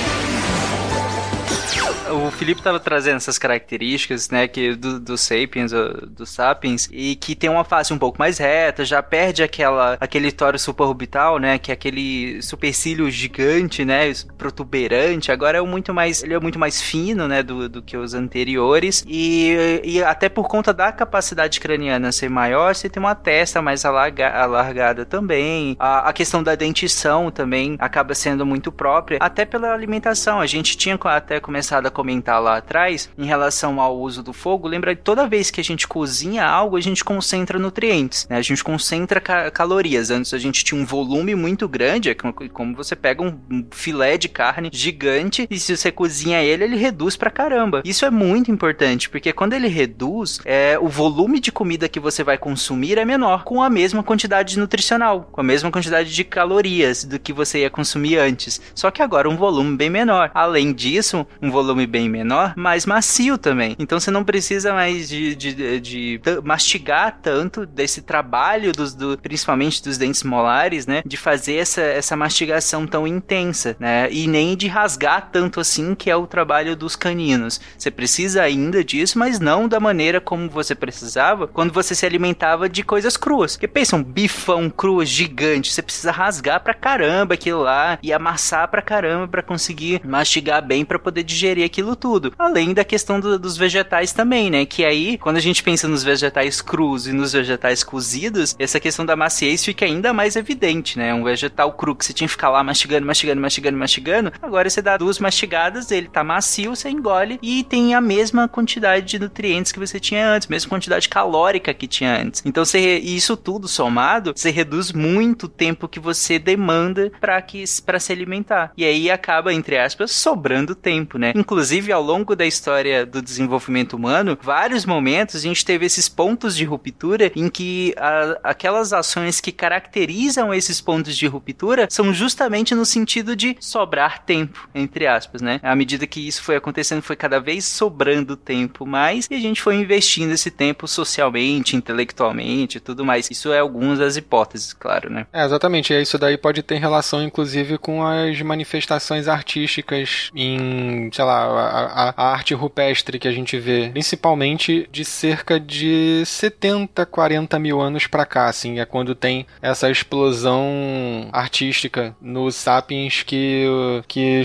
O 2.12 2.32
Felipe 2.32 2.62
tava 2.62 2.80
trazendo 2.80 3.18
essas 3.18 3.38
características, 3.38 4.30
né, 4.30 4.48
que 4.48 4.76
do, 4.76 5.00
do 5.00 5.18
Sapiens, 5.18 5.74
ó, 5.74 5.90
do 6.08 6.26
Sapiens, 6.26 6.88
e 6.92 7.16
que 7.16 7.36
tem 7.36 7.50
uma 7.50 7.64
face 7.64 7.94
um 7.94 7.98
pouco 7.98 8.20
mais 8.20 8.38
reta, 8.38 8.86
já 8.86 9.02
perde 9.02 9.44
aquela 9.44 9.98
aquele 10.00 10.32
tório 10.32 10.60
suborbital, 10.60 11.40
né, 11.40 11.58
que 11.58 11.72
é 11.72 11.74
aquele 11.74 12.42
supercílio 12.42 13.10
gigante, 13.10 13.84
né, 13.84 14.12
protuberante, 14.38 15.32
agora 15.32 15.58
é 15.58 15.62
muito 15.62 15.94
mais, 15.94 16.24
ele 16.24 16.34
é 16.34 16.40
muito 16.40 16.60
mais 16.60 16.82
fino, 16.82 17.28
né, 17.28 17.42
do, 17.42 17.68
do 17.68 17.82
que 17.82 17.98
os 17.98 18.14
anteriores, 18.14 19.04
e, 19.08 19.82
e 19.84 20.04
até 20.04 20.30
por 20.30 20.48
conta 20.48 20.74
da 20.74 20.92
capacidade 20.92 21.60
craniana 21.60 22.12
ser 22.12 22.30
maior, 22.30 22.76
você 22.76 22.90
tem 22.90 23.02
uma 23.02 23.16
testa 23.16 23.62
mais 23.62 23.86
alarga, 23.86 24.30
alargada 24.30 25.06
também, 25.06 25.76
a, 25.80 26.10
a 26.10 26.14
questão 26.14 26.44
da 26.44 26.56
dentição 26.56 27.32
também 27.32 27.76
acaba 27.80 28.14
sendo 28.14 28.46
muito 28.46 28.72
própria, 28.72 29.18
até 29.22 29.46
pela 29.46 29.74
alimentação, 29.74 30.40
a 30.40 30.46
gente 30.46 30.78
tinha 30.78 31.00
até 31.06 31.40
começado 31.40 31.88
a 31.88 31.92
comentar 31.96 32.42
lá 32.42 32.58
atrás 32.58 33.10
em 33.18 33.26
relação 33.26 33.80
ao 33.80 33.98
uso 33.98 34.22
do 34.22 34.34
fogo, 34.34 34.68
lembra 34.68 34.94
que 34.96 35.02
toda 35.02 35.28
vez 35.28 35.50
que 35.50 35.62
a 35.62 35.64
gente 35.64 35.88
cozinha 35.88 36.46
algo, 36.46 36.76
a 36.76 36.82
gente 36.82 37.04
concentra 37.04 37.58
nutrientes, 37.58 38.28
né? 38.30 38.38
A 38.38 38.42
gente 38.42 38.64
concentra 38.64 39.22
ca- 39.22 39.50
calorias. 39.50 40.12
Antes 40.12 40.34
a 40.34 40.38
gente 40.38 40.64
tinha 40.64 40.80
um 40.80 40.86
volume 40.86 41.34
muito 41.36 41.68
grande, 41.68 42.10
é 42.10 42.14
como, 42.14 42.76
você 42.76 42.96
pega 42.96 43.24
um, 43.24 43.40
um 43.50 43.66
filé 43.72 44.18
de 44.18 44.28
carne 44.28 44.70
gigante 44.74 45.48
e 45.50 45.58
se 45.58 45.76
você 45.76 45.92
cozinha 45.92 46.44
ele, 46.44 46.66
ele 46.66 46.76
reduz 46.76 47.16
pra 47.16 47.32
caramba. 47.32 47.82
Isso 47.86 48.06
é 48.06 48.12
muito 48.12 48.52
importante, 48.52 49.10
porque 49.10 49.32
quando 49.32 49.54
ele 49.54 49.68
reduz, 49.68 50.40
é, 50.46 50.78
o 50.80 50.88
volume 50.88 51.40
de 51.40 51.52
comida 51.52 51.88
que 51.88 52.00
você 52.00 52.24
vai 52.24 52.38
consumir 52.38 52.98
é 52.98 53.06
menor, 53.06 53.44
com 53.44 53.64
a 53.64 53.70
mesma 53.70 54.04
quantidade 54.04 54.60
nutricional, 54.60 55.30
com 55.32 55.40
a 55.42 55.44
mesma 55.44 55.72
quantidade 55.72 56.14
de 56.14 56.24
calorias 56.24 57.04
do 57.06 57.18
que 57.20 57.32
você 57.32 57.60
ia 57.60 57.70
consumir 57.70 58.18
antes. 58.18 58.62
Só 58.74 58.92
que 58.92 59.02
agora 59.02 59.30
um 59.30 59.38
volume 59.38 59.78
bem 59.78 59.90
menor. 59.90 60.32
Além 60.34 60.74
disso, 60.74 61.26
um 61.42 61.50
volume 61.52 61.85
bem 61.88 62.10
menor, 62.10 62.54
mais 62.56 62.86
macio 62.86 63.38
também. 63.38 63.76
Então 63.80 64.00
você 64.00 64.12
não 64.12 64.24
precisa 64.24 64.74
mais 64.74 65.10
de, 65.10 65.36
de, 65.36 65.80
de 65.80 66.20
t- 66.20 66.42
mastigar 66.44 67.20
tanto 67.22 67.66
desse 67.66 68.02
trabalho 68.02 68.72
dos, 68.72 68.94
do, 68.94 69.18
principalmente 69.18 69.84
dos 69.84 69.98
dentes 69.98 70.24
molares, 70.24 70.86
né? 70.88 71.02
De 71.06 71.18
fazer 71.18 71.56
essa, 71.56 71.82
essa 71.82 72.16
mastigação 72.16 72.86
tão 72.88 73.08
intensa, 73.08 73.76
né? 73.80 74.12
E 74.12 74.28
nem 74.28 74.56
de 74.56 74.68
rasgar 74.68 75.30
tanto 75.32 75.60
assim, 75.60 75.96
que 75.96 76.10
é 76.10 76.16
o 76.16 76.28
trabalho 76.28 76.76
dos 76.76 76.96
caninos. 76.96 77.60
Você 77.78 77.92
precisa 77.92 78.42
ainda 78.42 78.84
disso, 78.84 79.18
mas 79.18 79.40
não 79.40 79.68
da 79.68 79.80
maneira 79.80 80.22
como 80.22 80.50
você 80.50 80.76
precisava 80.76 81.48
quando 81.48 81.74
você 81.74 81.96
se 81.96 82.06
alimentava 82.06 82.70
de 82.70 82.84
coisas 82.84 83.18
cruas. 83.18 83.54
Porque 83.54 83.68
pensa, 83.68 83.96
um 83.96 84.04
bifão 84.04 84.70
cru 84.70 85.04
gigante, 85.06 85.72
você 85.74 85.82
precisa 85.82 86.12
rasgar 86.12 86.62
pra 86.62 86.74
caramba 86.74 87.34
aquilo 87.34 87.62
lá 87.62 87.98
e 88.02 88.12
amassar 88.14 88.68
pra 88.70 88.82
caramba 88.82 89.28
pra 89.28 89.44
conseguir 89.44 90.02
mastigar 90.04 90.66
bem 90.66 90.86
pra 90.86 91.00
poder 91.00 91.24
digerir 91.24 91.64
aquilo 91.76 91.96
tudo. 91.96 92.34
Além 92.40 92.74
da 92.74 92.86
questão 92.86 93.20
do- 93.20 93.38
dos 93.38 93.58
vegetais 93.58 94.14
também, 94.14 94.50
né? 94.50 94.66
Que 94.66 94.86
aí, 94.86 95.18
quando 95.18 95.36
a 95.36 95.42
gente 95.42 95.62
pensa 95.62 95.88
nos 95.88 96.04
vegetais 96.04 96.62
crus 96.62 97.06
e 97.06 97.12
nos 97.12 97.34
vegetais 97.34 97.84
cozidos, 97.84 98.56
essa 98.58 98.80
questão 98.80 99.06
da 99.06 99.16
maciez 99.16 99.64
fica 99.64 99.84
ainda 99.86 100.14
mais 100.14 100.38
evidente, 100.38 100.98
né? 100.98 101.14
Um 101.14 101.24
vegetal 101.24 101.74
cru 101.74 101.94
que 101.96 102.06
você 102.06 102.14
tinha 102.14 102.28
que 102.28 102.32
ficar 102.32 102.50
lá 102.50 102.64
mastigando, 102.64 103.06
mastigando, 103.06 103.42
mastigando, 103.42 103.78
mastigando. 103.78 104.32
Agora 104.42 104.70
você 104.70 104.82
dá 104.82 104.96
duas 104.96 105.20
mastigadas, 105.20 105.92
ele 105.92 106.08
tá 106.08 106.24
macio, 106.24 106.74
você 106.76 106.90
engole 106.90 107.38
e 107.42 107.64
tem 107.64 107.94
a 107.94 108.00
mesma 108.00 108.48
quantidade 108.48 109.06
de 109.06 109.20
nutrientes 109.20 109.72
que 109.74 109.80
você 109.80 110.00
tinha 110.00 110.30
antes, 110.30 110.48
mesma 110.48 110.70
quantidade 110.70 111.10
calórica 111.10 111.74
que 111.74 111.88
tinha 111.88 112.18
antes. 112.22 112.42
Então, 112.46 112.64
você, 112.64 113.00
isso 113.00 113.36
tudo 113.36 113.68
somado, 113.68 114.32
você 114.36 114.50
reduz 114.50 114.94
muito 114.94 115.44
o 115.44 115.50
tempo 115.50 115.88
que 115.90 116.00
você 116.00 116.40
demanda 116.40 117.12
para 117.20 118.00
se 118.00 118.12
alimentar. 118.14 118.72
E 118.78 118.86
aí 118.86 119.12
acaba, 119.12 119.54
entre 119.54 119.78
aspas, 119.78 120.12
sobrando 120.12 120.74
tempo, 120.74 121.18
né? 121.18 121.34
Inclusive, 121.36 121.65
ao 121.92 122.02
longo 122.02 122.36
da 122.36 122.46
história 122.46 123.06
do 123.06 123.22
desenvolvimento 123.22 123.94
humano, 123.96 124.38
vários 124.42 124.86
momentos 124.86 125.36
a 125.36 125.40
gente 125.40 125.64
teve 125.66 125.86
esses 125.86 126.08
pontos 126.10 126.56
de 126.56 126.64
ruptura 126.66 127.32
em 127.36 127.50
que 127.50 127.94
a- 127.98 128.38
aquelas 128.44 128.94
ações 128.94 129.40
que 129.42 129.52
caracterizam 129.52 130.54
esses 130.54 130.82
pontos 130.82 131.16
de 131.18 131.28
ruptura 131.28 131.88
são 131.90 132.14
justamente 132.14 132.74
no 132.76 132.86
sentido 132.86 133.36
de 133.36 133.56
sobrar 133.60 134.24
tempo, 134.24 134.68
entre 134.74 135.08
aspas, 135.08 135.42
né? 135.42 135.60
À 135.64 135.76
medida 135.76 136.08
que 136.08 136.26
isso 136.28 136.44
foi 136.44 136.56
acontecendo, 136.56 137.02
foi 137.02 137.16
cada 137.16 137.40
vez 137.40 137.66
sobrando 137.66 138.36
tempo 138.36 138.86
mais 138.86 139.28
e 139.30 139.36
a 139.36 139.40
gente 139.40 139.62
foi 139.62 139.76
investindo 139.76 140.32
esse 140.32 140.50
tempo 140.52 140.88
socialmente, 140.88 141.76
intelectualmente 141.76 142.78
e 142.78 142.82
tudo 142.82 143.06
mais. 143.06 143.30
Isso 143.30 143.52
é 143.52 143.60
algumas 143.60 144.00
das 144.00 144.16
hipóteses, 144.18 144.74
claro, 144.74 145.10
né? 145.10 145.28
É, 145.34 145.46
exatamente. 145.46 145.94
E 145.94 146.02
isso 146.02 146.18
daí 146.18 146.38
pode 146.38 146.62
ter 146.64 146.78
relação, 146.78 147.24
inclusive, 147.24 147.78
com 147.78 148.06
as 148.06 148.42
manifestações 148.42 149.28
artísticas 149.28 150.30
em, 150.36 151.10
sei 151.12 151.26
lá, 151.26 151.55
a, 151.56 152.14
a- 152.16 152.32
arte 152.34 152.54
rupestre 152.54 153.20
que 153.20 153.28
a 153.28 153.32
gente 153.32 153.58
vê, 153.58 153.90
principalmente 153.92 154.88
de 154.92 155.04
cerca 155.06 155.60
de 155.60 156.24
70, 156.26 157.06
40 157.06 157.58
mil 157.60 157.80
anos 157.82 158.08
pra 158.08 158.26
cá, 158.26 158.48
assim, 158.48 158.80
é 158.80 158.86
quando 158.86 159.16
tem 159.16 159.46
essa 159.62 159.90
explosão 159.90 161.30
artística 161.32 162.16
nos 162.22 162.56
sapiens 162.56 163.24
que, 163.24 163.66
que, 164.08 164.44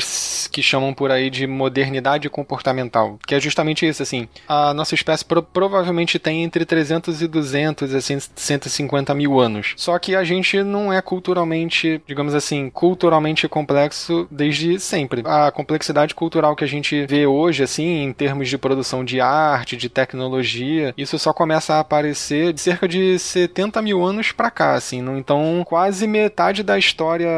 que 0.50 0.62
chamam 0.62 0.92
por 0.94 1.10
aí 1.10 1.30
de 1.30 1.46
modernidade 1.46 2.28
comportamental, 2.28 3.18
que 3.26 3.34
é 3.34 3.40
justamente 3.40 3.86
isso, 3.86 4.02
assim, 4.02 4.28
a 4.48 4.72
nossa 4.74 4.94
espécie 4.94 5.24
pro- 5.24 5.42
provavelmente 5.42 6.18
tem 6.18 6.42
entre 6.44 6.64
300 6.64 7.22
e 7.22 7.26
200, 7.26 7.94
assim, 7.94 8.18
150 8.34 9.14
mil 9.14 9.38
anos. 9.40 9.74
Só 9.76 9.98
que 9.98 10.14
a 10.14 10.24
gente 10.24 10.62
não 10.62 10.92
é 10.92 11.00
culturalmente, 11.02 12.00
digamos 12.06 12.34
assim, 12.34 12.70
culturalmente 12.70 13.48
complexo 13.48 14.26
desde 14.30 14.78
sempre. 14.78 15.22
A 15.24 15.50
complexidade 15.50 16.14
cultural 16.14 16.54
que 16.56 16.64
a 16.64 16.68
gente 16.68 16.99
vê 17.06 17.26
hoje, 17.26 17.62
assim, 17.62 18.02
em 18.02 18.12
termos 18.12 18.48
de 18.48 18.58
produção 18.58 19.04
de 19.04 19.20
arte, 19.20 19.76
de 19.76 19.88
tecnologia, 19.88 20.94
isso 20.96 21.18
só 21.18 21.32
começa 21.32 21.74
a 21.74 21.80
aparecer 21.80 22.52
de 22.52 22.60
cerca 22.60 22.86
de 22.86 23.18
70 23.18 23.82
mil 23.82 24.04
anos 24.04 24.32
pra 24.32 24.50
cá, 24.50 24.74
assim. 24.74 24.98
Então, 25.16 25.62
quase 25.66 26.06
metade 26.06 26.62
da 26.62 26.78
história 26.78 27.28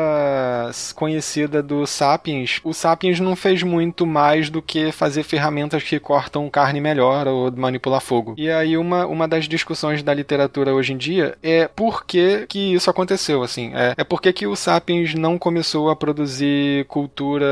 conhecida 0.94 1.62
do 1.62 1.86
Sapiens, 1.86 2.60
o 2.64 2.72
Sapiens 2.72 3.20
não 3.20 3.36
fez 3.36 3.62
muito 3.62 4.06
mais 4.06 4.50
do 4.50 4.62
que 4.62 4.92
fazer 4.92 5.22
ferramentas 5.22 5.82
que 5.82 5.98
cortam 5.98 6.48
carne 6.50 6.80
melhor 6.80 7.26
ou 7.28 7.50
manipular 7.52 8.00
fogo. 8.00 8.34
E 8.36 8.50
aí, 8.50 8.76
uma, 8.76 9.06
uma 9.06 9.28
das 9.28 9.46
discussões 9.46 10.02
da 10.02 10.12
literatura 10.14 10.74
hoje 10.74 10.92
em 10.92 10.96
dia 10.96 11.36
é 11.42 11.68
por 11.68 12.04
que, 12.04 12.46
que 12.48 12.74
isso 12.74 12.90
aconteceu, 12.90 13.42
assim. 13.42 13.72
É, 13.74 13.94
é 13.96 14.04
por 14.04 14.20
que, 14.20 14.32
que 14.32 14.46
o 14.46 14.56
Sapiens 14.56 15.14
não 15.14 15.38
começou 15.38 15.90
a 15.90 15.96
produzir 15.96 16.84
cultura 16.86 17.46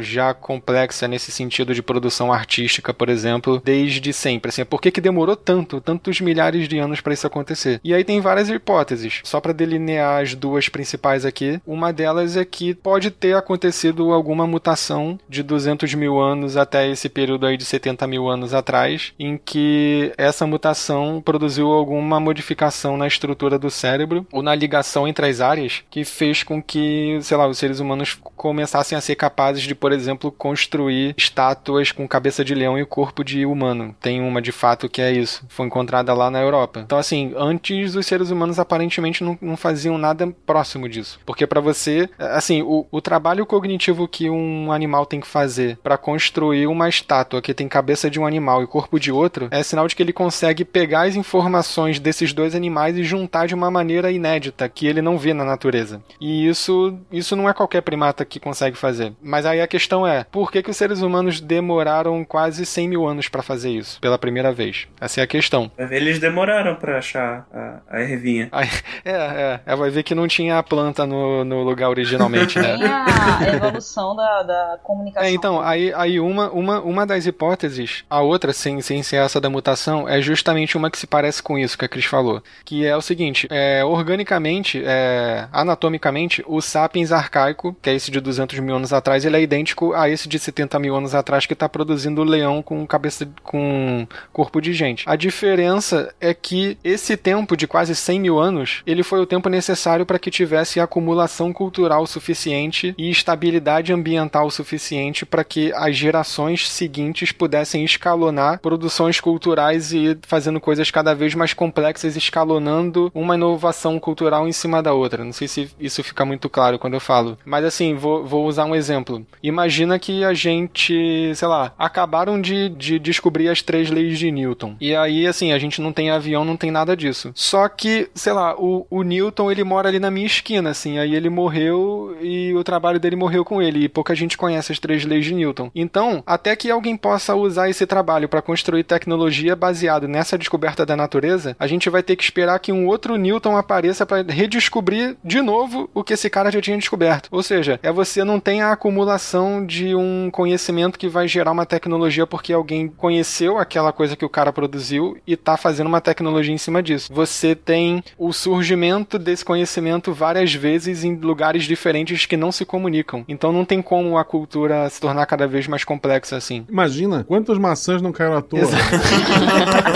já 0.00 0.34
complexa 0.34 1.08
nesse 1.08 1.30
sentido 1.36 1.74
de 1.74 1.82
produção 1.82 2.32
artística, 2.32 2.92
por 2.92 3.08
exemplo, 3.08 3.60
desde 3.64 4.12
sempre. 4.12 4.48
Assim, 4.48 4.62
é 4.62 4.64
por 4.64 4.80
que, 4.80 4.90
que 4.90 5.00
demorou 5.00 5.36
tanto, 5.36 5.80
tantos 5.80 6.20
milhares 6.20 6.68
de 6.68 6.78
anos 6.78 7.00
para 7.00 7.12
isso 7.12 7.26
acontecer? 7.26 7.80
E 7.84 7.94
aí 7.94 8.04
tem 8.04 8.20
várias 8.20 8.48
hipóteses. 8.48 9.20
Só 9.24 9.40
para 9.40 9.52
delinear 9.52 10.22
as 10.22 10.34
duas 10.34 10.68
principais 10.68 11.24
aqui, 11.24 11.60
uma 11.66 11.92
delas 11.92 12.36
é 12.36 12.44
que 12.44 12.74
pode 12.74 13.10
ter 13.10 13.36
acontecido 13.36 14.12
alguma 14.12 14.46
mutação 14.46 15.18
de 15.28 15.42
200 15.42 15.94
mil 15.94 16.18
anos 16.18 16.56
até 16.56 16.88
esse 16.90 17.08
período 17.08 17.46
aí 17.46 17.56
de 17.56 17.64
70 17.64 18.06
mil 18.06 18.28
anos 18.28 18.54
atrás, 18.54 19.12
em 19.18 19.36
que 19.36 20.12
essa 20.16 20.46
mutação 20.46 21.22
produziu 21.24 21.72
alguma 21.72 22.18
modificação 22.18 22.96
na 22.96 23.06
estrutura 23.06 23.58
do 23.58 23.70
cérebro 23.70 24.26
ou 24.32 24.42
na 24.42 24.54
ligação 24.54 25.06
entre 25.06 25.26
as 25.26 25.40
áreas 25.40 25.82
que 25.90 26.04
fez 26.04 26.42
com 26.42 26.62
que, 26.62 27.18
sei 27.22 27.36
lá, 27.36 27.46
os 27.46 27.58
seres 27.58 27.80
humanos 27.80 28.18
começassem 28.36 28.96
a 28.96 29.00
ser 29.00 29.16
capazes 29.16 29.64
de, 29.64 29.74
por 29.74 29.92
exemplo, 29.92 30.30
construir 30.30 31.14
estátuas 31.16 31.92
com 31.92 32.06
cabeça 32.06 32.44
de 32.44 32.54
leão 32.54 32.78
e 32.78 32.84
corpo 32.84 33.24
de 33.24 33.46
humano. 33.46 33.94
Tem 34.00 34.20
uma 34.20 34.42
de 34.42 34.52
fato 34.52 34.88
que 34.88 35.00
é 35.00 35.12
isso. 35.12 35.44
Foi 35.48 35.66
encontrada 35.66 36.12
lá 36.12 36.30
na 36.30 36.40
Europa. 36.40 36.80
Então, 36.80 36.98
assim, 36.98 37.32
antes 37.36 37.94
os 37.94 38.06
seres 38.06 38.30
humanos 38.30 38.58
aparentemente 38.58 39.24
não, 39.24 39.38
não 39.40 39.56
faziam 39.56 39.96
nada 39.96 40.32
próximo 40.44 40.88
disso. 40.88 41.18
Porque 41.24 41.46
para 41.46 41.60
você, 41.60 42.08
assim, 42.18 42.62
o, 42.62 42.86
o 42.90 43.00
trabalho 43.00 43.46
cognitivo 43.46 44.06
que 44.06 44.28
um 44.28 44.70
animal 44.70 45.06
tem 45.06 45.20
que 45.20 45.26
fazer 45.26 45.78
para 45.82 45.96
construir 45.96 46.66
uma 46.66 46.88
estátua 46.88 47.40
que 47.40 47.54
tem 47.54 47.68
cabeça 47.68 48.10
de 48.10 48.20
um 48.20 48.26
animal 48.26 48.62
e 48.62 48.66
corpo 48.66 49.00
de 49.00 49.10
outro 49.10 49.48
é 49.50 49.62
sinal 49.62 49.88
de 49.88 49.96
que 49.96 50.02
ele 50.02 50.12
consegue 50.12 50.64
pegar 50.64 51.02
as 51.02 51.16
informações 51.16 51.98
desses 51.98 52.32
dois 52.32 52.54
animais 52.54 52.96
e 52.96 53.04
juntar 53.04 53.46
de 53.46 53.54
uma 53.54 53.70
maneira 53.70 54.10
inédita 54.10 54.68
que 54.68 54.86
ele 54.86 55.00
não 55.00 55.18
vê 55.18 55.32
na 55.32 55.44
natureza. 55.44 56.02
E 56.20 56.46
isso, 56.46 56.98
isso 57.10 57.34
não 57.34 57.48
é 57.48 57.54
qualquer 57.54 57.80
primata 57.80 58.24
que 58.24 58.40
consegue 58.40 58.76
fazer. 58.76 59.12
Mas 59.22 59.46
aí 59.46 59.60
a 59.60 59.66
questão 59.66 60.06
é, 60.06 60.24
por 60.24 60.50
que, 60.50 60.62
que 60.62 60.70
os 60.70 60.76
seres 60.76 61.00
humanos 61.00 61.05
demoraram 61.40 62.24
quase 62.24 62.64
100 62.64 62.88
mil 62.88 63.06
anos 63.06 63.28
para 63.28 63.42
fazer 63.42 63.70
isso 63.70 64.00
pela 64.00 64.18
primeira 64.18 64.52
vez? 64.52 64.86
Essa 65.00 65.20
é 65.20 65.24
a 65.24 65.26
questão. 65.26 65.70
Eles 65.78 66.18
demoraram 66.18 66.74
pra 66.76 66.98
achar 66.98 67.46
a, 67.52 67.80
a 67.88 68.00
ervinha. 68.00 68.48
Aí, 68.52 68.68
é, 69.04 69.12
é, 69.12 69.60
é, 69.66 69.76
vai 69.76 69.90
ver 69.90 70.02
que 70.02 70.14
não 70.14 70.26
tinha 70.26 70.58
a 70.58 70.62
planta 70.62 71.06
no, 71.06 71.44
no 71.44 71.62
lugar 71.62 71.88
originalmente, 71.88 72.58
né? 72.58 72.76
Tem 73.38 73.48
a 73.48 73.54
evolução 73.54 74.14
da, 74.16 74.42
da 74.42 74.78
comunicação. 74.82 75.28
É, 75.28 75.32
então, 75.32 75.60
aí, 75.60 75.92
aí 75.94 76.20
uma, 76.20 76.50
uma, 76.50 76.80
uma 76.80 77.06
das 77.06 77.26
hipóteses, 77.26 78.04
a 78.08 78.20
outra, 78.20 78.52
sem, 78.52 78.80
sem 78.80 79.02
ser 79.02 79.16
essa 79.16 79.40
da 79.40 79.50
mutação, 79.50 80.08
é 80.08 80.20
justamente 80.20 80.76
uma 80.76 80.90
que 80.90 80.98
se 80.98 81.06
parece 81.06 81.42
com 81.42 81.58
isso 81.58 81.76
que 81.76 81.84
a 81.84 81.88
Cris 81.88 82.04
falou. 82.04 82.42
Que 82.64 82.86
é 82.86 82.96
o 82.96 83.02
seguinte, 83.02 83.46
é, 83.50 83.84
organicamente, 83.84 84.82
é, 84.84 85.48
anatomicamente, 85.52 86.42
o 86.46 86.60
sapiens 86.60 87.12
arcaico, 87.12 87.76
que 87.80 87.90
é 87.90 87.94
esse 87.94 88.10
de 88.10 88.20
200 88.20 88.58
mil 88.60 88.76
anos 88.76 88.92
atrás, 88.92 89.24
ele 89.24 89.36
é 89.36 89.42
idêntico 89.42 89.92
a 89.94 90.08
esse 90.08 90.28
de 90.28 90.38
70 90.38 90.78
mil 90.78 90.95
anos 90.96 91.14
atrás 91.14 91.46
que 91.46 91.52
está 91.52 91.68
produzindo 91.68 92.24
leão 92.24 92.62
com 92.62 92.86
cabeça, 92.86 93.28
com 93.42 94.06
corpo 94.32 94.60
de 94.60 94.72
gente. 94.72 95.04
A 95.06 95.16
diferença 95.16 96.14
é 96.20 96.32
que 96.34 96.78
esse 96.82 97.16
tempo 97.16 97.56
de 97.56 97.66
quase 97.66 97.94
100 97.94 98.20
mil 98.20 98.38
anos, 98.38 98.82
ele 98.86 99.02
foi 99.02 99.20
o 99.20 99.26
tempo 99.26 99.48
necessário 99.48 100.06
para 100.06 100.18
que 100.18 100.30
tivesse 100.30 100.80
acumulação 100.80 101.52
cultural 101.52 102.06
suficiente 102.06 102.94
e 102.96 103.10
estabilidade 103.10 103.92
ambiental 103.92 104.50
suficiente 104.50 105.26
para 105.26 105.44
que 105.44 105.72
as 105.74 105.96
gerações 105.96 106.68
seguintes 106.68 107.32
pudessem 107.32 107.84
escalonar 107.84 108.58
produções 108.60 109.20
culturais 109.20 109.92
e 109.92 110.18
fazendo 110.26 110.60
coisas 110.60 110.90
cada 110.90 111.14
vez 111.14 111.34
mais 111.34 111.52
complexas, 111.52 112.16
escalonando 112.16 113.10
uma 113.14 113.34
inovação 113.34 113.98
cultural 113.98 114.46
em 114.48 114.52
cima 114.52 114.82
da 114.82 114.92
outra. 114.92 115.24
Não 115.24 115.32
sei 115.32 115.48
se 115.48 115.70
isso 115.78 116.02
fica 116.02 116.24
muito 116.24 116.48
claro 116.48 116.78
quando 116.78 116.94
eu 116.94 117.00
falo. 117.00 117.38
Mas 117.44 117.64
assim, 117.64 117.94
vou, 117.94 118.24
vou 118.24 118.46
usar 118.46 118.64
um 118.64 118.74
exemplo. 118.74 119.26
Imagina 119.42 119.98
que 119.98 120.24
a 120.24 120.34
gente, 120.34 120.85
sei 121.34 121.48
lá, 121.48 121.72
acabaram 121.78 122.40
de, 122.40 122.68
de 122.68 122.98
descobrir 122.98 123.48
as 123.48 123.62
três 123.62 123.90
leis 123.90 124.18
de 124.18 124.30
Newton. 124.30 124.76
E 124.80 124.94
aí, 124.94 125.26
assim, 125.26 125.52
a 125.52 125.58
gente 125.58 125.80
não 125.80 125.92
tem 125.92 126.10
avião, 126.10 126.44
não 126.44 126.56
tem 126.56 126.70
nada 126.70 126.96
disso. 126.96 127.32
Só 127.34 127.68
que, 127.68 128.08
sei 128.14 128.32
lá, 128.32 128.54
o, 128.56 128.86
o 128.90 129.02
Newton, 129.02 129.50
ele 129.50 129.64
mora 129.64 129.88
ali 129.88 129.98
na 129.98 130.10
minha 130.10 130.26
esquina, 130.26 130.70
assim. 130.70 130.98
Aí 130.98 131.14
ele 131.14 131.28
morreu 131.28 132.16
e 132.20 132.54
o 132.54 132.64
trabalho 132.64 133.00
dele 133.00 133.16
morreu 133.16 133.44
com 133.44 133.60
ele. 133.60 133.84
E 133.84 133.88
pouca 133.88 134.14
gente 134.14 134.36
conhece 134.36 134.72
as 134.72 134.78
três 134.78 135.04
leis 135.04 135.24
de 135.24 135.34
Newton. 135.34 135.70
Então, 135.74 136.22
até 136.26 136.54
que 136.54 136.70
alguém 136.70 136.96
possa 136.96 137.34
usar 137.34 137.68
esse 137.68 137.86
trabalho 137.86 138.28
para 138.28 138.42
construir 138.42 138.84
tecnologia 138.84 139.56
baseado 139.56 140.08
nessa 140.08 140.38
descoberta 140.38 140.86
da 140.86 140.96
natureza, 140.96 141.56
a 141.58 141.66
gente 141.66 141.90
vai 141.90 142.02
ter 142.02 142.16
que 142.16 142.24
esperar 142.24 142.58
que 142.58 142.72
um 142.72 142.86
outro 142.86 143.16
Newton 143.16 143.56
apareça 143.56 144.06
para 144.06 144.22
redescobrir 144.22 145.16
de 145.24 145.40
novo 145.40 145.90
o 145.94 146.04
que 146.04 146.14
esse 146.14 146.30
cara 146.30 146.50
já 146.50 146.60
tinha 146.60 146.78
descoberto. 146.78 147.28
Ou 147.30 147.42
seja, 147.42 147.80
é 147.82 147.92
você 147.92 148.24
não 148.24 148.38
tem 148.38 148.62
a 148.62 148.72
acumulação 148.72 149.64
de 149.64 149.94
um 149.94 150.30
conhecimento 150.30 150.75
que 150.98 151.08
vai 151.08 151.26
gerar 151.26 151.52
uma 151.52 151.66
tecnologia 151.66 152.26
porque 152.26 152.52
alguém 152.52 152.88
conheceu 152.88 153.58
aquela 153.58 153.92
coisa 153.92 154.16
que 154.16 154.24
o 154.24 154.28
cara 154.28 154.52
produziu 154.52 155.16
e 155.26 155.36
tá 155.36 155.56
fazendo 155.56 155.86
uma 155.86 156.00
tecnologia 156.00 156.54
em 156.54 156.58
cima 156.58 156.82
disso. 156.82 157.12
Você 157.12 157.54
tem 157.54 158.02
o 158.18 158.32
surgimento 158.32 159.18
desse 159.18 159.44
conhecimento 159.44 160.12
várias 160.12 160.52
vezes 160.54 161.04
em 161.04 161.16
lugares 161.16 161.64
diferentes 161.64 162.26
que 162.26 162.36
não 162.36 162.52
se 162.52 162.64
comunicam. 162.64 163.24
Então 163.28 163.52
não 163.52 163.64
tem 163.64 163.80
como 163.80 164.18
a 164.18 164.24
cultura 164.24 164.88
se 164.90 165.00
tornar 165.00 165.26
cada 165.26 165.46
vez 165.46 165.66
mais 165.66 165.84
complexa 165.84 166.36
assim. 166.36 166.66
Imagina 166.68 167.24
quantas 167.24 167.58
maçãs 167.58 168.02
não 168.02 168.12
caíram 168.12 168.36
à 168.36 168.42
toa. 168.42 168.60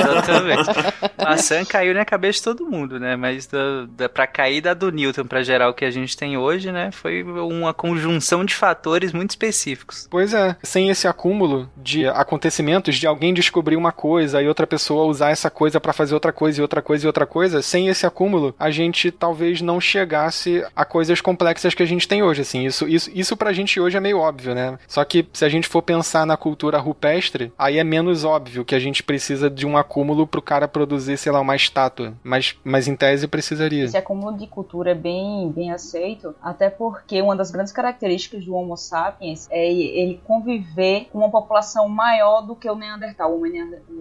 Exatamente. 0.00 0.70
Maçã 1.22 1.64
caiu 1.64 1.94
na 1.94 2.04
cabeça 2.04 2.38
de 2.38 2.44
todo 2.44 2.70
mundo, 2.70 2.98
né? 2.98 3.16
Mas 3.16 3.46
da, 3.46 3.86
da, 3.86 4.08
pra 4.08 4.26
cair 4.26 4.60
da 4.60 4.74
do 4.74 4.90
Newton 4.90 5.24
pra 5.24 5.42
gerar 5.42 5.68
o 5.68 5.74
que 5.74 5.84
a 5.84 5.90
gente 5.90 6.16
tem 6.16 6.36
hoje, 6.36 6.72
né? 6.72 6.90
Foi 6.90 7.22
uma 7.22 7.74
conjunção 7.74 8.44
de 8.44 8.54
fatores 8.54 9.12
muito 9.12 9.30
específicos. 9.30 10.08
Pois 10.10 10.32
é. 10.34 10.56
Sem 10.70 10.88
esse 10.88 11.08
acúmulo 11.08 11.68
de 11.76 12.06
acontecimentos, 12.06 12.94
de 12.94 13.04
alguém 13.04 13.34
descobrir 13.34 13.74
uma 13.74 13.90
coisa 13.90 14.40
e 14.40 14.46
outra 14.46 14.68
pessoa 14.68 15.04
usar 15.04 15.30
essa 15.30 15.50
coisa 15.50 15.80
para 15.80 15.92
fazer 15.92 16.14
outra 16.14 16.32
coisa 16.32 16.60
e 16.60 16.62
outra 16.62 16.80
coisa 16.80 17.04
e 17.04 17.08
outra 17.08 17.26
coisa, 17.26 17.60
sem 17.60 17.88
esse 17.88 18.06
acúmulo, 18.06 18.54
a 18.56 18.70
gente 18.70 19.10
talvez 19.10 19.60
não 19.60 19.80
chegasse 19.80 20.64
a 20.76 20.84
coisas 20.84 21.20
complexas 21.20 21.74
que 21.74 21.82
a 21.82 21.86
gente 21.86 22.06
tem 22.06 22.22
hoje, 22.22 22.42
assim. 22.42 22.64
Isso, 22.64 22.86
isso, 22.86 23.10
isso 23.12 23.36
pra 23.36 23.52
gente 23.52 23.80
hoje 23.80 23.96
é 23.96 24.00
meio 24.00 24.18
óbvio, 24.18 24.54
né? 24.54 24.78
Só 24.86 25.04
que 25.04 25.26
se 25.32 25.44
a 25.44 25.48
gente 25.48 25.66
for 25.66 25.82
pensar 25.82 26.24
na 26.24 26.36
cultura 26.36 26.78
rupestre, 26.78 27.52
aí 27.58 27.76
é 27.76 27.82
menos 27.82 28.22
óbvio 28.22 28.64
que 28.64 28.76
a 28.76 28.80
gente 28.80 29.02
precisa 29.02 29.50
de 29.50 29.66
um 29.66 29.76
acúmulo 29.76 30.24
pro 30.24 30.40
cara 30.40 30.68
produzir, 30.68 31.16
sei 31.16 31.32
lá, 31.32 31.40
uma 31.40 31.56
estátua. 31.56 32.14
Mas, 32.22 32.56
mas 32.62 32.86
em 32.86 32.94
tese 32.94 33.26
precisaria. 33.26 33.86
Esse 33.86 33.96
acúmulo 33.96 34.38
de 34.38 34.46
cultura 34.46 34.92
é 34.92 34.94
bem, 34.94 35.50
bem 35.50 35.72
aceito, 35.72 36.32
até 36.40 36.70
porque 36.70 37.20
uma 37.20 37.34
das 37.34 37.50
grandes 37.50 37.72
características 37.72 38.44
do 38.44 38.54
Homo 38.54 38.76
sapiens 38.76 39.48
é 39.50 39.68
ele 39.68 40.20
conviver 40.24 40.59
com 41.10 41.18
uma 41.18 41.30
população 41.30 41.88
maior 41.88 42.42
do 42.42 42.54
que 42.54 42.68
o 42.68 42.74
Neandertal, 42.74 43.32
o 43.32 43.36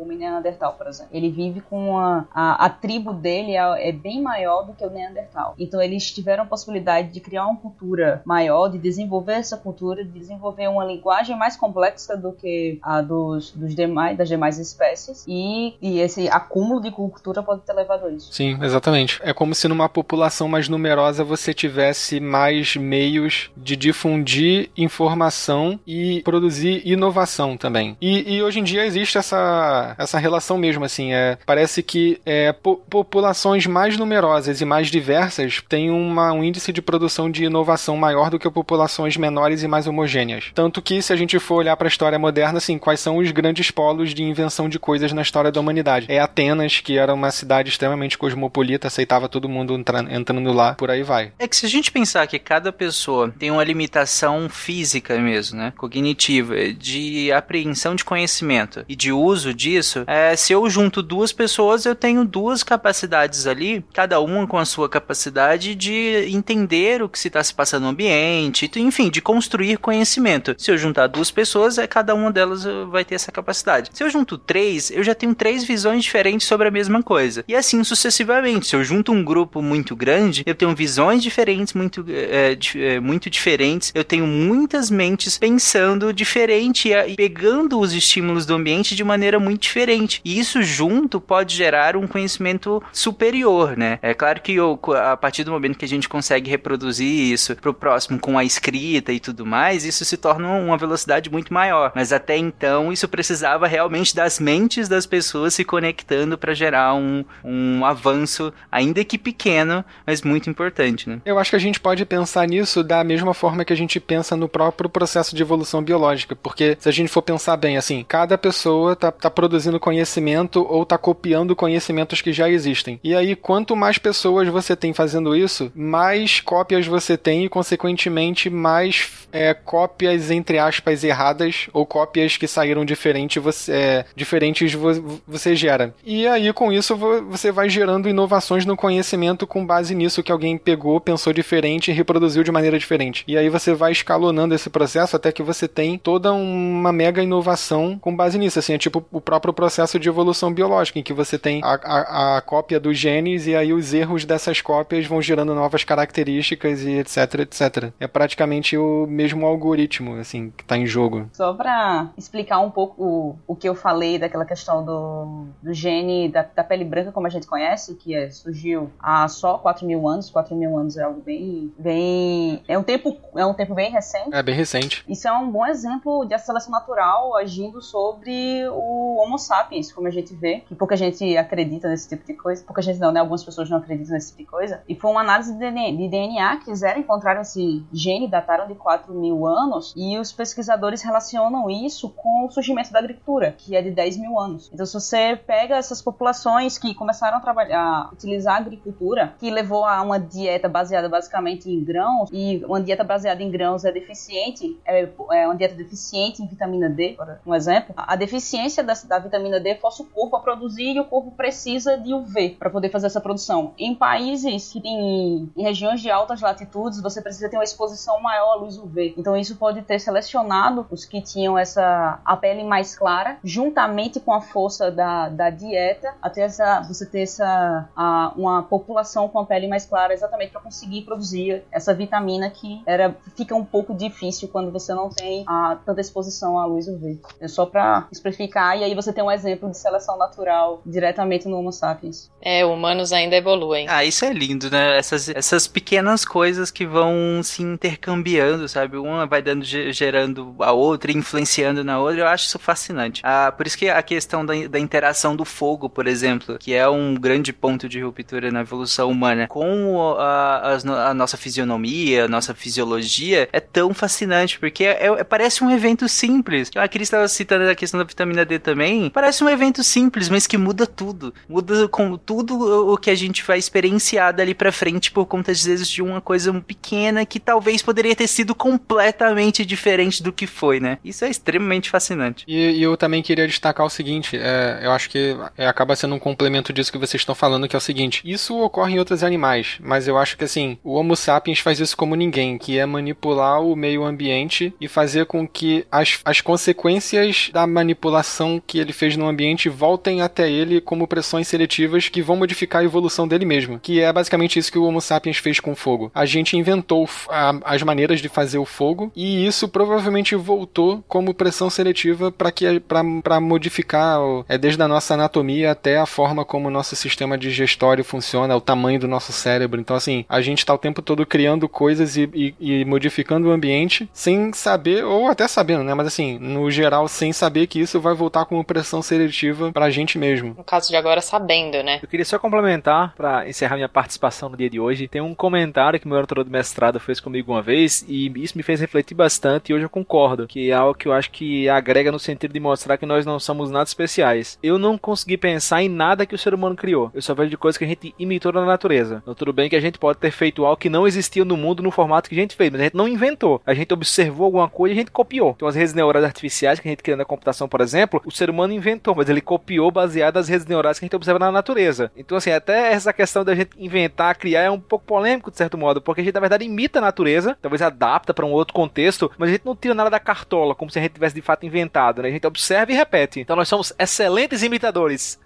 homem 0.01 0.17
Neandertal, 0.17 0.73
por 0.73 0.87
exemplo. 0.87 1.09
Ele 1.11 1.29
vive 1.29 1.61
com 1.61 1.91
uma, 1.91 2.27
a, 2.33 2.65
a 2.65 2.69
tribo 2.69 3.13
dele 3.13 3.55
é, 3.55 3.89
é 3.89 3.91
bem 3.91 4.21
maior 4.21 4.63
do 4.63 4.73
que 4.73 4.85
o 4.85 4.89
Neandertal. 4.89 5.55
Então 5.57 5.81
eles 5.81 6.11
tiveram 6.11 6.43
a 6.43 6.47
possibilidade 6.47 7.09
de 7.09 7.19
criar 7.19 7.45
uma 7.45 7.57
cultura 7.57 8.21
maior, 8.25 8.69
de 8.69 8.77
desenvolver 8.77 9.33
essa 9.33 9.57
cultura, 9.57 10.03
de 10.03 10.11
desenvolver 10.11 10.67
uma 10.67 10.85
linguagem 10.85 11.37
mais 11.37 11.55
complexa 11.55 12.15
do 12.15 12.31
que 12.31 12.79
a 12.81 13.01
dos, 13.01 13.51
dos 13.51 13.75
demais, 13.75 14.17
das 14.17 14.27
demais 14.27 14.57
espécies. 14.57 15.25
E, 15.27 15.75
e 15.81 15.99
esse 15.99 16.27
acúmulo 16.29 16.81
de 16.81 16.91
cultura 16.91 17.43
pode 17.43 17.61
ter 17.61 17.73
levado 17.73 18.05
a 18.05 18.11
isso. 18.11 18.33
Sim, 18.33 18.57
exatamente. 18.61 19.19
É 19.23 19.33
como 19.33 19.53
se 19.53 19.67
numa 19.67 19.89
população 19.89 20.47
mais 20.47 20.67
numerosa 20.69 21.23
você 21.23 21.53
tivesse 21.53 22.19
mais 22.19 22.75
meios 22.75 23.51
de 23.55 23.75
difundir 23.75 24.69
informação 24.77 25.79
e 25.85 26.21
produzir 26.23 26.48
inovação 26.57 27.55
também. 27.57 27.95
E, 28.01 28.35
e 28.35 28.41
hoje 28.43 28.59
em 28.59 28.63
dia 28.63 28.85
existe 28.85 29.17
essa, 29.17 29.95
essa 29.97 30.17
relação 30.17 30.57
mesmo, 30.57 30.83
assim. 30.85 31.13
É, 31.13 31.37
parece 31.45 31.81
que 31.83 32.19
é, 32.25 32.51
po- 32.51 32.77
populações 32.89 33.65
mais 33.65 33.97
numerosas 33.97 34.61
e 34.61 34.65
mais 34.65 34.87
diversas 34.87 35.61
têm 35.67 35.89
uma, 35.89 36.31
um 36.31 36.43
índice 36.43 36.71
de 36.71 36.81
produção 36.81 37.29
de 37.29 37.43
inovação 37.45 37.95
maior 37.97 38.29
do 38.29 38.39
que 38.39 38.49
populações 38.49 39.17
menores 39.17 39.63
e 39.63 39.67
mais 39.67 39.87
homogêneas. 39.87 40.45
Tanto 40.53 40.81
que, 40.81 41.01
se 41.01 41.13
a 41.13 41.15
gente 41.15 41.39
for 41.39 41.55
olhar 41.55 41.75
para 41.77 41.87
a 41.87 41.89
história 41.89 42.17
moderna, 42.19 42.57
assim, 42.57 42.77
quais 42.77 42.99
são 42.99 43.17
os 43.17 43.31
grandes 43.31 43.71
polos 43.71 44.13
de 44.13 44.23
invenção 44.23 44.67
de 44.69 44.79
coisas 44.79 45.11
na 45.13 45.21
história 45.21 45.51
da 45.51 45.59
humanidade? 45.59 46.05
É 46.09 46.19
Atenas, 46.19 46.79
que 46.79 46.97
era 46.97 47.13
uma 47.13 47.31
cidade 47.31 47.69
extremamente 47.69 48.17
cosmopolita, 48.17 48.87
aceitava 48.87 49.29
todo 49.29 49.49
mundo 49.49 49.73
entra- 49.75 50.05
entrando 50.09 50.51
lá, 50.53 50.73
por 50.73 50.89
aí 50.89 51.03
vai. 51.03 51.31
É 51.37 51.47
que 51.47 51.55
se 51.55 51.65
a 51.65 51.69
gente 51.69 51.91
pensar 51.91 52.25
que 52.27 52.39
cada 52.39 52.71
pessoa 52.71 53.33
tem 53.37 53.51
uma 53.51 53.63
limitação 53.63 54.47
física 54.49 55.17
mesmo, 55.17 55.57
né, 55.57 55.73
cognitiva, 55.77 56.28
de 56.77 57.31
apreensão 57.31 57.95
de 57.95 58.05
conhecimento 58.05 58.85
e 58.87 58.95
de 58.95 59.11
uso 59.11 59.53
disso, 59.53 60.03
é, 60.07 60.35
se 60.35 60.53
eu 60.53 60.69
junto 60.69 61.01
duas 61.01 61.31
pessoas, 61.31 61.85
eu 61.85 61.95
tenho 61.95 62.23
duas 62.23 62.63
capacidades 62.63 63.47
ali, 63.47 63.83
cada 63.93 64.19
uma 64.19 64.45
com 64.47 64.57
a 64.57 64.65
sua 64.65 64.87
capacidade 64.87 65.75
de 65.75 66.25
entender 66.29 67.01
o 67.01 67.09
que 67.09 67.17
se 67.17 67.27
está 67.27 67.43
se 67.43 67.53
passando 67.53 67.83
no 67.83 67.89
ambiente, 67.89 68.69
enfim, 68.75 69.09
de 69.09 69.21
construir 69.21 69.77
conhecimento. 69.77 70.55
Se 70.57 70.71
eu 70.71 70.77
juntar 70.77 71.07
duas 71.07 71.31
pessoas, 71.31 71.77
é 71.77 71.87
cada 71.87 72.13
uma 72.13 72.31
delas 72.31 72.65
eh, 72.65 72.85
vai 72.85 73.03
ter 73.05 73.15
essa 73.15 73.31
capacidade. 73.31 73.89
Se 73.93 74.03
eu 74.03 74.09
junto 74.09 74.37
três, 74.37 74.91
eu 74.91 75.03
já 75.03 75.15
tenho 75.15 75.33
três 75.33 75.63
visões 75.63 76.03
diferentes 76.03 76.47
sobre 76.47 76.67
a 76.67 76.71
mesma 76.71 77.01
coisa. 77.01 77.43
E 77.47 77.55
assim 77.55 77.83
sucessivamente. 77.83 78.67
Se 78.67 78.75
eu 78.75 78.83
junto 78.83 79.11
um 79.11 79.23
grupo 79.23 79.61
muito 79.61 79.95
grande, 79.95 80.43
eu 80.45 80.55
tenho 80.55 80.75
visões 80.75 81.23
diferentes, 81.23 81.73
muito, 81.73 82.05
eh, 82.07 82.99
muito 82.99 83.29
diferentes. 83.29 83.91
Eu 83.95 84.03
tenho 84.03 84.27
muitas 84.27 84.89
mentes 84.89 85.37
pensando 85.37 86.13
diferente 86.19 86.91
e, 86.91 87.15
pegando 87.15 87.79
os 87.79 87.93
estímulos 87.93 88.45
do 88.45 88.53
ambiente 88.53 88.95
de 88.95 89.03
maneira 89.03 89.39
muito 89.39 89.61
diferente. 89.61 90.21
E 90.23 90.37
isso 90.37 90.61
junto 90.61 91.19
pode 91.19 91.55
gerar 91.55 91.95
um 91.95 92.05
conhecimento 92.05 92.83
superior, 92.91 93.75
né? 93.77 93.97
É 94.01 94.13
claro 94.13 94.41
que 94.41 94.53
eu, 94.53 94.79
a 94.95 95.15
partir 95.17 95.43
do 95.43 95.51
momento 95.51 95.77
que 95.77 95.85
a 95.85 95.87
gente 95.87 96.09
consegue 96.09 96.49
reproduzir 96.49 97.31
isso 97.33 97.55
pro 97.55 97.73
próximo 97.73 98.19
com 98.19 98.37
a 98.37 98.43
escrita 98.43 99.11
e 99.11 99.19
tudo 99.19 99.45
mais, 99.45 99.85
isso 99.85 100.03
se 100.03 100.17
torna 100.17 100.49
uma 100.49 100.77
velocidade 100.77 101.31
muito 101.31 101.53
maior. 101.53 101.91
Mas 101.95 102.11
até 102.11 102.37
então 102.37 102.91
isso 102.91 103.07
precisava 103.07 103.67
realmente 103.67 104.15
das 104.15 104.39
mentes 104.39 104.89
das 104.89 105.05
pessoas 105.05 105.53
se 105.53 105.63
conectando 105.63 106.37
para 106.37 106.53
gerar 106.53 106.93
um, 106.93 107.23
um 107.43 107.85
avanço, 107.85 108.53
ainda 108.71 109.03
que 109.03 109.17
pequeno, 109.17 109.83
mas 110.05 110.21
muito 110.21 110.49
importante, 110.49 111.09
né? 111.09 111.21
Eu 111.25 111.39
acho 111.39 111.51
que 111.51 111.55
a 111.55 111.59
gente 111.59 111.79
pode 111.79 112.05
pensar 112.05 112.47
nisso 112.47 112.83
da 112.83 113.03
mesma 113.03 113.33
forma 113.33 113.63
que 113.63 113.73
a 113.73 113.75
gente 113.75 113.99
pensa 113.99 114.35
no 114.35 114.49
próprio 114.49 114.89
processo 114.89 115.35
de 115.35 115.41
evolução 115.41 115.81
biológica, 115.81 116.08
porque 116.41 116.77
se 116.79 116.87
a 116.89 116.91
gente 116.91 117.09
for 117.09 117.21
pensar 117.21 117.57
bem, 117.57 117.77
assim, 117.77 118.05
cada 118.07 118.37
pessoa 118.37 118.95
tá, 118.95 119.11
tá 119.11 119.29
produzindo 119.29 119.79
conhecimento 119.79 120.65
ou 120.69 120.85
tá 120.85 120.97
copiando 120.97 121.55
conhecimentos 121.55 122.21
que 122.21 122.31
já 122.33 122.49
existem. 122.49 122.99
E 123.03 123.15
aí, 123.15 123.35
quanto 123.35 123.75
mais 123.75 123.97
pessoas 123.97 124.47
você 124.47 124.75
tem 124.75 124.93
fazendo 124.93 125.35
isso, 125.35 125.71
mais 125.75 126.39
cópias 126.39 126.85
você 126.87 127.17
tem 127.17 127.45
e, 127.45 127.49
consequentemente, 127.49 128.49
mais 128.49 129.27
é, 129.31 129.53
cópias, 129.53 130.31
entre 130.31 130.57
aspas, 130.59 131.03
erradas 131.03 131.67
ou 131.73 131.85
cópias 131.85 132.37
que 132.37 132.47
saíram 132.47 132.83
diferente 132.85 133.39
você, 133.39 133.71
é, 133.71 134.05
diferentes 134.15 134.73
vo- 134.73 135.21
você 135.27 135.55
gera. 135.55 135.93
E 136.03 136.27
aí, 136.27 136.51
com 136.53 136.71
isso, 136.71 136.95
vo- 136.95 137.23
você 137.25 137.51
vai 137.51 137.69
gerando 137.69 138.09
inovações 138.09 138.65
no 138.65 138.75
conhecimento 138.75 139.45
com 139.45 139.65
base 139.65 139.93
nisso 139.95 140.23
que 140.23 140.31
alguém 140.31 140.57
pegou, 140.57 140.99
pensou 140.99 141.31
diferente 141.33 141.91
e 141.91 141.93
reproduziu 141.93 142.43
de 142.43 142.51
maneira 142.51 142.77
diferente. 142.79 143.23
E 143.27 143.37
aí 143.37 143.49
você 143.49 143.73
vai 143.73 143.91
escalonando 143.91 144.55
esse 144.55 144.69
processo 144.69 145.15
até 145.15 145.31
que 145.31 145.43
você 145.43 145.67
tem 145.67 145.98
toda 145.99 146.33
uma 146.33 146.91
mega 146.91 147.21
inovação 147.21 147.97
com 147.99 148.15
base 148.15 148.37
nisso. 148.37 148.59
Assim, 148.59 148.73
é 148.73 148.77
tipo 148.77 149.05
o 149.11 149.21
próprio 149.21 149.53
processo 149.53 149.99
de 149.99 150.09
evolução 150.09 150.53
biológica, 150.53 150.99
em 150.99 151.03
que 151.03 151.13
você 151.13 151.37
tem 151.37 151.61
a, 151.63 151.79
a, 151.83 152.37
a 152.37 152.41
cópia 152.41 152.79
dos 152.79 152.97
genes 152.97 153.47
e 153.47 153.55
aí 153.55 153.73
os 153.73 153.93
erros 153.93 154.25
dessas 154.25 154.61
cópias 154.61 155.05
vão 155.05 155.21
gerando 155.21 155.53
novas 155.53 155.83
características 155.83 156.81
e 156.83 156.91
etc, 156.99 157.39
etc. 157.39 157.91
É 157.99 158.07
praticamente 158.07 158.77
o 158.77 159.05
mesmo 159.07 159.45
algoritmo, 159.45 160.15
assim, 160.15 160.51
que 160.55 160.63
tá 160.63 160.77
em 160.77 160.85
jogo. 160.85 161.29
Só 161.33 161.53
pra 161.53 162.09
explicar 162.17 162.59
um 162.59 162.71
pouco 162.71 163.03
o, 163.03 163.35
o 163.47 163.55
que 163.55 163.67
eu 163.67 163.75
falei 163.75 164.17
daquela 164.17 164.45
questão 164.45 164.83
do, 164.83 165.45
do 165.61 165.73
gene 165.73 166.29
da, 166.29 166.43
da 166.43 166.63
pele 166.63 166.85
branca, 166.85 167.11
como 167.11 167.27
a 167.27 167.29
gente 167.29 167.47
conhece, 167.47 167.95
que 167.95 168.15
é, 168.15 168.29
surgiu 168.29 168.89
há 168.99 169.27
só 169.27 169.57
4 169.57 169.85
mil 169.85 170.07
anos. 170.07 170.29
4 170.29 170.55
mil 170.55 170.77
anos 170.77 170.97
é 170.97 171.03
algo 171.03 171.21
bem. 171.21 171.71
bem 171.77 172.63
é, 172.67 172.77
um 172.77 172.83
tempo, 172.83 173.17
é 173.35 173.45
um 173.45 173.53
tempo 173.53 173.73
bem 173.73 173.91
recente. 173.91 174.29
É 174.33 174.41
bem 174.41 174.55
recente. 174.55 175.03
Isso 175.07 175.27
é 175.27 175.31
um 175.31 175.49
bom 175.49 175.65
exemplo 175.65 175.88
de 176.27 176.33
a 176.33 176.39
seleção 176.39 176.71
natural 176.71 177.35
agindo 177.35 177.81
sobre 177.81 178.67
o 178.69 179.17
Homo 179.21 179.37
sapiens, 179.37 179.91
como 179.91 180.07
a 180.07 180.11
gente 180.11 180.33
vê, 180.35 180.61
que 180.61 180.75
pouca 180.75 180.95
gente 180.95 181.37
acredita 181.37 181.87
nesse 181.87 182.07
tipo 182.07 182.25
de 182.25 182.33
coisa. 182.33 182.63
Pouca 182.63 182.81
gente 182.81 182.99
não, 182.99 183.11
né? 183.11 183.19
Algumas 183.19 183.43
pessoas 183.43 183.69
não 183.69 183.77
acreditam 183.77 184.13
nesse 184.13 184.29
tipo 184.29 184.39
de 184.39 184.45
coisa. 184.45 184.81
E 184.87 184.95
foi 184.95 185.11
uma 185.11 185.21
análise 185.21 185.53
de 185.53 185.59
DNA, 185.59 186.55
de 186.55 186.59
que 186.59 186.65
fizeram, 186.65 186.99
encontraram 186.99 187.41
esse 187.41 187.83
gene, 187.91 188.27
dataram 188.27 188.67
de 188.67 188.75
4 188.75 189.13
mil 189.13 189.47
anos, 189.47 189.93
e 189.95 190.17
os 190.17 190.31
pesquisadores 190.31 191.01
relacionam 191.01 191.69
isso 191.69 192.09
com 192.09 192.45
o 192.45 192.51
surgimento 192.51 192.91
da 192.91 192.99
agricultura, 192.99 193.55
que 193.57 193.75
é 193.75 193.81
de 193.81 193.91
10 193.91 194.17
mil 194.17 194.39
anos. 194.39 194.69
Então, 194.73 194.85
se 194.85 194.93
você 194.93 195.35
pega 195.35 195.75
essas 195.75 196.01
populações 196.01 196.77
que 196.77 196.93
começaram 196.93 197.37
a 197.37 197.39
trabalhar, 197.39 197.79
a 197.79 198.09
utilizar 198.13 198.55
a 198.55 198.57
agricultura, 198.57 199.33
que 199.39 199.49
levou 199.49 199.85
a 199.85 200.01
uma 200.01 200.19
dieta 200.19 200.67
baseada 200.67 201.09
basicamente 201.09 201.69
em 201.69 201.83
grãos, 201.83 202.29
e 202.31 202.63
uma 202.65 202.81
dieta 202.81 203.03
baseada 203.03 203.41
em 203.41 203.49
grãos 203.49 203.85
é 203.85 203.91
deficiente, 203.91 204.77
é, 204.85 205.07
é 205.31 205.45
uma 205.47 205.55
dieta 205.55 205.75
deficiente 205.79 206.43
em 206.43 206.47
vitamina 206.47 206.89
D, 206.89 207.17
por 207.43 207.55
exemplo. 207.55 207.93
A 207.97 208.15
deficiência 208.15 208.83
da, 208.83 208.93
da 208.93 209.19
vitamina 209.19 209.59
D 209.59 209.75
força 209.75 210.03
o 210.03 210.05
corpo 210.05 210.35
a 210.35 210.39
produzir 210.39 210.95
e 210.95 210.99
o 210.99 211.05
corpo 211.05 211.31
precisa 211.31 211.97
de 211.97 212.13
UV 212.13 212.57
para 212.59 212.69
poder 212.69 212.89
fazer 212.89 213.07
essa 213.07 213.21
produção. 213.21 213.73
Em 213.77 213.95
países 213.95 214.71
que 214.71 214.81
tem 214.81 215.49
em 215.55 215.63
regiões 215.63 216.01
de 216.01 216.09
altas 216.09 216.41
latitudes, 216.41 217.01
você 217.01 217.21
precisa 217.21 217.49
ter 217.49 217.57
uma 217.57 217.63
exposição 217.63 218.19
maior 218.21 218.53
à 218.53 218.55
luz 218.55 218.77
UV. 218.77 219.15
Então 219.17 219.35
isso 219.35 219.55
pode 219.55 219.81
ter 219.81 219.99
selecionado 219.99 220.85
os 220.91 221.05
que 221.05 221.21
tinham 221.21 221.57
essa 221.57 222.19
a 222.23 222.35
pele 222.35 222.63
mais 222.63 222.97
clara, 222.97 223.37
juntamente 223.43 224.19
com 224.19 224.33
a 224.33 224.41
força 224.41 224.91
da, 224.91 225.29
da 225.29 225.49
dieta, 225.49 226.13
até 226.21 226.41
essa 226.41 226.81
você 226.81 227.05
ter 227.05 227.21
essa 227.21 227.89
a, 227.95 228.33
uma 228.35 228.63
população 228.63 229.27
com 229.27 229.39
a 229.39 229.45
pele 229.45 229.67
mais 229.67 229.85
clara, 229.85 230.13
exatamente 230.13 230.51
para 230.51 230.61
conseguir 230.61 231.03
produzir 231.03 231.63
essa 231.71 231.93
vitamina 231.93 232.49
que 232.49 232.81
era 232.85 233.15
fica 233.35 233.55
um 233.55 233.65
pouco 233.65 233.93
difícil 233.93 234.47
quando 234.47 234.71
você 234.71 234.93
não 234.93 235.09
tem 235.09 235.43
a, 235.47 235.68
tanta 235.75 236.01
exposição 236.01 236.57
à 236.57 236.65
luz 236.65 236.87
UV. 236.87 237.19
É 237.39 237.47
só 237.47 237.65
para 237.65 238.07
especificar 238.11 238.77
e 238.77 238.83
aí 238.83 238.93
você 238.95 239.11
tem 239.13 239.23
um 239.23 239.31
exemplo 239.31 239.69
de 239.69 239.77
seleção 239.77 240.17
natural 240.17 240.81
diretamente 240.85 241.47
no 241.47 241.57
Homo 241.57 241.71
sapiens. 241.71 242.29
É, 242.41 242.65
humanos 242.65 243.11
ainda 243.11 243.35
evoluem. 243.35 243.87
Ah, 243.89 244.03
isso 244.05 244.23
é 244.25 244.31
lindo, 244.33 244.69
né? 244.69 244.97
Essas, 244.97 245.29
essas 245.29 245.67
pequenas 245.67 246.23
coisas 246.25 246.71
que 246.71 246.85
vão 246.85 247.41
se 247.43 247.61
intercambiando, 247.63 248.67
sabe? 248.67 248.97
Uma 248.97 249.25
vai 249.25 249.41
dando, 249.41 249.63
ge- 249.63 249.91
gerando 249.91 250.55
a 250.59 250.71
outra, 250.71 251.11
influenciando 251.11 251.83
na 251.83 251.99
outra. 251.99 252.21
Eu 252.21 252.27
acho 252.27 252.45
isso 252.45 252.59
fascinante. 252.59 253.21
Ah, 253.23 253.51
por 253.55 253.67
isso 253.67 253.77
que 253.77 253.89
a 253.89 254.01
questão 254.01 254.45
da, 254.45 254.53
da 254.67 254.79
interação 254.79 255.35
do 255.35 255.43
fogo, 255.45 255.89
por 255.89 256.07
exemplo, 256.07 256.57
que 256.57 256.73
é 256.73 256.87
um 256.87 257.15
grande 257.15 257.51
ponto 257.53 257.87
de 257.89 258.01
ruptura 258.01 258.51
na 258.51 258.61
evolução 258.61 259.09
humana, 259.09 259.47
com 259.47 260.15
a, 260.17 260.77
no- 260.83 260.95
a 260.95 261.13
nossa 261.13 261.37
fisionomia, 261.37 262.25
a 262.25 262.27
nossa 262.27 262.53
fisiologia, 262.53 263.49
é 263.51 263.59
tão 263.59 263.93
fascinante, 263.93 264.59
porque 264.59 264.83
é- 264.85 265.07
é- 265.07 265.23
parece 265.23 265.58
parece 265.59 265.63
um 265.63 265.71
evento 265.71 266.07
simples. 266.07 266.71
A 266.75 266.87
Cris 266.87 267.07
estava 267.07 267.27
citando 267.27 267.69
a 267.69 267.75
questão 267.75 267.99
da 267.99 268.03
vitamina 268.03 268.45
D 268.45 268.59
também. 268.59 269.09
Parece 269.09 269.43
um 269.43 269.49
evento 269.49 269.83
simples, 269.83 270.29
mas 270.29 270.47
que 270.47 270.57
muda 270.57 270.87
tudo. 270.87 271.33
Muda 271.47 271.87
com 271.87 272.17
tudo 272.17 272.91
o 272.91 272.97
que 272.97 273.09
a 273.09 273.15
gente 273.15 273.43
vai 273.43 273.57
experienciar 273.57 274.33
dali 274.33 274.53
pra 274.53 274.71
frente 274.71 275.11
por 275.11 275.25
conta, 275.25 275.51
às 275.51 275.63
vezes, 275.63 275.87
de 275.89 276.01
uma 276.01 276.21
coisa 276.21 276.53
pequena 276.61 277.25
que 277.25 277.39
talvez 277.39 277.81
poderia 277.81 278.15
ter 278.15 278.27
sido 278.27 278.55
completamente 278.55 279.65
diferente 279.65 280.23
do 280.23 280.31
que 280.31 280.47
foi, 280.47 280.79
né? 280.79 280.97
Isso 281.03 281.25
é 281.25 281.29
extremamente 281.29 281.89
fascinante. 281.89 282.45
E, 282.47 282.71
e 282.71 282.83
eu 282.83 282.95
também 282.95 283.21
queria 283.21 283.47
destacar 283.47 283.85
o 283.85 283.89
seguinte: 283.89 284.37
é, 284.37 284.79
eu 284.83 284.91
acho 284.91 285.09
que 285.09 285.35
é, 285.57 285.67
acaba 285.67 285.95
sendo 285.95 286.15
um 286.15 286.19
complemento 286.19 286.71
disso 286.71 286.91
que 286.91 286.97
vocês 286.97 287.21
estão 287.21 287.35
falando, 287.35 287.67
que 287.67 287.75
é 287.75 287.79
o 287.79 287.81
seguinte: 287.81 288.21
isso 288.23 288.57
ocorre 288.57 288.93
em 288.93 288.99
outros 288.99 289.23
animais, 289.23 289.77
mas 289.81 290.07
eu 290.07 290.17
acho 290.17 290.37
que 290.37 290.43
assim, 290.43 290.77
o 290.83 290.93
Homo 290.93 291.15
sapiens 291.15 291.59
faz 291.59 291.79
isso 291.79 291.97
como 291.97 292.15
ninguém, 292.15 292.57
que 292.57 292.77
é 292.77 292.85
manipular 292.85 293.61
o 293.61 293.75
meio 293.75 294.03
ambiente 294.03 294.73
e 294.79 294.87
fazer 294.87 295.25
com 295.25 295.48
que 295.51 295.85
as, 295.91 296.19
as 296.23 296.41
consequências 296.41 297.49
da 297.51 297.65
manipulação 297.67 298.61
que 298.65 298.79
ele 298.79 298.93
fez 298.93 299.15
no 299.15 299.27
ambiente 299.27 299.69
voltem 299.69 300.21
até 300.21 300.49
ele 300.49 300.81
como 300.81 301.07
pressões 301.07 301.47
seletivas 301.47 302.09
que 302.09 302.21
vão 302.21 302.35
modificar 302.35 302.81
a 302.81 302.85
evolução 302.85 303.27
dele 303.27 303.45
mesmo. 303.45 303.79
Que 303.79 304.01
é 304.01 304.11
basicamente 304.11 304.59
isso 304.59 304.71
que 304.71 304.77
o 304.77 304.83
Homo 304.83 305.01
sapiens 305.01 305.37
fez 305.37 305.59
com 305.59 305.71
o 305.71 305.75
fogo. 305.75 306.11
A 306.13 306.25
gente 306.25 306.57
inventou 306.57 307.07
a, 307.29 307.55
as 307.63 307.83
maneiras 307.83 308.21
de 308.21 308.29
fazer 308.29 308.57
o 308.57 308.65
fogo 308.65 309.11
e 309.15 309.45
isso 309.45 309.67
provavelmente 309.67 310.35
voltou 310.35 311.03
como 311.07 311.33
pressão 311.33 311.69
seletiva 311.69 312.31
para 312.31 312.51
que 312.51 312.79
para 312.79 313.39
modificar 313.39 314.19
é 314.47 314.57
desde 314.57 314.81
a 314.81 314.87
nossa 314.87 315.13
anatomia 315.13 315.71
até 315.71 315.97
a 315.97 316.05
forma 316.05 316.45
como 316.45 316.67
o 316.67 316.71
nosso 316.71 316.95
sistema 316.95 317.37
digestório 317.37 318.03
funciona, 318.03 318.55
o 318.55 318.61
tamanho 318.61 318.99
do 318.99 319.07
nosso 319.07 319.31
cérebro. 319.31 319.79
Então 319.79 319.95
assim, 319.95 320.25
a 320.27 320.41
gente 320.41 320.59
está 320.59 320.73
o 320.73 320.77
tempo 320.77 321.01
todo 321.01 321.25
criando 321.25 321.69
coisas 321.69 322.17
e, 322.17 322.29
e, 322.33 322.55
e 322.59 322.85
modificando 322.85 323.47
o 323.47 323.51
ambiente 323.51 324.09
sem 324.13 324.51
saber 324.53 325.03
ou 325.03 325.28
até 325.31 325.47
sabendo, 325.47 325.83
né? 325.83 325.93
Mas 325.93 326.07
assim, 326.07 326.37
no 326.39 326.69
geral 326.69 327.07
sem 327.07 327.31
saber 327.33 327.67
que 327.67 327.79
isso 327.79 327.99
vai 327.99 328.13
voltar 328.13 328.45
como 328.45 328.63
pressão 328.63 329.01
seletiva 329.01 329.71
pra 329.71 329.89
gente 329.89 330.17
mesmo. 330.17 330.53
No 330.57 330.63
caso 330.63 330.89
de 330.89 330.95
agora, 330.95 331.21
sabendo, 331.21 331.81
né? 331.83 331.99
Eu 332.01 332.07
queria 332.07 332.25
só 332.25 332.39
complementar, 332.39 333.13
para 333.15 333.47
encerrar 333.47 333.75
minha 333.75 333.89
participação 333.89 334.49
no 334.49 334.57
dia 334.57 334.69
de 334.69 334.79
hoje. 334.79 335.07
Tem 335.07 335.21
um 335.21 335.35
comentário 335.35 335.99
que 335.99 336.07
meu 336.07 336.15
orientador 336.17 336.43
de 336.43 336.51
mestrado 336.51 336.99
fez 336.99 337.19
comigo 337.19 337.51
uma 337.51 337.61
vez 337.61 338.05
e 338.07 338.31
isso 338.41 338.57
me 338.57 338.63
fez 338.63 338.79
refletir 338.79 339.15
bastante 339.15 339.69
e 339.69 339.73
hoje 339.73 339.85
eu 339.85 339.89
concordo, 339.89 340.47
que 340.47 340.71
é 340.71 340.73
algo 340.73 340.93
que 340.93 341.07
eu 341.07 341.13
acho 341.13 341.31
que 341.31 341.67
agrega 341.69 342.11
no 342.11 342.19
sentido 342.19 342.53
de 342.53 342.59
mostrar 342.59 342.97
que 342.97 343.05
nós 343.05 343.25
não 343.25 343.39
somos 343.39 343.71
nada 343.71 343.85
especiais. 343.85 344.57
Eu 344.61 344.77
não 344.77 344.97
consegui 344.97 345.37
pensar 345.37 345.81
em 345.81 345.89
nada 345.89 346.25
que 346.25 346.35
o 346.35 346.37
ser 346.37 346.53
humano 346.53 346.75
criou. 346.75 347.11
Eu 347.13 347.21
só 347.21 347.33
vejo 347.33 347.49
de 347.49 347.57
coisas 347.57 347.77
que 347.77 347.83
a 347.83 347.87
gente 347.87 348.13
imitou 348.17 348.51
na 348.51 348.65
natureza. 348.65 349.19
Então, 349.21 349.33
tudo 349.33 349.53
bem 349.53 349.69
que 349.69 349.75
a 349.75 349.81
gente 349.81 349.97
pode 349.97 350.19
ter 350.19 350.31
feito 350.31 350.65
algo 350.65 350.77
que 350.77 350.89
não 350.89 351.07
existia 351.07 351.45
no 351.45 351.57
mundo 351.57 351.83
no 351.83 351.91
formato 351.91 352.29
que 352.29 352.35
a 352.35 352.39
gente 352.39 352.55
fez, 352.55 352.71
mas 352.71 352.81
a 352.81 352.83
gente 352.85 352.95
não 352.95 353.07
inventou. 353.07 353.61
A 353.65 353.73
gente 353.73 353.93
observou 353.93 354.45
alguma 354.45 354.69
coisa 354.69 354.93
e 354.93 354.97
a 354.97 354.99
gente 354.99 355.11
copiou. 355.19 355.51
Então, 355.53 355.67
as 355.67 355.75
redes 355.75 355.93
neurais 355.93 356.23
artificiais 356.23 356.79
que 356.79 356.87
a 356.87 356.91
gente 356.91 357.03
cria 357.03 357.17
na 357.17 357.25
computação, 357.25 357.67
por 357.67 357.81
exemplo, 357.81 358.21
o 358.25 358.31
ser 358.31 358.49
humano 358.49 358.71
inventou, 358.71 359.13
mas 359.13 359.27
ele 359.27 359.41
copiou 359.41 359.91
baseado 359.91 360.35
nas 360.35 360.47
redes 360.47 360.65
neurais 360.65 360.97
que 360.97 361.03
a 361.03 361.07
gente 361.07 361.15
observa 361.15 361.37
na 361.37 361.51
natureza. 361.51 362.09
Então, 362.15 362.37
assim, 362.37 362.51
até 362.51 362.93
essa 362.93 363.11
questão 363.11 363.43
da 363.43 363.53
gente 363.53 363.71
inventar, 363.77 364.37
criar 364.37 364.61
é 364.61 364.71
um 364.71 364.79
pouco 364.79 365.03
polêmico 365.05 365.51
de 365.51 365.57
certo 365.57 365.77
modo, 365.77 366.01
porque 366.01 366.21
a 366.21 366.23
gente 366.23 366.33
na 366.33 366.39
verdade 366.39 366.63
imita 366.63 366.99
a 366.99 367.01
natureza, 367.01 367.57
talvez 367.61 367.81
adapta 367.81 368.33
para 368.33 368.45
um 368.45 368.51
outro 368.51 368.73
contexto, 368.73 369.29
mas 369.37 369.49
a 369.49 369.51
gente 369.51 369.65
não 369.65 369.75
tira 369.75 369.93
nada 369.93 370.09
da 370.09 370.21
cartola, 370.21 370.73
como 370.73 370.89
se 370.89 370.97
a 370.99 371.01
gente 371.01 371.15
tivesse 371.15 371.35
de 371.35 371.41
fato 371.41 371.65
inventado, 371.65 372.21
né? 372.21 372.29
A 372.29 372.31
gente 372.31 372.47
observa 372.47 372.89
e 372.93 372.95
repete. 372.95 373.41
Então, 373.41 373.57
nós 373.57 373.67
somos 373.67 373.91
excelentes 373.99 374.63
imitadores. 374.63 375.37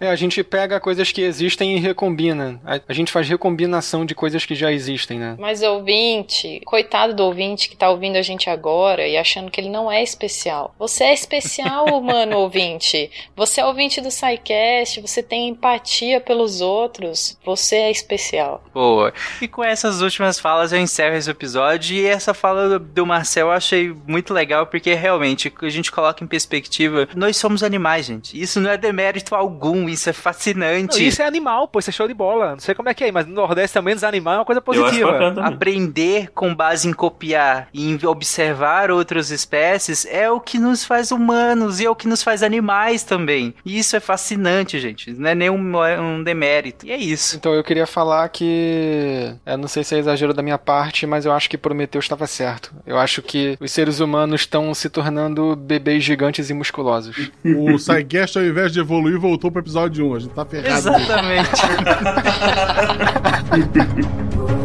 É, 0.00 0.08
a 0.08 0.16
gente 0.16 0.42
pega 0.42 0.80
coisas 0.80 1.10
que 1.10 1.20
existem 1.20 1.76
e 1.76 1.80
recombina. 1.80 2.60
A, 2.64 2.80
a, 2.88 2.92
gente 2.92 3.10
faz 3.10 3.28
recombinação 3.28 4.04
de 4.04 4.14
coisas 4.14 4.44
que 4.44 4.54
já 4.54 4.72
existem, 4.72 5.18
né? 5.18 5.36
Mas 5.38 5.62
ouvinte, 5.62 6.60
coitado 6.64 7.14
do 7.14 7.24
ouvinte 7.24 7.68
que 7.68 7.76
tá 7.76 7.90
ouvindo 7.90 8.16
a 8.16 8.22
gente 8.22 8.48
agora 8.48 9.06
e 9.06 9.16
achando 9.16 9.50
que 9.50 9.60
ele 9.60 9.70
não 9.70 9.90
é 9.90 10.02
especial. 10.02 10.74
Você 10.78 11.04
é 11.04 11.14
especial, 11.14 11.86
mano, 12.00 12.38
ouvinte. 12.38 13.10
Você 13.36 13.60
é 13.60 13.66
ouvinte 13.66 14.00
do 14.00 14.10
SciCast, 14.10 15.00
você 15.00 15.22
tem 15.22 15.48
empatia 15.48 16.20
pelos 16.20 16.60
outros. 16.60 17.38
Você 17.44 17.76
é 17.76 17.90
especial. 17.90 18.62
Boa. 18.72 19.12
E 19.40 19.48
com 19.48 19.64
essas 19.64 20.00
últimas 20.00 20.38
falas 20.38 20.72
eu 20.72 20.78
encerro 20.78 21.16
esse 21.16 21.30
episódio 21.30 21.96
e 21.96 22.06
essa 22.06 22.32
fala 22.32 22.78
do 22.78 23.06
Marcel 23.06 23.48
eu 23.48 23.52
achei 23.52 23.92
muito 24.06 24.32
legal 24.32 24.66
porque 24.66 24.94
realmente 24.94 25.52
a 25.60 25.68
gente 25.68 25.90
coloca 25.90 26.22
em 26.22 26.26
perspectiva, 26.26 27.08
nós 27.14 27.36
somos 27.36 27.62
animais, 27.62 28.06
gente. 28.06 28.40
Isso 28.40 28.60
não 28.60 28.70
é 28.70 28.76
demérito 28.76 29.31
algum, 29.34 29.88
isso 29.88 30.08
é 30.10 30.12
fascinante. 30.12 31.00
Não, 31.00 31.06
isso 31.06 31.22
é 31.22 31.26
animal, 31.26 31.68
pô, 31.68 31.78
isso 31.78 31.90
é 31.90 31.92
show 31.92 32.08
de 32.08 32.14
bola. 32.14 32.52
Não 32.52 32.60
sei 32.60 32.74
como 32.74 32.88
é 32.88 32.94
que 32.94 33.04
é, 33.04 33.12
mas 33.12 33.26
no 33.26 33.34
Nordeste 33.34 33.74
também 33.74 33.94
os 33.94 34.04
animais 34.04 34.36
é 34.36 34.38
uma 34.38 34.44
coisa 34.44 34.60
positiva. 34.60 35.34
Aprender 35.42 36.30
com 36.34 36.54
base 36.54 36.88
em 36.88 36.92
copiar 36.92 37.68
e 37.72 37.90
em 37.90 37.98
observar 38.06 38.90
outras 38.90 39.30
espécies 39.30 40.06
é 40.06 40.30
o 40.30 40.40
que 40.40 40.58
nos 40.58 40.84
faz 40.84 41.10
humanos 41.10 41.80
e 41.80 41.86
é 41.86 41.90
o 41.90 41.96
que 41.96 42.08
nos 42.08 42.22
faz 42.22 42.42
animais 42.42 43.02
também. 43.02 43.54
E 43.64 43.78
isso 43.78 43.96
é 43.96 44.00
fascinante, 44.00 44.78
gente. 44.78 45.12
Não 45.12 45.30
é 45.30 45.34
nenhum 45.34 45.58
um 46.00 46.22
demérito. 46.22 46.86
E 46.86 46.92
é 46.92 46.96
isso. 46.96 47.36
Então 47.36 47.54
eu 47.54 47.64
queria 47.64 47.86
falar 47.86 48.28
que. 48.28 49.34
Eu 49.46 49.58
não 49.58 49.68
sei 49.68 49.84
se 49.84 49.94
é 49.94 49.98
exagero 49.98 50.34
da 50.34 50.42
minha 50.42 50.58
parte, 50.58 51.06
mas 51.06 51.24
eu 51.24 51.32
acho 51.32 51.48
que 51.48 51.58
Prometeu 51.58 51.98
estava 51.98 52.26
certo. 52.26 52.72
Eu 52.86 52.98
acho 52.98 53.22
que 53.22 53.56
os 53.60 53.70
seres 53.70 54.00
humanos 54.00 54.42
estão 54.42 54.72
se 54.74 54.88
tornando 54.88 55.56
bebês 55.56 56.02
gigantes 56.04 56.50
e 56.50 56.54
musculosos. 56.54 57.30
O 57.44 57.76
Psyguest, 57.76 58.36
ao 58.36 58.44
invés 58.44 58.72
de 58.72 58.80
evoluir, 58.80 59.18
voltou 59.22 59.50
pro 59.50 59.62
episódio 59.62 60.10
1. 60.10 60.14
A 60.14 60.18
gente 60.18 60.34
tá 60.34 60.44
ferrado. 60.44 60.76
Exatamente. 60.76 61.50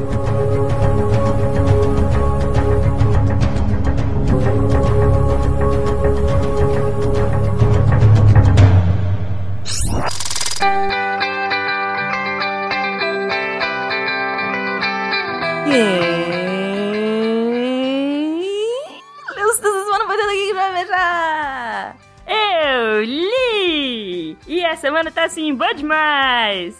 assim, 25.28 25.54
boa 25.54 25.74
demais! 25.74 26.76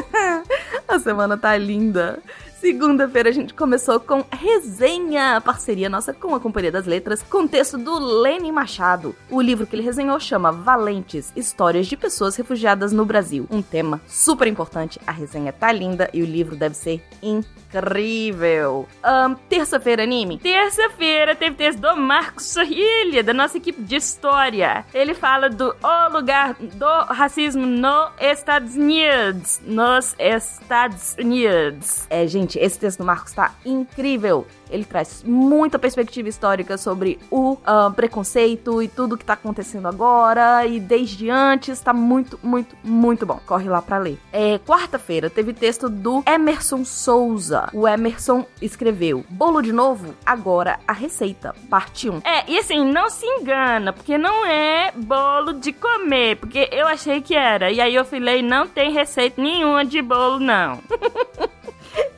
a 0.88 0.98
semana 0.98 1.36
tá 1.36 1.56
linda. 1.56 2.18
Segunda-feira 2.64 3.28
a 3.28 3.32
gente 3.32 3.52
começou 3.52 4.00
com 4.00 4.24
resenha, 4.32 5.38
parceria 5.44 5.90
nossa 5.90 6.14
com 6.14 6.34
a 6.34 6.40
Companhia 6.40 6.72
das 6.72 6.86
Letras, 6.86 7.22
com 7.22 7.46
texto 7.46 7.76
do 7.76 7.98
Lênin 7.98 8.52
Machado. 8.52 9.14
O 9.28 9.38
livro 9.38 9.66
que 9.66 9.76
ele 9.76 9.82
resenhou 9.82 10.18
chama 10.18 10.50
Valentes, 10.50 11.30
Histórias 11.36 11.86
de 11.86 11.94
Pessoas 11.94 12.36
Refugiadas 12.36 12.90
no 12.90 13.04
Brasil. 13.04 13.46
Um 13.50 13.60
tema 13.60 14.00
super 14.06 14.48
importante, 14.48 14.98
a 15.06 15.12
resenha 15.12 15.52
tá 15.52 15.70
linda 15.70 16.08
e 16.14 16.22
o 16.22 16.24
livro 16.24 16.56
deve 16.56 16.74
ser 16.74 17.02
incrível. 17.22 18.88
Um, 19.04 19.34
Terça-feira, 19.34 20.04
anime? 20.04 20.38
Terça-feira 20.38 21.34
teve 21.36 21.56
texto 21.56 21.80
do 21.80 21.94
Marcos 21.94 22.46
Sorrilha, 22.46 23.22
da 23.22 23.34
nossa 23.34 23.58
equipe 23.58 23.82
de 23.82 23.96
história. 23.96 24.86
Ele 24.94 25.12
fala 25.12 25.50
do 25.50 25.76
O 25.82 26.12
Lugar 26.12 26.54
do 26.54 27.12
Racismo 27.12 27.66
nos 27.66 28.10
Estados 28.18 28.74
Unidos. 28.74 29.60
Nos 29.66 30.14
Estados 30.18 31.14
Unidos. 31.18 32.06
É, 32.08 32.26
gente, 32.26 32.53
esse 32.58 32.78
texto 32.78 32.98
do 32.98 33.04
Marcos 33.04 33.32
tá 33.32 33.54
incrível. 33.64 34.46
Ele 34.70 34.84
traz 34.84 35.22
muita 35.24 35.78
perspectiva 35.78 36.28
histórica 36.28 36.76
sobre 36.76 37.18
o 37.30 37.52
uh, 37.52 37.92
preconceito 37.94 38.82
e 38.82 38.88
tudo 38.88 39.16
que 39.16 39.24
tá 39.24 39.34
acontecendo 39.34 39.86
agora 39.86 40.66
e 40.66 40.80
desde 40.80 41.30
antes. 41.30 41.80
Tá 41.80 41.92
muito, 41.92 42.38
muito, 42.42 42.76
muito 42.82 43.26
bom. 43.26 43.38
Corre 43.46 43.68
lá 43.68 43.80
pra 43.80 43.98
ler. 43.98 44.18
É, 44.32 44.58
Quarta-feira 44.58 45.30
teve 45.30 45.52
texto 45.52 45.88
do 45.88 46.22
Emerson 46.26 46.84
Souza. 46.84 47.68
O 47.72 47.86
Emerson 47.86 48.46
escreveu: 48.60 49.24
Bolo 49.28 49.62
de 49.62 49.72
novo? 49.72 50.14
Agora 50.24 50.78
a 50.86 50.92
receita. 50.92 51.54
Parte 51.68 52.08
1. 52.08 52.22
É, 52.24 52.50
e 52.50 52.58
assim, 52.58 52.84
não 52.84 53.10
se 53.10 53.26
engana, 53.26 53.92
porque 53.92 54.18
não 54.18 54.46
é 54.46 54.92
bolo 54.96 55.52
de 55.54 55.72
comer, 55.72 56.36
porque 56.36 56.68
eu 56.72 56.86
achei 56.86 57.20
que 57.20 57.34
era. 57.34 57.70
E 57.70 57.80
aí 57.80 57.94
eu 57.94 58.04
falei: 58.04 58.42
não 58.42 58.66
tem 58.66 58.92
receita 58.92 59.40
nenhuma 59.40 59.84
de 59.84 60.00
bolo, 60.02 60.38
não. 60.38 60.80